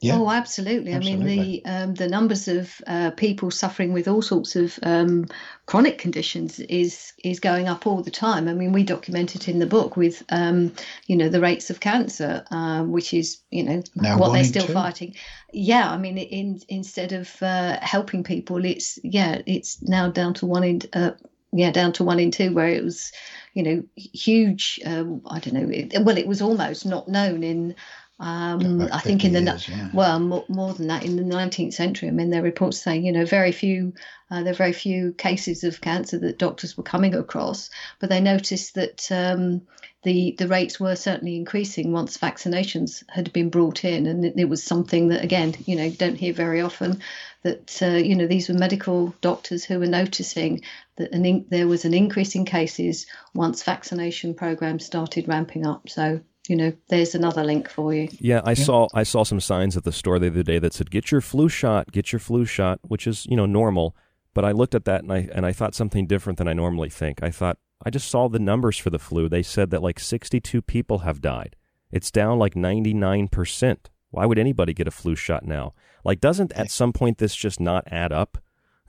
Yeah. 0.00 0.18
Oh, 0.18 0.28
absolutely. 0.28 0.92
absolutely. 0.92 1.24
I 1.24 1.36
mean, 1.36 1.62
the 1.62 1.64
um, 1.64 1.94
the 1.94 2.08
numbers 2.08 2.48
of 2.48 2.80
uh, 2.86 3.12
people 3.12 3.50
suffering 3.50 3.92
with 3.92 4.08
all 4.08 4.22
sorts 4.22 4.56
of 4.56 4.78
um, 4.82 5.26
chronic 5.66 5.98
conditions 5.98 6.58
is 6.60 7.12
is 7.22 7.40
going 7.40 7.68
up 7.68 7.86
all 7.86 8.02
the 8.02 8.10
time. 8.10 8.48
I 8.48 8.54
mean, 8.54 8.72
we 8.72 8.82
document 8.82 9.36
it 9.36 9.48
in 9.48 9.60
the 9.60 9.66
book 9.66 9.96
with 9.96 10.22
um, 10.30 10.72
you 11.06 11.16
know 11.16 11.28
the 11.28 11.40
rates 11.40 11.70
of 11.70 11.80
cancer, 11.80 12.44
uh, 12.50 12.82
which 12.82 13.14
is 13.14 13.38
you 13.50 13.62
know 13.62 13.82
now 13.94 14.18
what 14.18 14.32
they're 14.32 14.44
still 14.44 14.66
two. 14.66 14.72
fighting. 14.72 15.14
Yeah, 15.52 15.88
I 15.88 15.96
mean, 15.96 16.18
in, 16.18 16.60
instead 16.68 17.12
of 17.12 17.40
uh, 17.40 17.78
helping 17.80 18.24
people, 18.24 18.64
it's 18.64 18.98
yeah, 19.04 19.42
it's 19.46 19.80
now 19.80 20.10
down 20.10 20.34
to 20.34 20.46
one 20.46 20.64
in 20.64 20.80
uh, 20.92 21.12
yeah 21.52 21.70
down 21.70 21.92
to 21.94 22.04
one 22.04 22.18
in 22.18 22.32
two, 22.32 22.52
where 22.52 22.68
it 22.68 22.82
was 22.82 23.12
you 23.54 23.62
know 23.62 23.82
huge. 23.94 24.80
Um, 24.84 25.22
I 25.24 25.38
don't 25.38 25.54
know. 25.54 25.70
It, 25.70 26.04
well, 26.04 26.18
it 26.18 26.26
was 26.26 26.42
almost 26.42 26.84
not 26.84 27.08
known 27.08 27.44
in 27.44 27.76
um, 28.20 28.88
I 28.92 29.00
think 29.00 29.24
in 29.24 29.32
the 29.32 29.40
years, 29.40 29.68
yeah. 29.68 29.90
well 29.92 30.20
more, 30.20 30.44
more, 30.48 30.72
than 30.72 30.86
that 30.86 31.04
in 31.04 31.16
the 31.16 31.22
19th 31.22 31.74
century. 31.74 32.08
I 32.08 32.12
mean, 32.12 32.30
there 32.30 32.42
are 32.42 32.44
reports 32.44 32.78
saying 32.78 33.04
you 33.04 33.10
know 33.10 33.26
very 33.26 33.50
few 33.50 33.92
uh, 34.30 34.42
there 34.42 34.52
are 34.52 34.56
very 34.56 34.72
few 34.72 35.12
cases 35.14 35.64
of 35.64 35.80
cancer 35.80 36.18
that 36.20 36.38
doctors 36.38 36.76
were 36.76 36.84
coming 36.84 37.14
across, 37.14 37.70
but 37.98 38.10
they 38.10 38.20
noticed 38.20 38.74
that 38.74 39.10
um, 39.10 39.62
the 40.04 40.36
the 40.38 40.46
rates 40.46 40.78
were 40.78 40.94
certainly 40.94 41.34
increasing 41.34 41.90
once 41.90 42.16
vaccinations 42.16 43.02
had 43.08 43.32
been 43.32 43.50
brought 43.50 43.84
in, 43.84 44.06
and 44.06 44.24
it, 44.24 44.34
it 44.36 44.48
was 44.48 44.62
something 44.62 45.08
that 45.08 45.24
again 45.24 45.52
you 45.66 45.74
know 45.74 45.90
don't 45.90 46.18
hear 46.18 46.32
very 46.32 46.60
often. 46.60 47.00
That 47.42 47.82
uh, 47.82 47.96
you 47.96 48.14
know 48.14 48.28
these 48.28 48.48
were 48.48 48.54
medical 48.54 49.12
doctors 49.22 49.64
who 49.64 49.80
were 49.80 49.86
noticing 49.86 50.60
that 50.96 51.12
an 51.12 51.26
in, 51.26 51.46
there 51.48 51.66
was 51.66 51.84
an 51.84 51.94
increase 51.94 52.36
in 52.36 52.44
cases 52.44 53.06
once 53.34 53.64
vaccination 53.64 54.34
programs 54.34 54.86
started 54.86 55.26
ramping 55.26 55.66
up. 55.66 55.88
So 55.88 56.20
you 56.48 56.56
know, 56.56 56.72
there's 56.88 57.14
another 57.14 57.42
link 57.42 57.68
for 57.68 57.94
you. 57.94 58.08
Yeah, 58.20 58.42
I 58.44 58.50
yeah. 58.50 58.64
saw 58.64 58.88
I 58.92 59.02
saw 59.02 59.24
some 59.24 59.40
signs 59.40 59.76
at 59.76 59.84
the 59.84 59.92
store 59.92 60.18
the 60.18 60.26
other 60.26 60.42
day 60.42 60.58
that 60.58 60.74
said 60.74 60.90
"Get 60.90 61.10
your 61.10 61.20
flu 61.20 61.48
shot, 61.48 61.90
get 61.92 62.12
your 62.12 62.20
flu 62.20 62.44
shot," 62.44 62.80
which 62.82 63.06
is 63.06 63.26
you 63.26 63.36
know 63.36 63.46
normal. 63.46 63.96
But 64.34 64.44
I 64.44 64.52
looked 64.52 64.74
at 64.74 64.84
that 64.84 65.02
and 65.02 65.12
I 65.12 65.28
and 65.32 65.46
I 65.46 65.52
thought 65.52 65.74
something 65.74 66.06
different 66.06 66.38
than 66.38 66.48
I 66.48 66.52
normally 66.52 66.90
think. 66.90 67.22
I 67.22 67.30
thought 67.30 67.58
I 67.84 67.90
just 67.90 68.08
saw 68.08 68.28
the 68.28 68.38
numbers 68.38 68.76
for 68.76 68.90
the 68.90 68.98
flu. 68.98 69.28
They 69.28 69.42
said 69.42 69.70
that 69.70 69.82
like 69.82 69.98
62 69.98 70.60
people 70.62 70.98
have 70.98 71.20
died. 71.20 71.56
It's 71.90 72.10
down 72.10 72.38
like 72.38 72.56
99 72.56 73.28
percent. 73.28 73.90
Why 74.10 74.26
would 74.26 74.38
anybody 74.38 74.74
get 74.74 74.86
a 74.86 74.92
flu 74.92 75.16
shot 75.16 75.44
now? 75.44 75.74
Like, 76.04 76.20
doesn't 76.20 76.52
at 76.52 76.70
some 76.70 76.92
point 76.92 77.18
this 77.18 77.34
just 77.34 77.58
not 77.58 77.84
add 77.90 78.12
up? 78.12 78.38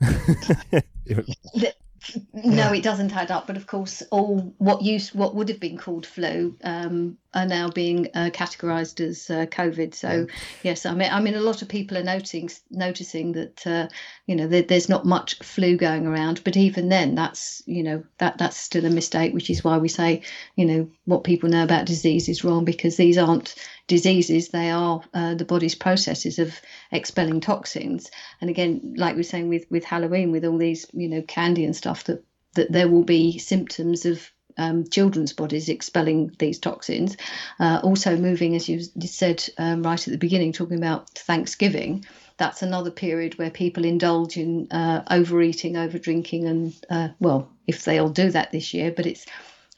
no, 2.32 2.72
it 2.72 2.82
doesn't 2.82 3.14
add 3.14 3.30
up. 3.30 3.46
But 3.46 3.56
of 3.56 3.66
course, 3.66 4.02
all 4.10 4.54
what 4.58 4.82
use 4.82 5.14
what 5.14 5.34
would 5.34 5.48
have 5.48 5.60
been 5.60 5.78
called 5.78 6.06
flu 6.06 6.56
um, 6.62 7.18
are 7.34 7.46
now 7.46 7.68
being 7.68 8.08
uh, 8.14 8.30
categorised 8.32 9.00
as 9.00 9.30
uh, 9.30 9.46
COVID. 9.46 9.94
So 9.94 10.26
yes, 10.62 10.86
I 10.86 10.94
mean, 10.94 11.10
I 11.10 11.20
mean, 11.20 11.34
a 11.34 11.40
lot 11.40 11.62
of 11.62 11.68
people 11.68 11.96
are 11.98 12.02
noticing 12.02 12.50
noticing 12.70 13.32
that 13.32 13.66
uh, 13.66 13.88
you 14.26 14.36
know 14.36 14.46
there, 14.46 14.62
there's 14.62 14.88
not 14.88 15.04
much 15.06 15.38
flu 15.40 15.76
going 15.76 16.06
around. 16.06 16.42
But 16.44 16.56
even 16.56 16.88
then, 16.88 17.14
that's 17.14 17.62
you 17.66 17.82
know 17.82 18.04
that 18.18 18.38
that's 18.38 18.56
still 18.56 18.84
a 18.84 18.90
mistake. 18.90 19.34
Which 19.34 19.50
is 19.50 19.64
why 19.64 19.78
we 19.78 19.88
say 19.88 20.22
you 20.56 20.64
know 20.64 20.88
what 21.04 21.24
people 21.24 21.48
know 21.48 21.64
about 21.64 21.86
disease 21.86 22.28
is 22.28 22.44
wrong 22.44 22.64
because 22.64 22.96
these 22.96 23.18
aren't 23.18 23.54
diseases. 23.86 24.48
They 24.48 24.70
are 24.70 25.02
uh, 25.14 25.34
the 25.34 25.44
body's 25.44 25.74
processes 25.74 26.38
of 26.38 26.60
expelling 26.90 27.40
toxins. 27.40 28.10
And 28.40 28.50
again, 28.50 28.94
like 28.96 29.14
we 29.14 29.20
are 29.20 29.24
saying 29.24 29.48
with 29.48 29.66
with 29.70 29.84
Halloween, 29.84 30.32
with 30.32 30.44
all 30.44 30.58
these 30.58 30.86
you 30.92 31.08
know 31.08 31.22
candy 31.22 31.64
and 31.64 31.76
stuff, 31.76 32.04
that 32.04 32.24
that 32.54 32.72
there 32.72 32.88
will 32.88 33.04
be 33.04 33.38
symptoms 33.38 34.04
of 34.06 34.30
um, 34.58 34.88
children's 34.88 35.32
bodies 35.32 35.68
expelling 35.68 36.34
these 36.38 36.58
toxins. 36.58 37.16
Uh, 37.60 37.80
also, 37.82 38.16
moving, 38.16 38.54
as 38.56 38.68
you 38.68 38.80
said 39.00 39.46
um, 39.58 39.82
right 39.82 40.06
at 40.06 40.12
the 40.12 40.18
beginning, 40.18 40.52
talking 40.52 40.78
about 40.78 41.10
Thanksgiving, 41.10 42.04
that's 42.38 42.62
another 42.62 42.90
period 42.90 43.38
where 43.38 43.50
people 43.50 43.84
indulge 43.84 44.36
in 44.36 44.68
uh, 44.70 45.02
overeating, 45.10 45.76
over 45.76 45.98
drinking, 45.98 46.46
and 46.46 46.74
uh, 46.90 47.08
well, 47.20 47.50
if 47.66 47.84
they'll 47.84 48.08
do 48.08 48.30
that 48.30 48.52
this 48.52 48.74
year, 48.74 48.90
but 48.90 49.06
it's 49.06 49.26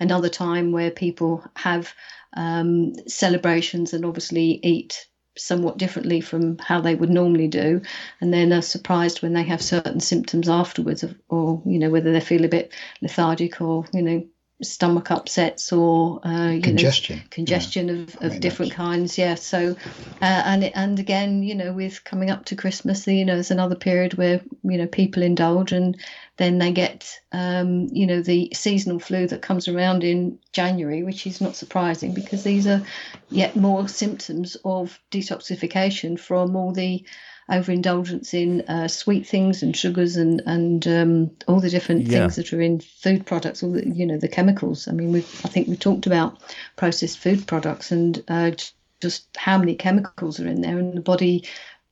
another 0.01 0.29
time 0.29 0.73
where 0.73 0.91
people 0.91 1.45
have 1.57 1.93
um, 2.37 2.95
celebrations 3.07 3.93
and 3.93 4.05
obviously 4.05 4.61
eat 4.63 5.07
somewhat 5.37 5.79
differently 5.79 6.21
from 6.21 6.59
how 6.59 6.81
they 6.81 6.95
would 6.95 7.11
normally 7.11 7.49
do. 7.49 7.81
And 8.21 8.33
then 8.33 8.53
are 8.53 8.63
surprised 8.63 9.23
when 9.23 9.33
they 9.33 9.45
have 9.45 9.63
certain 9.63 10.01
symptoms 10.01 10.49
afterwards 10.49 11.03
of, 11.03 11.17
or 11.29 11.63
you 11.65 11.79
know 11.79 11.91
whether 11.91 12.13
they 12.13 12.21
feel 12.21 12.45
a 12.45 12.49
bit 12.49 12.73
lethargic 13.03 13.61
or 13.61 13.85
you 13.93 14.03
know 14.03 14.27
stomach 14.61 15.11
upsets 15.11 15.73
or 15.73 16.21
uh, 16.27 16.51
you 16.51 16.63
Congestion. 16.63 17.19
know 17.19 17.23
congestion 17.31 17.91
of, 17.91 18.17
of 18.21 18.33
mean, 18.33 18.41
different 18.41 18.73
kinds. 18.73 19.17
Yeah. 19.17 19.37
So 19.37 19.77
uh, 20.21 20.43
and 20.45 20.65
and 20.65 20.99
again, 20.99 21.43
you 21.43 21.55
know, 21.55 21.73
with 21.73 22.03
coming 22.05 22.31
up 22.31 22.45
to 22.47 22.57
Christmas, 22.57 23.07
you 23.07 23.25
know, 23.25 23.35
there's 23.35 23.51
another 23.51 23.77
period 23.77 24.15
where 24.15 24.41
you 24.65 24.79
know 24.79 24.87
people 24.87 25.23
indulge 25.23 25.73
and 25.73 25.97
then 26.39 26.59
they 26.59 26.73
get 26.73 27.21
um, 27.33 27.89
you 27.93 28.07
know 28.07 28.21
the 28.21 28.51
seasonal 28.55 28.99
flu 28.99 29.27
that 29.29 29.43
comes 29.43 29.69
around 29.69 30.03
in 30.03 30.39
January, 30.53 31.03
which 31.03 31.27
is 31.27 31.41
not 31.41 31.57
surprising 31.57 32.13
because 32.13 32.43
these 32.43 32.67
are 32.67 32.83
yet 33.31 33.55
more 33.55 33.87
symptoms 33.87 34.57
of 34.65 34.99
detoxification 35.11 36.19
from 36.19 36.57
all 36.57 36.73
the 36.73 37.05
overindulgence 37.51 38.35
in 38.35 38.63
uh, 38.63 38.89
sweet 38.89 39.27
things 39.27 39.63
and 39.63 39.77
sugars 39.77 40.17
and 40.17 40.43
and 40.47 40.87
um, 40.87 41.31
all 41.47 41.61
the 41.61 41.71
different 41.71 42.09
Yeah. 42.09 42.13
things 42.13 42.37
that 42.37 42.53
are 42.53 42.61
in 42.61 42.81
food 42.81 43.27
products, 43.27 43.63
all 43.63 43.73
the 43.73 43.87
you 43.89 44.07
know 44.07 44.19
the 44.19 44.29
chemicals. 44.29 44.89
I 44.89 44.93
mean, 44.93 45.13
we 45.13 45.21
I 45.45 45.49
think 45.49 45.69
we 45.69 45.77
talked 45.77 46.07
about 46.07 46.41
processed 46.77 47.19
food 47.19 47.47
products 47.47 47.91
and 47.93 48.23
uh, 48.29 48.53
just 49.01 49.29
how 49.37 49.59
many 49.59 49.75
chemicals 49.77 50.41
are 50.41 50.49
in 50.49 50.61
there, 50.63 50.79
and 50.79 50.95
the 50.95 51.01
body 51.01 51.45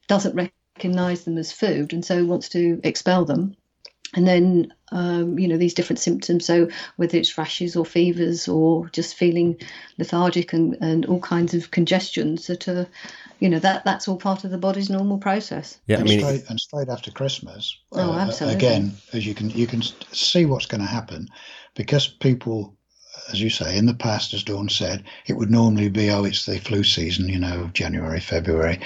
doesn't 0.09 0.35
recognise 0.35 1.25
them 1.25 1.39
as 1.39 1.53
food, 1.53 1.93
and 1.93 2.05
so 2.05 2.25
wants 2.25 2.49
to 2.51 2.81
expel 2.85 3.25
them. 3.25 3.57
And 4.15 4.27
then, 4.27 4.73
um, 4.93 5.39
you 5.39 5.49
know, 5.49 5.57
these 5.57 5.75
different 5.75 5.99
symptoms. 5.99 6.47
So 6.47 6.69
whether 6.97 7.19
it's 7.19 7.37
rashes 7.37 7.77
or 7.77 7.85
fevers 7.85 8.49
or 8.49 8.89
just 8.91 9.17
feeling 9.17 9.59
lethargic 9.99 10.53
and, 10.53 10.77
and 10.81 11.05
all 11.07 11.21
kinds 11.21 11.55
of 11.55 11.71
congestions 11.71 12.47
that 12.47 12.69
are, 12.69 12.87
you 13.41 13.49
know, 13.49 13.59
that 13.59 13.85
that's 13.85 14.09
all 14.09 14.17
part 14.17 14.45
of 14.45 14.51
the 14.51 14.59
body's 14.59 14.89
normal 14.89 15.19
process. 15.19 15.79
Yeah, 15.87 15.97
I 15.97 16.01
and 16.01 16.09
mean, 16.09 16.21
straight, 16.21 16.45
and 16.49 16.61
straight 16.61 16.89
after 16.89 17.11
Christmas, 17.11 17.77
Oh, 17.93 18.13
uh, 18.13 18.19
absolutely. 18.19 18.57
again, 18.57 18.93
as 19.13 19.27
you 19.27 19.35
can 19.35 19.51
you 19.51 19.67
can 19.67 19.83
see 20.13 20.47
what's 20.47 20.67
going 20.67 20.81
to 20.81 20.87
happen, 20.87 21.29
because 21.75 22.07
people, 22.07 22.77
as 23.31 23.41
you 23.41 23.51
say, 23.51 23.77
in 23.77 23.87
the 23.87 23.95
past, 23.95 24.35
as 24.35 24.45
Dawn 24.45 24.69
said, 24.69 25.05
it 25.27 25.37
would 25.37 25.51
normally 25.51 25.91
be 25.91 26.11
oh, 26.11 26.25
it's 26.25 26.47
the 26.47 26.59
flu 26.59 26.85
season, 26.85 27.29
you 27.29 27.41
know, 27.41 27.71
January, 27.75 28.21
February, 28.21 28.81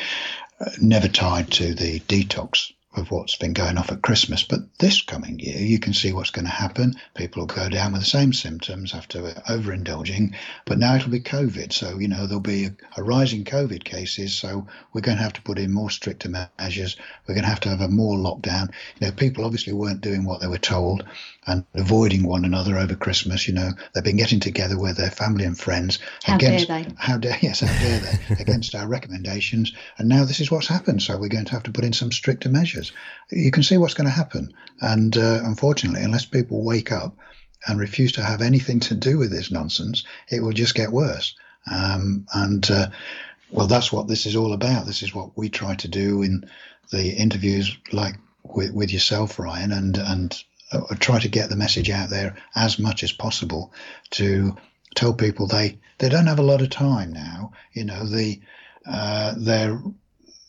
uh, 0.61 0.71
never 0.81 1.09
tied 1.09 1.51
to 1.53 1.75
the 1.75 2.01
detox 2.01 2.73
of 2.97 3.11
what's 3.11 3.37
been 3.37 3.53
going 3.53 3.79
off 3.79 3.93
at 3.93 4.03
Christmas. 4.03 4.43
But 4.43 4.61
this 4.79 5.01
coming 5.03 5.39
year, 5.39 5.59
you 5.59 5.79
can 5.79 5.95
see 5.95 6.13
what's 6.13 6.31
going 6.31 6.45
to 6.45 6.51
happen. 6.51 6.95
People 7.15 7.43
will 7.43 7.47
go 7.47 7.69
down 7.69 7.93
with 7.93 8.03
the 8.03 8.07
same 8.07 8.33
symptoms 8.33 8.95
after 8.95 9.21
overindulging, 9.21 10.35
but 10.67 10.79
now 10.79 10.97
it'll 10.97 11.11
be 11.11 11.21
COVID. 11.21 11.73
So, 11.73 11.99
you 11.99 12.09
know, 12.09 12.27
there'll 12.27 12.41
be 12.41 12.65
a, 12.65 12.77
a 12.97 13.03
rise 13.03 13.33
in 13.33 13.45
COVID 13.45 13.85
cases. 13.85 14.35
So 14.35 14.67
we're 14.93 15.03
going 15.03 15.19
to 15.19 15.23
have 15.23 15.35
to 15.35 15.43
put 15.43 15.59
in 15.59 15.73
more 15.73 15.91
stricter 15.91 16.29
measures. 16.59 16.97
We're 17.27 17.35
going 17.35 17.45
to 17.45 17.51
have 17.51 17.61
to 17.61 17.69
have 17.69 17.81
a 17.81 17.89
more 17.89 18.17
lockdown. 18.17 18.73
You 18.99 19.07
know, 19.07 19.13
people 19.13 19.45
obviously 19.45 19.73
weren't 19.73 20.01
doing 20.01 20.25
what 20.25 20.41
they 20.41 20.49
were 20.49 20.59
told 20.59 21.05
and 21.51 21.65
avoiding 21.75 22.23
one 22.23 22.45
another 22.45 22.79
over 22.79 22.95
Christmas. 22.95 23.49
You 23.49 23.55
know, 23.55 23.71
they've 23.93 24.05
been 24.05 24.17
getting 24.17 24.41
together 24.41 24.79
with 24.79 24.97
their 24.97 25.11
family 25.11 25.45
and 25.45 25.59
friends. 25.59 25.99
How 26.23 26.39
dare 26.39 26.55
against, 26.55 26.69
they? 26.69 26.87
How 26.97 27.19
dare, 27.19 27.37
yes, 27.43 27.61
how 27.61 27.79
dare 27.83 27.99
they? 27.99 28.43
against 28.43 28.75
our 28.75 28.87
recommendations. 28.87 29.73
And 29.99 30.09
now 30.09 30.25
this 30.25 30.41
is 30.41 30.51
what's 30.51 30.69
happened. 30.69 31.03
So 31.03 31.19
we're 31.19 31.29
going 31.29 31.45
to 31.47 31.53
have 31.53 31.65
to 31.65 31.73
put 31.73 31.85
in 31.85 31.93
some 31.93 32.13
stricter 32.13 32.49
measures. 32.49 32.93
You 33.31 33.51
can 33.51 33.63
see 33.63 33.77
what's 33.77 33.95
going 33.95 34.09
to 34.09 34.15
happen. 34.15 34.55
And 34.81 35.17
uh, 35.17 35.41
unfortunately, 35.45 36.03
unless 36.03 36.25
people 36.25 36.65
wake 36.65 36.93
up 36.93 37.17
and 37.67 37.79
refuse 37.79 38.13
to 38.13 38.25
have 38.25 38.41
anything 38.41 38.81
to 38.81 38.95
do 38.95 39.19
with 39.19 39.31
this 39.31 39.51
nonsense, 39.51 40.05
it 40.29 40.43
will 40.43 40.53
just 40.53 40.75
get 40.75 40.93
worse. 40.93 41.35
Um, 41.71 42.27
and 42.33 42.71
uh, 42.71 42.89
well, 43.51 43.67
that's 43.67 43.93
what 43.93 44.09
this 44.09 44.27
is 44.27 44.37
all 44.37 44.53
about. 44.53 44.87
This 44.87 45.03
is 45.03 45.15
what 45.15 45.37
we 45.37 45.49
try 45.49 45.75
to 45.75 45.89
do 45.89 46.23
in 46.23 46.49
the 46.91 47.11
interviews, 47.11 47.77
like 47.93 48.15
with, 48.45 48.73
with 48.73 48.93
yourself, 48.93 49.39
Ryan, 49.39 49.73
and 49.73 49.99
and 49.99 50.43
uh, 50.73 50.95
try 50.99 51.19
to 51.19 51.29
get 51.29 51.49
the 51.49 51.57
message 51.57 51.91
out 51.91 52.11
there 52.11 52.37
as 52.55 52.79
much 52.79 53.03
as 53.03 53.13
possible 53.13 53.73
to 54.11 54.57
tell 54.95 55.15
people 55.15 55.47
they 55.47 55.79
they 55.99 56.09
don't 56.09 56.27
have 56.27 56.39
a 56.39 56.43
lot 56.43 56.63
of 56.63 56.71
time 56.71 57.13
now. 57.13 57.53
You 57.73 57.85
know, 57.85 58.05
the 58.05 58.41
uh, 58.87 59.35
they're 59.37 59.81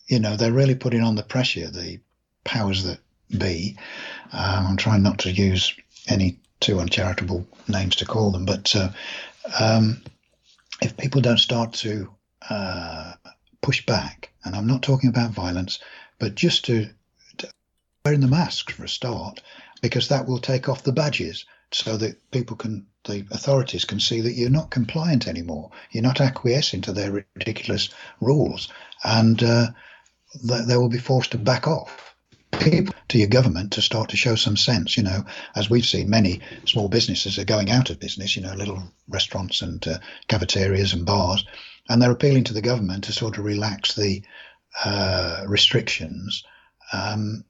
you 0.07 0.19
know 0.19 0.35
they're 0.35 0.51
really 0.51 0.75
putting 0.75 1.01
on 1.01 1.15
the 1.15 1.23
pressure. 1.23 1.69
The 1.69 1.99
powers 2.43 2.83
that 2.83 2.99
be. 3.37 3.77
Um, 4.33 4.67
I'm 4.67 4.77
trying 4.77 5.03
not 5.03 5.19
to 5.19 5.31
use 5.31 5.73
any 6.07 6.39
too 6.59 6.79
uncharitable 6.79 7.45
names 7.67 7.95
to 7.97 8.05
call 8.05 8.31
them, 8.31 8.45
but 8.45 8.75
uh, 8.75 8.89
um, 9.59 10.01
if 10.81 10.97
people 10.97 11.21
don't 11.21 11.39
start 11.39 11.73
to 11.73 12.09
uh, 12.49 13.13
push 13.61 13.85
back, 13.85 14.31
and 14.43 14.55
I'm 14.55 14.67
not 14.67 14.83
talking 14.83 15.09
about 15.09 15.31
violence, 15.31 15.79
but 16.19 16.35
just 16.35 16.65
to, 16.65 16.89
to 17.37 17.49
wearing 18.05 18.21
the 18.21 18.27
masks 18.27 18.73
for 18.73 18.83
a 18.83 18.89
start, 18.89 19.41
because 19.81 20.07
that 20.07 20.27
will 20.27 20.39
take 20.39 20.69
off 20.69 20.83
the 20.83 20.91
badges 20.91 21.45
so 21.71 21.97
that 21.97 22.31
people 22.31 22.55
can, 22.55 22.85
the 23.05 23.25
authorities 23.31 23.85
can 23.85 23.99
see 23.99 24.21
that 24.21 24.33
you're 24.33 24.49
not 24.49 24.71
compliant 24.71 25.27
anymore. 25.27 25.71
You're 25.91 26.03
not 26.03 26.21
acquiescing 26.21 26.81
to 26.81 26.91
their 26.91 27.25
ridiculous 27.35 27.89
rules, 28.19 28.69
and 29.03 29.41
uh, 29.41 29.67
th- 30.47 30.65
they 30.67 30.77
will 30.77 30.89
be 30.89 30.99
forced 30.99 31.31
to 31.31 31.37
back 31.37 31.67
off 31.67 32.15
people 32.59 32.93
to 33.07 33.17
your 33.17 33.27
government 33.27 33.71
to 33.73 33.81
start 33.81 34.09
to 34.09 34.17
show 34.17 34.35
some 34.35 34.57
sense. 34.57 34.97
You 34.97 35.03
know, 35.03 35.25
as 35.55 35.69
we've 35.69 35.85
seen, 35.85 36.09
many 36.09 36.41
small 36.65 36.89
businesses 36.89 37.39
are 37.39 37.45
going 37.45 37.71
out 37.71 37.89
of 37.89 37.99
business. 37.99 38.35
You 38.35 38.43
know, 38.43 38.53
little 38.53 38.83
restaurants 39.07 39.61
and 39.61 39.85
uh, 39.87 39.97
cafeterias 40.27 40.93
and 40.93 41.05
bars, 41.05 41.45
and 41.89 42.01
they're 42.01 42.11
appealing 42.11 42.43
to 42.45 42.53
the 42.53 42.61
government 42.61 43.05
to 43.05 43.13
sort 43.13 43.37
of 43.37 43.45
relax 43.45 43.95
the 43.95 44.23
uh, 44.83 45.43
restrictions. 45.47 46.43
Um, 46.93 47.45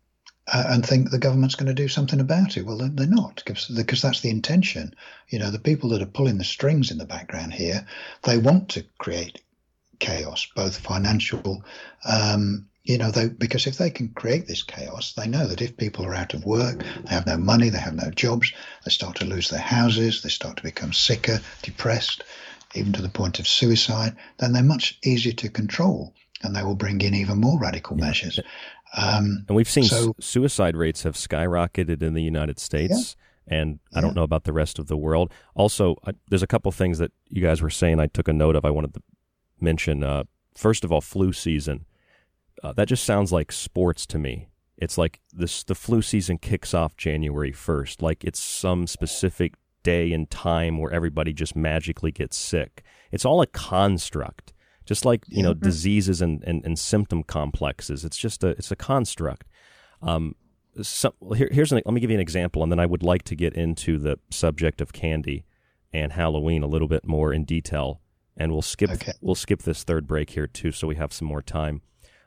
uh, 0.51 0.65
and 0.67 0.85
think 0.85 1.09
the 1.09 1.17
government's 1.17 1.55
going 1.55 1.73
to 1.73 1.83
do 1.83 1.87
something 1.87 2.19
about 2.19 2.57
it. 2.57 2.65
Well, 2.65 2.77
they're, 2.77 2.89
they're 2.89 3.07
not, 3.07 3.37
because, 3.37 3.67
because 3.67 4.01
that's 4.01 4.21
the 4.21 4.29
intention. 4.29 4.93
You 5.29 5.39
know, 5.39 5.51
the 5.51 5.59
people 5.59 5.89
that 5.89 6.01
are 6.01 6.07
pulling 6.07 6.37
the 6.37 6.43
strings 6.43 6.91
in 6.91 6.97
the 6.97 7.05
background 7.05 7.53
here, 7.53 7.85
they 8.23 8.37
want 8.37 8.69
to 8.69 8.85
create 8.97 9.41
chaos, 9.99 10.47
both 10.55 10.77
financial, 10.77 11.63
um, 12.09 12.67
you 12.83 12.97
know, 12.97 13.11
they, 13.11 13.29
because 13.29 13.67
if 13.67 13.77
they 13.77 13.91
can 13.91 14.09
create 14.09 14.47
this 14.47 14.63
chaos, 14.63 15.13
they 15.13 15.27
know 15.27 15.45
that 15.47 15.61
if 15.61 15.77
people 15.77 16.05
are 16.05 16.15
out 16.15 16.33
of 16.33 16.45
work, 16.45 16.83
they 17.03 17.13
have 17.13 17.27
no 17.27 17.37
money, 17.37 17.69
they 17.69 17.77
have 17.77 17.93
no 17.93 18.09
jobs, 18.09 18.51
they 18.83 18.91
start 18.91 19.15
to 19.17 19.25
lose 19.25 19.49
their 19.49 19.59
houses, 19.59 20.21
they 20.21 20.29
start 20.29 20.57
to 20.57 20.63
become 20.63 20.91
sicker, 20.91 21.39
depressed, 21.61 22.23
even 22.73 22.91
to 22.93 23.01
the 23.01 23.09
point 23.09 23.39
of 23.39 23.47
suicide, 23.47 24.15
then 24.39 24.53
they're 24.53 24.63
much 24.63 24.97
easier 25.03 25.33
to 25.33 25.49
control 25.49 26.13
and 26.43 26.55
they 26.55 26.63
will 26.63 26.75
bring 26.75 27.01
in 27.01 27.13
even 27.13 27.39
more 27.39 27.59
radical 27.59 27.95
measures. 27.95 28.39
Um, 28.95 29.45
and 29.47 29.55
we've 29.55 29.69
seen 29.69 29.85
so- 29.85 30.15
suicide 30.19 30.75
rates 30.75 31.03
have 31.03 31.15
skyrocketed 31.15 32.01
in 32.01 32.13
the 32.13 32.23
United 32.23 32.59
States. 32.59 33.15
And 33.47 33.79
I 33.93 34.01
don't 34.01 34.15
know 34.15 34.23
about 34.23 34.43
the 34.43 34.53
rest 34.53 34.79
of 34.79 34.87
the 34.87 34.95
world. 34.95 35.31
Also, 35.55 35.95
I, 36.05 36.11
there's 36.29 36.43
a 36.43 36.47
couple 36.47 36.71
things 36.71 36.99
that 36.99 37.11
you 37.27 37.41
guys 37.41 37.61
were 37.61 37.69
saying 37.69 37.99
I 37.99 38.07
took 38.07 38.27
a 38.27 38.33
note 38.33 38.55
of. 38.55 38.63
I 38.65 38.69
wanted 38.69 38.93
to 38.93 39.01
mention. 39.59 40.03
Uh, 40.03 40.23
first 40.55 40.83
of 40.83 40.91
all, 40.91 41.01
flu 41.01 41.33
season. 41.33 41.85
Uh, 42.63 42.71
that 42.73 42.87
just 42.87 43.03
sounds 43.03 43.31
like 43.31 43.51
sports 43.51 44.05
to 44.07 44.19
me. 44.19 44.47
It's 44.77 44.97
like 44.97 45.19
this 45.33 45.63
the 45.63 45.75
flu 45.75 46.01
season 46.01 46.37
kicks 46.37 46.73
off 46.73 46.95
January 46.97 47.51
1st, 47.51 48.01
like 48.01 48.23
it's 48.23 48.39
some 48.39 48.87
specific 48.87 49.53
day 49.83 50.11
and 50.11 50.29
time 50.29 50.77
where 50.77 50.91
everybody 50.91 51.33
just 51.33 51.55
magically 51.55 52.11
gets 52.11 52.37
sick. 52.37 52.83
It's 53.11 53.25
all 53.25 53.41
a 53.41 53.47
construct. 53.47 54.53
Just 54.91 55.05
like, 55.05 55.23
you 55.29 55.41
know, 55.41 55.53
diseases 55.53 56.21
and, 56.21 56.43
and, 56.43 56.65
and 56.65 56.77
symptom 56.77 57.23
complexes. 57.23 58.03
It's 58.03 58.17
just 58.17 58.43
a 58.43 58.49
it's 58.49 58.71
a 58.71 58.75
construct. 58.75 59.47
Um, 60.01 60.35
so, 60.81 61.13
here, 61.33 61.47
here's 61.49 61.71
an, 61.71 61.81
let 61.85 61.93
me 61.93 62.01
give 62.01 62.09
you 62.09 62.17
an 62.17 62.21
example, 62.21 62.61
and 62.61 62.69
then 62.69 62.79
I 62.79 62.85
would 62.85 63.01
like 63.01 63.23
to 63.23 63.35
get 63.35 63.53
into 63.53 63.97
the 63.97 64.19
subject 64.31 64.81
of 64.81 64.91
candy 64.91 65.45
and 65.93 66.11
Halloween 66.11 66.61
a 66.61 66.67
little 66.67 66.89
bit 66.89 67.05
more 67.05 67.31
in 67.31 67.45
detail, 67.45 68.01
and 68.35 68.51
we'll 68.51 68.61
skip 68.61 68.89
we'll 69.21 69.35
skip 69.35 69.61
this 69.61 69.85
third 69.85 70.07
break 70.07 70.31
here 70.31 70.47
too, 70.47 70.73
so 70.73 70.87
we 70.87 70.95
have 70.97 71.13
some 71.13 71.27
more 71.29 71.41
time. 71.41 71.81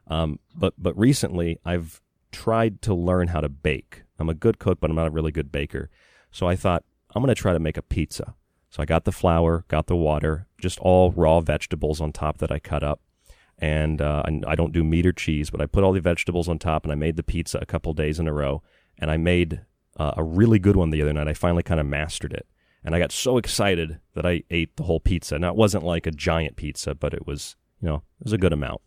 Um, 0.07 0.39
but 0.55 0.73
but 0.78 0.97
recently, 0.97 1.59
I've 1.66 2.01
tried 2.32 2.81
to 2.82 2.95
learn 2.95 3.28
how 3.28 3.43
to 3.43 3.51
bake. 3.51 4.05
I'm 4.19 4.31
a 4.31 4.35
good 4.35 4.59
cook, 4.59 4.81
but 4.81 4.89
I'm 4.89 4.97
not 4.97 5.09
a 5.09 5.11
really 5.11 5.32
good 5.32 5.53
baker. 5.53 5.91
So 6.31 6.49
I 6.49 6.57
thought 6.57 6.82
I'm 7.15 7.23
going 7.23 7.35
to 7.35 7.41
try 7.41 7.53
to 7.53 7.61
make 7.61 7.77
a 7.77 7.82
pizza. 7.82 8.35
So 8.75 8.83
I 8.83 8.87
got 8.87 9.05
the 9.05 9.13
flour, 9.13 9.65
got 9.69 9.87
the 9.87 9.95
water, 9.95 10.49
just 10.61 10.81
all 10.81 11.13
raw 11.13 11.39
vegetables 11.39 12.01
on 12.01 12.11
top 12.11 12.39
that 12.39 12.51
I 12.51 12.59
cut 12.59 12.83
up 12.83 13.01
and 13.57 14.03
uh, 14.03 14.25
I 14.49 14.57
don't 14.57 14.73
do 14.73 14.83
meat 14.83 15.07
or 15.07 15.13
cheese, 15.13 15.49
but 15.49 15.61
I 15.61 15.67
put 15.67 15.85
all 15.85 15.93
the 15.93 16.01
vegetables 16.01 16.49
on 16.49 16.59
top, 16.59 16.85
and 16.85 16.91
I 16.91 16.97
made 16.97 17.17
the 17.17 17.23
pizza 17.23 17.59
a 17.63 17.67
couple 17.67 17.93
days 17.93 18.19
in 18.19 18.27
a 18.27 18.33
row, 18.33 18.63
and 18.99 19.11
I 19.11 19.17
made 19.17 19.61
uh, 19.97 20.15
a 20.17 20.25
really 20.25 20.59
good 20.59 20.77
one 20.77 20.91
the 20.91 21.03
other 21.03 21.13
night. 21.13 21.29
I 21.29 21.35
finally 21.35 21.63
kind 21.63 21.79
of 21.79 21.87
mastered 21.87 22.33
it, 22.33 22.47
and 22.83 22.95
I 22.95 22.99
got 22.99 23.13
so 23.13 23.39
excited 23.39 24.01
that 24.15 24.27
I 24.27 24.43
ate 24.51 24.77
the 24.77 24.83
whole 24.83 24.99
pizza. 24.99 25.39
Now 25.39 25.51
it 25.51 25.57
wasn't 25.57 25.85
like 25.85 26.07
a 26.07 26.11
giant 26.11 26.57
pizza, 26.57 26.95
but 26.95 27.15
it 27.15 27.27
was 27.27 27.57
you 27.81 27.89
know 27.89 28.03
it 28.21 28.25
was 28.25 28.33
a 28.33 28.39
good 28.39 28.53
amount. 28.53 28.81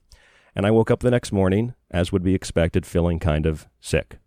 And 0.54 0.66
I 0.66 0.72
woke 0.72 0.92
up 0.92 1.00
the 1.00 1.12
next 1.12 1.32
morning, 1.32 1.76
as 1.92 2.12
would 2.12 2.24
be 2.24 2.36
expected, 2.36 2.86
feeling 2.86 3.20
kind 3.20 3.46
of 3.46 3.68
sick. 3.80 4.18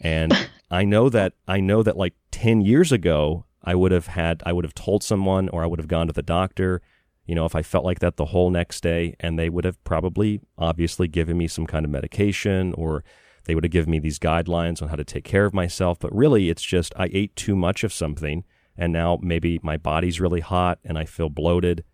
And 0.00 0.32
I 0.70 0.84
know 0.84 1.10
that 1.10 1.34
I 1.46 1.60
know 1.60 1.82
that 1.82 1.98
like 1.98 2.14
ten 2.30 2.62
years 2.62 2.92
ago, 2.92 3.44
I 3.66 3.74
would 3.74 3.92
have 3.92 4.06
had 4.06 4.42
I 4.46 4.52
would 4.52 4.64
have 4.64 4.74
told 4.74 5.02
someone, 5.02 5.48
or 5.50 5.62
I 5.62 5.66
would 5.66 5.78
have 5.80 5.88
gone 5.88 6.06
to 6.06 6.12
the 6.12 6.22
doctor 6.22 6.80
you 7.26 7.34
know, 7.34 7.44
if 7.44 7.56
I 7.56 7.62
felt 7.62 7.84
like 7.84 7.98
that 7.98 8.16
the 8.16 8.26
whole 8.26 8.50
next 8.50 8.82
day, 8.82 9.16
and 9.18 9.38
they 9.38 9.48
would 9.48 9.64
have 9.64 9.82
probably 9.84 10.40
obviously 10.56 11.08
given 11.08 11.36
me 11.36 11.48
some 11.48 11.66
kind 11.66 11.84
of 11.84 11.90
medication 11.90 12.72
or 12.74 13.04
they 13.44 13.54
would 13.54 13.64
have 13.64 13.72
given 13.72 13.90
me 13.90 13.98
these 13.98 14.18
guidelines 14.18 14.80
on 14.80 14.88
how 14.88 14.96
to 14.96 15.04
take 15.04 15.24
care 15.24 15.44
of 15.44 15.54
myself. 15.54 15.98
But 15.98 16.14
really, 16.14 16.50
it's 16.50 16.62
just 16.62 16.94
I 16.96 17.10
ate 17.12 17.34
too 17.36 17.56
much 17.56 17.84
of 17.84 17.92
something 17.92 18.44
and 18.76 18.92
now 18.92 19.18
maybe 19.22 19.58
my 19.62 19.76
body's 19.76 20.20
really 20.20 20.40
hot 20.40 20.78
and 20.84 20.98
I 20.98 21.04
feel 21.04 21.28
bloated. 21.28 21.84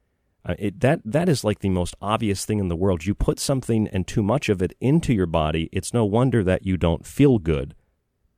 It, 0.58 0.80
that 0.80 1.00
that 1.04 1.28
is 1.28 1.44
like 1.44 1.60
the 1.60 1.68
most 1.68 1.94
obvious 2.02 2.44
thing 2.44 2.58
in 2.58 2.68
the 2.68 2.76
world. 2.76 3.06
You 3.06 3.14
put 3.14 3.38
something 3.38 3.86
and 3.88 4.06
too 4.06 4.22
much 4.22 4.48
of 4.48 4.60
it 4.60 4.74
into 4.80 5.14
your 5.14 5.26
body, 5.26 5.68
it's 5.72 5.94
no 5.94 6.04
wonder 6.04 6.42
that 6.42 6.66
you 6.66 6.76
don't 6.76 7.06
feel 7.06 7.38
good, 7.38 7.74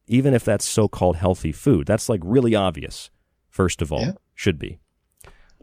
even 0.07 0.35
if 0.35 0.45
that's 0.45 0.67
so-called 0.67 1.17
healthy 1.17 1.51
food. 1.51 1.87
That's 1.87 2.11
like 2.11 2.21
really 2.23 2.55
obvious. 2.55 3.11
First 3.55 3.83
of 3.83 3.93
all, 3.93 4.01
yeah. 4.01 4.13
should 4.35 4.59
be. 4.59 4.81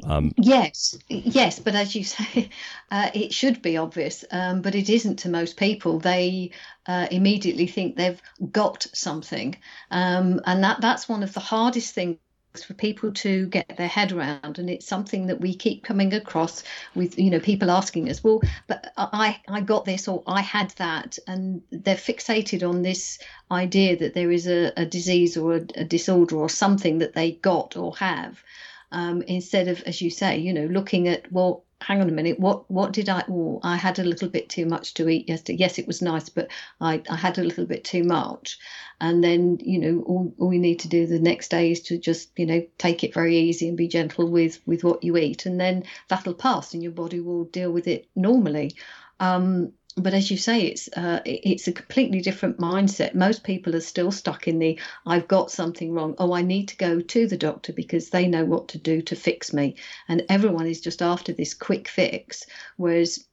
Um, 0.06 0.32
yes, 0.38 0.98
yes, 1.10 1.60
but 1.60 1.76
as 1.76 1.94
you 1.94 2.04
say, 2.16 2.50
uh, 2.90 3.10
it 3.14 3.34
should 3.34 3.62
be 3.62 3.76
obvious, 3.76 4.24
um, 4.32 4.62
but 4.62 4.76
it 4.76 4.90
isn't 4.90 5.18
to 5.20 5.30
most 5.30 5.58
people. 5.58 6.00
They 6.00 6.52
uh, 6.88 7.08
immediately 7.12 7.68
think 7.68 7.98
they've 7.98 8.22
got 8.50 8.88
something, 8.94 9.58
um, 9.92 10.40
and 10.46 10.64
that 10.64 10.80
that's 10.80 11.10
one 11.10 11.22
of 11.22 11.34
the 11.34 11.42
hardest 11.42 11.94
things 11.94 12.18
for 12.60 12.74
people 12.74 13.14
to 13.14 13.48
get 13.48 13.78
their 13.78 13.88
head 13.88 14.12
around 14.12 14.60
and 14.60 14.70
it's 14.70 14.86
something 14.86 15.28
that 15.28 15.40
we 15.40 15.56
keep 15.56 15.84
coming 15.84 16.14
across 16.14 16.64
with 16.96 17.18
you 17.18 17.30
know 17.30 17.40
people 17.40 17.72
asking 17.72 18.10
us 18.10 18.24
well 18.24 18.42
but 18.68 18.92
i 18.98 19.40
i 19.48 19.62
got 19.62 19.86
this 19.86 20.08
or 20.08 20.22
i 20.28 20.42
had 20.42 20.70
that 20.72 21.18
and 21.28 21.62
they're 21.72 21.96
fixated 21.96 22.68
on 22.68 22.82
this 22.82 23.20
idea 23.52 23.96
that 23.96 24.14
there 24.14 24.32
is 24.32 24.48
a, 24.48 24.74
a 24.76 24.86
disease 24.86 25.38
or 25.38 25.56
a, 25.56 25.62
a 25.76 25.86
disorder 25.86 26.36
or 26.36 26.50
something 26.50 26.98
that 26.98 27.14
they 27.14 27.32
got 27.32 27.78
or 27.78 27.96
have 27.96 28.44
um, 28.92 29.22
instead 29.24 29.68
of 29.68 29.82
as 29.84 30.02
you 30.02 30.10
say 30.10 30.38
you 30.38 30.54
know 30.54 30.66
looking 30.66 31.08
at 31.08 31.32
well 31.32 31.64
hang 31.82 32.00
on 32.00 32.10
a 32.10 32.12
minute, 32.12 32.40
what 32.40 32.70
what 32.70 32.94
did 32.94 33.10
I? 33.10 33.24
Oh, 33.30 33.60
I 33.64 33.76
had 33.76 34.00
a 34.00 34.04
little 34.04 34.30
bit 34.30 34.50
too 34.50 34.66
much 34.66 34.94
to 34.96 35.10
eat 35.10 35.28
yesterday. 35.28 35.58
Yes, 35.60 35.80
it 35.80 35.88
was 35.88 36.02
nice, 36.02 36.30
but 36.30 36.50
I, 36.80 37.02
I 37.10 37.16
had 37.16 37.38
a 37.38 37.44
little 37.44 37.66
bit 37.66 37.84
too 37.84 38.04
much. 38.04 38.60
And 39.00 39.24
then 39.24 39.58
you 39.62 39.80
know, 39.80 40.04
all, 40.04 40.34
all 40.38 40.48
we 40.48 40.60
need 40.60 40.80
to 40.80 40.88
do 40.88 41.08
the 41.08 41.20
next 41.20 41.50
day 41.50 41.72
is 41.72 41.82
to 41.84 41.98
just 41.98 42.32
you 42.38 42.46
know 42.46 42.66
take 42.78 43.04
it 43.04 43.14
very 43.14 43.38
easy 43.38 43.68
and 43.68 43.78
be 43.78 43.88
gentle 43.88 44.30
with 44.30 44.60
with 44.66 44.84
what 44.84 45.04
you 45.04 45.18
eat, 45.18 45.46
and 45.46 45.60
then 45.60 45.84
that'll 46.08 46.34
pass, 46.34 46.74
and 46.74 46.84
your 46.84 46.92
body 46.92 47.20
will 47.20 47.46
deal 47.46 47.72
with 47.72 47.88
it 47.88 48.08
normally. 48.16 48.76
Um, 49.20 49.74
but 49.98 50.14
as 50.14 50.32
you 50.32 50.38
say, 50.38 50.62
it's 50.62 50.88
uh, 50.96 51.22
it's 51.26 51.68
a 51.68 51.74
completely 51.74 52.22
different 52.22 52.58
mindset. 52.60 53.14
Most 53.14 53.44
people 53.44 53.76
are 53.76 53.82
still 53.82 54.12
stuck 54.12 54.48
in 54.48 54.60
the 54.60 54.80
"I've 55.06 55.28
got 55.28 55.52
something 55.52 55.94
wrong." 55.94 56.16
Oh, 56.18 56.34
I 56.34 56.42
need 56.42 56.68
to 56.70 56.78
go 56.78 57.02
to 57.02 57.28
the 57.28 57.38
doctor 57.38 57.74
because 57.74 58.10
they 58.10 58.28
know 58.28 58.46
what 58.46 58.70
to 58.70 58.78
do 58.78 59.02
to 59.04 59.16
fix 59.16 59.54
me, 59.54 59.76
and 60.08 60.24
everyone 60.30 60.68
is 60.68 60.82
just 60.82 61.02
after 61.02 61.34
this 61.34 61.54
quick 61.54 61.88
fix. 61.88 62.46
Whereas 62.78 63.26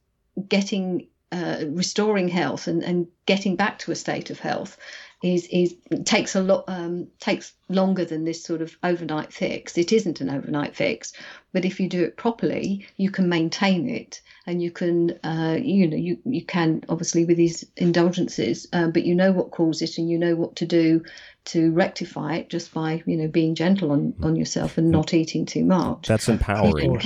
getting 0.47 1.07
uh, 1.31 1.65
restoring 1.69 2.27
health 2.27 2.67
and, 2.67 2.83
and 2.83 3.07
getting 3.25 3.55
back 3.55 3.79
to 3.79 3.91
a 3.91 3.95
state 3.95 4.29
of 4.29 4.39
health 4.39 4.77
is 5.21 5.47
is 5.47 5.75
takes 6.05 6.35
a 6.35 6.41
lot 6.41 6.63
um, 6.67 7.07
takes 7.19 7.53
longer 7.67 8.05
than 8.05 8.23
this 8.23 8.43
sort 8.43 8.61
of 8.61 8.75
overnight 8.83 9.33
fix. 9.33 9.77
It 9.77 9.91
isn't 9.91 10.21
an 10.21 10.29
overnight 10.29 10.75
fix, 10.75 11.13
but 11.51 11.65
if 11.65 11.79
you 11.79 11.89
do 11.89 12.03
it 12.03 12.15
properly, 12.15 12.87
you 12.95 13.11
can 13.11 13.27
maintain 13.27 13.89
it, 13.89 14.21
and 14.47 14.61
you 14.61 14.71
can 14.71 15.19
uh, 15.23 15.57
you 15.61 15.87
know 15.87 15.97
you 15.97 16.17
you 16.23 16.45
can 16.45 16.83
obviously 16.87 17.25
with 17.25 17.37
these 17.37 17.65
indulgences, 17.75 18.67
uh, 18.71 18.87
but 18.87 19.05
you 19.05 19.13
know 19.13 19.31
what 19.31 19.51
caused 19.51 19.81
it, 19.81 19.97
and 19.97 20.09
you 20.09 20.17
know 20.17 20.35
what 20.35 20.55
to 20.57 20.65
do 20.65 21.03
to 21.45 21.71
rectify 21.71 22.35
it 22.35 22.49
just 22.49 22.73
by 22.73 23.03
you 23.05 23.17
know 23.17 23.27
being 23.27 23.55
gentle 23.55 23.91
on 23.91 24.13
on 24.23 24.35
yourself 24.35 24.77
and 24.77 24.89
not 24.89 25.13
eating 25.13 25.45
too 25.45 25.65
much. 25.65 26.07
That's 26.07 26.29
empowering 26.29 26.97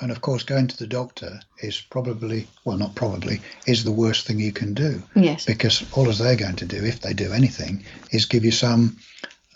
and 0.00 0.10
of 0.10 0.20
course, 0.20 0.42
going 0.42 0.68
to 0.68 0.76
the 0.76 0.86
doctor 0.86 1.40
is 1.60 1.80
probably, 1.80 2.46
well, 2.64 2.76
not 2.76 2.94
probably, 2.94 3.40
is 3.66 3.84
the 3.84 3.92
worst 3.92 4.26
thing 4.26 4.38
you 4.38 4.52
can 4.52 4.74
do. 4.74 5.02
Yes. 5.14 5.44
Because 5.44 5.84
all 5.92 6.04
they're 6.04 6.36
going 6.36 6.56
to 6.56 6.66
do, 6.66 6.84
if 6.84 7.00
they 7.00 7.14
do 7.14 7.32
anything, 7.32 7.84
is 8.12 8.26
give 8.26 8.44
you 8.44 8.52
some 8.52 8.98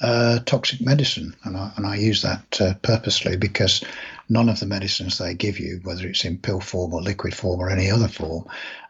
uh, 0.01 0.41
toxic 0.41 0.81
medicine. 0.81 1.35
And 1.45 1.57
I, 1.57 1.73
and 1.77 1.87
I 1.87 1.97
use 1.97 2.23
that 2.23 2.61
uh, 2.61 2.75
purposely 2.83 3.37
because 3.37 3.85
none 4.29 4.49
of 4.49 4.59
the 4.59 4.67
medicines 4.67 5.19
they 5.19 5.35
give 5.35 5.61
you, 5.61 5.81
whether 5.85 6.07
it's 6.07 6.25
in 6.25 6.39
pill 6.39 6.61
form 6.61 6.93
or 6.93 7.03
liquid 7.03 7.35
form 7.35 7.61
or 7.61 7.71
any 7.71 7.91
other 7.91 8.09
form, 8.09 8.45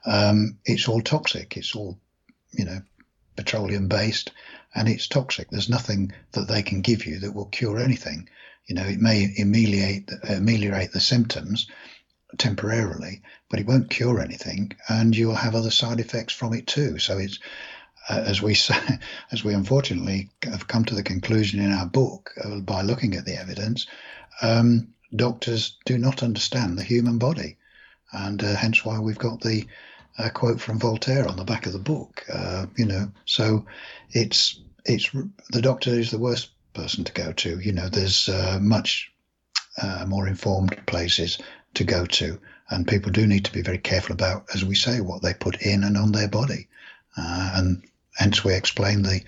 um, 0.06 0.58
it's 0.64 0.88
all 0.88 1.02
toxic. 1.02 1.56
It's 1.56 1.74
all, 1.74 1.98
you 2.52 2.64
know, 2.64 2.80
petroleum 3.36 3.88
based 3.88 4.32
and 4.74 4.88
it's 4.88 5.06
toxic. 5.06 5.50
There's 5.50 5.68
nothing 5.68 6.12
that 6.32 6.48
they 6.48 6.62
can 6.62 6.80
give 6.80 7.06
you 7.06 7.18
that 7.20 7.34
will 7.34 7.46
cure 7.46 7.78
anything. 7.78 8.28
You 8.66 8.76
know, 8.76 8.84
it 8.84 9.00
may 9.00 9.34
ameliorate 9.40 10.10
ameliorate 10.28 10.92
the 10.92 11.00
symptoms 11.00 11.66
temporarily, 12.38 13.22
but 13.50 13.60
it 13.60 13.66
won't 13.66 13.90
cure 13.90 14.20
anything, 14.20 14.72
and 14.88 15.16
you'll 15.16 15.34
have 15.34 15.54
other 15.54 15.70
side 15.70 16.00
effects 16.00 16.32
from 16.32 16.54
it 16.54 16.66
too. 16.66 16.98
So 16.98 17.18
it's 17.18 17.38
uh, 18.08 18.22
as 18.26 18.42
we 18.42 18.54
say, 18.68 18.76
as 19.30 19.44
we 19.44 19.54
unfortunately 19.54 20.30
have 20.44 20.68
come 20.68 20.84
to 20.86 20.94
the 20.94 21.02
conclusion 21.02 21.60
in 21.60 21.72
our 21.72 21.86
book 21.86 22.30
uh, 22.42 22.60
by 22.60 22.82
looking 22.82 23.14
at 23.14 23.24
the 23.24 23.38
evidence, 23.38 23.86
um, 24.40 24.88
doctors 25.14 25.76
do 25.84 25.98
not 25.98 26.22
understand 26.22 26.78
the 26.78 26.84
human 26.84 27.18
body, 27.18 27.56
and 28.12 28.42
uh, 28.42 28.54
hence 28.54 28.84
why 28.84 28.98
we've 28.98 29.18
got 29.18 29.40
the 29.40 29.66
uh, 30.18 30.28
quote 30.30 30.60
from 30.60 30.78
Voltaire 30.78 31.26
on 31.26 31.36
the 31.36 31.44
back 31.44 31.66
of 31.66 31.72
the 31.72 31.78
book. 31.78 32.24
Uh, 32.32 32.66
you 32.76 32.86
know, 32.86 33.10
so 33.24 33.66
it's 34.10 34.60
it's 34.84 35.10
the 35.50 35.62
doctor 35.62 35.90
is 35.90 36.10
the 36.10 36.18
worst 36.18 36.50
person 36.72 37.04
to 37.04 37.12
go 37.12 37.32
to. 37.32 37.58
You 37.60 37.72
know, 37.72 37.88
there's 37.88 38.28
uh, 38.28 38.58
much 38.60 39.12
uh, 39.80 40.04
more 40.06 40.28
informed 40.28 40.76
places 40.86 41.38
to 41.74 41.84
go 41.84 42.04
to, 42.06 42.38
and 42.70 42.86
people 42.86 43.12
do 43.12 43.26
need 43.26 43.44
to 43.46 43.52
be 43.52 43.62
very 43.62 43.78
careful 43.78 44.12
about, 44.12 44.46
as 44.54 44.64
we 44.64 44.74
say, 44.74 45.00
what 45.00 45.22
they 45.22 45.34
put 45.34 45.62
in 45.62 45.84
and 45.84 45.96
on 45.96 46.12
their 46.12 46.28
body. 46.28 46.68
Uh, 47.16 47.52
and 47.54 47.82
hence, 48.16 48.44
we 48.44 48.54
explain 48.54 49.02
the 49.02 49.22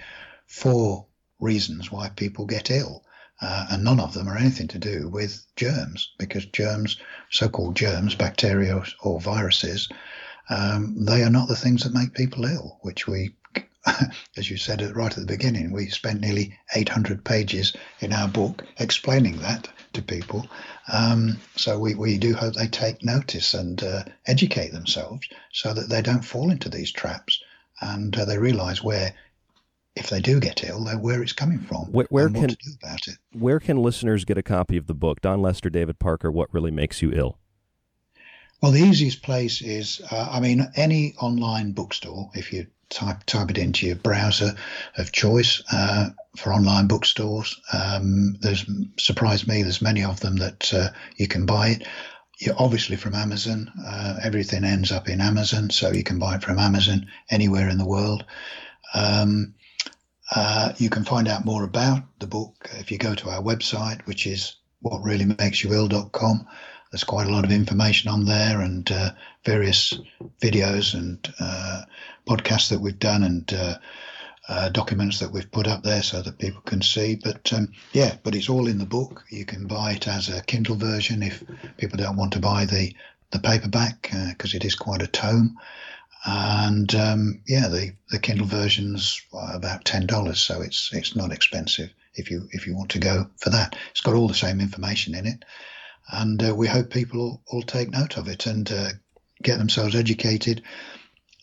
four 0.47 1.07
reasons 1.41 1.91
why 1.91 2.09
people 2.11 2.47
get 2.47 2.71
ill. 2.71 3.03
Uh, 3.41 3.67
and 3.73 3.85
none 3.85 4.01
of 4.01 4.15
them 4.15 4.29
are 4.29 4.39
anything 4.39 4.69
to 4.69 4.79
do 4.79 5.09
with 5.09 5.45
germs, 5.57 6.13
because 6.19 6.47
germs, 6.47 6.99
so 7.31 7.49
called 7.49 7.75
germs, 7.77 8.15
bacteria 8.15 8.83
or 9.03 9.21
viruses, 9.21 9.89
um, 10.49 11.05
they 11.05 11.23
are 11.23 11.31
not 11.31 11.49
the 11.49 11.57
things 11.57 11.83
that 11.83 11.93
make 11.93 12.15
people 12.15 12.45
ill, 12.45 12.79
which 12.83 13.07
we 13.07 13.35
as 14.37 14.51
you 14.51 14.57
said 14.57 14.81
right 14.97 15.13
at 15.13 15.19
the 15.19 15.27
beginning, 15.27 15.73
we 15.73 15.89
spent 15.89 16.21
nearly 16.21 16.57
800 16.75 17.25
pages 17.25 17.75
in 18.01 18.13
our 18.13 18.29
book 18.29 18.65
explaining 18.79 19.39
that 19.39 19.69
to 19.93 20.03
people. 20.03 20.47
Um, 20.93 21.39
so 21.57 21.79
we, 21.79 21.95
we 21.95 22.19
do 22.19 22.35
hope 22.35 22.55
they 22.55 22.67
take 22.67 23.05
notice 23.05 23.55
and 23.55 23.83
uh, 23.83 24.05
educate 24.27 24.73
themselves 24.73 25.29
so 25.53 25.73
that 25.73 25.89
they 25.89 26.03
don't 26.03 26.25
fall 26.25 26.51
into 26.51 26.69
these 26.69 26.93
traps 26.93 27.43
and 27.81 28.17
uh, 28.17 28.25
they 28.25 28.39
realize 28.39 28.83
where, 28.83 29.15
if 29.97 30.11
they 30.11 30.21
do 30.21 30.41
get 30.41 30.65
ill, 30.65 30.85
where 30.99 31.23
it's 31.23 31.33
coming 31.33 31.61
from. 31.61 31.85
Where, 31.93 32.07
where 32.11 32.29
can 32.29 32.57
Where 33.33 33.61
can 33.61 33.77
listeners 33.77 34.25
get 34.25 34.39
a 34.39 34.43
copy 34.43 34.77
of 34.77 34.87
the 34.87 34.95
book, 34.95 35.21
Dawn 35.21 35.41
Lester, 35.41 35.71
David 35.71 35.99
Parker? 35.99 36.33
What 36.33 36.53
really 36.53 36.71
makes 36.71 37.03
you 37.03 37.13
ill? 37.13 37.39
Well, 38.61 38.73
the 38.73 38.81
easiest 38.81 39.23
place 39.23 39.61
is, 39.61 40.01
uh, 40.11 40.29
I 40.31 40.41
mean, 40.41 40.67
any 40.75 41.15
online 41.21 41.73
bookstore. 41.73 42.31
If 42.35 42.53
you 42.53 42.67
type 42.95 43.25
type 43.25 43.51
it 43.51 43.59
into 43.59 43.87
your 43.87 43.97
browser 43.97 44.55
of 44.97 45.13
choice 45.13 45.63
uh, 45.73 46.11
for 46.37 46.53
online 46.53 46.87
bookstores. 46.87 47.61
Um, 47.73 48.37
there's 48.41 48.65
surprised 48.99 49.49
me. 49.49 49.63
There's 49.63 49.83
many 49.83 50.05
of 50.05 50.21
them 50.21 50.37
that 50.37 50.73
uh, 50.73 50.89
you 51.17 51.29
can 51.29 51.45
buy 51.45 51.69
it. 51.69 51.87
You're 52.41 52.57
obviously 52.59 52.97
from 52.97 53.15
Amazon. 53.15 53.71
Uh, 53.87 54.19
everything 54.23 54.65
ends 54.65 54.91
up 54.93 55.09
in 55.09 55.21
Amazon, 55.21 55.71
so 55.71 55.93
you 55.93 56.03
can 56.03 56.19
buy 56.19 56.37
it 56.37 56.43
from 56.43 56.59
Amazon 56.59 57.07
anywhere 57.31 57.69
in 57.69 57.79
the 57.79 57.87
world. 57.87 58.25
Um, 58.95 59.55
uh, 60.35 60.73
you 60.79 60.91
can 60.91 61.05
find 61.05 61.29
out 61.29 61.45
more 61.45 61.65
about 61.65 62.03
the 62.19 62.27
book 62.27 62.69
if 62.75 62.91
you 62.91 62.99
go 62.99 63.15
to 63.15 63.31
our 63.31 63.43
website, 63.43 64.05
which 64.07 64.27
is 64.27 64.57
whatreallymakesyouill.com. 64.85 66.47
There's 66.95 67.03
quite 67.03 67.27
a 67.27 67.33
lot 67.33 67.45
of 67.45 67.51
information 67.51 68.09
on 68.09 68.25
there 68.25 68.61
and 68.61 68.89
uh, 68.89 69.11
various 69.45 69.99
videos 70.41 70.95
and 70.95 71.19
uh, 71.41 71.83
podcasts 72.25 72.69
that 72.69 72.81
we've 72.81 73.01
done 73.01 73.25
and 73.25 73.53
uh, 73.53 73.79
uh, 74.49 74.69
documents 74.69 75.19
that 75.19 75.33
we've 75.33 75.51
put 75.51 75.67
up 75.67 75.83
there 75.83 76.05
so 76.05 76.23
that 76.23 76.39
people 76.39 76.61
can 76.61 76.83
see. 76.83 77.17
But 77.17 77.53
um, 77.53 77.73
yeah, 77.93 78.15
but 78.23 78.37
it's 78.37 78.49
all 78.49 78.69
in 78.69 78.79
the 78.79 78.87
book. 78.87 79.25
You 79.29 79.45
can 79.45 79.67
buy 79.67 79.95
it 79.95 80.07
as 80.07 80.29
a 80.29 80.45
Kindle 80.45 80.77
version 80.77 81.25
if 81.25 81.43
people 81.79 81.97
don't 81.97 82.17
want 82.17 82.35
to 82.35 82.39
buy 82.39 82.65
the 82.65 82.95
the 83.33 83.41
paperback 83.41 84.13
because 84.29 84.55
uh, 84.55 84.59
it 84.59 84.65
is 84.65 84.77
quite 84.77 85.03
a 85.03 85.09
tome. 85.09 85.59
And 86.25 86.95
um, 86.95 87.41
yeah, 87.49 87.67
the, 87.67 87.95
the 88.11 88.21
Kindle 88.21 88.47
version's 88.47 89.21
about 89.33 89.85
ten 89.85 90.07
dollars, 90.07 90.39
so 90.39 90.63
it's 90.63 90.91
it's 90.93 91.17
not 91.17 91.33
expensive 91.33 91.93
if 92.15 92.31
you 92.31 92.49
if 92.53 92.69
you 92.69 92.77
want 92.77 92.91
to 92.91 93.01
go 93.01 93.27
for 93.39 93.51
that. 93.51 93.75
It's 93.91 94.01
got 94.01 94.15
all 94.15 94.29
the 94.29 94.35
same 94.35 94.61
information 94.61 95.17
in 95.17 95.27
it, 95.27 95.45
and 96.11 96.43
uh, 96.43 96.55
we 96.55 96.67
hope 96.67 96.91
people 96.91 97.43
will, 97.53 97.63
take 97.63 97.91
note 97.91 98.17
of 98.17 98.29
it 98.29 98.47
and 98.47 98.71
uh, 98.71 98.91
get 99.43 99.59
themselves 99.59 99.95
educated 99.95 100.63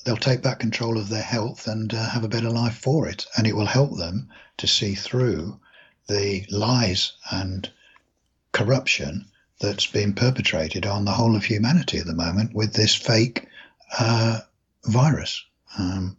they'll 0.03 0.17
take 0.17 0.41
back 0.41 0.59
control 0.59 0.97
of 0.97 1.09
their 1.09 1.21
health 1.21 1.67
and 1.67 1.93
uh, 1.93 2.09
have 2.09 2.23
a 2.23 2.29
better 2.29 2.49
life 2.49 2.77
for 2.77 3.07
it. 3.07 3.25
And 3.37 3.45
it 3.47 3.55
will 3.55 3.65
help 3.65 3.97
them 3.97 4.29
to 4.57 4.67
see 4.67 4.95
through 4.95 5.59
the 6.07 6.45
lies 6.49 7.13
and 7.31 7.69
corruption 8.51 9.25
that's 9.59 9.85
being 9.85 10.13
perpetrated 10.13 10.85
on 10.85 11.05
the 11.05 11.11
whole 11.11 11.35
of 11.35 11.45
humanity 11.45 11.99
at 11.99 12.05
the 12.05 12.15
moment 12.15 12.53
with 12.53 12.73
this 12.73 12.95
fake 12.95 13.47
uh, 13.99 14.39
virus. 14.85 15.43
Um, 15.77 16.17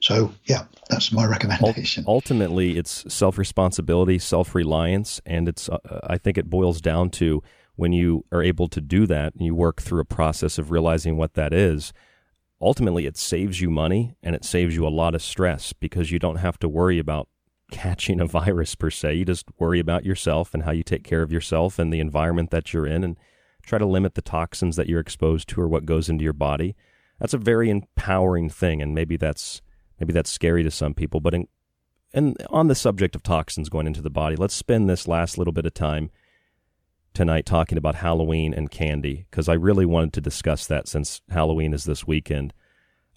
So, 0.00 0.34
yeah, 0.46 0.64
that's 0.90 1.12
my 1.12 1.24
recommendation. 1.24 2.04
Ultimately, 2.08 2.76
it's 2.76 3.04
self 3.12 3.38
responsibility, 3.38 4.18
self 4.18 4.52
reliance, 4.52 5.20
and 5.24 5.48
it's, 5.48 5.68
uh, 5.68 5.78
I 6.02 6.18
think 6.18 6.36
it 6.38 6.50
boils 6.50 6.80
down 6.80 7.10
to 7.10 7.40
when 7.76 7.92
you 7.92 8.24
are 8.30 8.42
able 8.42 8.68
to 8.68 8.80
do 8.80 9.06
that 9.06 9.34
and 9.34 9.44
you 9.44 9.54
work 9.54 9.80
through 9.80 10.00
a 10.00 10.04
process 10.04 10.58
of 10.58 10.70
realizing 10.70 11.16
what 11.16 11.34
that 11.34 11.52
is, 11.52 11.92
ultimately 12.60 13.06
it 13.06 13.16
saves 13.16 13.60
you 13.60 13.70
money 13.70 14.14
and 14.22 14.34
it 14.34 14.44
saves 14.44 14.74
you 14.74 14.86
a 14.86 14.88
lot 14.88 15.14
of 15.14 15.22
stress 15.22 15.72
because 15.72 16.10
you 16.10 16.18
don't 16.18 16.36
have 16.36 16.58
to 16.58 16.68
worry 16.68 16.98
about 16.98 17.28
catching 17.70 18.20
a 18.20 18.26
virus 18.26 18.74
per 18.74 18.90
se. 18.90 19.14
You 19.14 19.24
just 19.24 19.46
worry 19.58 19.80
about 19.80 20.04
yourself 20.04 20.54
and 20.54 20.62
how 20.62 20.70
you 20.70 20.82
take 20.82 21.04
care 21.04 21.22
of 21.22 21.32
yourself 21.32 21.78
and 21.78 21.92
the 21.92 22.00
environment 22.00 22.50
that 22.50 22.72
you're 22.72 22.86
in 22.86 23.02
and 23.02 23.18
try 23.62 23.78
to 23.78 23.86
limit 23.86 24.14
the 24.14 24.22
toxins 24.22 24.76
that 24.76 24.88
you're 24.88 25.00
exposed 25.00 25.48
to 25.48 25.60
or 25.60 25.68
what 25.68 25.86
goes 25.86 26.08
into 26.08 26.24
your 26.24 26.32
body. 26.32 26.76
That's 27.18 27.34
a 27.34 27.38
very 27.38 27.70
empowering 27.70 28.50
thing 28.50 28.82
and 28.82 28.94
maybe 28.94 29.16
that's 29.16 29.62
maybe 29.98 30.12
that's 30.12 30.30
scary 30.30 30.62
to 30.64 30.70
some 30.70 30.94
people, 30.94 31.20
but 31.20 31.34
in, 31.34 31.48
and 32.12 32.36
on 32.50 32.68
the 32.68 32.74
subject 32.74 33.14
of 33.14 33.22
toxins 33.22 33.68
going 33.68 33.86
into 33.86 34.02
the 34.02 34.10
body, 34.10 34.36
let's 34.36 34.54
spend 34.54 34.90
this 34.90 35.08
last 35.08 35.38
little 35.38 35.52
bit 35.52 35.64
of 35.64 35.72
time 35.72 36.10
tonight 37.14 37.46
talking 37.46 37.78
about 37.78 37.96
Halloween 37.96 38.54
and 38.54 38.70
candy 38.70 39.26
because 39.30 39.48
I 39.48 39.54
really 39.54 39.86
wanted 39.86 40.12
to 40.14 40.20
discuss 40.20 40.66
that 40.66 40.88
since 40.88 41.20
Halloween 41.30 41.72
is 41.74 41.84
this 41.84 42.06
weekend. 42.06 42.52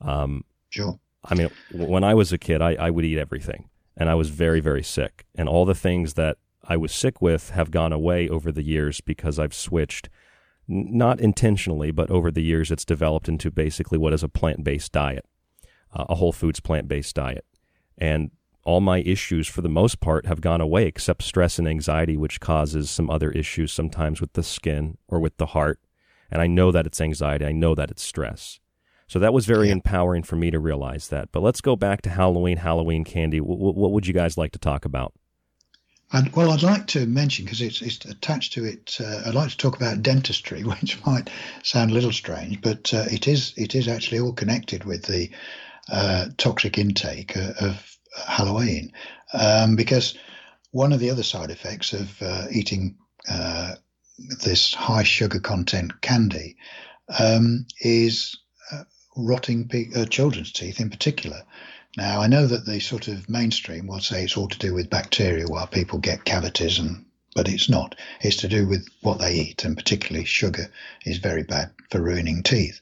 Um, 0.02 0.44
sure. 0.70 1.00
I 1.24 1.36
mean, 1.36 1.50
when 1.72 2.04
I 2.04 2.14
was 2.14 2.32
a 2.32 2.38
kid, 2.38 2.62
I, 2.62 2.76
I 2.76 2.90
would 2.90 3.06
eat 3.06 3.18
everything 3.18 3.70
and 3.98 4.10
I 4.10 4.16
was 4.16 4.30
very, 4.30 4.60
very 4.60 4.84
sick. 4.84 5.26
And 5.36 5.48
all 5.50 5.66
the 5.66 5.76
things 5.76 6.14
that 6.16 6.38
I 6.64 6.78
was 6.78 6.92
sick 6.92 7.22
with 7.22 7.52
have 7.52 7.72
gone 7.72 7.94
away 7.94 8.28
over 8.28 8.52
the 8.52 8.64
years 8.64 9.02
because 9.02 9.40
I've 9.40 9.54
switched, 9.54 10.10
not 10.68 11.20
intentionally, 11.20 11.92
but 11.92 12.10
over 12.10 12.32
the 12.32 12.44
years, 12.44 12.72
it's 12.72 12.86
developed 12.86 13.30
into 13.30 13.52
basically 13.52 13.98
what 13.98 14.14
is 14.14 14.24
a 14.24 14.30
plant 14.30 14.64
based 14.64 14.92
diet, 14.92 15.26
uh, 15.94 16.06
a 16.10 16.16
whole 16.16 16.34
foods 16.34 16.60
plant 16.60 16.88
based 16.88 17.16
diet. 17.16 17.46
And 17.98 18.32
all 18.66 18.82
my 18.82 19.00
issues 19.00 19.48
for 19.48 19.62
the 19.62 19.70
most 19.70 20.00
part 20.00 20.26
have 20.26 20.42
gone 20.42 20.60
away 20.60 20.86
except 20.88 21.22
stress 21.22 21.60
and 21.60 21.68
anxiety 21.68 22.18
which 22.18 22.40
causes 22.40 22.90
some 22.90 23.10
other 23.10 23.32
issues 23.32 23.72
sometimes 23.72 24.20
with 24.20 24.34
the 24.34 24.44
skin 24.44 24.98
or 25.08 25.20
with 25.20 25.38
the 25.38 25.48
heart. 25.48 25.80
And 26.32 26.42
i 26.42 26.48
know 26.48 26.72
that 26.72 26.88
it's 26.88 27.00
anxiety. 27.00 27.46
I 27.46 27.52
know 27.52 27.76
that 27.76 27.92
it's 27.92 28.04
stress. 28.04 28.60
So 29.08 29.20
that 29.20 29.34
was 29.34 29.46
very 29.46 29.68
yeah. 29.68 29.74
empowering 29.74 30.24
for 30.24 30.36
me 30.36 30.50
to 30.50 30.60
realize 30.60 31.10
that. 31.10 31.32
But 31.32 31.44
let's 31.44 31.62
go 31.62 31.76
back 31.76 32.02
to 32.02 32.10
halloween 32.10 32.58
halloween 32.58 33.04
candy. 33.04 33.38
W- 33.38 33.58
what 33.58 33.92
would 33.92 34.08
you 34.08 34.14
guys 34.14 34.38
like 34.38 34.52
to 34.52 34.60
talk 34.60 34.84
about? 34.84 35.14
And, 36.12 36.32
well, 36.34 36.52
I'd 36.52 36.62
like 36.62 36.88
to 36.88 37.06
mention 37.08 37.46
because 37.46 37.62
it's, 37.62 37.82
it's, 37.82 38.06
attached 38.06 38.54
to 38.54 38.64
it. 38.64 38.98
Uh, 39.00 39.24
I'd 39.26 39.34
like 39.34 39.50
to 39.50 39.58
talk 39.58 39.76
about 39.76 40.04
dentistry, 40.04 40.64
which 40.64 41.04
might 41.06 41.30
sound 41.64 41.92
a 41.92 41.94
little 41.94 42.12
strange, 42.12 42.62
but 42.62 42.94
uh, 42.94 43.06
it 43.12 43.28
is 43.28 43.54
it 43.58 43.76
is 43.76 43.88
actually 43.88 44.20
all 44.20 44.34
connected 44.34 44.84
with 44.84 45.04
the 45.04 45.30
uh, 45.92 46.28
toxic 46.38 46.78
intake 46.78 47.36
uh, 47.36 47.54
of 47.60 47.95
Halloween, 48.28 48.92
um, 49.34 49.76
because 49.76 50.18
one 50.72 50.94
of 50.94 51.00
the 51.00 51.10
other 51.10 51.24
side 51.24 51.52
effects 51.52 51.94
of 51.94 52.22
uh, 52.22 52.46
eating 52.52 52.98
uh, 53.30 53.76
this 54.44 54.74
high 54.74 55.04
sugar 55.04 55.40
content 55.40 56.02
candy 56.02 56.58
um, 57.20 57.66
is 57.82 58.38
uh, 58.72 58.84
rotting 59.16 59.68
pe- 59.68 59.92
uh, 59.96 60.06
children's 60.06 60.52
teeth 60.52 60.80
in 60.80 60.90
particular. 60.90 61.44
Now, 61.98 62.22
I 62.22 62.28
know 62.28 62.46
that 62.46 62.66
the 62.66 62.80
sort 62.80 63.08
of 63.08 63.30
mainstream 63.30 63.88
will 63.88 64.02
say 64.02 64.24
it's 64.24 64.36
all 64.36 64.50
to 64.50 64.60
do 64.60 64.74
with 64.74 64.90
bacteria 64.90 65.46
while 65.48 65.68
people 65.68 66.00
get 66.00 66.26
cavities 66.26 66.80
and 66.80 67.06
but 67.36 67.50
it's 67.50 67.70
not. 67.70 67.96
It's 68.22 68.38
to 68.38 68.48
do 68.48 68.66
with 68.66 68.88
what 69.02 69.20
they 69.20 69.36
eat, 69.36 69.66
and 69.66 69.76
particularly 69.76 70.26
sugar 70.26 70.72
is 71.06 71.18
very 71.18 71.44
bad 71.44 71.70
for 71.92 72.02
ruining 72.02 72.44
teeth. 72.44 72.80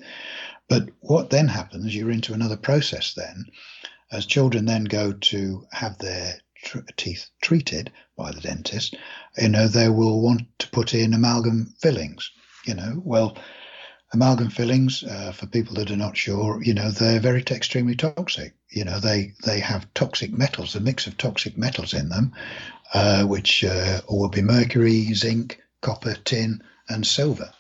But 0.70 0.90
what 1.02 1.32
then 1.32 1.48
happens, 1.48 1.96
you're 1.96 2.12
into 2.12 2.34
another 2.34 2.56
process 2.56 3.16
then, 3.16 3.46
as 4.14 4.26
children 4.26 4.66
then 4.66 4.84
go 4.86 5.12
to 5.12 5.66
have 5.72 5.98
their 5.98 6.36
tr- 6.64 6.80
teeth 6.96 7.30
treated 7.42 7.92
by 8.16 8.32
the 8.32 8.42
dentist, 8.42 8.96
you 9.38 9.50
know, 9.50 9.68
they 9.68 9.90
will 9.90 10.22
want 10.22 10.44
to 10.60 10.70
put 10.70 10.94
in 10.94 11.14
amalgam 11.14 11.74
fillings. 11.80 12.32
You 12.66 12.76
know, 12.76 13.02
well, 13.04 13.38
amalgam 14.14 14.50
fillings, 14.50 15.04
uh, 15.04 15.32
for 15.32 15.48
people 15.48 15.76
that 15.76 15.92
are 15.92 15.98
not 15.98 16.16
sure, 16.16 16.64
you 16.64 16.74
know, 16.74 16.92
they're 16.92 17.20
very 17.20 17.42
extremely 17.42 17.96
toxic. 17.96 18.54
You 18.70 18.86
know, 18.86 19.00
they 19.00 19.34
they 19.46 19.60
have 19.60 19.94
toxic 19.94 20.32
metals, 20.32 20.76
a 20.76 20.80
mix 20.80 21.08
of 21.08 21.18
toxic 21.18 21.58
metals 21.58 21.94
in 21.94 22.10
them, 22.10 22.34
uh, 22.94 23.24
which 23.24 23.64
uh, 23.64 24.02
will 24.10 24.30
be 24.30 24.42
mercury, 24.42 25.14
zinc, 25.14 25.60
copper, 25.82 26.14
tin, 26.14 26.64
and 26.88 27.06
silver. 27.06 27.52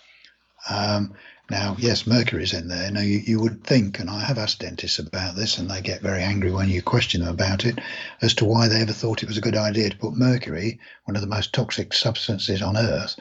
Um, 0.70 1.16
now, 1.50 1.76
yes, 1.78 2.08
mercury 2.08 2.44
is 2.44 2.54
in 2.54 2.70
there. 2.70 2.90
Now, 2.90 3.02
you, 3.02 3.20
you 3.20 3.40
would 3.42 3.64
think, 3.66 4.00
and 4.00 4.10
I 4.10 4.22
have 4.22 4.38
asked 4.38 4.60
dentists 4.60 5.00
about 5.00 5.36
this, 5.36 5.58
and 5.58 5.70
they 5.70 5.82
get 5.82 6.02
very 6.02 6.24
angry 6.24 6.52
when 6.52 6.70
you 6.70 6.82
question 6.82 7.22
them 7.22 7.30
about 7.30 7.66
it, 7.66 7.80
as 8.22 8.34
to 8.36 8.46
why 8.46 8.70
they 8.70 8.82
ever 8.82 8.94
thought 8.94 9.24
it 9.24 9.28
was 9.28 9.38
a 9.38 9.42
good 9.42 9.58
idea 9.58 9.90
to 9.90 9.98
put 9.98 10.16
mercury, 10.16 10.80
one 11.04 11.18
of 11.18 11.22
the 11.22 11.28
most 11.28 11.54
toxic 11.54 11.94
substances 11.94 12.62
on 12.62 12.78
earth, 12.78 13.18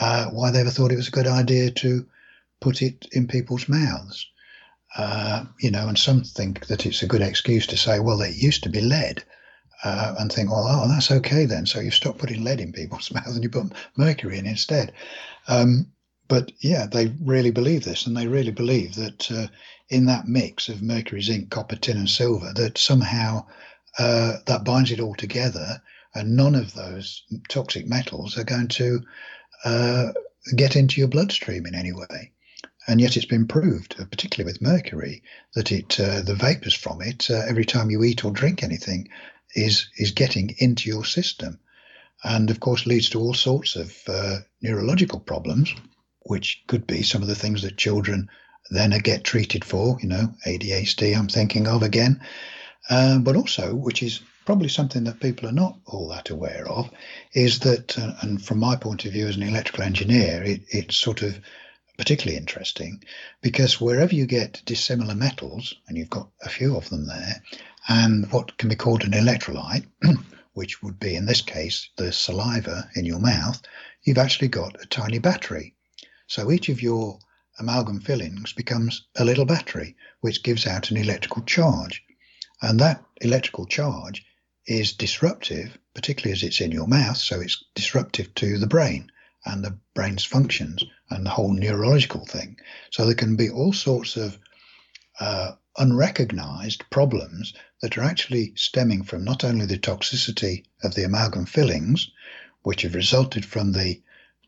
uh, 0.00 0.26
why 0.26 0.50
they 0.50 0.60
ever 0.60 0.70
thought 0.70 0.92
it 0.92 0.96
was 0.96 1.08
a 1.08 1.12
good 1.12 1.26
idea 1.26 1.70
to 1.70 2.06
put 2.60 2.82
it 2.82 3.08
in 3.12 3.26
people's 3.26 3.68
mouths. 3.68 4.26
Uh, 4.94 5.46
you 5.58 5.70
know, 5.70 5.88
and 5.88 5.98
some 5.98 6.22
think 6.24 6.66
that 6.66 6.84
it's 6.84 7.02
a 7.02 7.06
good 7.06 7.22
excuse 7.22 7.66
to 7.66 7.76
say, 7.76 8.00
well, 8.00 8.20
it 8.20 8.36
used 8.36 8.62
to 8.64 8.68
be 8.68 8.80
lead. 8.80 9.24
Uh, 9.84 10.14
and 10.18 10.32
think, 10.32 10.50
well, 10.50 10.66
oh, 10.66 10.88
that's 10.88 11.10
okay 11.10 11.44
then. 11.44 11.66
So 11.66 11.80
you 11.80 11.90
stop 11.90 12.16
putting 12.16 12.42
lead 12.42 12.60
in 12.60 12.72
people's 12.72 13.10
mouths 13.14 13.34
and 13.34 13.42
you 13.42 13.50
put 13.50 13.72
mercury 13.96 14.38
in 14.38 14.46
instead. 14.46 14.92
Um, 15.48 15.92
but 16.28 16.52
yeah, 16.60 16.86
they 16.86 17.12
really 17.20 17.50
believe 17.50 17.84
this, 17.84 18.06
and 18.06 18.16
they 18.16 18.26
really 18.26 18.50
believe 18.50 18.94
that 18.96 19.30
uh, 19.30 19.46
in 19.88 20.06
that 20.06 20.26
mix 20.26 20.68
of 20.68 20.82
mercury, 20.82 21.22
zinc, 21.22 21.50
copper, 21.50 21.76
tin, 21.76 21.96
and 21.96 22.08
silver, 22.08 22.52
that 22.54 22.78
somehow 22.78 23.46
uh, 23.98 24.38
that 24.46 24.64
binds 24.64 24.90
it 24.90 25.00
all 25.00 25.14
together, 25.14 25.82
and 26.14 26.36
none 26.36 26.54
of 26.54 26.74
those 26.74 27.22
toxic 27.48 27.86
metals 27.86 28.38
are 28.38 28.44
going 28.44 28.68
to 28.68 29.02
uh, 29.64 30.12
get 30.54 30.76
into 30.76 31.00
your 31.00 31.08
bloodstream 31.08 31.66
in 31.66 31.74
any 31.74 31.92
way. 31.92 32.32
And 32.88 33.00
yet, 33.00 33.16
it's 33.16 33.26
been 33.26 33.48
proved, 33.48 33.96
uh, 33.98 34.04
particularly 34.04 34.50
with 34.52 34.62
mercury, 34.62 35.22
that 35.54 35.72
it 35.72 35.98
uh, 35.98 36.22
the 36.22 36.34
vapors 36.34 36.74
from 36.74 37.02
it 37.02 37.30
uh, 37.30 37.42
every 37.48 37.64
time 37.64 37.90
you 37.90 38.02
eat 38.04 38.24
or 38.24 38.30
drink 38.30 38.62
anything 38.62 39.08
is 39.54 39.88
is 39.96 40.10
getting 40.12 40.54
into 40.58 40.88
your 40.88 41.04
system, 41.04 41.58
and 42.24 42.50
of 42.50 42.60
course 42.60 42.86
leads 42.86 43.10
to 43.10 43.20
all 43.20 43.34
sorts 43.34 43.76
of 43.76 43.92
neurological 44.62 45.20
problems 45.20 45.74
which 46.28 46.62
could 46.66 46.86
be 46.86 47.02
some 47.02 47.22
of 47.22 47.28
the 47.28 47.34
things 47.34 47.62
that 47.62 47.76
children 47.76 48.28
then 48.70 48.90
get 48.98 49.22
treated 49.22 49.64
for, 49.64 49.96
you 50.00 50.08
know, 50.08 50.34
ADHD, 50.44 51.16
I'm 51.16 51.28
thinking 51.28 51.68
of 51.68 51.82
again, 51.82 52.20
uh, 52.90 53.18
but 53.18 53.36
also, 53.36 53.74
which 53.74 54.02
is 54.02 54.20
probably 54.44 54.68
something 54.68 55.04
that 55.04 55.20
people 55.20 55.48
are 55.48 55.52
not 55.52 55.78
all 55.86 56.08
that 56.08 56.30
aware 56.30 56.66
of, 56.68 56.90
is 57.32 57.60
that, 57.60 57.96
uh, 57.98 58.14
and 58.22 58.44
from 58.44 58.58
my 58.58 58.74
point 58.76 59.04
of 59.04 59.12
view 59.12 59.28
as 59.28 59.36
an 59.36 59.42
electrical 59.44 59.84
engineer, 59.84 60.42
it, 60.42 60.62
it's 60.68 60.96
sort 60.96 61.22
of 61.22 61.38
particularly 61.96 62.36
interesting 62.36 63.02
because 63.40 63.80
wherever 63.80 64.14
you 64.14 64.26
get 64.26 64.62
dissimilar 64.66 65.14
metals, 65.14 65.74
and 65.86 65.96
you've 65.96 66.10
got 66.10 66.28
a 66.42 66.48
few 66.48 66.76
of 66.76 66.88
them 66.90 67.06
there, 67.06 67.42
and 67.88 68.30
what 68.32 68.58
can 68.58 68.68
be 68.68 68.74
called 68.74 69.04
an 69.04 69.12
electrolyte, 69.12 69.86
which 70.54 70.82
would 70.82 70.98
be 70.98 71.14
in 71.14 71.26
this 71.26 71.40
case 71.40 71.88
the 71.96 72.12
saliva 72.12 72.88
in 72.96 73.04
your 73.04 73.20
mouth, 73.20 73.62
you've 74.02 74.18
actually 74.18 74.48
got 74.48 74.82
a 74.82 74.86
tiny 74.86 75.18
battery 75.18 75.75
so 76.26 76.50
each 76.50 76.68
of 76.68 76.82
your 76.82 77.18
amalgam 77.58 78.00
fillings 78.00 78.52
becomes 78.52 79.06
a 79.16 79.24
little 79.24 79.44
battery, 79.44 79.96
which 80.20 80.42
gives 80.42 80.66
out 80.66 80.90
an 80.90 80.96
electrical 80.96 81.42
charge. 81.42 82.02
And 82.60 82.80
that 82.80 83.04
electrical 83.20 83.66
charge 83.66 84.24
is 84.66 84.92
disruptive, 84.92 85.78
particularly 85.94 86.32
as 86.32 86.42
it's 86.42 86.60
in 86.60 86.72
your 86.72 86.88
mouth, 86.88 87.16
so 87.16 87.40
it's 87.40 87.64
disruptive 87.74 88.34
to 88.34 88.58
the 88.58 88.66
brain 88.66 89.10
and 89.44 89.64
the 89.64 89.78
brain's 89.94 90.24
functions 90.24 90.82
and 91.08 91.24
the 91.24 91.30
whole 91.30 91.52
neurological 91.52 92.26
thing. 92.26 92.58
So 92.90 93.06
there 93.06 93.14
can 93.14 93.36
be 93.36 93.48
all 93.48 93.72
sorts 93.72 94.16
of 94.16 94.38
uh, 95.20 95.52
unrecognized 95.78 96.88
problems 96.90 97.54
that 97.80 97.96
are 97.96 98.02
actually 98.02 98.54
stemming 98.56 99.04
from 99.04 99.24
not 99.24 99.44
only 99.44 99.66
the 99.66 99.78
toxicity 99.78 100.64
of 100.82 100.94
the 100.94 101.04
amalgam 101.04 101.46
fillings, 101.46 102.10
which 102.62 102.82
have 102.82 102.94
resulted 102.94 103.44
from 103.44 103.72
the 103.72 104.02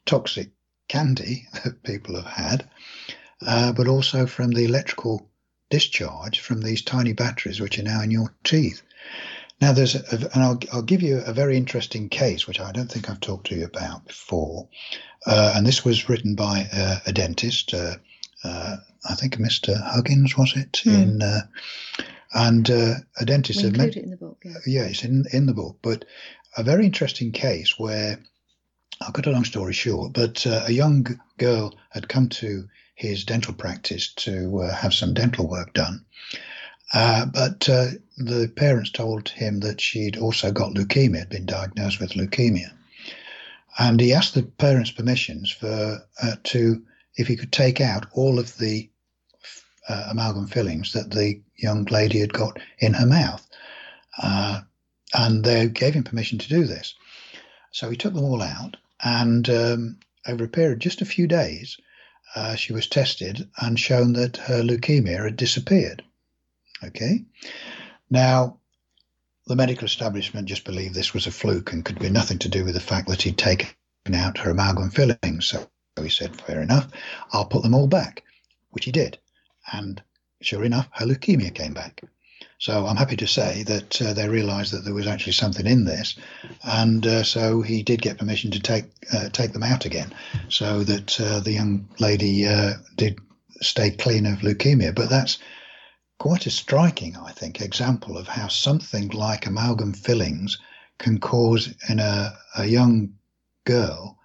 toxic 0.04 0.50
candy 0.88 1.46
that 1.64 1.82
people 1.82 2.16
have 2.16 2.26
had, 2.26 2.68
uh, 3.46 3.72
but 3.72 3.86
also 3.86 4.26
from 4.26 4.50
the 4.50 4.64
electrical 4.64 5.28
discharge 5.70 6.40
from 6.40 6.62
these 6.62 6.82
tiny 6.82 7.12
batteries 7.12 7.60
which 7.60 7.78
are 7.78 7.82
now 7.82 8.02
in 8.02 8.10
your 8.10 8.34
teeth. 8.44 8.82
Now, 9.60 9.72
there's 9.72 9.96
a, 9.96 10.30
and 10.32 10.42
I'll, 10.42 10.60
I'll 10.72 10.82
give 10.82 11.02
you 11.02 11.18
a 11.18 11.32
very 11.32 11.56
interesting 11.56 12.08
case 12.08 12.46
which 12.46 12.60
I 12.60 12.72
don't 12.72 12.90
think 12.90 13.10
I've 13.10 13.20
talked 13.20 13.48
to 13.48 13.56
you 13.56 13.64
about 13.64 14.06
before, 14.06 14.68
uh, 15.26 15.54
and 15.56 15.66
this 15.66 15.84
was 15.84 16.08
written 16.08 16.36
by 16.36 16.68
uh, 16.72 16.98
a 17.06 17.12
dentist. 17.12 17.74
Uh, 17.74 17.96
uh, 18.44 18.76
I 19.08 19.14
think 19.14 19.36
Mr. 19.36 19.76
Huggins 19.76 20.36
was 20.36 20.56
it 20.56 20.72
mm. 20.84 21.02
in, 21.02 21.22
uh, 21.22 21.40
and 22.34 22.70
a 22.70 23.24
dentist. 23.24 23.62
We 23.62 23.68
include 23.68 23.96
it 23.96 24.04
in 24.04 24.10
the 24.10 24.16
book. 24.16 24.42
Yeah. 24.44 24.52
yeah, 24.64 24.82
it's 24.82 25.02
in 25.02 25.24
in 25.32 25.46
the 25.46 25.54
book, 25.54 25.78
but 25.82 26.04
a 26.56 26.62
very 26.62 26.86
interesting 26.86 27.32
case 27.32 27.78
where 27.78 28.20
I'll 29.00 29.12
cut 29.12 29.26
a 29.26 29.30
long 29.30 29.44
story 29.44 29.72
short, 29.72 30.12
but 30.12 30.46
uh, 30.46 30.64
a 30.66 30.72
young 30.72 31.20
girl 31.38 31.74
had 31.90 32.08
come 32.08 32.28
to 32.30 32.68
his 32.94 33.24
dental 33.24 33.54
practice 33.54 34.12
to 34.14 34.62
uh, 34.62 34.74
have 34.74 34.92
some 34.92 35.14
dental 35.14 35.48
work 35.48 35.72
done. 35.72 36.04
Uh, 36.92 37.26
but 37.26 37.68
uh, 37.68 37.86
the 38.16 38.52
parents 38.56 38.90
told 38.90 39.28
him 39.28 39.60
that 39.60 39.80
she'd 39.80 40.16
also 40.16 40.50
got 40.50 40.74
leukemia, 40.74 41.20
had 41.20 41.28
been 41.28 41.46
diagnosed 41.46 42.00
with 42.00 42.14
leukemia. 42.14 42.72
And 43.78 44.00
he 44.00 44.12
asked 44.12 44.34
the 44.34 44.42
parents' 44.42 44.90
permissions 44.90 45.52
for 45.52 46.04
uh, 46.20 46.36
to 46.44 46.82
if 47.16 47.28
he 47.28 47.36
could 47.36 47.52
take 47.52 47.80
out 47.80 48.06
all 48.12 48.38
of 48.38 48.56
the 48.58 48.90
uh, 49.88 50.08
amalgam 50.10 50.48
fillings 50.48 50.92
that 50.92 51.10
the 51.10 51.40
young 51.56 51.84
lady 51.84 52.18
had 52.18 52.32
got 52.32 52.58
in 52.80 52.94
her 52.94 53.06
mouth. 53.06 53.46
And 55.14 55.44
they 55.44 55.68
gave 55.68 55.94
him 55.94 56.04
permission 56.04 56.38
to 56.38 56.48
do 56.48 56.64
this. 56.64 56.94
So 57.70 57.88
he 57.88 57.96
took 57.96 58.12
them 58.14 58.24
all 58.24 58.42
out, 58.42 58.76
and 59.02 59.48
um, 59.48 59.98
over 60.26 60.44
a 60.44 60.48
period 60.48 60.72
of 60.72 60.78
just 60.78 61.00
a 61.00 61.06
few 61.06 61.26
days, 61.26 61.78
uh, 62.34 62.54
she 62.54 62.72
was 62.72 62.86
tested 62.86 63.48
and 63.60 63.78
shown 63.78 64.12
that 64.14 64.36
her 64.36 64.62
leukemia 64.62 65.24
had 65.24 65.36
disappeared. 65.36 66.04
Okay. 66.84 67.24
Now, 68.10 68.58
the 69.46 69.56
medical 69.56 69.86
establishment 69.86 70.46
just 70.46 70.64
believed 70.64 70.94
this 70.94 71.14
was 71.14 71.26
a 71.26 71.30
fluke 71.30 71.72
and 71.72 71.84
could 71.84 71.98
be 71.98 72.10
nothing 72.10 72.38
to 72.40 72.48
do 72.48 72.64
with 72.64 72.74
the 72.74 72.80
fact 72.80 73.08
that 73.08 73.22
he'd 73.22 73.38
taken 73.38 73.68
out 74.14 74.38
her 74.38 74.50
amalgam 74.50 74.90
fillings. 74.90 75.46
So 75.46 75.68
he 76.00 76.10
said, 76.10 76.40
fair 76.40 76.60
enough, 76.60 76.88
I'll 77.32 77.46
put 77.46 77.62
them 77.62 77.74
all 77.74 77.86
back, 77.86 78.22
which 78.70 78.84
he 78.84 78.92
did. 78.92 79.18
And 79.72 80.02
sure 80.42 80.64
enough, 80.64 80.88
her 80.92 81.06
leukemia 81.06 81.54
came 81.54 81.72
back. 81.74 82.02
So 82.60 82.86
I'm 82.86 82.96
happy 82.96 83.16
to 83.16 83.26
say 83.26 83.62
that 83.64 84.02
uh, 84.02 84.12
they 84.14 84.28
realised 84.28 84.72
that 84.72 84.84
there 84.84 84.94
was 84.94 85.06
actually 85.06 85.34
something 85.34 85.66
in 85.66 85.84
this, 85.84 86.16
and 86.64 87.06
uh, 87.06 87.22
so 87.22 87.62
he 87.62 87.84
did 87.84 88.02
get 88.02 88.18
permission 88.18 88.50
to 88.50 88.60
take 88.60 88.86
uh, 89.12 89.28
take 89.28 89.52
them 89.52 89.62
out 89.62 89.84
again, 89.84 90.12
so 90.48 90.82
that 90.82 91.20
uh, 91.20 91.38
the 91.38 91.52
young 91.52 91.88
lady 92.00 92.46
uh, 92.46 92.74
did 92.96 93.20
stay 93.60 93.90
clean 93.90 94.26
of 94.26 94.40
leukemia. 94.40 94.92
But 94.92 95.08
that's 95.08 95.38
quite 96.18 96.46
a 96.46 96.50
striking, 96.50 97.16
I 97.16 97.30
think, 97.30 97.60
example 97.60 98.18
of 98.18 98.26
how 98.26 98.48
something 98.48 99.08
like 99.10 99.46
amalgam 99.46 99.92
fillings 99.92 100.58
can 100.98 101.20
cause 101.20 101.72
in 101.88 102.00
a, 102.00 102.36
a 102.56 102.66
young 102.66 103.14
girl 103.64 104.18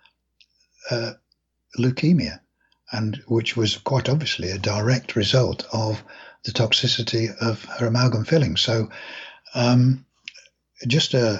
uh, 0.90 1.14
leukemia, 1.78 2.40
and 2.92 3.22
which 3.28 3.56
was 3.56 3.78
quite 3.78 4.10
obviously 4.10 4.50
a 4.50 4.58
direct 4.58 5.16
result 5.16 5.68
of 5.72 6.04
the 6.46 6.52
toxicity 6.52 7.36
of 7.42 7.64
her 7.66 7.88
amalgam 7.88 8.26
filling. 8.26 8.58
So, 8.58 8.90
um, 9.56 10.06
just 10.88 11.16
uh, 11.16 11.38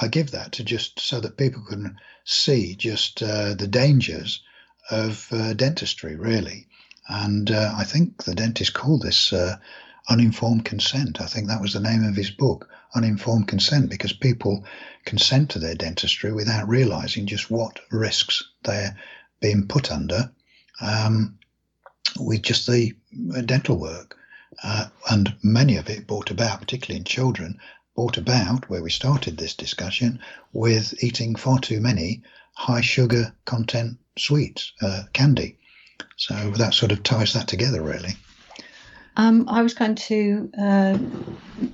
I 0.00 0.08
give 0.08 0.30
that 0.32 0.52
to 0.52 0.64
just 0.64 1.00
so 1.00 1.20
that 1.20 1.36
people 1.36 1.62
can 1.68 1.96
see 2.24 2.74
just 2.74 3.22
uh, 3.22 3.54
the 3.54 3.66
dangers 3.66 4.42
of 4.90 5.28
uh, 5.32 5.54
dentistry, 5.54 6.16
really. 6.16 6.66
And 7.08 7.50
uh, 7.50 7.74
I 7.76 7.84
think 7.84 8.24
the 8.24 8.34
dentist 8.34 8.74
called 8.74 9.02
this 9.02 9.32
uh, 9.32 9.56
uninformed 10.08 10.64
consent. 10.64 11.20
I 11.20 11.26
think 11.26 11.48
that 11.48 11.60
was 11.60 11.72
the 11.72 11.80
name 11.80 12.04
of 12.04 12.16
his 12.16 12.30
book, 12.30 12.68
Uninformed 12.94 13.48
Consent, 13.48 13.90
because 13.90 14.12
people 14.12 14.64
consent 15.04 15.50
to 15.50 15.58
their 15.58 15.74
dentistry 15.74 16.32
without 16.32 16.68
realizing 16.68 17.26
just 17.26 17.50
what 17.50 17.80
risks 17.90 18.42
they're 18.64 18.96
being 19.40 19.66
put 19.66 19.90
under. 19.92 20.30
Um, 20.80 21.38
with 22.18 22.42
just 22.42 22.66
the 22.66 22.94
dental 23.44 23.76
work. 23.76 24.16
Uh, 24.62 24.86
and 25.10 25.34
many 25.42 25.76
of 25.76 25.90
it 25.90 26.06
brought 26.06 26.30
about, 26.30 26.60
particularly 26.60 26.98
in 26.98 27.04
children, 27.04 27.58
brought 27.94 28.16
about 28.16 28.68
where 28.70 28.82
we 28.82 28.90
started 28.90 29.36
this 29.36 29.54
discussion 29.54 30.18
with 30.52 31.02
eating 31.02 31.34
far 31.34 31.58
too 31.58 31.80
many 31.80 32.22
high 32.54 32.80
sugar 32.80 33.34
content 33.44 33.98
sweets, 34.18 34.72
uh, 34.82 35.02
candy. 35.12 35.58
So 36.16 36.50
that 36.52 36.74
sort 36.74 36.92
of 36.92 37.02
ties 37.02 37.34
that 37.34 37.48
together, 37.48 37.82
really. 37.82 38.16
Um, 39.16 39.48
I 39.48 39.62
was 39.62 39.72
going 39.72 39.94
to 39.94 40.50
uh, 40.58 40.98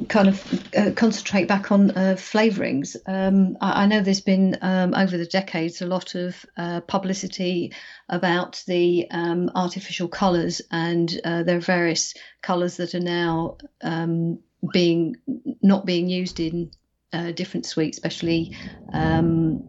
kind 0.08 0.28
of 0.28 0.64
uh, 0.76 0.92
concentrate 0.94 1.48
back 1.48 1.72
on 1.72 1.90
uh, 1.90 2.14
flavourings. 2.16 2.96
Um, 3.06 3.56
I, 3.60 3.82
I, 3.82 3.86
know 3.86 4.00
there's 4.00 4.20
been 4.20 4.56
um, 4.62 4.94
over 4.94 5.18
the 5.18 5.26
decades 5.26 5.82
a 5.82 5.86
lot 5.86 6.14
of 6.14 6.46
uh, 6.56 6.80
publicity 6.82 7.72
about 8.08 8.62
the 8.68 9.08
um, 9.10 9.50
artificial 9.56 10.06
colours, 10.06 10.62
and 10.70 11.20
uh, 11.24 11.42
there 11.42 11.56
are 11.56 11.60
various 11.60 12.14
colours 12.42 12.76
that 12.76 12.94
are 12.94 13.00
now 13.00 13.58
um, 13.82 14.38
being 14.72 15.16
not 15.62 15.84
being 15.84 16.08
used 16.08 16.38
in 16.38 16.70
uh, 17.12 17.32
different 17.32 17.66
sweets, 17.66 17.98
especially. 17.98 18.56
Um, 18.92 19.64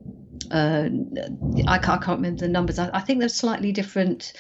I 0.52 0.90
can't, 0.90 1.68
I, 1.68 1.78
can't, 1.80 2.20
remember 2.20 2.42
the 2.42 2.48
numbers. 2.48 2.78
I, 2.78 2.90
I 2.94 3.00
think 3.00 3.20
there's 3.20 3.34
slightly 3.34 3.72
different 3.72 4.34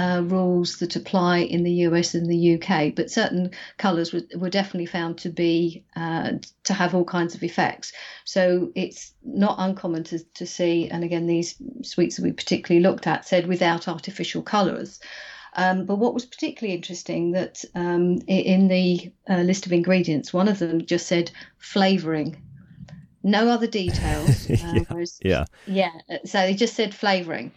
uh, 0.00 0.22
rules 0.22 0.78
that 0.78 0.96
apply 0.96 1.38
in 1.38 1.62
the 1.62 1.84
US 1.86 2.14
and 2.14 2.26
the 2.26 2.54
UK, 2.54 2.94
but 2.94 3.10
certain 3.10 3.50
colours 3.76 4.14
were, 4.14 4.22
were 4.34 4.48
definitely 4.48 4.86
found 4.86 5.18
to 5.18 5.28
be 5.28 5.84
uh, 5.94 6.32
to 6.64 6.72
have 6.72 6.94
all 6.94 7.04
kinds 7.04 7.34
of 7.34 7.42
effects. 7.42 7.92
So 8.24 8.72
it's 8.74 9.12
not 9.22 9.56
uncommon 9.58 10.04
to, 10.04 10.18
to 10.34 10.46
see, 10.46 10.88
and 10.88 11.04
again, 11.04 11.26
these 11.26 11.54
sweets 11.82 12.16
that 12.16 12.22
we 12.22 12.32
particularly 12.32 12.82
looked 12.82 13.06
at 13.06 13.28
said 13.28 13.46
without 13.46 13.88
artificial 13.88 14.42
colours. 14.42 15.00
Um, 15.54 15.84
but 15.84 15.96
what 15.96 16.14
was 16.14 16.24
particularly 16.24 16.74
interesting 16.76 17.32
that 17.32 17.62
um, 17.74 18.20
in 18.26 18.68
the 18.68 19.12
uh, 19.28 19.42
list 19.42 19.66
of 19.66 19.72
ingredients, 19.72 20.32
one 20.32 20.48
of 20.48 20.60
them 20.60 20.86
just 20.86 21.08
said 21.08 21.30
flavouring. 21.58 22.40
No 23.22 23.48
other 23.48 23.66
details. 23.66 24.48
yeah, 24.48 24.56
uh, 24.64 24.84
whereas, 24.88 25.18
yeah. 25.22 25.44
Yeah. 25.66 25.92
So 26.24 26.38
they 26.38 26.54
just 26.54 26.74
said 26.74 26.94
flavouring. 26.94 27.52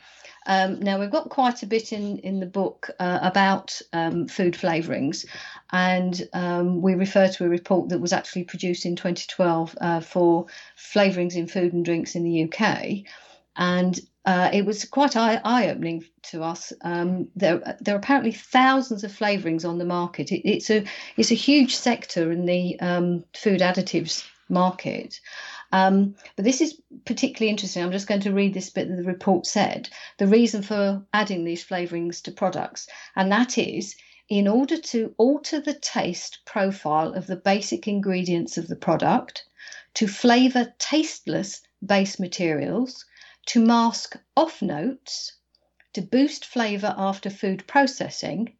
Um, 0.45 0.80
now 0.80 0.99
we've 0.99 1.11
got 1.11 1.30
quite 1.30 1.64
a 1.64 1.68
bit 1.68 1.94
in 1.94 2.20
in 2.20 2.40
the 2.40 2.45
book 2.45 2.90
uh, 2.99 3.20
about 3.22 3.82
um, 3.94 4.28
food 4.28 4.56
flavourings, 4.56 5.26
and 5.72 6.28
um, 6.34 6.82
we 6.82 6.95
refer 6.95 7.28
to 7.30 7.45
a 7.45 7.49
report 7.49 7.90
that 7.90 7.99
was 7.99 8.14
actually 8.14 8.44
produced 8.44 8.86
in 8.86 8.95
2012 8.95 9.78
uh, 9.80 9.99
for 9.99 10.48
flavourings 10.76 11.36
in 11.36 11.48
food 11.48 11.74
and 11.74 11.86
drinks 11.86 12.15
in 12.15 12.24
the 12.24 12.44
UK, 12.44 13.06
and 13.56 13.99
uh, 14.26 14.49
it 14.53 14.65
was 14.65 14.86
quite 14.86 15.18
eye 15.18 15.70
opening 15.70 16.03
to 16.24 16.44
us. 16.44 16.72
Um, 16.82 17.28
there, 17.36 17.78
there 17.82 17.95
are 17.95 17.99
apparently 17.99 18.32
thousands 18.32 19.03
of 19.03 19.11
flavourings 19.11 19.65
on 19.65 19.78
the 19.78 19.86
market. 19.86 20.32
It, 20.32 20.48
it's 20.48 20.70
a 20.70 20.86
it's 21.18 21.32
a 21.32 21.36
huge 21.36 21.76
sector 21.76 22.32
in 22.32 22.45
the 22.45 22.80
um, 22.80 23.26
food 23.36 23.60
additives 23.60 24.26
market. 24.49 25.20
Um, 25.74 26.14
but 26.36 26.45
this 26.45 26.62
is 26.62 26.80
particularly 27.04 27.50
interesting. 27.50 27.84
I'm 27.84 27.91
just 27.91 28.08
going 28.08 28.22
to 28.22 28.32
read 28.32 28.54
this 28.54 28.70
bit 28.70 28.88
that 28.88 28.95
the 28.95 29.04
report 29.04 29.48
said 29.48 29.90
the 30.20 30.28
reason 30.28 30.62
for 30.62 31.04
adding 31.12 31.44
these 31.44 31.64
flavourings 31.64 32.22
to 32.22 32.32
products, 32.32 32.88
and 33.16 33.32
that 33.32 33.58
is 33.58 33.95
in 34.30 34.48
order 34.48 34.78
to 34.78 35.16
alter 35.18 35.60
the 35.60 35.74
taste 35.74 36.38
profile 36.45 37.14
of 37.14 37.26
the 37.26 37.36
basic 37.36 37.88
ingredients 37.88 38.56
of 38.56 38.68
the 38.68 38.76
product, 38.76 39.45
to 39.95 40.08
flavour 40.08 40.76
tasteless 40.78 41.62
base 41.84 42.20
materials, 42.20 43.04
to 43.48 43.60
mask 43.60 44.16
off 44.38 44.62
notes, 44.62 45.34
to 45.94 46.04
boost 46.04 46.45
flavour 46.45 46.94
after 47.00 47.32
food 47.32 47.66
processing, 47.66 48.56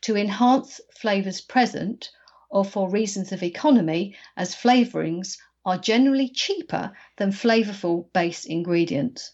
to 0.00 0.16
enhance 0.16 0.80
flavours 0.98 1.40
present, 1.40 2.10
or 2.50 2.64
for 2.64 2.90
reasons 2.90 3.30
of 3.30 3.44
economy, 3.44 4.16
as 4.36 4.52
flavourings 4.52 5.38
are 5.66 5.76
generally 5.76 6.28
cheaper 6.28 6.92
than 7.16 7.32
flavorful 7.32 8.10
base 8.12 8.46
ingredients. 8.46 9.32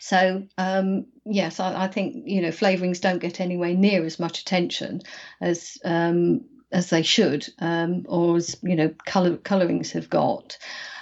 So 0.00 0.42
um, 0.58 1.06
yes, 1.24 1.60
I, 1.60 1.84
I, 1.84 1.88
think 1.88 2.24
you 2.26 2.42
know 2.42 2.48
flavorings 2.48 3.00
don't 3.00 3.20
get 3.20 3.40
anywhere 3.40 3.72
near 3.72 4.04
as 4.04 4.18
much 4.18 4.40
attention 4.40 5.00
as 5.40 5.78
um, 5.84 6.42
as 6.70 6.90
they 6.90 7.02
should, 7.02 7.46
um, 7.60 8.04
or 8.06 8.36
as 8.36 8.56
you 8.62 8.76
know 8.76 8.92
color, 9.06 9.38
colorings 9.38 9.92
have 9.92 10.10
got. 10.10 10.58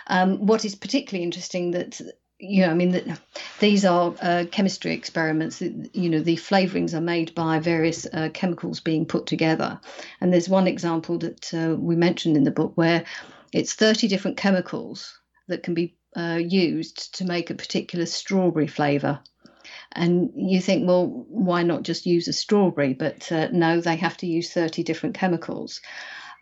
Um, 0.07 0.47
what 0.47 0.65
is 0.65 0.75
particularly 0.75 1.25
interesting 1.25 1.73
that 1.73 2.01
you 2.39 2.63
know, 2.63 2.71
I 2.71 2.75
mean, 2.75 2.91
the, 2.91 3.19
these 3.61 3.85
are 3.85 4.15
uh, 4.21 4.45
chemistry 4.51 4.93
experiments. 4.93 5.61
You 5.61 6.11
know, 6.11 6.19
the 6.19 6.37
flavorings 6.37 6.93
are 6.93 7.01
made 7.01 7.37
by 7.37 7.61
various 7.61 8.05
uh, 8.13 8.31
chemicals 8.35 8.81
being 8.81 9.07
put 9.07 9.27
together. 9.27 9.81
And 10.21 10.33
there's 10.33 10.49
one 10.49 10.67
example 10.67 11.19
that 11.19 11.55
uh, 11.55 11.77
we 11.77 11.95
mentioned 11.95 12.37
in 12.37 12.43
the 12.43 12.51
book 12.51 12.73
where 12.75 13.05
it's 13.53 13.75
30 13.75 14.09
different 14.09 14.37
chemicals 14.37 15.19
that 15.49 15.63
can 15.63 15.75
be 15.75 15.97
uh, 16.17 16.41
used 16.41 17.15
to 17.17 17.25
make 17.25 17.51
a 17.51 17.55
particular 17.55 18.07
strawberry 18.07 18.67
flavor. 18.67 19.21
And 19.93 20.33
you 20.37 20.61
think, 20.61 20.87
well, 20.87 21.07
why 21.07 21.63
not 21.63 21.83
just 21.83 22.07
use 22.07 22.29
a 22.29 22.33
strawberry? 22.33 22.95
But 22.95 23.31
uh, 23.31 23.49
no, 23.53 23.81
they 23.81 23.97
have 23.97 24.17
to 24.19 24.27
use 24.27 24.53
30 24.53 24.83
different 24.83 25.15
chemicals. 25.15 25.81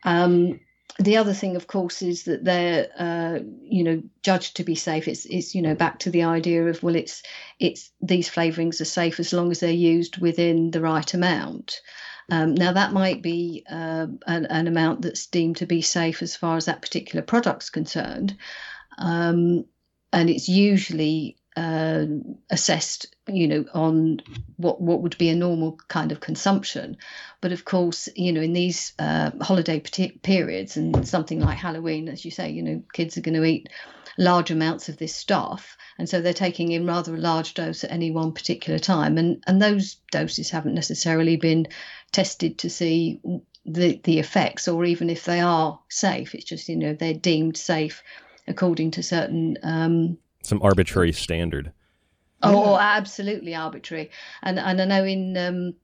Um, 0.04 0.60
the 0.98 1.16
other 1.16 1.32
thing, 1.32 1.56
of 1.56 1.66
course, 1.66 2.02
is 2.02 2.24
that 2.24 2.44
they're, 2.44 2.88
uh, 2.98 3.40
you 3.62 3.84
know, 3.84 4.02
judged 4.22 4.56
to 4.56 4.64
be 4.64 4.74
safe. 4.74 5.08
It's, 5.08 5.24
it's, 5.26 5.54
you 5.54 5.62
know, 5.62 5.74
back 5.74 6.00
to 6.00 6.10
the 6.10 6.24
idea 6.24 6.66
of 6.66 6.82
well, 6.82 6.96
it's, 6.96 7.22
it's 7.58 7.90
these 8.00 8.28
flavourings 8.28 8.80
are 8.80 8.86
safe 8.86 9.18
as 9.18 9.32
long 9.32 9.50
as 9.50 9.60
they're 9.60 9.70
used 9.70 10.18
within 10.18 10.70
the 10.70 10.80
right 10.80 11.12
amount. 11.14 11.80
Um, 12.30 12.54
now, 12.54 12.72
that 12.72 12.92
might 12.92 13.22
be 13.22 13.64
uh, 13.70 14.06
an, 14.26 14.46
an, 14.46 14.66
amount 14.68 15.02
that's 15.02 15.26
deemed 15.26 15.56
to 15.56 15.66
be 15.66 15.82
safe 15.82 16.22
as 16.22 16.36
far 16.36 16.56
as 16.56 16.66
that 16.66 16.82
particular 16.82 17.22
product's 17.22 17.70
concerned. 17.70 18.36
Um, 18.98 19.64
and 20.12 20.30
it's 20.30 20.48
usually 20.48 21.36
uh, 21.56 22.06
assessed, 22.50 23.14
you 23.26 23.48
know, 23.48 23.64
on 23.74 24.20
what 24.56 24.80
what 24.80 25.02
would 25.02 25.18
be 25.18 25.28
a 25.28 25.34
normal 25.34 25.78
kind 25.88 26.12
of 26.12 26.20
consumption. 26.20 26.96
But 27.40 27.52
of 27.52 27.64
course, 27.64 28.08
you 28.14 28.32
know, 28.32 28.40
in 28.40 28.52
these 28.52 28.92
uh, 28.98 29.30
holiday 29.40 29.80
periods 29.80 30.76
and 30.76 31.06
something 31.06 31.40
like 31.40 31.58
Halloween, 31.58 32.08
as 32.08 32.24
you 32.24 32.30
say, 32.30 32.50
you 32.50 32.62
know, 32.62 32.82
kids 32.92 33.18
are 33.18 33.22
going 33.22 33.34
to 33.34 33.44
eat 33.44 33.68
large 34.18 34.50
amounts 34.50 34.88
of 34.88 34.96
this 34.98 35.14
stuff, 35.14 35.76
and 35.98 36.08
so 36.08 36.20
they're 36.20 36.32
taking 36.32 36.72
in 36.72 36.86
rather 36.86 37.14
a 37.14 37.18
large 37.18 37.54
dose 37.54 37.84
at 37.84 37.90
any 37.90 38.10
one 38.10 38.32
particular 38.32 38.78
time, 38.78 39.18
and 39.18 39.42
and 39.46 39.60
those 39.60 39.96
doses 40.10 40.50
haven't 40.50 40.74
necessarily 40.74 41.36
been 41.36 41.66
tested 42.12 42.58
to 42.58 42.70
see 42.70 43.20
the 43.64 44.00
the 44.04 44.18
effects, 44.18 44.68
or 44.68 44.84
even 44.84 45.10
if 45.10 45.24
they 45.24 45.40
are 45.40 45.78
safe. 45.88 46.34
It's 46.34 46.44
just 46.44 46.68
you 46.68 46.76
know 46.76 46.94
they're 46.94 47.14
deemed 47.14 47.56
safe 47.56 48.02
according 48.48 48.90
to 48.92 49.02
certain 49.02 49.56
um, 49.62 50.18
some 50.42 50.62
arbitrary 50.62 51.12
standard. 51.12 51.72
Oh, 52.42 52.78
absolutely 52.78 53.54
arbitrary. 53.54 54.10
And 54.42 54.58
and 54.58 54.80
I 54.80 54.84
know 54.84 55.04
in 55.04 55.36
um, 55.36 55.74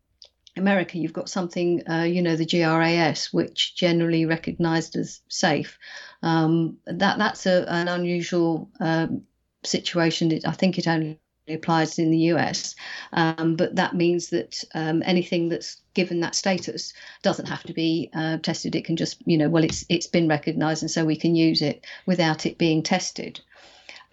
America 0.57 0.99
you've 0.99 1.13
got 1.13 1.29
something, 1.29 1.83
uh, 1.89 2.03
you 2.03 2.23
know, 2.23 2.37
the 2.37 2.47
GRAS, 2.47 3.33
which 3.33 3.75
generally 3.77 4.25
recognised 4.25 4.97
as 4.97 5.21
safe. 5.29 5.79
Um, 6.23 6.79
that 6.87 7.19
that's 7.19 7.47
a, 7.47 7.65
an 7.69 7.89
unusual 7.89 8.71
um, 8.81 9.23
situation. 9.65 10.39
I 10.47 10.53
think 10.53 10.79
it 10.79 10.89
only 10.89 11.21
applies 11.49 11.99
in 11.99 12.11
the 12.11 12.33
US, 12.33 12.75
um, 13.13 13.57
but 13.57 13.77
that 13.77 13.95
means 13.95 14.31
that 14.31 14.65
um, 14.75 15.03
anything 15.05 15.49
that's 15.49 15.83
given 15.95 16.21
that 16.21 16.35
status 16.35 16.93
doesn't 17.23 17.49
have 17.49 17.63
to 17.65 17.73
be 17.73 18.11
uh, 18.15 18.39
tested. 18.39 18.75
It 18.75 18.85
can 18.85 18.97
just, 18.97 19.23
you 19.27 19.39
know, 19.39 19.49
well, 19.49 19.65
it's 19.65 19.85
it's 19.89 20.07
been 20.07 20.29
recognised, 20.29 20.83
and 20.83 20.91
so 20.91 21.05
we 21.05 21.17
can 21.17 21.37
use 21.37 21.63
it 21.63 21.85
without 22.07 22.47
it 22.47 22.59
being 22.59 22.83
tested. 22.83 23.41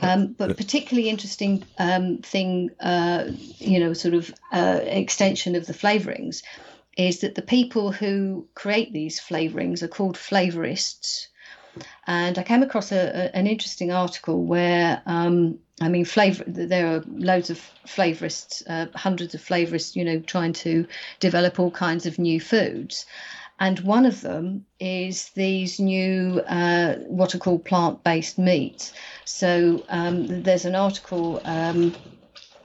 Um, 0.01 0.33
but 0.37 0.57
particularly 0.57 1.09
interesting 1.09 1.63
um, 1.77 2.17
thing, 2.17 2.71
uh, 2.79 3.25
you 3.59 3.79
know, 3.79 3.93
sort 3.93 4.13
of 4.13 4.33
uh, 4.51 4.79
extension 4.81 5.55
of 5.55 5.65
the 5.65 5.73
flavorings, 5.73 6.43
is 6.97 7.19
that 7.21 7.35
the 7.35 7.41
people 7.41 7.91
who 7.91 8.47
create 8.55 8.91
these 8.91 9.19
flavorings 9.19 9.81
are 9.81 9.87
called 9.87 10.17
flavorists. 10.17 11.27
And 12.05 12.37
I 12.37 12.43
came 12.43 12.63
across 12.63 12.91
a, 12.91 12.97
a, 12.97 13.35
an 13.35 13.47
interesting 13.47 13.91
article 13.91 14.43
where, 14.43 15.01
um, 15.05 15.59
I 15.81 15.89
mean, 15.89 16.05
flavor. 16.05 16.43
There 16.45 16.95
are 16.95 17.03
loads 17.07 17.49
of 17.49 17.59
flavorists, 17.87 18.61
uh, 18.67 18.87
hundreds 18.95 19.33
of 19.33 19.41
flavorists, 19.41 19.95
you 19.95 20.05
know, 20.05 20.19
trying 20.19 20.53
to 20.53 20.85
develop 21.19 21.59
all 21.59 21.71
kinds 21.71 22.05
of 22.05 22.19
new 22.19 22.39
foods 22.39 23.05
and 23.59 23.79
one 23.81 24.05
of 24.05 24.21
them 24.21 24.65
is 24.79 25.29
these 25.29 25.79
new 25.79 26.41
uh, 26.47 26.95
what 27.07 27.35
are 27.35 27.39
called 27.39 27.65
plant-based 27.65 28.37
meats. 28.37 28.93
So 29.25 29.85
um, 29.89 30.43
there's 30.43 30.65
an 30.65 30.75
article 30.75 31.41
um, 31.45 31.95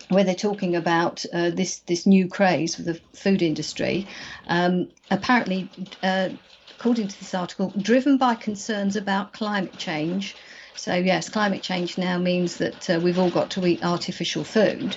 where 0.08 0.24
they're 0.24 0.34
talking 0.34 0.76
about 0.76 1.24
uh, 1.32 1.50
this 1.50 1.80
this 1.80 2.06
new 2.06 2.28
craze 2.28 2.74
for 2.74 2.82
the 2.82 3.00
food 3.14 3.42
industry. 3.42 4.08
Um, 4.46 4.88
apparently, 5.10 5.70
uh, 6.02 6.30
according 6.70 7.08
to 7.08 7.18
this 7.18 7.34
article, 7.34 7.72
driven 7.80 8.16
by 8.16 8.34
concerns 8.34 8.96
about 8.96 9.32
climate 9.32 9.76
change. 9.76 10.36
So 10.74 10.94
yes, 10.94 11.28
climate 11.28 11.62
change 11.62 11.98
now 11.98 12.18
means 12.18 12.58
that 12.58 12.88
uh, 12.88 13.00
we've 13.02 13.18
all 13.18 13.30
got 13.30 13.50
to 13.50 13.66
eat 13.66 13.84
artificial 13.84 14.44
food 14.44 14.96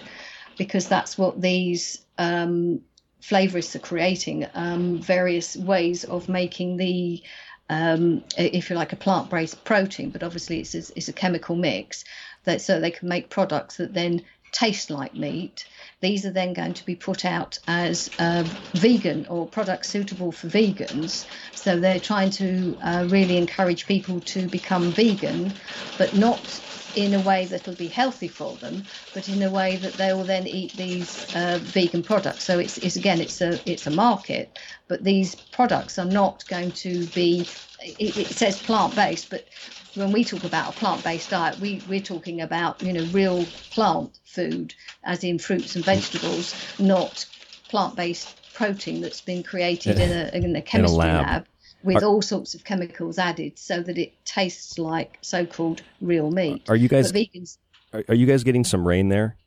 because 0.57 0.87
that's 0.87 1.17
what 1.17 1.41
these 1.41 2.05
um, 2.17 2.81
flavorists 3.21 3.75
are 3.75 3.79
creating 3.79 4.47
um, 4.53 4.99
various 4.99 5.55
ways 5.55 6.03
of 6.03 6.29
making 6.29 6.77
the 6.77 7.21
um, 7.69 8.23
if 8.37 8.69
you 8.69 8.75
like 8.75 8.91
a 8.91 8.97
plant-based 8.97 9.63
protein 9.63 10.09
but 10.09 10.23
obviously 10.23 10.59
it's, 10.59 10.75
it's 10.75 11.07
a 11.07 11.13
chemical 11.13 11.55
mix 11.55 12.03
that 12.43 12.59
so 12.61 12.79
they 12.79 12.91
can 12.91 13.07
make 13.07 13.29
products 13.29 13.77
that 13.77 13.93
then 13.93 14.21
taste 14.51 14.89
like 14.89 15.15
meat. 15.15 15.65
These 16.01 16.25
are 16.25 16.31
then 16.31 16.53
going 16.53 16.73
to 16.73 16.85
be 16.85 16.95
put 16.95 17.25
out 17.25 17.59
as 17.67 18.09
uh, 18.19 18.43
vegan 18.73 19.25
or 19.27 19.47
products 19.47 19.89
suitable 19.89 20.31
for 20.31 20.47
vegans. 20.47 21.25
So 21.53 21.79
they're 21.79 21.99
trying 21.99 22.31
to 22.31 22.77
uh, 22.83 23.05
really 23.09 23.37
encourage 23.37 23.87
people 23.87 24.19
to 24.21 24.47
become 24.47 24.91
vegan 24.91 25.57
but 25.97 26.13
not 26.13 26.61
in 26.95 27.13
a 27.13 27.21
way 27.21 27.45
that'll 27.45 27.75
be 27.75 27.87
healthy 27.87 28.27
for 28.27 28.57
them, 28.57 28.85
but 29.13 29.29
in 29.29 29.41
a 29.41 29.51
way 29.51 29.77
that 29.77 29.97
they 29.97 30.13
will 30.13 30.25
then 30.25 30.47
eat 30.47 30.75
these 30.75 31.25
uh, 31.35 31.59
vegan 31.61 32.03
products. 32.03 32.45
So 32.45 32.59
it's, 32.59 32.77
it's 32.79 32.95
again, 32.95 33.21
it's 33.21 33.41
a 33.41 33.61
it's 33.65 33.87
a 33.87 33.91
market, 33.91 34.57
but 34.87 35.03
these 35.03 35.35
products 35.35 35.99
are 35.99 36.05
not 36.05 36.45
going 36.47 36.73
to 36.73 37.07
be. 37.07 37.49
It, 37.79 38.17
it 38.17 38.33
says 38.35 38.59
plant 38.59 38.95
based, 38.95 39.29
but 39.29 39.45
when 39.93 40.11
we 40.11 40.23
talk 40.23 40.43
about 40.43 40.69
a 40.69 40.73
plant-based 40.73 41.29
diet, 41.29 41.59
we, 41.59 41.83
we're 41.87 42.01
talking 42.01 42.41
about 42.41 42.81
you 42.81 42.93
know 42.93 43.03
real 43.03 43.53
plant 43.71 44.19
food, 44.25 44.73
as 45.03 45.23
in 45.23 45.39
fruits 45.39 45.75
and 45.75 45.85
vegetables, 45.85 46.55
not 46.79 47.25
plant-based 47.69 48.35
protein 48.53 49.01
that's 49.01 49.21
been 49.21 49.43
created 49.43 49.99
in 49.99 50.11
a 50.11 50.29
in 50.33 50.55
a 50.55 50.61
chemistry 50.61 51.09
in 51.09 51.15
a 51.15 51.21
lab. 51.21 51.25
lab 51.25 51.45
with 51.83 52.03
Are- 52.03 52.05
all 52.05 52.21
sorts 52.21 52.53
of 52.53 52.63
chemicals 52.63 53.17
added 53.17 53.57
so 53.57 53.81
that 53.81 53.97
it 53.97 54.13
tastes 54.25 54.77
like 54.77 55.17
so-called 55.21 55.81
real 56.01 56.31
meat. 56.31 56.69
Are 56.69 56.75
you 56.75 56.87
guys? 56.87 57.11
But 57.11 57.21
vegans? 57.21 57.57
Are, 57.93 58.03
are 58.09 58.15
you 58.15 58.25
guys 58.25 58.43
getting 58.43 58.63
some 58.63 58.87
rain 58.87 59.09
there? 59.09 59.37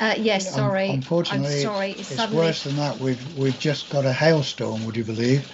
Uh, 0.00 0.14
yes, 0.16 0.54
sorry. 0.54 0.90
Unfortunately, 0.90 1.56
I'm 1.56 1.62
sorry. 1.62 1.90
it's, 1.90 2.00
It's 2.00 2.10
it's 2.10 2.20
suddenly 2.20 2.42
worse 2.44 2.64
than 2.64 2.76
that. 2.76 2.98
We've 2.98 3.38
we've 3.38 3.58
just 3.58 3.90
got 3.90 4.04
a 4.04 4.12
hailstorm. 4.12 4.84
Would 4.86 4.96
you 4.96 5.04
believe? 5.04 5.50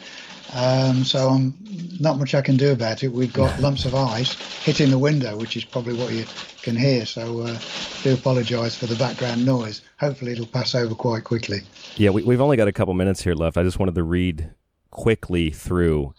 Um, 0.53 1.05
so 1.05 1.29
I'm 1.29 1.55
not 2.01 2.19
much 2.19 2.35
I 2.35 2.43
can 2.43 2.57
do 2.57 2.73
about 2.73 3.05
it. 3.05 3.09
We've 3.09 3.33
got 3.33 3.61
lumps 3.61 3.85
of 3.85 3.95
ice 3.95 4.35
hitting 4.65 4.91
the 4.91 4.99
window, 4.99 5.37
which 5.37 5.57
is 5.57 5.65
probably 5.65 5.95
what 5.95 6.13
you 6.13 6.25
can 6.63 6.77
hear. 6.77 7.07
So 7.07 7.41
uh, 7.43 7.59
do 8.03 8.15
apologise 8.15 8.75
for 8.75 8.87
the 8.87 8.97
background 8.97 9.47
noise. 9.47 9.83
Hopefully, 9.99 10.33
it'll 10.33 10.47
pass 10.47 10.75
over 10.75 10.95
quite 10.95 11.25
quickly. 11.25 11.61
Yeah, 11.97 12.11
we, 12.11 12.23
we've 12.23 12.41
only 12.41 12.57
got 12.57 12.69
a 12.69 12.73
couple 12.73 12.95
minutes 12.95 13.23
here 13.23 13.35
left. 13.35 13.57
I 13.57 13.63
just 13.63 13.79
wanted 13.79 13.95
to 13.95 14.03
read 14.03 14.51
quickly 14.91 15.51
through 15.51 16.15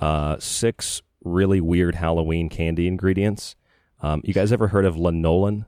uh, 0.00 0.36
six 0.38 1.02
really 1.24 1.60
weird 1.60 1.94
Halloween 1.96 2.48
candy 2.48 2.86
ingredients. 2.86 3.56
Um, 4.02 4.20
you 4.24 4.34
guys 4.34 4.52
ever 4.52 4.68
heard 4.68 4.84
of 4.84 4.94
lanolin? 4.96 5.64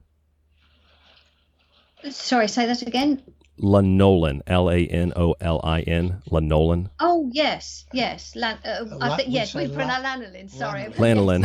Sorry, 2.11 2.49
say 2.49 2.67
that 2.67 2.83
again. 2.83 3.23
Lanolin, 3.61 4.41
L 4.47 4.71
A 4.71 4.87
N 4.87 5.13
O 5.17 5.35
L 5.41 5.61
I 5.65 5.81
N, 5.81 6.23
lanolin. 6.31 6.91
Oh 7.01 7.29
yes, 7.33 7.87
yes. 7.93 8.37
Lan- 8.37 8.59
uh, 8.65 8.85
I 9.01 9.09
la- 9.09 9.17
think 9.17 9.31
yes. 9.33 9.53
We 9.55 9.67
pronounce 9.67 10.05
la- 10.05 10.17
lanolin. 10.17 10.49
Sorry. 10.51 10.85
Lanolin. 10.85 11.45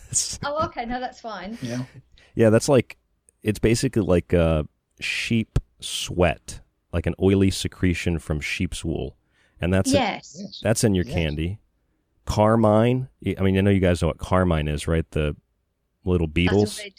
Oh, 0.44 0.64
okay. 0.66 0.86
No, 0.86 0.98
that's 0.98 1.20
fine. 1.20 1.56
Yeah. 1.62 1.84
yeah, 2.34 2.50
that's 2.50 2.68
like 2.68 2.98
it's 3.42 3.58
basically 3.60 4.02
like 4.02 4.34
uh, 4.34 4.64
sheep 5.00 5.58
sweat, 5.80 6.60
like 6.92 7.06
an 7.06 7.14
oily 7.20 7.50
secretion 7.50 8.18
from 8.18 8.40
sheep's 8.40 8.84
wool, 8.84 9.16
and 9.60 9.72
that's 9.72 9.92
Yes. 9.92 10.60
that's 10.62 10.84
in 10.84 10.94
your 10.94 11.04
candy. 11.04 11.58
Carmine. 12.24 13.08
I 13.38 13.40
mean, 13.42 13.58
I 13.58 13.60
know 13.60 13.70
you 13.70 13.80
guys 13.80 14.02
know 14.02 14.08
what 14.08 14.18
carmine 14.18 14.68
is, 14.68 14.86
right? 14.86 15.08
The 15.10 15.34
little 16.04 16.26
beetles. 16.26 16.76
That's 16.76 16.80
a 16.80 16.82
red, 16.84 16.92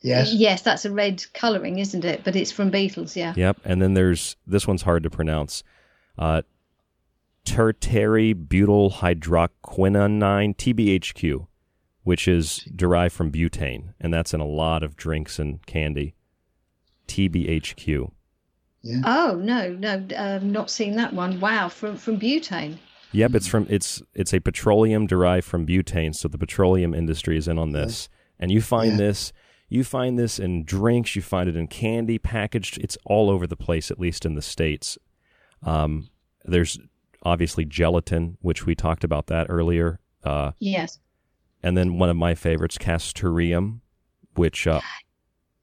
Yes. 0.00 0.32
Yes, 0.32 0.62
that's 0.62 0.84
a 0.84 0.92
red 0.92 1.24
colouring, 1.34 1.78
isn't 1.78 2.04
it? 2.04 2.22
But 2.24 2.36
it's 2.36 2.52
from 2.52 2.70
beetles. 2.70 3.16
Yeah. 3.16 3.34
Yep. 3.36 3.58
And 3.64 3.82
then 3.82 3.94
there's 3.94 4.36
this 4.46 4.66
one's 4.66 4.82
hard 4.82 5.02
to 5.02 5.10
pronounce. 5.10 5.62
Uh, 6.16 6.42
tertiary 7.44 8.32
butyl 8.32 8.90
hydroquinonine 8.90 10.56
TBHQ, 10.56 11.46
which 12.02 12.28
is 12.28 12.58
derived 12.74 13.14
from 13.14 13.32
butane, 13.32 13.94
and 14.00 14.12
that's 14.12 14.34
in 14.34 14.40
a 14.40 14.46
lot 14.46 14.82
of 14.82 14.96
drinks 14.96 15.38
and 15.38 15.64
candy. 15.66 16.14
TBHQ. 17.06 18.12
Oh 19.04 19.38
no, 19.42 19.72
no, 19.72 20.06
um, 20.16 20.52
not 20.52 20.70
seen 20.70 20.96
that 20.96 21.12
one. 21.12 21.40
Wow, 21.40 21.68
from 21.68 21.96
from 21.96 22.18
butane. 22.18 22.78
Yep, 23.12 23.34
it's 23.34 23.46
from 23.46 23.66
it's 23.68 24.02
it's 24.14 24.32
a 24.32 24.40
petroleum 24.40 25.06
derived 25.06 25.46
from 25.46 25.66
butane, 25.66 26.14
so 26.14 26.28
the 26.28 26.38
petroleum 26.38 26.94
industry 26.94 27.36
is 27.36 27.48
in 27.48 27.58
on 27.58 27.72
this. 27.72 28.08
And 28.38 28.50
you 28.52 28.60
find 28.60 28.92
Yeah. 28.92 28.96
this 28.98 29.32
you 29.68 29.84
find 29.84 30.18
this 30.18 30.38
in 30.38 30.64
drinks, 30.64 31.14
you 31.16 31.20
find 31.22 31.48
it 31.48 31.56
in 31.56 31.66
candy 31.66 32.18
packaged. 32.18 32.78
It's 32.78 32.96
all 33.04 33.28
over 33.28 33.46
the 33.46 33.56
place, 33.56 33.90
at 33.90 33.98
least 34.00 34.24
in 34.24 34.34
the 34.34 34.40
states. 34.42 34.96
Um, 35.62 36.08
there's 36.44 36.78
obviously 37.24 37.64
gelatin, 37.66 38.38
which 38.40 38.64
we 38.64 38.74
talked 38.74 39.04
about 39.04 39.26
that 39.26 39.46
earlier. 39.50 40.00
Uh, 40.24 40.52
Yes. 40.58 40.98
and 41.62 41.76
then 41.76 41.98
one 41.98 42.08
of 42.08 42.16
my 42.16 42.34
favorites, 42.34 42.78
castoreum, 42.78 43.82
which 44.36 44.66
uh, 44.66 44.80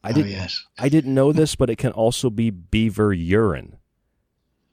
I 0.06 0.10
Oh, 0.10 0.14
did 0.14 0.28
yes. 0.28 0.64
I 0.78 0.88
didn't 0.90 1.14
know 1.14 1.32
this, 1.34 1.56
but 1.56 1.70
it 1.70 1.78
can 1.78 1.92
also 1.92 2.30
be 2.30 2.50
beaver 2.50 3.12
urine. 3.14 3.78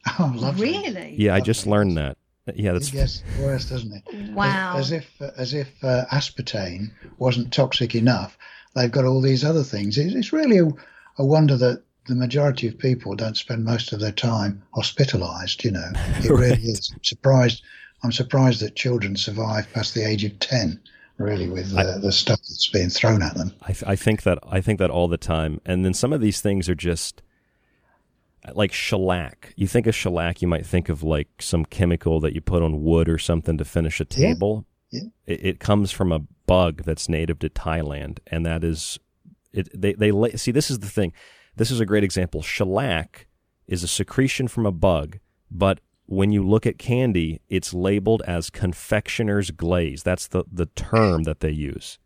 Oh, 0.19 0.33
lovely. 0.35 0.73
Really? 0.73 1.15
Yeah, 1.17 1.35
I 1.35 1.41
just 1.41 1.65
learned 1.67 1.97
that. 1.97 2.17
Yeah, 2.57 2.73
that's 2.73 2.89
It 2.89 2.93
gets 2.93 3.23
worse, 3.41 3.69
doesn't 3.69 3.93
it? 3.93 4.31
Wow. 4.35 4.75
As, 4.77 4.91
as 4.91 4.93
if 4.93 5.23
as 5.39 5.55
if 5.55 5.69
uh, 5.85 6.05
aspartame 6.11 6.91
wasn't 7.19 7.53
toxic 7.53 7.95
enough, 7.95 8.37
they've 8.75 8.91
got 8.91 9.05
all 9.05 9.21
these 9.21 9.45
other 9.45 9.63
things. 9.63 9.97
It's, 9.99 10.15
it's 10.15 10.33
really 10.33 10.59
a, 10.59 10.67
a 11.19 11.25
wonder 11.25 11.57
that 11.57 11.85
the 12.09 12.17
majority 12.17 12.67
of 12.67 12.77
people 12.79 13.15
don't 13.15 13.37
spend 13.37 13.65
most 13.65 13.93
of 13.93 14.01
their 14.01 14.11
time 14.11 14.61
hospitalised. 14.75 15.63
You 15.63 15.71
know, 15.71 15.89
it 15.95 16.31
Right. 16.31 16.41
really 16.41 16.63
is. 16.63 16.91
I'm 16.93 17.05
surprised. 17.05 17.63
I'm 18.03 18.11
surprised 18.13 18.61
that 18.61 18.75
children 18.75 19.15
survive 19.15 19.73
past 19.73 19.95
the 19.95 20.05
age 20.05 20.25
of 20.25 20.37
ten, 20.41 20.81
really, 21.23 21.49
with 21.49 21.71
the, 21.71 21.99
the 22.03 22.13
stuff 22.13 22.39
that's 22.41 22.69
being 22.69 22.89
thrown 22.91 23.23
at 23.23 23.35
them. 23.35 23.53
I, 23.63 23.73
th- 23.73 23.85
I 23.87 23.97
think 23.97 24.23
that 24.23 24.39
I 24.49 24.61
think 24.61 24.79
that 24.79 24.91
all 24.91 25.09
the 25.09 25.17
time, 25.17 25.61
and 25.65 25.85
then 25.85 25.95
some 25.95 26.13
of 26.13 26.21
these 26.21 26.41
things 26.41 26.69
are 26.69 26.75
just 26.75 27.23
like 28.55 28.73
shellac. 28.73 29.53
You 29.57 29.67
think 29.69 29.87
of 29.87 29.95
shellac, 29.95 30.43
you 30.43 30.49
might 30.49 30.67
think 30.67 30.89
of 30.89 31.03
like 31.03 31.29
some 31.41 31.65
chemical 31.65 32.21
that 32.21 32.35
you 32.35 32.41
put 32.41 32.63
on 32.63 32.83
wood 32.83 33.09
or 33.09 33.19
something 33.19 33.57
to 33.59 33.65
finish 33.65 34.01
a 34.01 34.07
Yeah. 34.11 34.29
table. 34.35 34.67
Yeah. 34.91 35.03
It, 35.27 35.45
it 35.47 35.61
comes 35.61 35.91
from 35.93 36.13
a 36.13 36.21
bug 36.47 36.83
that's 36.85 37.09
native 37.09 37.39
to 37.41 37.49
Thailand, 37.49 38.19
and 38.27 38.45
that 38.45 38.65
is 38.65 38.99
it. 39.53 39.69
They 39.81 39.93
they 39.95 40.11
la- 40.11 40.37
see 40.37 40.51
this 40.51 40.71
is 40.71 40.81
the 40.81 40.89
thing. 40.89 41.13
This 41.57 41.71
is 41.71 41.81
a 41.81 41.87
great 41.87 42.05
example. 42.05 42.43
Shellac 42.43 43.27
is 43.67 43.83
a 43.83 43.89
secretion 43.89 44.49
from 44.49 44.67
a 44.67 44.73
bug, 44.73 45.19
but 45.51 45.81
when 46.13 46.31
you 46.31 46.47
look 46.47 46.67
at 46.67 46.79
candy, 46.79 47.41
it's 47.49 47.73
labeled 47.73 48.23
as 48.27 48.51
confectioner's 48.51 49.51
glaze. 49.51 50.03
That's 50.03 50.29
the 50.29 50.45
the 50.53 50.67
term 50.67 51.23
that 51.23 51.41
they 51.41 51.51
use. 51.51 51.99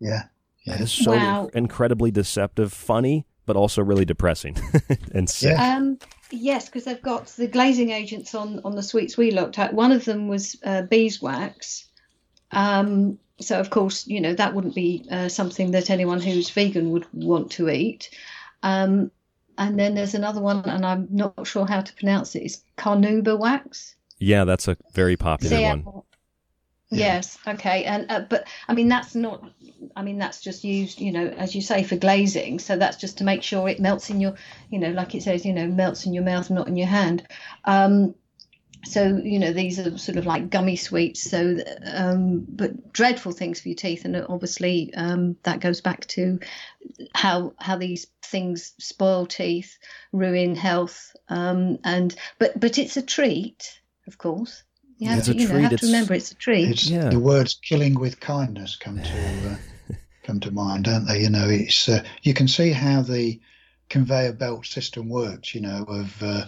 Yeah. 0.00 0.24
That 0.66 0.80
is 0.80 0.92
so 0.92 1.12
Wow. 1.12 1.50
incredibly 1.54 2.10
deceptive, 2.10 2.72
funny, 2.72 3.26
but 3.46 3.56
also 3.56 3.82
really 3.82 4.04
depressing 4.04 4.56
and 5.14 5.28
sick. 5.28 5.58
Um, 5.58 5.98
yes, 6.30 6.66
because 6.66 6.84
they've 6.84 7.02
got 7.02 7.26
the 7.28 7.46
glazing 7.46 7.90
agents 7.90 8.34
on 8.34 8.60
on 8.64 8.74
the 8.74 8.82
sweets 8.82 9.16
we 9.16 9.30
looked 9.30 9.58
at. 9.58 9.74
One 9.74 9.92
of 9.92 10.04
them 10.04 10.28
was 10.28 10.56
uh, 10.64 10.82
beeswax. 10.82 11.86
Um, 12.50 13.18
so 13.40 13.58
of 13.60 13.70
course, 13.70 14.06
you 14.06 14.20
know 14.20 14.34
that 14.34 14.54
wouldn't 14.54 14.74
be 14.74 15.06
uh, 15.10 15.28
something 15.28 15.70
that 15.70 15.88
anyone 15.90 16.20
who's 16.20 16.50
vegan 16.50 16.90
would 16.90 17.06
want 17.12 17.52
to 17.52 17.70
eat. 17.70 18.10
Um, 18.62 19.10
and 19.58 19.78
then 19.78 19.94
there's 19.94 20.14
another 20.14 20.40
one, 20.40 20.64
and 20.64 20.84
I'm 20.84 21.08
not 21.10 21.46
sure 21.46 21.66
how 21.66 21.80
to 21.80 21.94
pronounce 21.94 22.34
it. 22.34 22.42
It's 22.42 22.62
carnauba 22.76 23.38
wax. 23.38 23.94
Yeah, 24.18 24.44
that's 24.44 24.68
a 24.68 24.76
very 24.94 25.16
popular 25.16 25.60
one. 25.60 26.02
Yes. 26.92 27.38
Okay. 27.46 27.84
And 27.84 28.10
uh, 28.10 28.20
but 28.28 28.46
I 28.68 28.74
mean 28.74 28.88
that's 28.88 29.14
not. 29.14 29.42
I 29.96 30.02
mean 30.02 30.18
that's 30.18 30.40
just 30.40 30.62
used, 30.62 31.00
you 31.00 31.10
know, 31.10 31.26
as 31.26 31.54
you 31.54 31.62
say, 31.62 31.82
for 31.82 31.96
glazing. 31.96 32.58
So 32.58 32.76
that's 32.76 32.98
just 32.98 33.18
to 33.18 33.24
make 33.24 33.42
sure 33.42 33.68
it 33.68 33.80
melts 33.80 34.10
in 34.10 34.20
your, 34.20 34.34
you 34.70 34.78
know, 34.78 34.90
like 34.90 35.14
it 35.14 35.22
says, 35.22 35.44
you 35.44 35.52
know, 35.52 35.66
melts 35.66 36.06
in 36.06 36.12
your 36.12 36.22
mouth, 36.22 36.50
not 36.50 36.68
in 36.68 36.76
your 36.76 36.88
hand. 36.88 37.26
Um, 37.64 38.14
so 38.84 39.20
you 39.22 39.38
know 39.38 39.52
these 39.52 39.78
are 39.78 39.96
sort 39.96 40.18
of 40.18 40.26
like 40.26 40.50
gummy 40.50 40.76
sweets. 40.76 41.22
So, 41.22 41.58
um, 41.84 42.44
but 42.48 42.92
dreadful 42.92 43.32
things 43.32 43.60
for 43.60 43.68
your 43.68 43.76
teeth, 43.76 44.04
and 44.04 44.16
obviously 44.16 44.92
um, 44.94 45.36
that 45.44 45.60
goes 45.60 45.80
back 45.80 46.06
to 46.08 46.40
how 47.14 47.54
how 47.58 47.76
these 47.76 48.06
things 48.24 48.72
spoil 48.78 49.26
teeth, 49.26 49.78
ruin 50.12 50.56
health, 50.56 51.14
um, 51.28 51.78
and 51.84 52.14
but 52.38 52.58
but 52.58 52.78
it's 52.78 52.96
a 52.96 53.02
treat, 53.02 53.80
of 54.06 54.18
course. 54.18 54.64
You 54.98 55.08
have 55.08 55.18
It's 55.18 55.26
to, 55.28 55.34
you 55.34 55.48
know, 55.48 55.58
have 55.58 55.76
to 55.76 55.86
remember 55.86 56.14
it's 56.14 56.32
a 56.32 56.36
treat. 56.36 56.68
It's 56.70 56.88
the 56.88 57.18
words 57.18 57.54
"killing 57.54 57.98
with 57.98 58.20
kindness" 58.20 58.76
come 58.76 59.02
to 59.02 59.50
uh, 59.50 59.94
come 60.24 60.40
to 60.40 60.50
mind, 60.50 60.84
don't 60.84 61.06
they? 61.06 61.22
You 61.22 61.30
know, 61.30 61.48
it's 61.48 61.88
uh, 61.88 62.04
you 62.22 62.34
can 62.34 62.48
see 62.48 62.72
how 62.72 63.02
the 63.02 63.40
conveyor 63.88 64.32
belt 64.32 64.66
system 64.66 65.08
works. 65.08 65.54
You 65.54 65.60
know, 65.60 65.84
of 65.88 66.22
uh, 66.22 66.44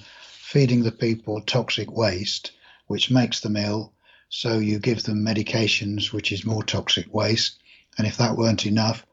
feeding 0.54 0.84
the 0.84 0.92
people 0.92 1.40
toxic 1.40 1.90
waste, 1.90 2.52
which 2.86 3.10
makes 3.10 3.40
them 3.40 3.56
ill. 3.56 3.92
So 4.28 4.60
you 4.60 4.78
give 4.78 5.02
them 5.02 5.26
medications, 5.26 6.12
which 6.12 6.30
is 6.30 6.46
more 6.46 6.62
toxic 6.62 7.12
waste, 7.12 7.56
and 7.98 8.06
if 8.06 8.18
that 8.18 8.36
weren't 8.36 8.64
enough, 8.64 9.04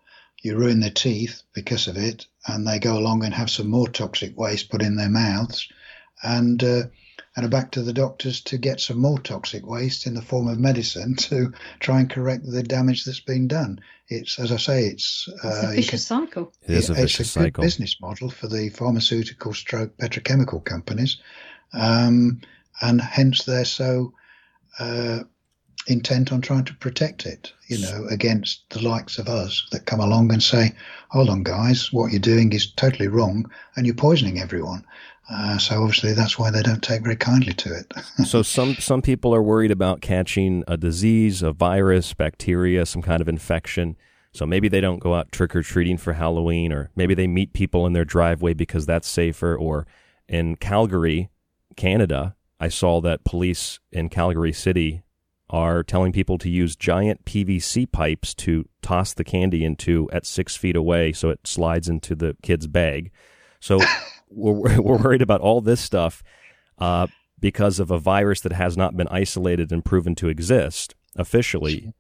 you 0.44 0.56
ruin 0.56 0.82
their 0.82 0.92
teeth 0.92 1.42
because 1.56 1.88
of 1.88 1.98
it, 1.98 2.28
and 2.46 2.68
they 2.68 2.78
go 2.78 2.96
along 2.96 3.24
and 3.24 3.34
have 3.34 3.50
some 3.50 3.72
more 3.72 3.88
toxic 3.88 4.38
waste 4.38 4.70
put 4.70 4.84
in 4.84 4.98
their 4.98 5.10
mouths, 5.10 5.68
and 6.22 6.64
uh, 6.64 6.84
and 7.36 7.46
are 7.46 7.50
back 7.50 7.72
to 7.72 7.82
the 7.82 7.94
doctors 7.94 8.42
to 8.42 8.58
get 8.58 8.80
some 8.82 8.98
more 9.00 9.20
toxic 9.20 9.66
waste 9.66 10.06
in 10.06 10.14
the 10.14 10.22
form 10.22 10.48
of 10.48 10.60
medicine 10.60 11.16
to 11.16 11.54
try 11.80 12.00
and 12.00 12.10
correct 12.10 12.46
the 12.46 12.64
damage 12.64 13.06
that's 13.06 13.22
been 13.22 13.48
done. 13.48 13.80
It's 14.10 14.38
as 14.38 14.52
I 14.52 14.58
say, 14.58 14.86
it's, 14.86 15.30
It's 15.32 15.46
uh, 15.46 15.70
a 15.72 15.76
vicious 15.76 16.08
can- 16.08 16.28
cycle. 16.28 16.54
It 16.64 16.72
is 16.76 16.90
a 16.90 16.94
it's 16.94 17.02
vicious 17.02 17.36
a 17.36 17.40
good 17.40 17.46
cycle. 17.46 17.62
business 17.64 18.02
model 18.02 18.30
for 18.30 18.48
the 18.48 18.70
pharmaceutical 18.70 19.54
stroke 19.54 19.96
petrochemical 19.98 20.64
companies, 20.66 21.18
um, 21.74 22.42
and 22.82 23.00
hence 23.00 23.46
they're 23.46 23.64
so 23.66 24.14
uh, 24.80 25.20
intent 25.88 26.32
on 26.32 26.42
trying 26.42 26.66
to 26.66 26.76
protect 26.76 27.26
it, 27.26 27.54
you 27.68 27.80
know, 27.80 28.06
against 28.10 28.70
the 28.70 28.82
likes 28.82 29.18
of 29.18 29.28
us 29.28 29.66
that 29.72 29.86
come 29.86 30.00
along 30.00 30.32
and 30.34 30.44
say, 30.44 30.74
"Hold 31.10 31.30
on, 31.30 31.44
guys, 31.44 31.94
what 31.94 32.12
you're 32.12 32.20
doing 32.20 32.52
is 32.52 32.72
totally 32.74 33.08
wrong, 33.08 33.50
and 33.76 33.86
you're 33.86 33.96
poisoning 33.96 34.40
everyone." 34.40 34.86
Uh, 35.30 35.58
so 35.58 35.82
obviously 35.82 36.14
that's 36.14 36.38
why 36.38 36.52
they 36.52 36.62
don't 36.62 36.84
take 36.84 37.04
very 37.04 37.16
kindly 37.16 37.54
to 37.54 37.74
it. 37.74 37.94
so 38.26 38.42
some 38.42 38.76
some 38.76 39.02
people 39.02 39.34
are 39.34 39.42
worried 39.42 39.72
about 39.72 40.02
catching 40.02 40.64
a 40.68 40.78
disease, 40.78 41.42
a 41.42 41.52
virus, 41.52 42.14
bacteria, 42.14 42.86
some 42.86 43.02
kind 43.02 43.22
of 43.22 43.30
infection. 43.30 43.96
So 44.34 44.46
maybe 44.46 44.70
they 44.70 44.82
don't 44.82 45.00
go 45.00 45.14
out 45.14 45.32
trick 45.32 45.56
or 45.56 45.62
treating 45.62 45.98
for 45.98 46.14
Halloween, 46.14 46.72
or 46.72 46.90
maybe 46.96 47.14
they 47.14 47.28
meet 47.28 47.54
people 47.54 47.86
in 47.86 47.94
their 47.94 48.06
driveway 48.06 48.54
because 48.54 48.86
that's 48.86 49.08
safer. 49.08 49.56
Or 49.56 49.86
in 50.28 50.56
Calgary, 50.56 51.30
Canada, 51.76 52.36
I 52.60 52.70
saw 52.70 53.02
that 53.02 53.26
police 53.26 53.80
in 53.92 54.10
Calgary 54.10 54.54
City 54.54 55.04
are 55.50 55.84
telling 55.84 56.14
people 56.14 56.38
to 56.38 56.50
use 56.50 56.78
giant 56.78 57.26
PVC 57.26 57.92
pipes 57.92 58.34
to 58.34 58.66
toss 58.82 59.14
the 59.14 59.26
candy 59.26 59.66
into 59.66 60.10
at 60.12 60.26
six 60.26 60.56
feet 60.56 60.78
away 60.78 61.12
so 61.12 61.30
it 61.30 61.46
slides 61.46 61.90
into 61.90 62.16
the 62.16 62.38
kid's 62.42 62.68
bag. 62.68 63.12
So 63.60 63.82
we're, 64.32 64.82
we're 64.82 64.98
worried 64.98 65.22
about 65.22 65.42
all 65.42 65.62
this 65.62 65.82
stuff 65.82 66.24
uh, 66.78 67.08
because 67.40 67.80
of 67.80 67.92
a 67.92 68.00
virus 68.00 68.42
that 68.42 68.54
has 68.54 68.78
not 68.78 68.96
been 68.96 69.08
isolated 69.10 69.72
and 69.72 69.84
proven 69.84 70.16
to 70.16 70.30
exist 70.30 70.96
officially. 71.16 71.94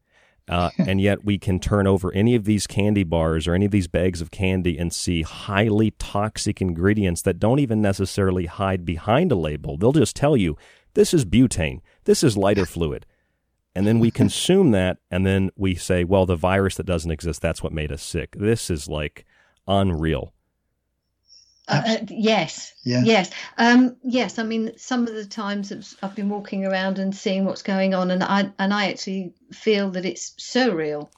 Uh, 0.47 0.69
and 0.77 0.99
yet 0.99 1.23
we 1.23 1.37
can 1.37 1.59
turn 1.59 1.87
over 1.87 2.13
any 2.13 2.35
of 2.35 2.45
these 2.45 2.67
candy 2.67 3.03
bars 3.03 3.47
or 3.47 3.53
any 3.53 3.65
of 3.65 3.71
these 3.71 3.87
bags 3.87 4.21
of 4.21 4.31
candy 4.31 4.77
and 4.77 4.93
see 4.93 5.21
highly 5.21 5.91
toxic 5.91 6.61
ingredients 6.61 7.21
that 7.21 7.39
don't 7.39 7.59
even 7.59 7.81
necessarily 7.81 8.45
hide 8.45 8.85
behind 8.85 9.31
a 9.31 9.35
label. 9.35 9.77
They'll 9.77 9.91
just 9.91 10.15
tell 10.15 10.35
you 10.35 10.57
this 10.93 11.13
is 11.13 11.25
butane, 11.25 11.81
this 12.03 12.23
is 12.23 12.37
lighter 12.37 12.65
fluid. 12.67 13.05
And 13.73 13.87
then 13.87 13.99
we 13.99 14.11
consume 14.11 14.71
that, 14.71 14.97
and 15.09 15.25
then 15.25 15.49
we 15.55 15.75
say, 15.75 16.03
well, 16.03 16.25
the 16.25 16.35
virus 16.35 16.75
that 16.75 16.85
doesn't 16.85 17.09
exist, 17.09 17.41
that's 17.41 17.63
what 17.63 17.71
made 17.71 17.89
us 17.89 18.03
sick. 18.03 18.35
This 18.37 18.69
is 18.69 18.89
like 18.89 19.25
unreal. 19.65 20.33
Uh, 21.72 21.81
uh, 21.88 22.06
yes. 22.10 22.73
Yeah. 22.84 23.02
Yes. 23.03 23.31
Um, 23.57 23.98
yes. 24.03 24.38
I 24.39 24.43
mean, 24.43 24.72
some 24.77 25.07
of 25.07 25.14
the 25.14 25.26
times 25.26 25.72
I've- 25.72 25.98
I've 26.03 26.15
been 26.15 26.30
walking 26.30 26.65
around 26.65 26.99
and 26.99 27.15
seeing 27.15 27.45
what's 27.45 27.61
going 27.64 27.93
on, 27.93 28.11
and 28.11 28.23
I 28.23 28.52
and 28.60 28.73
I 28.73 28.89
actually 28.89 29.34
feel 29.52 29.91
that 29.91 30.06
it's 30.06 30.31
surreal. 30.39 31.10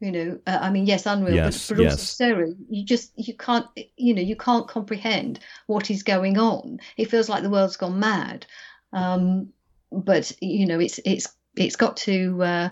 You 0.00 0.12
know, 0.12 0.38
uh, 0.46 0.58
I 0.60 0.70
mean, 0.70 0.86
yes, 0.86 1.06
unreal, 1.06 1.34
Yes, 1.36 1.66
but, 1.68 1.76
but 1.76 1.82
yes. 1.82 1.98
also 1.98 2.24
surreal. 2.24 2.54
You 2.70 2.84
just 2.84 3.12
you 3.16 3.34
can't, 3.36 3.66
you 3.96 4.14
know, 4.14 4.22
you 4.22 4.36
can't 4.36 4.68
comprehend 4.68 5.40
what 5.66 5.90
is 5.90 6.02
going 6.04 6.38
on. 6.38 6.78
It 6.96 7.10
feels 7.10 7.28
like 7.28 7.42
the 7.42 7.50
world's 7.50 7.76
gone 7.76 7.98
mad. 7.98 8.46
Um, 8.92 9.52
but 9.90 10.32
you 10.40 10.66
know, 10.66 10.78
it's 10.80 10.98
it's 11.04 11.28
it's 11.56 11.76
got 11.76 11.96
to. 11.98 12.42
Uh, 12.42 12.68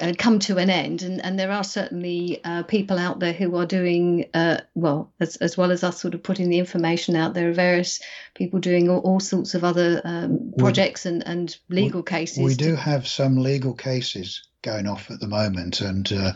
uh, 0.00 0.12
come 0.18 0.38
to 0.40 0.58
an 0.58 0.68
end, 0.68 1.02
and, 1.02 1.24
and 1.24 1.38
there 1.38 1.50
are 1.50 1.64
certainly 1.64 2.40
uh, 2.44 2.62
people 2.64 2.98
out 2.98 3.20
there 3.20 3.32
who 3.32 3.56
are 3.56 3.66
doing 3.66 4.26
uh, 4.34 4.58
well, 4.74 5.12
as, 5.18 5.36
as 5.36 5.56
well 5.56 5.70
as 5.72 5.82
us 5.82 6.00
sort 6.00 6.14
of 6.14 6.22
putting 6.22 6.50
the 6.50 6.58
information 6.58 7.16
out. 7.16 7.34
There 7.34 7.48
are 7.48 7.54
various 7.54 8.00
people 8.34 8.60
doing 8.60 8.90
all, 8.90 9.00
all 9.00 9.20
sorts 9.20 9.54
of 9.54 9.64
other 9.64 10.00
um, 10.04 10.50
We- 10.50 10.58
projects 10.58 11.06
and, 11.06 11.26
and 11.26 11.56
legal 11.70 12.02
cases. 12.02 12.38
We 12.38 12.54
to- 12.54 12.64
do 12.64 12.74
have 12.76 13.08
some 13.08 13.38
legal 13.38 13.74
cases 13.74 14.46
going 14.62 14.86
off 14.86 15.10
at 15.10 15.20
the 15.20 15.28
moment, 15.28 15.80
and 15.80 16.12
uh, 16.12 16.32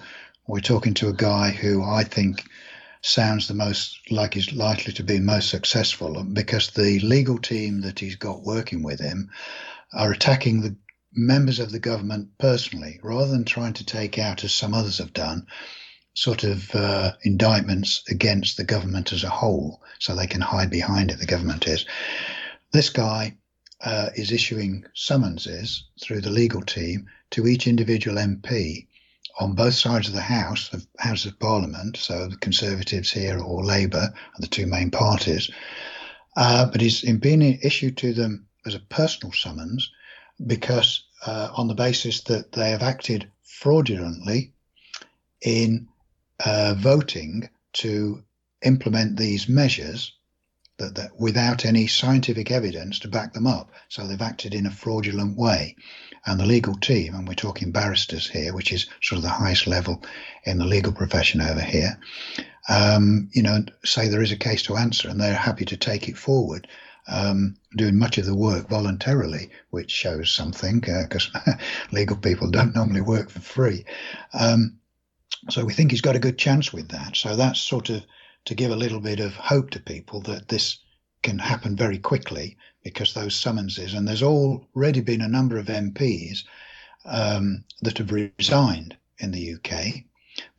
we're 0.47 0.61
talking 0.61 0.95
to 0.95 1.09
a 1.09 1.15
guy 1.15 1.51
who 1.51 1.83
I 1.83 2.05
think 2.05 2.45
sounds 3.03 3.49
the 3.49 3.55
most 3.55 3.99
like 4.11 4.35
he's 4.35 4.53
likely 4.53 4.93
to 4.93 5.03
be 5.03 5.19
most 5.19 5.51
successful 5.51 6.23
because 6.25 6.71
the 6.71 7.01
legal 7.01 7.37
team 7.37 7.81
that 7.81 7.99
he's 7.99 8.15
got 8.15 8.43
working 8.45 8.83
with 8.85 9.01
him 9.01 9.29
are 9.93 10.13
attacking 10.13 10.61
the 10.61 10.77
members 11.15 11.59
of 11.59 11.71
the 11.73 11.79
government 11.79 12.29
personally 12.39 12.99
rather 13.03 13.31
than 13.31 13.45
trying 13.45 13.75
to 13.75 13.85
take 13.85 14.19
out, 14.19 14.45
as 14.45 14.53
some 14.53 14.75
others 14.75 14.99
have 14.99 15.13
done, 15.13 15.47
sort 16.15 16.45
of 16.45 16.75
uh, 16.75 17.13
indictments 17.23 18.03
against 18.09 18.57
the 18.57 18.65
government 18.65 19.13
as 19.13 19.25
a 19.25 19.31
whole 19.31 19.83
so 19.99 20.15
they 20.15 20.27
can 20.27 20.41
hide 20.41 20.71
behind 20.71 21.11
it, 21.11 21.19
the 21.19 21.27
government 21.27 21.67
is. 21.67 21.87
This 22.73 22.91
guy 22.91 23.37
uh, 23.85 24.11
is 24.15 24.31
issuing 24.31 24.85
summonses 24.95 25.85
through 26.01 26.21
the 26.21 26.31
legal 26.31 26.63
team 26.63 27.07
to 27.31 27.47
each 27.47 27.67
individual 27.67 28.17
MP 28.17 28.87
on 29.41 29.55
both 29.55 29.75
sides 29.75 30.09
of 30.09 30.15
the 30.15 30.21
House 30.21 30.73
of 30.73 30.87
House 30.99 31.25
of 31.25 31.39
Parliament, 31.39 31.97
so 31.97 32.29
the 32.29 32.37
Conservatives 32.37 33.11
here 33.11 33.39
or 33.39 33.65
Labour 33.65 34.13
are 34.15 34.41
the 34.41 34.47
two 34.47 34.67
main 34.67 34.91
parties. 34.91 35.51
Uh, 36.37 36.67
but 36.67 36.81
he's 36.81 37.03
been 37.03 37.43
issued 37.43 37.97
to 37.99 38.13
them 38.13 38.47
as 38.67 38.75
a 38.75 38.81
personal 38.81 39.33
summons 39.33 39.91
because 40.47 41.05
uh, 41.27 41.49
on 41.57 41.69
the 41.69 41.75
basis 41.75 42.23
that 42.25 42.53
they 42.53 42.71
have 42.71 42.83
acted 42.83 43.31
fraudulently 43.43 44.53
in 45.41 45.89
uh, 46.45 46.75
voting 46.77 47.49
to 47.73 48.23
implement 48.63 49.17
these 49.17 49.49
measures 49.49 50.13
that, 50.79 50.95
that 50.97 51.11
without 51.19 51.65
any 51.65 51.87
scientific 51.87 52.51
evidence 52.51 52.99
to 53.01 53.09
back 53.09 53.33
them 53.33 53.47
up. 53.47 53.71
So 53.89 54.07
they've 54.07 54.21
acted 54.21 54.55
in 54.55 54.67
a 54.67 54.71
fraudulent 54.71 55.37
way. 55.37 55.77
And 56.25 56.39
the 56.39 56.47
legal 56.47 56.75
team, 56.75 57.15
and 57.15 57.27
we're 57.27 57.35
talking 57.35 57.73
barristers 57.73 58.29
here, 58.29 58.55
which 58.55 58.73
is 58.73 58.87
sort 59.03 59.17
of 59.19 59.23
the 59.23 59.29
highest 59.29 59.67
level 59.67 60.05
in 60.45 60.59
the 60.59 60.65
legal 60.65 60.93
profession 60.93 61.41
over 61.41 61.61
here, 61.61 61.99
um, 62.69 63.29
you 63.33 63.43
know, 63.43 63.65
say 63.85 64.09
there 64.09 64.23
is 64.23 64.31
a 64.31 64.37
case 64.37 64.63
to 64.65 64.77
answer 64.77 65.09
and 65.09 65.21
they're 65.21 65.35
happy 65.35 65.65
to 65.65 65.77
take 65.77 66.09
it 66.09 66.17
forward. 66.17 66.69
Um, 67.09 67.57
doing 67.77 67.99
much 67.99 68.19
of 68.19 68.27
the 68.27 68.35
work 68.35 68.69
voluntarily, 68.69 69.51
which 69.71 69.91
shows 69.91 70.33
something 70.33 70.79
because 70.79 71.31
uh, 71.35 71.55
legal 71.93 72.17
people 72.17 72.49
don't 72.49 72.77
normally 72.77 73.01
work 73.01 73.29
for 73.29 73.41
free. 73.41 73.85
Um, 74.33 74.79
so 75.49 75.65
we 75.65 75.73
think 75.73 75.91
he's 75.91 76.01
got 76.01 76.15
a 76.15 76.21
good 76.21 76.39
chance 76.39 76.73
with 76.73 76.89
that. 76.91 77.17
So 77.17 77.35
that's 77.35 77.61
sort 77.61 77.91
of 77.91 78.05
to 78.45 78.55
give 78.55 78.71
a 78.71 78.77
little 78.77 79.01
bit 79.01 79.21
of 79.21 79.35
hope 79.35 79.71
to 79.71 79.81
people 79.81 80.21
that 80.23 80.49
this 80.49 80.79
can 81.23 81.39
happen 81.39 81.77
very 81.77 81.99
quickly 81.99 82.57
because 82.85 83.15
those 83.15 83.35
summonses, 83.35 83.95
and 83.95 84.07
there's 84.07 84.23
already 84.23 85.01
been 85.01 85.21
a 85.21 85.29
number 85.29 85.57
of 85.57 85.67
MPs 85.67 86.45
um, 87.05 87.65
that 87.81 87.99
have 87.99 88.13
resigned 88.13 88.97
in 89.19 89.31
the 89.31 89.55
UK 89.55 90.05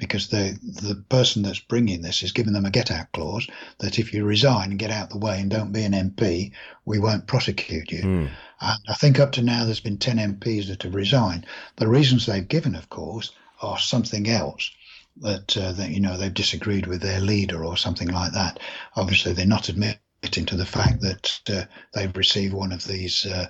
because 0.04 0.28
the 0.28 0.58
the 0.62 0.96
person 1.10 1.42
that's 1.42 1.60
bringing 1.60 2.02
this 2.02 2.24
is 2.24 2.32
giving 2.32 2.54
them 2.54 2.66
a 2.66 2.72
get 2.72 2.92
out 2.92 3.12
clause 3.14 3.48
that 3.80 4.00
if 4.00 4.14
you 4.14 4.26
resign 4.26 4.72
and 4.72 4.80
get 4.80 4.92
out 4.92 5.10
the 5.10 5.18
way 5.18 5.40
and 5.40 5.50
don't 5.50 5.72
be 5.72 5.84
an 5.84 5.94
MP, 5.94 6.52
we 6.86 7.00
won't 7.00 7.28
prosecute 7.28 7.92
you. 7.92 8.04
Mm. 8.04 8.30
And 8.62 8.80
I 8.88 8.94
think 8.94 9.20
up 9.20 9.34
to 9.34 9.42
now 9.42 9.66
there's 9.66 9.80
been 9.80 9.98
10 9.98 10.18
MPs 10.18 10.68
that 10.68 10.84
have 10.84 10.96
resigned. 10.96 11.46
The 11.78 11.88
reasons 11.88 12.26
they've 12.26 12.48
given, 12.48 12.76
of 12.76 12.90
course, 12.90 13.32
are 13.62 13.80
something 13.80 14.30
else. 14.30 14.72
That, 15.18 15.56
uh, 15.56 15.74
that 15.74 15.92
you 15.92 16.00
know 16.00 16.18
they've 16.18 16.34
disagreed 16.34 16.88
with 16.88 17.02
their 17.02 17.20
leader 17.20 17.64
or 17.64 17.78
something 17.78 18.08
like 18.08 18.34
that. 18.34 18.60
Obviously, 18.96 19.34
they're 19.34 19.46
not 19.46 19.70
admitting 19.70 20.00
to 20.48 20.56
the 20.56 20.66
fact 20.66 21.02
that 21.02 21.40
uh, 21.50 21.66
they've 21.94 22.18
received 22.18 22.52
one 22.52 22.72
of 22.72 22.84
these 22.86 23.28
uh, 23.28 23.46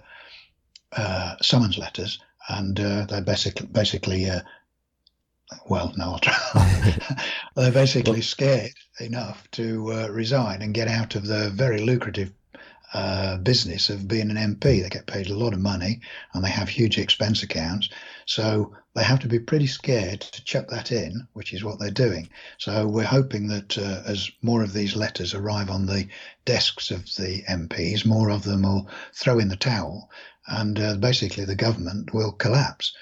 uh 0.92 1.36
summons 1.42 1.78
letters, 1.78 2.20
and 2.50 2.78
uh, 2.82 3.06
they're 3.06 3.22
basically 3.22 3.66
basically 3.68 4.30
uh, 4.30 4.42
well, 5.68 5.94
no, 5.98 6.20
they're 7.56 7.72
basically 7.72 8.22
scared 8.22 8.74
enough 9.00 9.50
to 9.52 9.92
uh, 9.92 10.08
resign 10.10 10.62
and 10.62 10.74
get 10.74 10.88
out 10.88 11.16
of 11.16 11.26
the 11.26 11.50
very 11.50 11.80
lucrative 11.80 12.32
uh, 12.94 13.38
business 13.38 13.90
of 13.90 14.08
being 14.08 14.30
an 14.30 14.56
MP. 14.56 14.82
They 14.82 14.90
get 14.90 15.08
paid 15.08 15.30
a 15.30 15.36
lot 15.36 15.54
of 15.54 15.60
money 15.60 16.02
and 16.34 16.44
they 16.44 16.50
have 16.50 16.70
huge 16.70 17.00
expense 17.00 17.42
accounts. 17.42 17.90
So 18.28 18.76
they 18.94 19.04
have 19.04 19.20
to 19.22 19.28
be 19.28 19.40
pretty 19.40 19.66
scared 19.66 20.22
to 20.22 20.44
chuck 20.44 20.68
that 20.70 20.92
in, 20.92 21.28
which 21.34 21.54
is 21.54 21.64
what 21.64 21.80
they're 21.80 21.90
doing. 21.90 22.30
So 22.60 22.88
we're 22.88 23.04
hoping 23.04 23.48
that 23.48 23.78
uh, 23.78 24.04
as 24.06 24.30
more 24.44 24.62
of 24.62 24.74
these 24.74 24.96
letters 24.96 25.34
arrive 25.34 25.72
on 25.72 25.88
the 25.88 26.08
desks 26.46 26.92
of 26.92 27.06
the 27.16 27.42
MPs, 27.50 28.06
more 28.06 28.30
of 28.30 28.44
them 28.44 28.62
will 28.62 28.88
throw 29.14 29.40
in 29.40 29.48
the 29.48 29.56
towel 29.56 30.12
and 30.48 30.80
uh, 30.80 30.96
basically 30.98 31.46
the 31.46 31.56
government 31.56 32.14
will 32.14 32.32
collapse. 32.32 32.94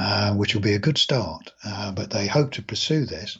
Uh, 0.00 0.32
which 0.34 0.54
will 0.54 0.62
be 0.62 0.74
a 0.74 0.78
good 0.78 0.96
start. 0.96 1.52
Uh, 1.64 1.90
but 1.90 2.10
they 2.10 2.28
hope 2.28 2.52
to 2.52 2.62
pursue 2.62 3.04
this 3.04 3.36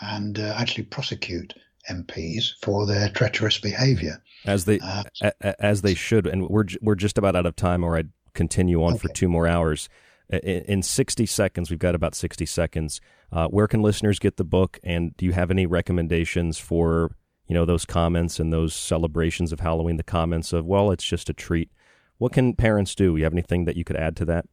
and 0.00 0.40
uh, 0.40 0.52
actually 0.58 0.82
prosecute 0.82 1.54
MPs 1.88 2.54
for 2.60 2.84
their 2.84 3.08
treacherous 3.10 3.60
behaviour. 3.60 4.20
As 4.44 4.64
they 4.64 4.80
uh, 4.80 5.04
a, 5.22 5.64
as 5.64 5.82
they 5.82 5.94
should, 5.94 6.26
and 6.26 6.48
we're 6.48 6.64
we're 6.82 6.96
just 6.96 7.16
about 7.16 7.36
out 7.36 7.46
of 7.46 7.54
time, 7.54 7.84
or 7.84 7.96
I'd 7.96 8.10
continue 8.34 8.82
on 8.82 8.94
okay. 8.94 9.02
for 9.02 9.08
two 9.10 9.28
more 9.28 9.46
hours. 9.46 9.88
In, 10.30 10.40
in, 10.40 10.82
60 10.82 11.26
seconds, 11.26 11.70
we've 11.70 11.78
got 11.78 11.94
about 11.94 12.16
60 12.16 12.44
seconds. 12.44 13.00
Uh, 13.30 13.46
where 13.48 13.68
can 13.68 13.80
listeners 13.80 14.18
get 14.18 14.36
the 14.36 14.44
book? 14.44 14.80
And 14.82 15.16
do 15.16 15.26
you 15.26 15.32
have 15.32 15.50
any 15.50 15.64
recommendations 15.64 16.58
for 16.58 17.14
you 17.46 17.54
know 17.54 17.64
those 17.64 17.84
comments 17.84 18.40
and 18.40 18.52
those 18.52 18.74
celebrations 18.74 19.52
of 19.52 19.60
Halloween? 19.60 19.96
The 19.96 20.02
comments 20.02 20.52
of 20.52 20.66
well, 20.66 20.90
it's 20.90 21.04
just 21.04 21.30
a 21.30 21.34
treat. 21.34 21.70
What 22.18 22.32
can 22.32 22.54
parents 22.54 22.96
do? 22.96 23.16
You 23.16 23.22
have 23.22 23.32
anything 23.32 23.64
that 23.66 23.76
you 23.76 23.84
could 23.84 23.96
add 23.96 24.16
to 24.16 24.24
that? 24.24 24.46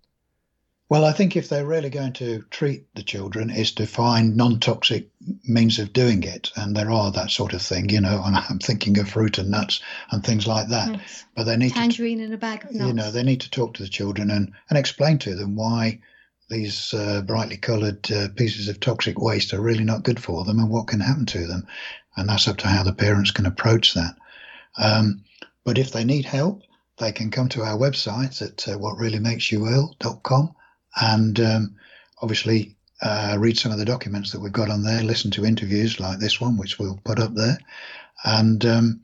Well, 0.92 1.06
I 1.06 1.14
think 1.14 1.38
if 1.38 1.48
they're 1.48 1.66
really 1.66 1.90
going 1.90 2.12
to 2.16 2.44
treat 2.50 2.94
the 2.96 3.02
children, 3.02 3.50
is 3.50 3.72
to 3.76 3.88
find 3.88 4.36
non-toxic 4.36 5.10
means 5.46 5.80
of 5.80 5.94
doing 5.94 6.22
it, 6.24 6.52
and 6.58 6.76
there 6.76 6.92
are 6.92 7.14
that 7.14 7.32
sort 7.32 7.54
of 7.54 7.62
thing, 7.62 7.88
you 7.88 8.02
know. 8.02 8.22
And 8.26 8.36
I'm 8.50 8.60
thinking 8.60 9.00
of 9.00 9.08
fruit 9.08 9.38
and 9.38 9.50
nuts 9.50 9.80
and 10.12 10.22
things 10.22 10.48
like 10.48 10.68
that. 10.68 10.92
Yes. 10.92 11.24
But 11.34 11.46
they 11.46 11.56
need 11.56 11.72
tangerine 11.72 12.18
to, 12.18 12.26
in 12.26 12.34
a 12.34 12.38
bag 12.38 12.66
of 12.66 12.74
nuts. 12.74 12.88
You 12.90 12.94
know, 12.94 13.10
they 13.10 13.24
need 13.24 13.40
to 13.40 13.50
talk 13.50 13.76
to 13.76 13.84
the 13.84 13.88
children 13.88 14.30
and 14.30 14.52
and 14.70 14.78
explain 14.78 15.18
to 15.20 15.34
them 15.34 15.56
why 15.56 16.02
these 16.50 16.94
uh, 16.94 17.22
brightly 17.22 17.56
coloured 17.56 18.12
uh, 18.12 18.28
pieces 18.36 18.68
of 18.68 18.82
toxic 18.82 19.18
waste 19.18 19.54
are 19.54 19.62
really 19.62 19.86
not 19.86 20.04
good 20.04 20.22
for 20.22 20.44
them 20.44 20.60
and 20.60 20.70
what 20.70 20.88
can 20.88 21.00
happen 21.00 21.26
to 21.28 21.48
them. 21.48 21.68
And 22.18 22.28
that's 22.28 22.50
up 22.50 22.58
to 22.58 22.68
how 22.68 22.84
the 22.84 22.92
parents 22.92 23.32
can 23.32 23.46
approach 23.46 23.94
that. 23.94 24.18
Um, 24.78 25.24
but 25.64 25.78
if 25.78 25.94
they 25.94 26.04
need 26.04 26.26
help, 26.26 26.64
they 26.98 27.14
can 27.14 27.32
come 27.32 27.48
to 27.48 27.62
our 27.62 27.78
website 27.78 28.42
at 28.42 28.68
uh, 28.68 28.78
whatreallymakesyouill.com 28.78 30.56
and 31.00 31.40
um, 31.40 31.76
obviously 32.22 32.76
uh, 33.02 33.36
read 33.40 33.58
some 33.58 33.72
of 33.72 33.78
the 33.78 33.86
documents 33.86 34.32
that 34.32 34.40
we've 34.40 34.52
got 34.52 34.70
on 34.70 34.84
there, 34.84 35.04
listen 35.04 35.32
to 35.32 35.46
interviews 35.46 36.00
like 36.00 36.20
this 36.20 36.40
one, 36.40 36.58
which 36.58 36.78
we'll 36.78 37.00
put 37.04 37.20
up 37.20 37.34
there, 37.34 37.58
and 38.24 38.66
um, 38.66 39.02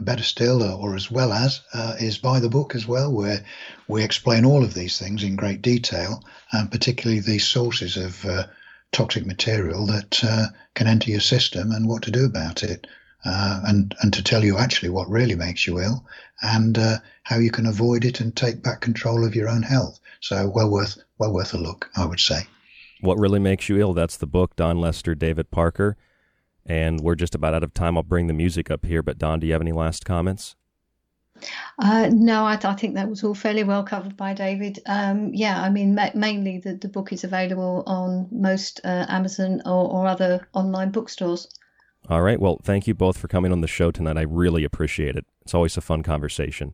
better 0.00 0.24
still, 0.24 0.62
or, 0.62 0.90
or 0.90 0.96
as 0.96 1.10
well 1.10 1.32
as, 1.32 1.60
uh, 1.72 1.94
is 2.00 2.18
buy 2.18 2.40
the 2.40 2.48
book 2.48 2.74
as 2.74 2.86
well, 2.86 3.12
where 3.12 3.44
we 3.86 4.02
explain 4.02 4.44
all 4.44 4.64
of 4.64 4.74
these 4.74 4.98
things 4.98 5.22
in 5.22 5.36
great 5.36 5.62
detail, 5.62 6.22
and 6.52 6.70
particularly 6.70 7.20
the 7.20 7.38
sources 7.38 7.96
of 7.96 8.24
uh, 8.24 8.46
toxic 8.92 9.26
material 9.26 9.86
that 9.86 10.22
uh, 10.24 10.46
can 10.74 10.86
enter 10.86 11.10
your 11.10 11.20
system 11.20 11.70
and 11.70 11.88
what 11.88 12.02
to 12.02 12.10
do 12.10 12.24
about 12.24 12.62
it. 12.62 12.86
Uh, 13.26 13.62
and 13.64 13.94
and 14.02 14.12
to 14.12 14.22
tell 14.22 14.44
you 14.44 14.58
actually 14.58 14.90
what 14.90 15.08
really 15.08 15.34
makes 15.34 15.66
you 15.66 15.80
ill 15.80 16.04
and 16.42 16.76
uh, 16.76 16.98
how 17.22 17.38
you 17.38 17.50
can 17.50 17.64
avoid 17.64 18.04
it 18.04 18.20
and 18.20 18.36
take 18.36 18.62
back 18.62 18.82
control 18.82 19.24
of 19.24 19.34
your 19.34 19.48
own 19.48 19.62
health. 19.62 19.98
So 20.24 20.48
well 20.48 20.70
worth 20.70 20.96
well 21.18 21.34
worth 21.34 21.52
a 21.52 21.58
look, 21.58 21.90
I 21.94 22.06
would 22.06 22.18
say. 22.18 22.46
What 23.02 23.18
really 23.18 23.38
makes 23.38 23.68
you 23.68 23.78
ill? 23.78 23.92
That's 23.92 24.16
the 24.16 24.26
book, 24.26 24.56
Dawn 24.56 24.80
Lester, 24.80 25.14
David 25.14 25.50
Parker, 25.50 25.98
and 26.64 27.00
we're 27.00 27.14
just 27.14 27.34
about 27.34 27.52
out 27.52 27.62
of 27.62 27.74
time. 27.74 27.98
I'll 27.98 28.02
bring 28.02 28.26
the 28.26 28.32
music 28.32 28.70
up 28.70 28.86
here, 28.86 29.02
but 29.02 29.18
Dawn, 29.18 29.38
do 29.38 29.46
you 29.46 29.52
have 29.52 29.60
any 29.60 29.72
last 29.72 30.06
comments? 30.06 30.56
Uh, 31.78 32.08
no, 32.10 32.46
I, 32.46 32.54
I, 32.54 32.72
think 32.72 32.94
that 32.94 33.10
was 33.10 33.22
all 33.22 33.34
fairly 33.34 33.64
well 33.64 33.82
covered 33.82 34.16
by 34.16 34.32
David. 34.32 34.78
Um, 34.86 35.34
yeah, 35.34 35.60
I 35.60 35.68
mean, 35.68 35.94
ma- 35.94 36.14
mainly 36.14 36.56
the, 36.56 36.74
the 36.74 36.88
book 36.88 37.12
is 37.12 37.24
available 37.24 37.82
on 37.86 38.26
most 38.30 38.80
uh, 38.82 39.04
Amazon 39.10 39.60
or, 39.66 39.90
or 39.90 40.06
other 40.06 40.48
online 40.54 40.90
bookstores. 40.90 41.48
All 42.08 42.22
right. 42.22 42.40
Well, 42.40 42.60
thank 42.62 42.86
you 42.86 42.94
both 42.94 43.18
for 43.18 43.28
coming 43.28 43.52
on 43.52 43.60
the 43.60 43.66
show 43.66 43.90
tonight. 43.90 44.16
I 44.16 44.22
really 44.22 44.64
appreciate 44.64 45.16
it. 45.16 45.26
It's 45.42 45.52
always 45.52 45.76
a 45.76 45.82
fun 45.82 46.02
conversation. 46.02 46.72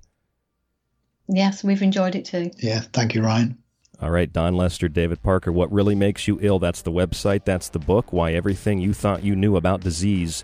Yes, 1.31 1.62
we've 1.62 1.82
enjoyed 1.82 2.16
it 2.16 2.24
too. 2.24 2.51
Yeah, 2.59 2.81
thank 2.93 3.15
you, 3.15 3.23
Ryan. 3.23 3.57
All 4.02 4.11
right, 4.11 4.32
Dawn 4.32 4.55
Lester, 4.55 4.89
David 4.89 5.23
Parker, 5.23 5.52
What 5.52 5.70
Really 5.70 5.94
Makes 5.94 6.27
You 6.27 6.39
Ill? 6.40 6.59
That's 6.59 6.82
the 6.82 6.90
website, 6.90 7.44
that's 7.44 7.69
the 7.69 7.78
book, 7.78 8.12
Why 8.12 8.32
Everything 8.32 8.81
You 8.81 8.94
Thought 8.94 9.23
You 9.23 9.36
Knew 9.36 9.57
About 9.57 9.82
Disease 9.82 10.43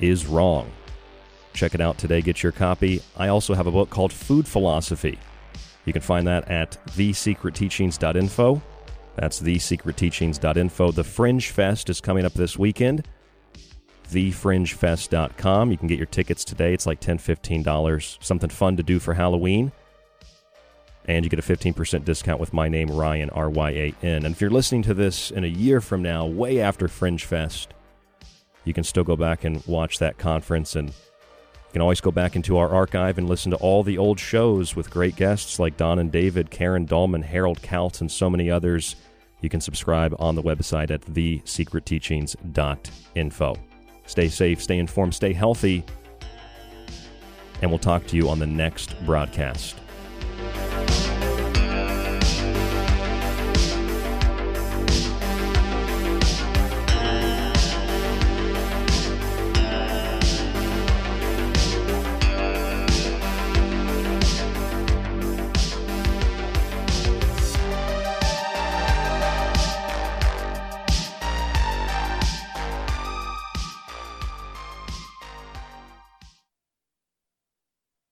is 0.00 0.26
Wrong. 0.26 0.70
Check 1.54 1.74
it 1.74 1.80
out 1.80 1.96
today, 1.98 2.20
get 2.20 2.42
your 2.42 2.52
copy. 2.52 3.00
I 3.16 3.28
also 3.28 3.54
have 3.54 3.66
a 3.66 3.70
book 3.70 3.90
called 3.90 4.12
Food 4.12 4.46
Philosophy. 4.46 5.18
You 5.84 5.92
can 5.92 6.02
find 6.02 6.26
that 6.26 6.50
at 6.50 6.72
thesecretteachings.info. 6.88 8.62
That's 9.14 9.40
thesecretteachings.info. 9.40 10.90
The 10.92 11.04
Fringe 11.04 11.48
Fest 11.48 11.88
is 11.88 12.00
coming 12.00 12.26
up 12.26 12.34
this 12.34 12.58
weekend. 12.58 13.06
Thefringefest.com. 14.10 15.70
You 15.70 15.78
can 15.78 15.86
get 15.86 15.96
your 15.96 16.06
tickets 16.06 16.44
today. 16.44 16.74
It's 16.74 16.86
like 16.86 17.00
$10, 17.00 17.18
$15. 17.18 18.22
Something 18.22 18.50
fun 18.50 18.76
to 18.76 18.82
do 18.82 18.98
for 18.98 19.14
Halloween 19.14 19.72
and 21.06 21.24
you 21.24 21.30
get 21.30 21.38
a 21.38 21.42
15% 21.42 22.04
discount 22.04 22.40
with 22.40 22.52
my 22.52 22.68
name, 22.68 22.90
Ryan, 22.90 23.30
R 23.30 23.48
Y 23.48 23.70
A 23.70 23.94
N. 24.02 24.24
And 24.24 24.34
if 24.34 24.40
you're 24.40 24.50
listening 24.50 24.82
to 24.82 24.94
this 24.94 25.30
in 25.30 25.44
a 25.44 25.48
year 25.48 25.80
from 25.80 26.02
now, 26.02 26.26
way 26.26 26.60
after 26.60 26.88
Fringe 26.88 27.24
Fest, 27.24 27.72
you 28.64 28.74
can 28.74 28.84
still 28.84 29.04
go 29.04 29.16
back 29.16 29.44
and 29.44 29.64
watch 29.66 29.98
that 29.98 30.18
conference. 30.18 30.74
And 30.74 30.88
you 30.88 31.72
can 31.72 31.80
always 31.80 32.00
go 32.00 32.10
back 32.10 32.34
into 32.34 32.58
our 32.58 32.68
archive 32.68 33.18
and 33.18 33.28
listen 33.28 33.52
to 33.52 33.56
all 33.58 33.84
the 33.84 33.98
old 33.98 34.18
shows 34.18 34.74
with 34.74 34.90
great 34.90 35.14
guests 35.16 35.58
like 35.58 35.76
Dawn 35.76 36.00
and 36.00 36.10
David, 36.10 36.50
Karen 36.50 36.86
Dahlman, 36.86 37.22
Harald 37.22 37.62
Kautz, 37.62 38.00
and 38.00 38.10
so 38.10 38.28
many 38.28 38.50
others. 38.50 38.96
You 39.40 39.48
can 39.48 39.60
subscribe 39.60 40.16
on 40.18 40.34
the 40.34 40.42
website 40.42 40.90
at 40.90 41.02
thesecretteachings.info. 41.02 43.56
Stay 44.06 44.28
safe, 44.28 44.62
stay 44.62 44.78
informed, 44.78 45.14
stay 45.14 45.32
healthy, 45.32 45.84
and 47.62 47.70
we'll 47.70 47.78
talk 47.78 48.06
to 48.06 48.16
you 48.16 48.28
on 48.28 48.38
the 48.38 48.46
next 48.46 48.94
broadcast. 49.04 49.76